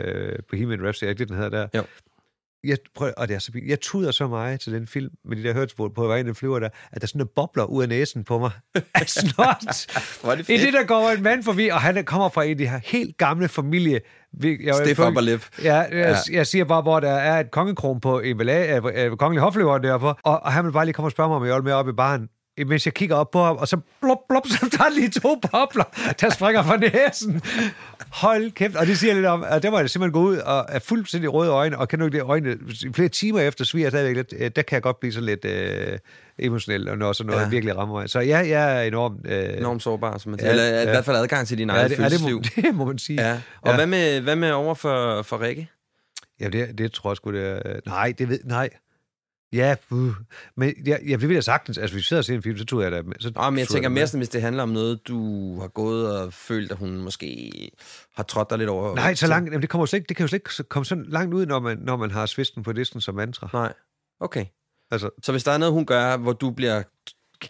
Bohemian 0.51 0.82
Rhapsody, 0.84 1.09
er 1.09 1.14
det, 1.14 1.28
den 1.28 1.36
hedder 1.36 1.51
der? 1.51 1.68
Jo. 1.76 1.82
Jeg, 2.64 2.78
prøv, 2.94 3.12
og 3.16 3.28
det 3.28 3.34
er 3.34 3.38
så, 3.38 3.53
jeg 3.66 3.80
tuder 3.80 4.11
så 4.11 4.28
meget 4.28 4.61
til 4.61 4.72
den 4.72 4.86
film, 4.86 5.11
med 5.24 5.36
de 5.36 5.42
der 5.42 5.53
hørtelspor 5.55 5.88
på 5.88 6.07
vej 6.07 6.16
ind 6.16 6.26
i 6.26 6.28
den 6.28 6.34
flyver 6.34 6.59
der, 6.59 6.68
at 6.92 7.01
der 7.01 7.07
sådan 7.07 7.18
noget 7.18 7.30
bobler 7.36 7.64
ud 7.64 7.82
af 7.82 7.88
næsen 7.88 8.24
på 8.24 8.38
mig. 8.38 8.51
Af 8.94 9.09
snot. 9.09 9.92
Hvor 10.22 10.32
er 10.32 10.36
det 10.36 10.49
I 10.49 10.57
det, 10.57 10.72
der 10.72 10.84
går 10.84 11.11
en 11.11 11.22
mand 11.22 11.42
forbi, 11.44 11.68
og 11.68 11.80
han 11.80 12.05
kommer 12.05 12.28
fra 12.28 12.44
en 12.44 12.51
af 12.51 12.59
de 12.59 12.68
her 12.68 12.80
helt 12.84 13.16
gamle 13.16 13.49
familie. 13.49 14.01
Jeg, 14.42 14.74
Stiff 14.74 15.01
upper 15.01 15.20
lip. 15.20 15.47
Ja, 15.62 15.76
jeg, 15.76 15.88
ja. 15.92 16.16
jeg 16.36 16.47
siger 16.47 16.64
bare, 16.64 16.82
hvor 16.82 17.01
der 17.01 17.11
er 17.11 17.40
et 17.40 17.51
kongekron 17.51 18.01
på 18.01 18.20
emballage 18.24 18.66
af, 18.66 18.80
af 18.94 19.18
kongelig 19.18 19.40
hoflever 19.42 19.78
derfor, 19.78 20.20
og, 20.22 20.42
og 20.42 20.53
han 20.53 20.64
vil 20.64 20.72
bare 20.72 20.84
lige 20.84 20.94
komme 20.94 21.07
og 21.07 21.12
spørge 21.12 21.28
mig, 21.28 21.36
om 21.36 21.47
jeg 21.47 21.55
vil 21.55 21.64
med 21.64 21.72
op 21.72 21.88
i 21.88 21.92
baren 21.92 22.28
mens 22.66 22.86
jeg 22.86 22.94
kigger 22.94 23.16
op 23.16 23.30
på 23.30 23.42
ham, 23.44 23.57
og 23.57 23.68
så 23.68 23.76
blop, 24.00 24.18
blop, 24.28 24.46
så 24.46 24.68
der 24.78 24.84
er 24.84 24.90
lige 24.94 25.11
to 25.11 25.40
bobler, 25.50 25.84
der 26.20 26.30
springer 26.30 26.62
fra 26.62 26.76
næsen. 26.76 27.42
Hold 28.12 28.50
kæft. 28.50 28.76
Og 28.76 28.86
det 28.86 28.98
siger 28.98 29.14
lidt 29.14 29.26
om, 29.26 29.44
at 29.48 29.62
der 29.62 29.70
må 29.70 29.78
jeg 29.78 29.90
simpelthen 29.90 30.12
gå 30.12 30.28
ud 30.28 30.36
og 30.36 30.66
er 30.68 30.78
fuldstændig 30.78 31.32
røde 31.32 31.50
øjne, 31.50 31.78
og 31.78 31.88
kan 31.88 31.98
nu 31.98 32.04
ikke 32.04 32.18
det 32.18 32.24
øjne 32.24 32.59
i 32.84 32.92
flere 32.94 33.09
timer 33.09 33.40
efter 33.40 33.64
sviger 33.64 33.90
stadigvæk 33.90 34.16
lidt, 34.16 34.34
øh, 34.38 34.50
der 34.57 34.62
kan 34.62 34.74
jeg 34.74 34.82
godt 34.82 35.00
blive 35.00 35.12
sådan 35.12 35.26
lidt 35.26 35.44
øh, 35.44 35.98
emotionel, 36.38 36.88
og 36.88 36.98
når 36.98 37.12
sådan 37.12 37.26
noget 37.26 37.40
Ja. 37.40 37.44
ja. 37.44 37.50
virkelig 37.50 37.76
rammer 37.76 38.00
mig. 38.00 38.11
Så 38.11 38.20
ja, 38.20 38.38
jeg 38.38 38.78
er 38.78 38.82
enormt... 38.82 39.20
Øh, 39.24 39.59
Enormt 39.59 39.82
sårbar, 39.82 40.18
som 40.18 40.30
man 40.30 40.40
Ja, 40.40 40.44
siger. 40.44 40.50
Eller 40.50 40.80
i 40.80 40.84
ja. 40.84 40.90
hvert 40.90 41.04
fald 41.04 41.16
adgang 41.16 41.46
til 41.46 41.59
din 41.59 41.70
ja, 41.70 41.76
egen 41.76 41.90
det, 41.90 41.98
ja, 41.98 42.09
det, 42.09 42.22
må, 42.22 42.40
det 42.57 42.74
må 42.74 42.84
man 42.84 42.98
sige. 42.98 43.28
Ja. 43.28 43.40
Og 43.61 43.74
hvad, 43.74 43.86
med, 43.86 44.20
hvad 44.20 44.36
med 44.36 44.50
over 44.50 44.74
for, 44.74 45.22
for 45.22 45.40
Rikke? 45.40 45.68
Ja, 46.40 46.48
det, 46.48 46.78
det 46.78 46.92
tror 46.92 47.11
jeg 47.11 47.16
sgu, 47.16 47.32
det 47.32 47.46
er... 47.46 47.80
Nej, 47.86 48.14
det 48.18 48.28
ved... 48.28 48.38
Nej. 48.44 48.68
Ja, 49.53 49.76
uh. 49.90 50.14
men 50.57 50.74
ja, 50.86 50.97
ja, 51.09 51.16
det 51.16 51.28
vil 51.28 51.34
jeg 51.34 51.44
sagtens. 51.44 51.78
Altså, 51.78 51.94
hvis 51.94 52.03
vi 52.03 52.07
sidder 52.07 52.20
og 52.20 52.24
ser 52.24 52.34
en 52.34 52.42
film, 52.42 52.59
så 52.59 52.64
tror 52.64 52.82
jeg 52.82 52.92
da... 52.92 53.03
Så 53.18 53.32
Ah, 53.36 53.53
men 53.53 53.59
jeg 53.59 53.68
tænker 53.68 53.88
mere 53.88 54.07
sådan, 54.07 54.18
hvis 54.18 54.28
det 54.28 54.42
handler 54.42 54.62
om 54.62 54.68
noget, 54.68 55.09
du 55.09 55.61
har 55.61 55.68
gået 55.68 56.20
og 56.20 56.32
følt, 56.32 56.72
at 56.72 56.78
hun 56.78 56.97
måske 56.97 57.53
har 58.14 58.22
trådt 58.22 58.51
dig 58.51 58.59
lidt 58.59 58.70
over. 58.70 58.94
Nej, 58.94 59.14
så 59.14 59.26
langt... 59.26 59.47
Jamen, 59.49 59.62
det, 59.62 59.70
kommer 59.70 59.82
jo 59.82 59.86
slet 59.86 59.99
ikke, 59.99 60.09
det 60.09 60.16
kan 60.16 60.24
jo 60.24 60.28
slet 60.28 60.36
ikke 60.36 60.68
komme 60.68 60.84
så 60.84 60.94
langt 61.09 61.34
ud, 61.34 61.47
når 61.47 61.61
man, 61.61 61.78
når 61.78 61.97
man 61.97 62.11
har 62.11 62.26
svisten 62.26 62.62
på 62.62 62.72
listen 62.72 63.01
som 63.01 63.14
mantra. 63.14 63.49
Nej. 63.53 63.72
Okay. 64.20 64.44
Altså, 64.90 65.11
Så 65.22 65.32
hvis 65.32 65.44
der 65.44 65.53
er 65.53 65.59
noget, 65.59 65.74
hun 65.74 65.86
gør, 65.86 66.16
hvor 66.16 66.32
du 66.32 66.51
bliver 66.51 66.82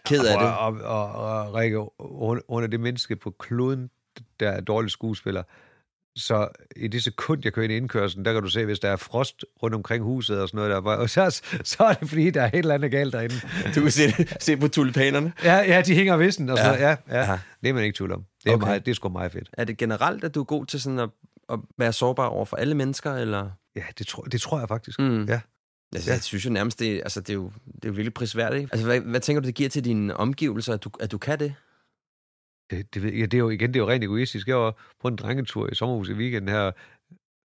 ked 0.05 0.25
af 0.25 0.37
det. 0.39 0.47
Og, 0.47 0.57
og, 0.57 0.81
og, 0.81 1.11
og 1.11 1.53
Rikke, 1.53 1.85
hun, 1.99 2.41
hun 2.49 2.63
er 2.63 2.67
det 2.67 2.79
menneske 2.79 3.15
på 3.15 3.31
kloden, 3.39 3.89
der 4.39 4.49
er 4.49 4.61
dårlig 4.61 4.91
skuespiller. 4.91 5.43
Så 6.17 6.47
i 6.75 6.87
det 6.87 7.03
sekund, 7.03 7.41
jeg 7.43 7.53
kører 7.53 7.63
ind 7.63 7.73
i 7.73 7.77
indkørslen, 7.77 8.25
der 8.25 8.33
kan 8.33 8.41
du 8.43 8.49
se, 8.49 8.65
hvis 8.65 8.79
der 8.79 8.89
er 8.89 8.95
frost 8.95 9.45
rundt 9.63 9.75
omkring 9.75 10.03
huset 10.03 10.41
og 10.41 10.47
sådan 10.49 10.57
noget 10.57 10.71
der, 10.71 10.91
og 10.91 11.09
så, 11.09 11.41
så 11.63 11.83
er 11.83 11.93
det 11.93 12.09
fordi, 12.09 12.29
der 12.29 12.41
er 12.41 12.47
et 12.47 12.55
eller 12.55 12.73
andet 12.75 12.91
galt 12.91 13.13
derinde. 13.13 13.35
Du 13.75 13.81
kan 13.81 13.91
se, 13.91 14.01
se 14.39 14.57
på 14.57 14.67
tulipanerne. 14.67 15.33
Ja, 15.43 15.55
ja, 15.57 15.81
de 15.81 15.95
hænger 15.95 16.17
vissen 16.17 16.49
og 16.49 16.57
sådan 16.57 16.79
Ja. 16.79 16.89
ja. 16.89 16.95
ja, 17.09 17.19
ja. 17.19 17.31
Ja. 17.31 17.39
Det 17.61 17.69
er 17.69 17.73
man 17.73 17.83
ikke 17.83 17.97
tvivl 17.97 18.11
om. 18.11 18.23
Det 18.43 18.49
er, 18.49 18.55
Okay. 18.55 18.65
meget, 18.67 18.85
det 18.85 18.91
er 18.91 18.95
sgu 18.95 19.09
meget 19.09 19.31
fedt. 19.31 19.49
Er 19.53 19.63
det 19.63 19.77
generelt, 19.77 20.23
at 20.23 20.35
du 20.35 20.39
er 20.39 20.43
god 20.43 20.65
til 20.65 20.81
sådan 20.81 20.99
at, 20.99 21.09
at 21.49 21.59
være 21.77 21.93
sårbar 21.93 22.25
over 22.25 22.45
for 22.45 22.57
alle 22.57 22.75
mennesker, 22.75 23.13
eller? 23.13 23.49
Ja, 23.75 23.83
det 23.97 24.07
tror, 24.07 24.23
det 24.23 24.41
tror 24.41 24.59
jeg 24.59 24.67
faktisk. 24.67 24.99
Mm. 24.99 25.25
Ja. 25.25 25.39
Altså, 25.95 26.11
jeg 26.11 26.21
synes 26.21 26.45
jo 26.45 26.49
nærmest, 26.49 26.79
det, 26.79 26.97
altså, 27.03 27.21
det, 27.21 27.29
er 27.29 27.33
jo, 27.33 27.51
det 27.65 27.85
er 27.85 27.87
jo 27.87 27.91
virkelig 27.91 28.13
prisværdigt. 28.13 28.69
Altså, 28.71 28.85
hvad, 28.87 28.99
hvad 28.99 29.19
tænker 29.19 29.41
du, 29.41 29.45
det 29.47 29.55
giver 29.55 29.69
til 29.69 29.85
dine 29.85 30.17
omgivelser, 30.17 30.73
at 30.73 30.83
du, 30.83 30.89
at 30.99 31.11
du 31.11 31.17
kan 31.17 31.39
det? 31.39 31.53
Det, 32.71 32.93
det, 32.93 33.19
ja, 33.19 33.25
det 33.25 33.33
er 33.33 33.37
jo 33.37 33.49
igen, 33.49 33.73
det 33.73 33.79
er 33.79 33.83
jo 33.83 33.89
rent 33.89 34.03
egoistisk. 34.03 34.47
Jeg 34.47 34.57
var 34.57 34.95
på 35.01 35.07
en 35.07 35.15
drengetur 35.15 35.71
i 35.71 35.75
sommerhus 35.75 36.09
i 36.09 36.13
weekenden 36.13 36.49
her. 36.49 36.71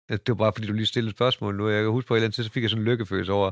Det 0.10 0.28
var 0.28 0.36
bare, 0.36 0.54
fordi 0.56 0.68
du 0.68 0.74
lige 0.74 0.86
stillede 0.86 1.10
et 1.10 1.16
spørgsmål 1.16 1.56
nu. 1.56 1.70
Jeg 1.70 1.84
kan 1.84 1.92
huske 1.92 2.08
på 2.08 2.14
et 2.14 2.18
eller 2.18 2.26
andet 2.26 2.36
tid, 2.36 2.44
så 2.44 2.52
fik 2.52 2.64
jeg 2.64 2.70
sådan 2.70 2.82
en 2.82 2.90
lykkefølelse 2.90 3.32
over 3.34 3.52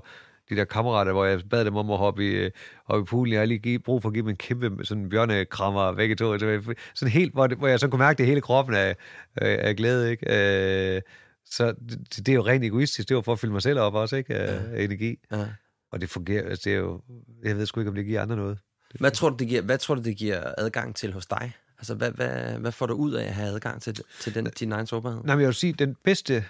de 0.49 0.55
der 0.55 0.63
kammerater, 0.65 1.11
hvor 1.11 1.25
jeg 1.25 1.41
bad 1.49 1.65
dem 1.65 1.75
om 1.75 1.91
at 1.91 1.97
hoppe 1.97 2.27
i, 2.27 2.29
øh, 2.29 2.51
hoppe 2.85 3.01
i 3.01 3.05
poolen. 3.05 3.33
Jeg 3.33 3.41
har 3.41 3.45
lige 3.45 3.59
give, 3.59 3.79
brug 3.79 4.01
for 4.01 4.09
at 4.09 4.13
give 4.13 4.21
dem 4.21 4.29
en 4.29 4.35
kæmpe 4.35 4.85
sådan 4.85 5.09
bjørnekrammer 5.09 5.93
begge 5.93 6.15
to. 6.15 6.37
Det 6.37 6.67
var 6.67 6.75
Sådan 6.95 7.11
helt, 7.11 7.33
hvor, 7.33 7.47
det, 7.47 7.57
hvor 7.57 7.67
jeg 7.67 7.79
så 7.79 7.87
kunne 7.87 7.99
mærke 7.99 8.17
det 8.17 8.25
hele 8.25 8.41
kroppen 8.41 8.75
af, 8.75 8.95
af, 9.35 9.67
af 9.67 9.75
glæde. 9.75 10.11
Ikke? 10.11 10.95
Øh, 10.95 11.01
så 11.45 11.71
det, 11.89 12.25
det, 12.25 12.29
er 12.29 12.33
jo 12.33 12.45
rent 12.45 12.63
egoistisk. 12.63 13.09
Det 13.09 13.15
var 13.15 13.21
for 13.21 13.33
at 13.33 13.39
fylde 13.39 13.53
mig 13.53 13.61
selv 13.61 13.79
op 13.79 13.93
også, 13.93 14.15
ikke? 14.15 14.35
Af, 14.35 14.61
af 14.73 14.83
energi. 14.83 15.19
Ja. 15.31 15.45
Og 15.91 16.01
det 16.01 16.09
fungerer. 16.09 16.49
Altså, 16.49 16.69
det 16.69 16.73
er 16.73 16.79
jo, 16.79 17.01
jeg 17.43 17.57
ved 17.57 17.65
sgu 17.65 17.79
ikke, 17.79 17.89
om 17.89 17.95
det 17.95 18.05
giver 18.05 18.21
andre 18.21 18.35
noget. 18.35 18.57
Hvad 18.99 19.11
tror 19.11 19.29
du, 19.29 19.35
det 19.35 19.47
giver, 19.47 19.61
hvad 19.61 19.77
tror 19.77 19.95
du, 19.95 20.01
det 20.01 20.17
giver 20.17 20.53
adgang 20.57 20.95
til 20.95 21.13
hos 21.13 21.25
dig? 21.25 21.53
Altså, 21.77 21.95
hvad, 21.95 22.11
hvad, 22.11 22.59
hvad 22.59 22.71
får 22.71 22.85
du 22.85 22.93
ud 22.93 23.13
af 23.13 23.25
at 23.25 23.33
have 23.33 23.47
adgang 23.47 23.81
til, 23.81 24.01
til 24.19 24.35
den, 24.35 24.45
din 24.45 24.71
egen 24.71 24.87
sårbarhed? 24.87 25.21
Nej, 25.23 25.35
men 25.35 25.41
jeg 25.41 25.47
vil 25.47 25.55
sige, 25.55 25.73
den 25.73 25.95
bedste, 26.03 26.45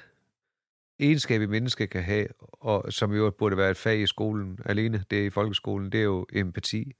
egenskab, 0.99 1.41
et 1.41 1.49
menneske 1.49 1.87
kan 1.87 2.03
have, 2.03 2.27
og 2.39 2.93
som 2.93 3.13
jo 3.13 3.31
burde 3.39 3.57
være 3.57 3.71
et 3.71 3.77
fag 3.77 3.99
i 3.99 4.07
skolen 4.07 4.59
alene, 4.65 5.03
det 5.11 5.19
er 5.19 5.25
i 5.25 5.29
folkeskolen, 5.29 5.91
det 5.91 5.99
er 5.99 6.03
jo 6.03 6.25
empati. 6.33 6.95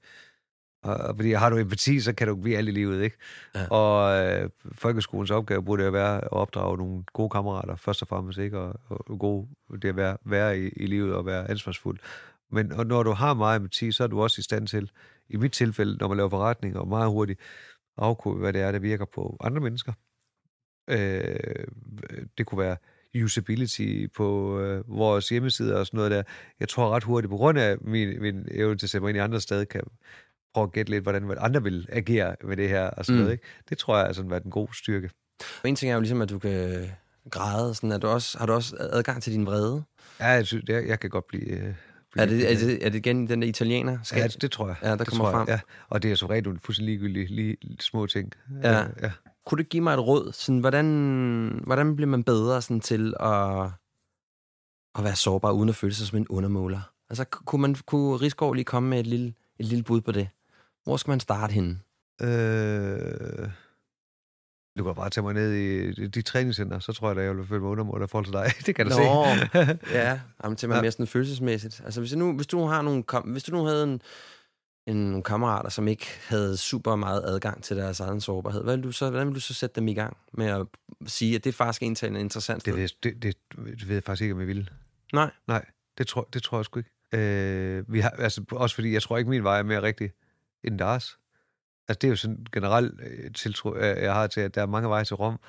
Og, 0.82 1.16
fordi 1.16 1.32
har 1.32 1.50
du 1.50 1.56
empati, 1.56 2.00
så 2.00 2.12
kan 2.12 2.28
du 2.28 2.36
blive 2.36 2.56
alt 2.56 2.68
i 2.68 2.72
livet, 2.72 3.02
ikke? 3.02 3.16
Ja. 3.54 3.66
Og 3.66 4.24
øh, 4.26 4.50
folkeskolens 4.72 5.30
opgave 5.30 5.62
burde 5.62 5.84
jo 5.84 5.90
være 5.90 6.16
at 6.16 6.32
opdrage 6.32 6.76
nogle 6.76 7.04
gode 7.12 7.30
kammerater, 7.30 7.76
først 7.76 8.02
og 8.02 8.08
fremmest, 8.08 8.38
ikke? 8.38 8.58
Og, 8.58 8.80
og 8.88 9.18
gode, 9.18 9.48
det 9.82 9.88
at 9.88 9.96
være, 9.96 10.16
være 10.24 10.60
i, 10.60 10.68
i 10.68 10.86
livet 10.86 11.14
og 11.14 11.26
være 11.26 11.50
ansvarsfuld. 11.50 11.98
Men 12.50 12.72
og 12.72 12.86
når 12.86 13.02
du 13.02 13.12
har 13.12 13.34
meget 13.34 13.56
empati, 13.56 13.92
så 13.92 14.04
er 14.04 14.08
du 14.08 14.22
også 14.22 14.40
i 14.40 14.42
stand 14.42 14.66
til, 14.66 14.90
i 15.30 15.36
mit 15.36 15.52
tilfælde, 15.52 15.96
når 15.96 16.08
man 16.08 16.16
laver 16.16 16.30
forretninger, 16.30 16.80
og 16.80 16.88
meget 16.88 17.10
hurtigt 17.10 17.40
afkode, 17.96 18.38
hvad 18.38 18.52
det 18.52 18.60
er, 18.60 18.72
der 18.72 18.78
virker 18.78 19.04
på 19.04 19.36
andre 19.40 19.60
mennesker. 19.60 19.92
Øh, 20.90 21.66
det 22.38 22.46
kunne 22.46 22.58
være 22.58 22.76
usability 23.24 24.06
på 24.16 24.58
øh, 24.60 24.84
vores 24.88 25.28
hjemmeside 25.28 25.76
og 25.76 25.86
sådan 25.86 25.96
noget 25.96 26.10
der. 26.10 26.22
Jeg 26.60 26.68
tror 26.68 26.90
ret 26.90 27.04
hurtigt, 27.04 27.30
på 27.30 27.36
grund 27.36 27.58
af 27.58 27.76
min, 27.80 28.22
min 28.22 28.48
evne 28.50 28.78
til 28.78 28.86
at 28.86 28.90
sætte 28.90 29.02
mig 29.02 29.08
ind 29.08 29.16
i 29.16 29.20
andre 29.20 29.40
steder, 29.40 29.64
kan 29.64 29.82
prøve 30.54 30.64
at 30.64 30.72
gætte 30.72 30.90
lidt, 30.90 31.02
hvordan 31.02 31.36
andre 31.38 31.62
vil 31.62 31.86
agere 31.92 32.36
med 32.44 32.56
det 32.56 32.68
her 32.68 32.90
og 32.90 33.04
sådan 33.04 33.16
mm. 33.16 33.20
noget. 33.20 33.32
Ikke? 33.32 33.44
Det 33.68 33.78
tror 33.78 33.98
jeg 33.98 34.08
er 34.08 34.12
sådan 34.12 34.30
været 34.30 34.44
en 34.44 34.50
god 34.50 34.68
styrke. 34.72 35.10
En 35.64 35.76
ting 35.76 35.90
er 35.90 35.94
jo 35.94 36.00
ligesom, 36.00 36.22
at 36.22 36.30
du 36.30 36.38
kan 36.38 36.90
græde. 37.30 37.74
Sådan, 37.74 37.92
at 37.92 38.02
du 38.02 38.06
også, 38.08 38.38
har 38.38 38.46
du 38.46 38.52
også 38.52 38.76
adgang 38.78 39.22
til 39.22 39.32
din 39.32 39.46
vrede? 39.46 39.82
Ja, 40.20 40.26
jeg, 40.26 40.46
synes, 40.46 40.64
jeg, 40.68 40.86
jeg 40.86 41.00
kan 41.00 41.10
godt 41.10 41.26
blive... 41.26 41.50
Øh, 41.50 41.74
er 42.16 42.26
det, 42.26 42.52
er, 42.52 42.58
det, 42.58 42.86
er 42.86 42.90
det 42.90 42.98
igen 42.98 43.28
den 43.28 43.42
der 43.42 43.48
italiener? 43.48 43.98
Skal... 44.02 44.20
Ja, 44.20 44.26
det, 44.26 44.42
det 44.42 44.50
tror 44.50 44.66
jeg. 44.66 44.76
Ja, 44.82 44.88
der 44.88 44.96
det 44.96 45.06
kommer 45.08 45.30
frem. 45.30 45.48
Jeg, 45.48 45.54
ja. 45.54 45.60
Og 45.88 46.02
det 46.02 46.10
er 46.10 46.14
så 46.14 46.26
regel 46.26 46.58
fuldstændig 46.58 47.00
ligegyldige 47.00 47.26
lige 47.26 47.56
små 47.80 48.06
ting. 48.06 48.32
Ja. 48.62 48.78
ja. 48.78 49.10
Kunne 49.46 49.58
du 49.58 49.68
give 49.68 49.82
mig 49.82 49.94
et 49.94 50.06
råd? 50.06 50.32
Sådan, 50.32 50.58
hvordan, 50.60 51.60
hvordan 51.66 51.96
bliver 51.96 52.08
man 52.08 52.24
bedre 52.24 52.62
sådan, 52.62 52.80
til 52.80 53.14
at, 53.20 53.64
at 54.98 55.04
være 55.04 55.16
sårbar, 55.16 55.50
uden 55.50 55.68
at 55.68 55.74
føle 55.74 55.94
sig 55.94 56.06
som 56.06 56.18
en 56.18 56.28
undermåler? 56.28 56.80
Altså, 57.10 57.24
kunne, 57.24 57.62
man, 57.62 57.76
kunne 57.86 58.16
Rigsgaard 58.16 58.54
lige 58.54 58.64
komme 58.64 58.88
med 58.88 59.00
et 59.00 59.06
lille, 59.06 59.34
et 59.58 59.66
lille 59.66 59.84
bud 59.84 60.00
på 60.00 60.12
det? 60.12 60.28
Hvor 60.84 60.96
skal 60.96 61.10
man 61.10 61.20
starte 61.20 61.52
henne? 61.52 61.78
Øh... 62.22 63.48
Du 64.78 64.84
kan 64.84 64.94
bare 64.94 65.10
tage 65.10 65.24
mig 65.24 65.34
ned 65.34 65.52
i 65.52 66.06
de 66.06 66.22
træningscenter, 66.22 66.78
så 66.78 66.92
tror 66.92 67.08
jeg, 67.08 67.18
at 67.18 67.24
jeg 67.24 67.36
vil 67.36 67.46
føle 67.46 67.60
mig 67.60 67.70
undermålet 67.70 68.06
i 68.06 68.10
forhold 68.10 68.24
til 68.24 68.32
dig. 68.32 68.52
det 68.66 68.74
kan 68.74 68.86
du 68.86 68.96
Nå, 68.96 69.24
se. 69.52 69.78
ja, 69.98 70.20
jamen, 70.44 70.56
til 70.56 70.68
mig 70.68 70.76
ja. 70.76 70.80
mere 70.82 70.90
sådan 70.90 71.06
følelsesmæssigt. 71.06 71.80
Altså, 71.84 72.00
hvis, 72.00 72.16
nu, 72.16 72.32
hvis 72.36 72.46
du 72.46 72.64
har 72.64 72.82
nogle, 72.82 73.04
hvis 73.24 73.42
du 73.42 73.52
nu 73.52 73.64
havde 73.64 73.84
en, 73.84 74.02
en, 74.86 74.96
nogle 74.96 75.22
kammerater, 75.22 75.70
som 75.70 75.88
ikke 75.88 76.06
havde 76.28 76.56
super 76.56 76.96
meget 76.96 77.22
adgang 77.24 77.62
til 77.62 77.76
deres 77.76 78.00
egen 78.00 78.20
sårbarhed, 78.20 78.62
hvordan 78.62 78.78
vil 78.78 78.86
du 78.86 78.92
så, 78.92 79.10
hvordan 79.10 79.26
vil 79.26 79.34
du 79.34 79.40
så 79.40 79.54
sætte 79.54 79.80
dem 79.80 79.88
i 79.88 79.94
gang 79.94 80.16
med 80.32 80.46
at 80.46 80.66
sige, 81.06 81.36
at 81.36 81.44
det 81.44 81.50
er 81.50 81.54
faktisk 81.54 81.82
en 81.82 81.96
en 82.14 82.16
interessant 82.16 82.66
det, 82.66 82.74
det, 82.74 82.92
det, 83.02 83.22
det, 83.22 83.36
det 83.52 83.88
ved 83.88 83.94
jeg 83.94 84.04
faktisk 84.04 84.22
ikke, 84.22 84.34
om 84.34 84.40
jeg 84.40 84.48
vil. 84.48 84.70
Nej? 85.12 85.30
Nej, 85.46 85.64
det 85.98 86.06
tror, 86.06 86.28
det 86.32 86.42
tror 86.42 86.58
jeg 86.58 86.64
sgu 86.64 86.78
ikke. 86.78 86.90
Øh, 87.14 87.92
vi 87.92 88.00
har, 88.00 88.10
altså, 88.10 88.44
også 88.50 88.74
fordi, 88.74 88.92
jeg 88.92 89.02
tror 89.02 89.18
ikke, 89.18 89.30
min 89.30 89.44
vej 89.44 89.58
er 89.58 89.62
mere 89.62 89.82
rigtig 89.82 90.10
end 90.64 90.78
deres. 90.78 91.18
Altså, 91.90 91.98
det 91.98 92.04
er 92.04 92.10
jo 92.10 92.16
sådan 92.16 92.46
generelt 92.52 93.00
øh, 93.00 93.32
tiltro, 93.32 93.76
jeg 93.78 94.14
har 94.14 94.26
til, 94.26 94.40
at 94.40 94.54
der 94.54 94.62
er 94.62 94.66
mange 94.66 94.88
veje 94.88 95.04
til 95.04 95.16
Rom. 95.16 95.40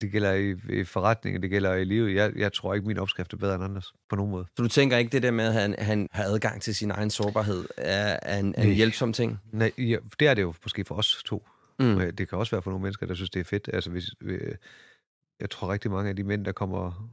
Det 0.00 0.12
gælder 0.12 0.32
i, 0.32 0.54
i 0.80 0.84
forretningen, 0.84 1.42
det 1.42 1.50
gælder 1.50 1.74
i 1.74 1.84
livet. 1.84 2.14
Jeg, 2.14 2.32
jeg 2.36 2.52
tror 2.52 2.74
ikke, 2.74 2.86
min 2.86 2.98
opskrift 2.98 3.32
er 3.32 3.36
bedre 3.36 3.54
end 3.54 3.64
andres, 3.64 3.92
på 4.08 4.16
nogen 4.16 4.30
måde. 4.30 4.46
Så 4.56 4.62
du 4.62 4.68
tænker 4.68 4.96
ikke, 4.96 5.10
det 5.10 5.22
der 5.22 5.30
med, 5.30 5.44
at 5.44 5.52
han, 5.52 5.74
han 5.78 6.08
har 6.12 6.24
adgang 6.24 6.62
til 6.62 6.74
sin 6.74 6.90
egen 6.90 7.10
sårbarhed, 7.10 7.64
er, 7.76 8.18
er 8.22 8.38
en, 8.38 8.54
er 8.56 8.62
en 8.62 8.74
hjælpsom 8.74 9.12
ting? 9.12 9.38
Nej, 9.52 9.72
ja, 9.78 9.96
det 10.20 10.28
er 10.28 10.34
det 10.34 10.42
jo 10.42 10.54
måske 10.64 10.84
for 10.84 10.94
os 10.94 11.22
to. 11.26 11.48
Mm. 11.78 12.16
Det 12.16 12.28
kan 12.28 12.38
også 12.38 12.56
være 12.56 12.62
for 12.62 12.70
nogle 12.70 12.82
mennesker, 12.82 13.06
der 13.06 13.14
synes, 13.14 13.30
det 13.30 13.40
er 13.40 13.44
fedt. 13.44 13.70
Altså, 13.72 13.90
hvis, 13.90 14.04
øh, 14.20 14.54
jeg 15.40 15.50
tror 15.50 15.72
rigtig 15.72 15.90
mange 15.90 16.10
af 16.10 16.16
de 16.16 16.24
mænd, 16.24 16.44
der 16.44 16.52
kommer 16.52 17.10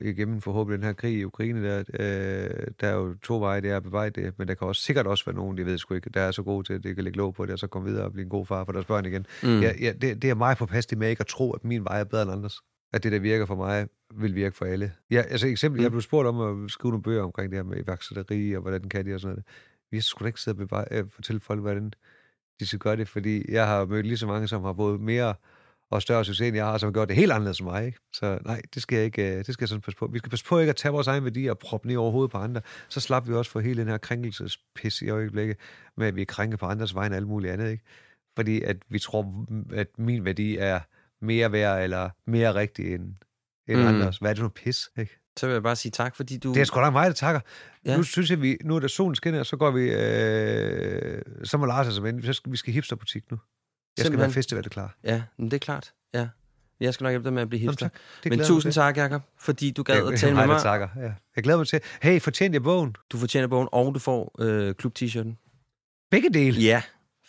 igennem 0.00 0.40
forhåbentlig 0.40 0.78
den 0.78 0.86
her 0.86 0.92
krig 0.92 1.14
i 1.14 1.24
Ukraine, 1.24 1.68
der, 1.68 1.78
øh, 1.78 2.66
der 2.80 2.88
er 2.88 2.94
jo 2.94 3.14
to 3.22 3.40
veje, 3.40 3.60
det 3.60 3.70
er 3.70 3.76
at 3.76 3.82
bevare 3.82 4.10
det, 4.10 4.38
men 4.38 4.48
der 4.48 4.54
kan 4.54 4.68
også 4.68 4.82
sikkert 4.82 5.06
også 5.06 5.24
være 5.24 5.34
nogen, 5.34 5.58
de 5.58 5.66
ved 5.66 5.78
sgu 5.78 5.94
ikke, 5.94 6.10
der 6.10 6.20
er 6.20 6.30
så 6.30 6.42
gode 6.42 6.66
til, 6.66 6.72
at 6.72 6.82
det 6.84 6.94
kan 6.94 7.04
lægge 7.04 7.18
lov 7.18 7.34
på 7.34 7.46
det, 7.46 7.52
og 7.52 7.58
så 7.58 7.66
komme 7.66 7.88
videre 7.88 8.04
og 8.04 8.12
blive 8.12 8.22
en 8.22 8.28
god 8.28 8.46
far 8.46 8.64
for 8.64 8.72
deres 8.72 8.86
børn 8.86 9.06
igen. 9.06 9.26
Mm. 9.42 9.60
Ja, 9.60 9.72
ja, 9.80 9.92
det, 9.92 10.22
det 10.22 10.30
er 10.30 10.34
mig 10.34 10.56
påpasseligt 10.56 10.98
med 10.98 11.10
ikke 11.10 11.20
at 11.20 11.26
tro, 11.26 11.52
at 11.52 11.64
min 11.64 11.84
vej 11.84 12.00
er 12.00 12.04
bedre 12.04 12.22
end 12.22 12.32
andres. 12.32 12.60
At 12.92 13.02
det, 13.02 13.12
der 13.12 13.18
virker 13.18 13.46
for 13.46 13.54
mig, 13.54 13.88
vil 14.14 14.34
virke 14.34 14.56
for 14.56 14.64
alle. 14.64 14.92
Ja, 15.10 15.22
altså 15.22 15.46
eksempel, 15.46 15.80
mm. 15.80 15.82
jeg 15.82 15.90
blev 15.90 16.02
spurgt 16.02 16.28
om 16.28 16.64
at 16.64 16.70
skrive 16.70 16.90
nogle 16.90 17.02
bøger 17.02 17.22
omkring 17.22 17.50
det 17.50 17.58
her 17.58 17.64
med 17.64 17.76
iværksætteri, 17.84 18.52
og 18.52 18.62
hvordan 18.62 18.88
kan 18.88 19.06
de 19.06 19.14
og 19.14 19.20
sådan 19.20 19.32
noget. 19.32 19.44
Vi 19.90 20.00
skulle 20.00 20.24
da 20.24 20.28
ikke 20.28 20.40
sidde 20.40 20.54
og 20.54 20.58
bevare, 20.58 20.84
øh, 20.90 21.04
fortælle 21.10 21.40
folk, 21.40 21.60
hvordan 21.60 21.92
de 22.60 22.66
skal 22.66 22.78
gøre 22.78 22.96
det, 22.96 23.08
fordi 23.08 23.52
jeg 23.52 23.66
har 23.66 23.84
mødt 23.84 24.06
lige 24.06 24.18
så 24.18 24.26
mange, 24.26 24.48
som 24.48 24.62
har 24.62 24.72
både 24.72 24.98
mere 24.98 25.34
og 25.94 26.02
større 26.02 26.24
succes, 26.24 26.48
end 26.48 26.56
jeg 26.56 26.64
har, 26.64 26.78
som 26.78 26.86
har 26.86 26.92
gjort 26.92 27.08
det 27.08 27.16
helt 27.16 27.32
anderledes 27.32 27.56
som 27.56 27.66
mig. 27.66 27.86
Ikke? 27.86 27.98
Så 28.12 28.38
nej, 28.44 28.62
det 28.74 28.82
skal, 28.82 28.96
jeg 28.96 29.04
ikke, 29.04 29.32
øh, 29.32 29.36
det 29.36 29.46
skal 29.54 29.62
jeg 29.62 29.68
sådan 29.68 29.80
passe 29.80 29.98
på. 29.98 30.06
Vi 30.12 30.18
skal 30.18 30.30
passe 30.30 30.44
på 30.44 30.58
ikke 30.58 30.70
at 30.70 30.76
tage 30.76 30.92
vores 30.92 31.06
egen 31.06 31.24
værdi 31.24 31.46
og 31.46 31.58
proppe 31.58 31.88
ned 31.88 31.96
over 31.96 32.10
hovedet 32.10 32.30
på 32.30 32.38
andre. 32.38 32.60
Så 32.88 33.00
slapper 33.00 33.30
vi 33.30 33.36
også 33.36 33.50
for 33.50 33.60
hele 33.60 33.80
den 33.80 33.88
her 33.88 33.98
krænkelsespis 33.98 35.02
i 35.02 35.08
øjeblikket, 35.08 35.56
med 35.96 36.06
at 36.06 36.16
vi 36.16 36.24
krænker 36.24 36.56
på 36.56 36.66
andres 36.66 36.94
vegne 36.94 37.14
og 37.14 37.16
alt 37.16 37.26
muligt 37.26 37.52
andet. 37.52 37.70
Ikke? 37.70 37.84
Fordi 38.36 38.62
at 38.62 38.76
vi 38.88 38.98
tror, 38.98 39.46
at 39.72 39.88
min 39.98 40.24
værdi 40.24 40.56
er 40.56 40.80
mere 41.20 41.52
værd 41.52 41.82
eller 41.82 42.10
mere 42.26 42.54
rigtig 42.54 42.94
end, 42.94 43.14
end 43.68 43.80
mm. 43.80 43.86
andres. 43.86 44.18
Hvad 44.18 44.30
er 44.30 44.34
det 44.34 44.42
for 44.42 44.48
pis? 44.48 44.88
Ikke? 44.98 45.20
Så 45.36 45.46
vil 45.46 45.52
jeg 45.52 45.62
bare 45.62 45.76
sige 45.76 45.92
tak, 45.92 46.16
fordi 46.16 46.38
du... 46.38 46.54
Det 46.54 46.60
er 46.60 46.64
sgu 46.64 46.80
da 46.80 46.90
mig, 46.90 47.06
der 47.06 47.12
takker. 47.12 47.40
Ja. 47.84 47.96
Nu 47.96 48.02
synes 48.02 48.30
jeg, 48.30 48.42
vi, 48.42 48.56
nu 48.64 48.76
er 48.76 48.80
der 48.80 48.88
solen 48.88 49.14
skinner, 49.14 49.42
så 49.42 49.56
går 49.56 49.70
vi... 49.70 49.90
Øh, 49.90 51.22
så 51.44 51.58
må 51.58 51.66
Lars 51.66 51.86
altså 51.86 52.02
vende. 52.02 52.34
Vi 52.44 52.56
skal 52.56 52.72
hipsterbutik 52.72 53.30
nu. 53.30 53.38
Jeg 53.98 54.06
skal 54.06 54.18
være 54.18 54.30
festivalet 54.30 54.70
klar. 54.70 54.96
Ja, 55.04 55.22
men 55.38 55.50
det 55.50 55.54
er 55.56 55.58
klart. 55.58 55.92
Ja. 56.14 56.28
Jeg 56.80 56.94
skal 56.94 57.04
nok 57.04 57.10
hjælpe 57.10 57.24
dig 57.24 57.32
med 57.32 57.42
at 57.42 57.48
blive 57.48 57.60
hipster. 57.60 57.88
Jamen, 58.24 58.38
men 58.38 58.46
tusind 58.46 58.72
tak, 58.72 58.96
Jacob, 58.96 59.22
fordi 59.38 59.70
du 59.70 59.82
gad 59.82 60.12
at 60.12 60.18
tale 60.18 60.36
med 60.36 60.46
mig. 60.46 60.62
Takker, 60.62 60.88
ja. 60.96 61.12
Jeg 61.36 61.44
glæder 61.44 61.58
mig 61.58 61.66
til. 61.68 61.80
Hey, 62.02 62.20
fortjener 62.20 62.54
jeg 62.54 62.62
bogen? 62.62 62.96
Du 63.12 63.18
fortjener 63.18 63.48
bogen, 63.48 63.68
og 63.72 63.94
du 63.94 63.98
får 63.98 64.34
øh, 64.38 64.74
klub-t-shirten. 64.74 65.38
Begge 66.10 66.30
dele? 66.34 66.60
Ja, 66.60 66.82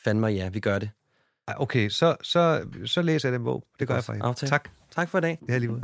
fandme 0.03 0.28
ja, 0.28 0.49
vi 0.49 0.59
gør 0.59 0.80
det. 0.80 0.89
Okay, 1.47 1.89
så, 1.89 2.16
så, 2.22 2.66
så 2.86 3.01
læser 3.01 3.30
jeg 3.30 3.34
den 3.34 3.43
bog. 3.43 3.63
Det 3.80 3.88
gør 3.88 3.95
jeg 3.95 4.03
for 4.03 4.13
jer. 4.13 4.34
Tak. 4.34 4.70
Tak 4.95 5.09
for 5.09 5.18
i 5.18 5.22
dag. 5.22 5.39
Ja, 5.49 5.57
lige 5.57 5.70
måde. 5.70 5.82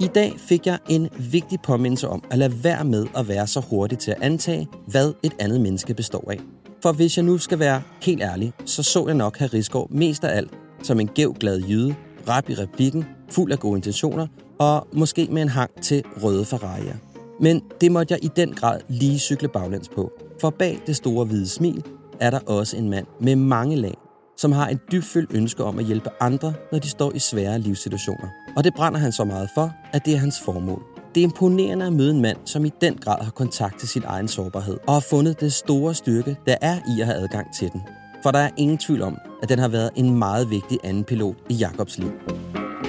I 0.00 0.06
dag 0.14 0.32
fik 0.48 0.66
jeg 0.66 0.78
en 0.88 1.08
vigtig 1.32 1.58
påmindelse 1.64 2.08
om 2.08 2.24
at 2.30 2.38
lade 2.38 2.64
være 2.64 2.84
med 2.84 3.06
at 3.16 3.28
være 3.28 3.46
så 3.46 3.60
hurtig 3.60 3.98
til 3.98 4.10
at 4.10 4.22
antage, 4.22 4.68
hvad 4.86 5.12
et 5.22 5.32
andet 5.40 5.60
menneske 5.60 5.94
består 5.94 6.30
af. 6.30 6.40
For 6.82 6.92
hvis 6.92 7.16
jeg 7.16 7.24
nu 7.24 7.38
skal 7.38 7.58
være 7.58 7.82
helt 8.02 8.22
ærlig, 8.22 8.52
så 8.64 8.82
så 8.82 9.04
jeg 9.06 9.14
nok 9.14 9.38
herr 9.38 9.54
Rigsgaard 9.54 9.90
mest 9.90 10.24
af 10.24 10.36
alt 10.36 10.50
som 10.82 11.00
en 11.00 11.08
gæv 11.08 11.34
glad 11.34 11.60
jyde, 11.60 11.94
rap 12.28 12.50
i 12.50 12.54
replikken, 12.54 13.04
fuld 13.30 13.52
af 13.52 13.58
gode 13.58 13.76
intentioner 13.76 14.26
og 14.58 14.86
måske 14.92 15.28
med 15.30 15.42
en 15.42 15.48
hang 15.48 15.70
til 15.82 16.04
røde 16.22 16.42
Ferrari'er. 16.42 16.96
Men 17.40 17.62
det 17.80 17.92
måtte 17.92 18.12
jeg 18.14 18.24
i 18.24 18.30
den 18.36 18.54
grad 18.54 18.80
lige 18.88 19.18
cykle 19.18 19.48
baglæns 19.48 19.88
på, 19.88 20.12
for 20.40 20.50
bag 20.50 20.80
det 20.86 20.96
store 20.96 21.24
hvide 21.24 21.48
smil 21.48 21.84
er 22.20 22.30
der 22.30 22.38
også 22.38 22.76
en 22.76 22.90
mand 22.90 23.06
med 23.20 23.36
mange 23.36 23.76
lag, 23.76 23.94
som 24.36 24.52
har 24.52 24.68
et 24.68 24.78
dybfølt 24.92 25.30
ønske 25.34 25.64
om 25.64 25.78
at 25.78 25.84
hjælpe 25.84 26.10
andre, 26.20 26.54
når 26.72 26.78
de 26.78 26.88
står 26.88 27.12
i 27.14 27.18
svære 27.18 27.58
livssituationer. 27.58 28.28
Og 28.56 28.64
det 28.64 28.74
brænder 28.74 28.98
han 28.98 29.12
så 29.12 29.24
meget 29.24 29.48
for, 29.54 29.72
at 29.92 30.04
det 30.04 30.14
er 30.14 30.18
hans 30.18 30.40
formål. 30.44 30.95
Det 31.16 31.22
er 31.22 31.24
imponerende 31.24 31.86
at 31.86 31.92
møde 31.92 32.10
en 32.10 32.20
mand, 32.20 32.36
som 32.44 32.64
i 32.64 32.70
den 32.80 32.94
grad 32.94 33.24
har 33.24 33.30
kontakt 33.30 33.78
til 33.78 33.88
sin 33.88 34.02
egen 34.06 34.28
sårbarhed, 34.28 34.78
og 34.86 34.92
har 34.92 35.00
fundet 35.00 35.40
det 35.40 35.52
store 35.52 35.94
styrke, 35.94 36.36
der 36.46 36.56
er 36.60 36.78
i 36.96 37.00
at 37.00 37.06
have 37.06 37.18
adgang 37.18 37.46
til 37.54 37.72
den. 37.72 37.82
For 38.22 38.30
der 38.30 38.38
er 38.38 38.50
ingen 38.56 38.78
tvivl 38.78 39.02
om, 39.02 39.18
at 39.42 39.48
den 39.48 39.58
har 39.58 39.68
været 39.68 39.90
en 39.94 40.18
meget 40.18 40.50
vigtig 40.50 40.78
anden 40.84 41.04
pilot 41.04 41.36
i 41.48 41.54
Jakobs 41.54 41.98
liv. 41.98 42.12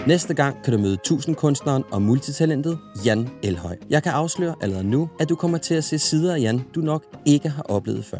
Næste 0.07 0.33
gang 0.33 0.63
kan 0.63 0.73
du 0.73 0.79
møde 0.79 0.97
tusindkunstneren 1.03 1.83
og 1.91 2.01
multitalentet 2.01 2.79
Jan 3.05 3.29
Elhøj. 3.43 3.77
Jeg 3.89 4.03
kan 4.03 4.11
afsløre 4.11 4.55
allerede 4.61 4.89
nu, 4.89 5.09
at 5.19 5.29
du 5.29 5.35
kommer 5.35 5.57
til 5.57 5.75
at 5.75 5.83
se 5.83 5.99
sider 5.99 6.35
af 6.35 6.39
Jan, 6.39 6.61
du 6.75 6.81
nok 6.81 7.03
ikke 7.25 7.49
har 7.49 7.63
oplevet 7.63 8.05
før. 8.05 8.19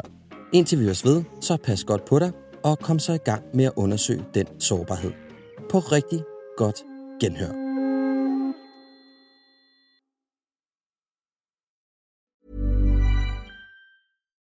Indtil 0.52 0.78
vi 0.78 0.84
høres 0.84 1.04
ved, 1.04 1.22
så 1.40 1.56
pas 1.56 1.84
godt 1.84 2.04
på 2.04 2.18
dig, 2.18 2.32
og 2.64 2.78
kom 2.78 2.98
så 2.98 3.12
i 3.12 3.18
gang 3.18 3.42
med 3.54 3.64
at 3.64 3.72
undersøge 3.76 4.24
den 4.34 4.46
sårbarhed. 4.58 5.10
På 5.70 5.78
rigtig 5.78 6.22
godt 6.56 6.76
genhør. 7.20 7.67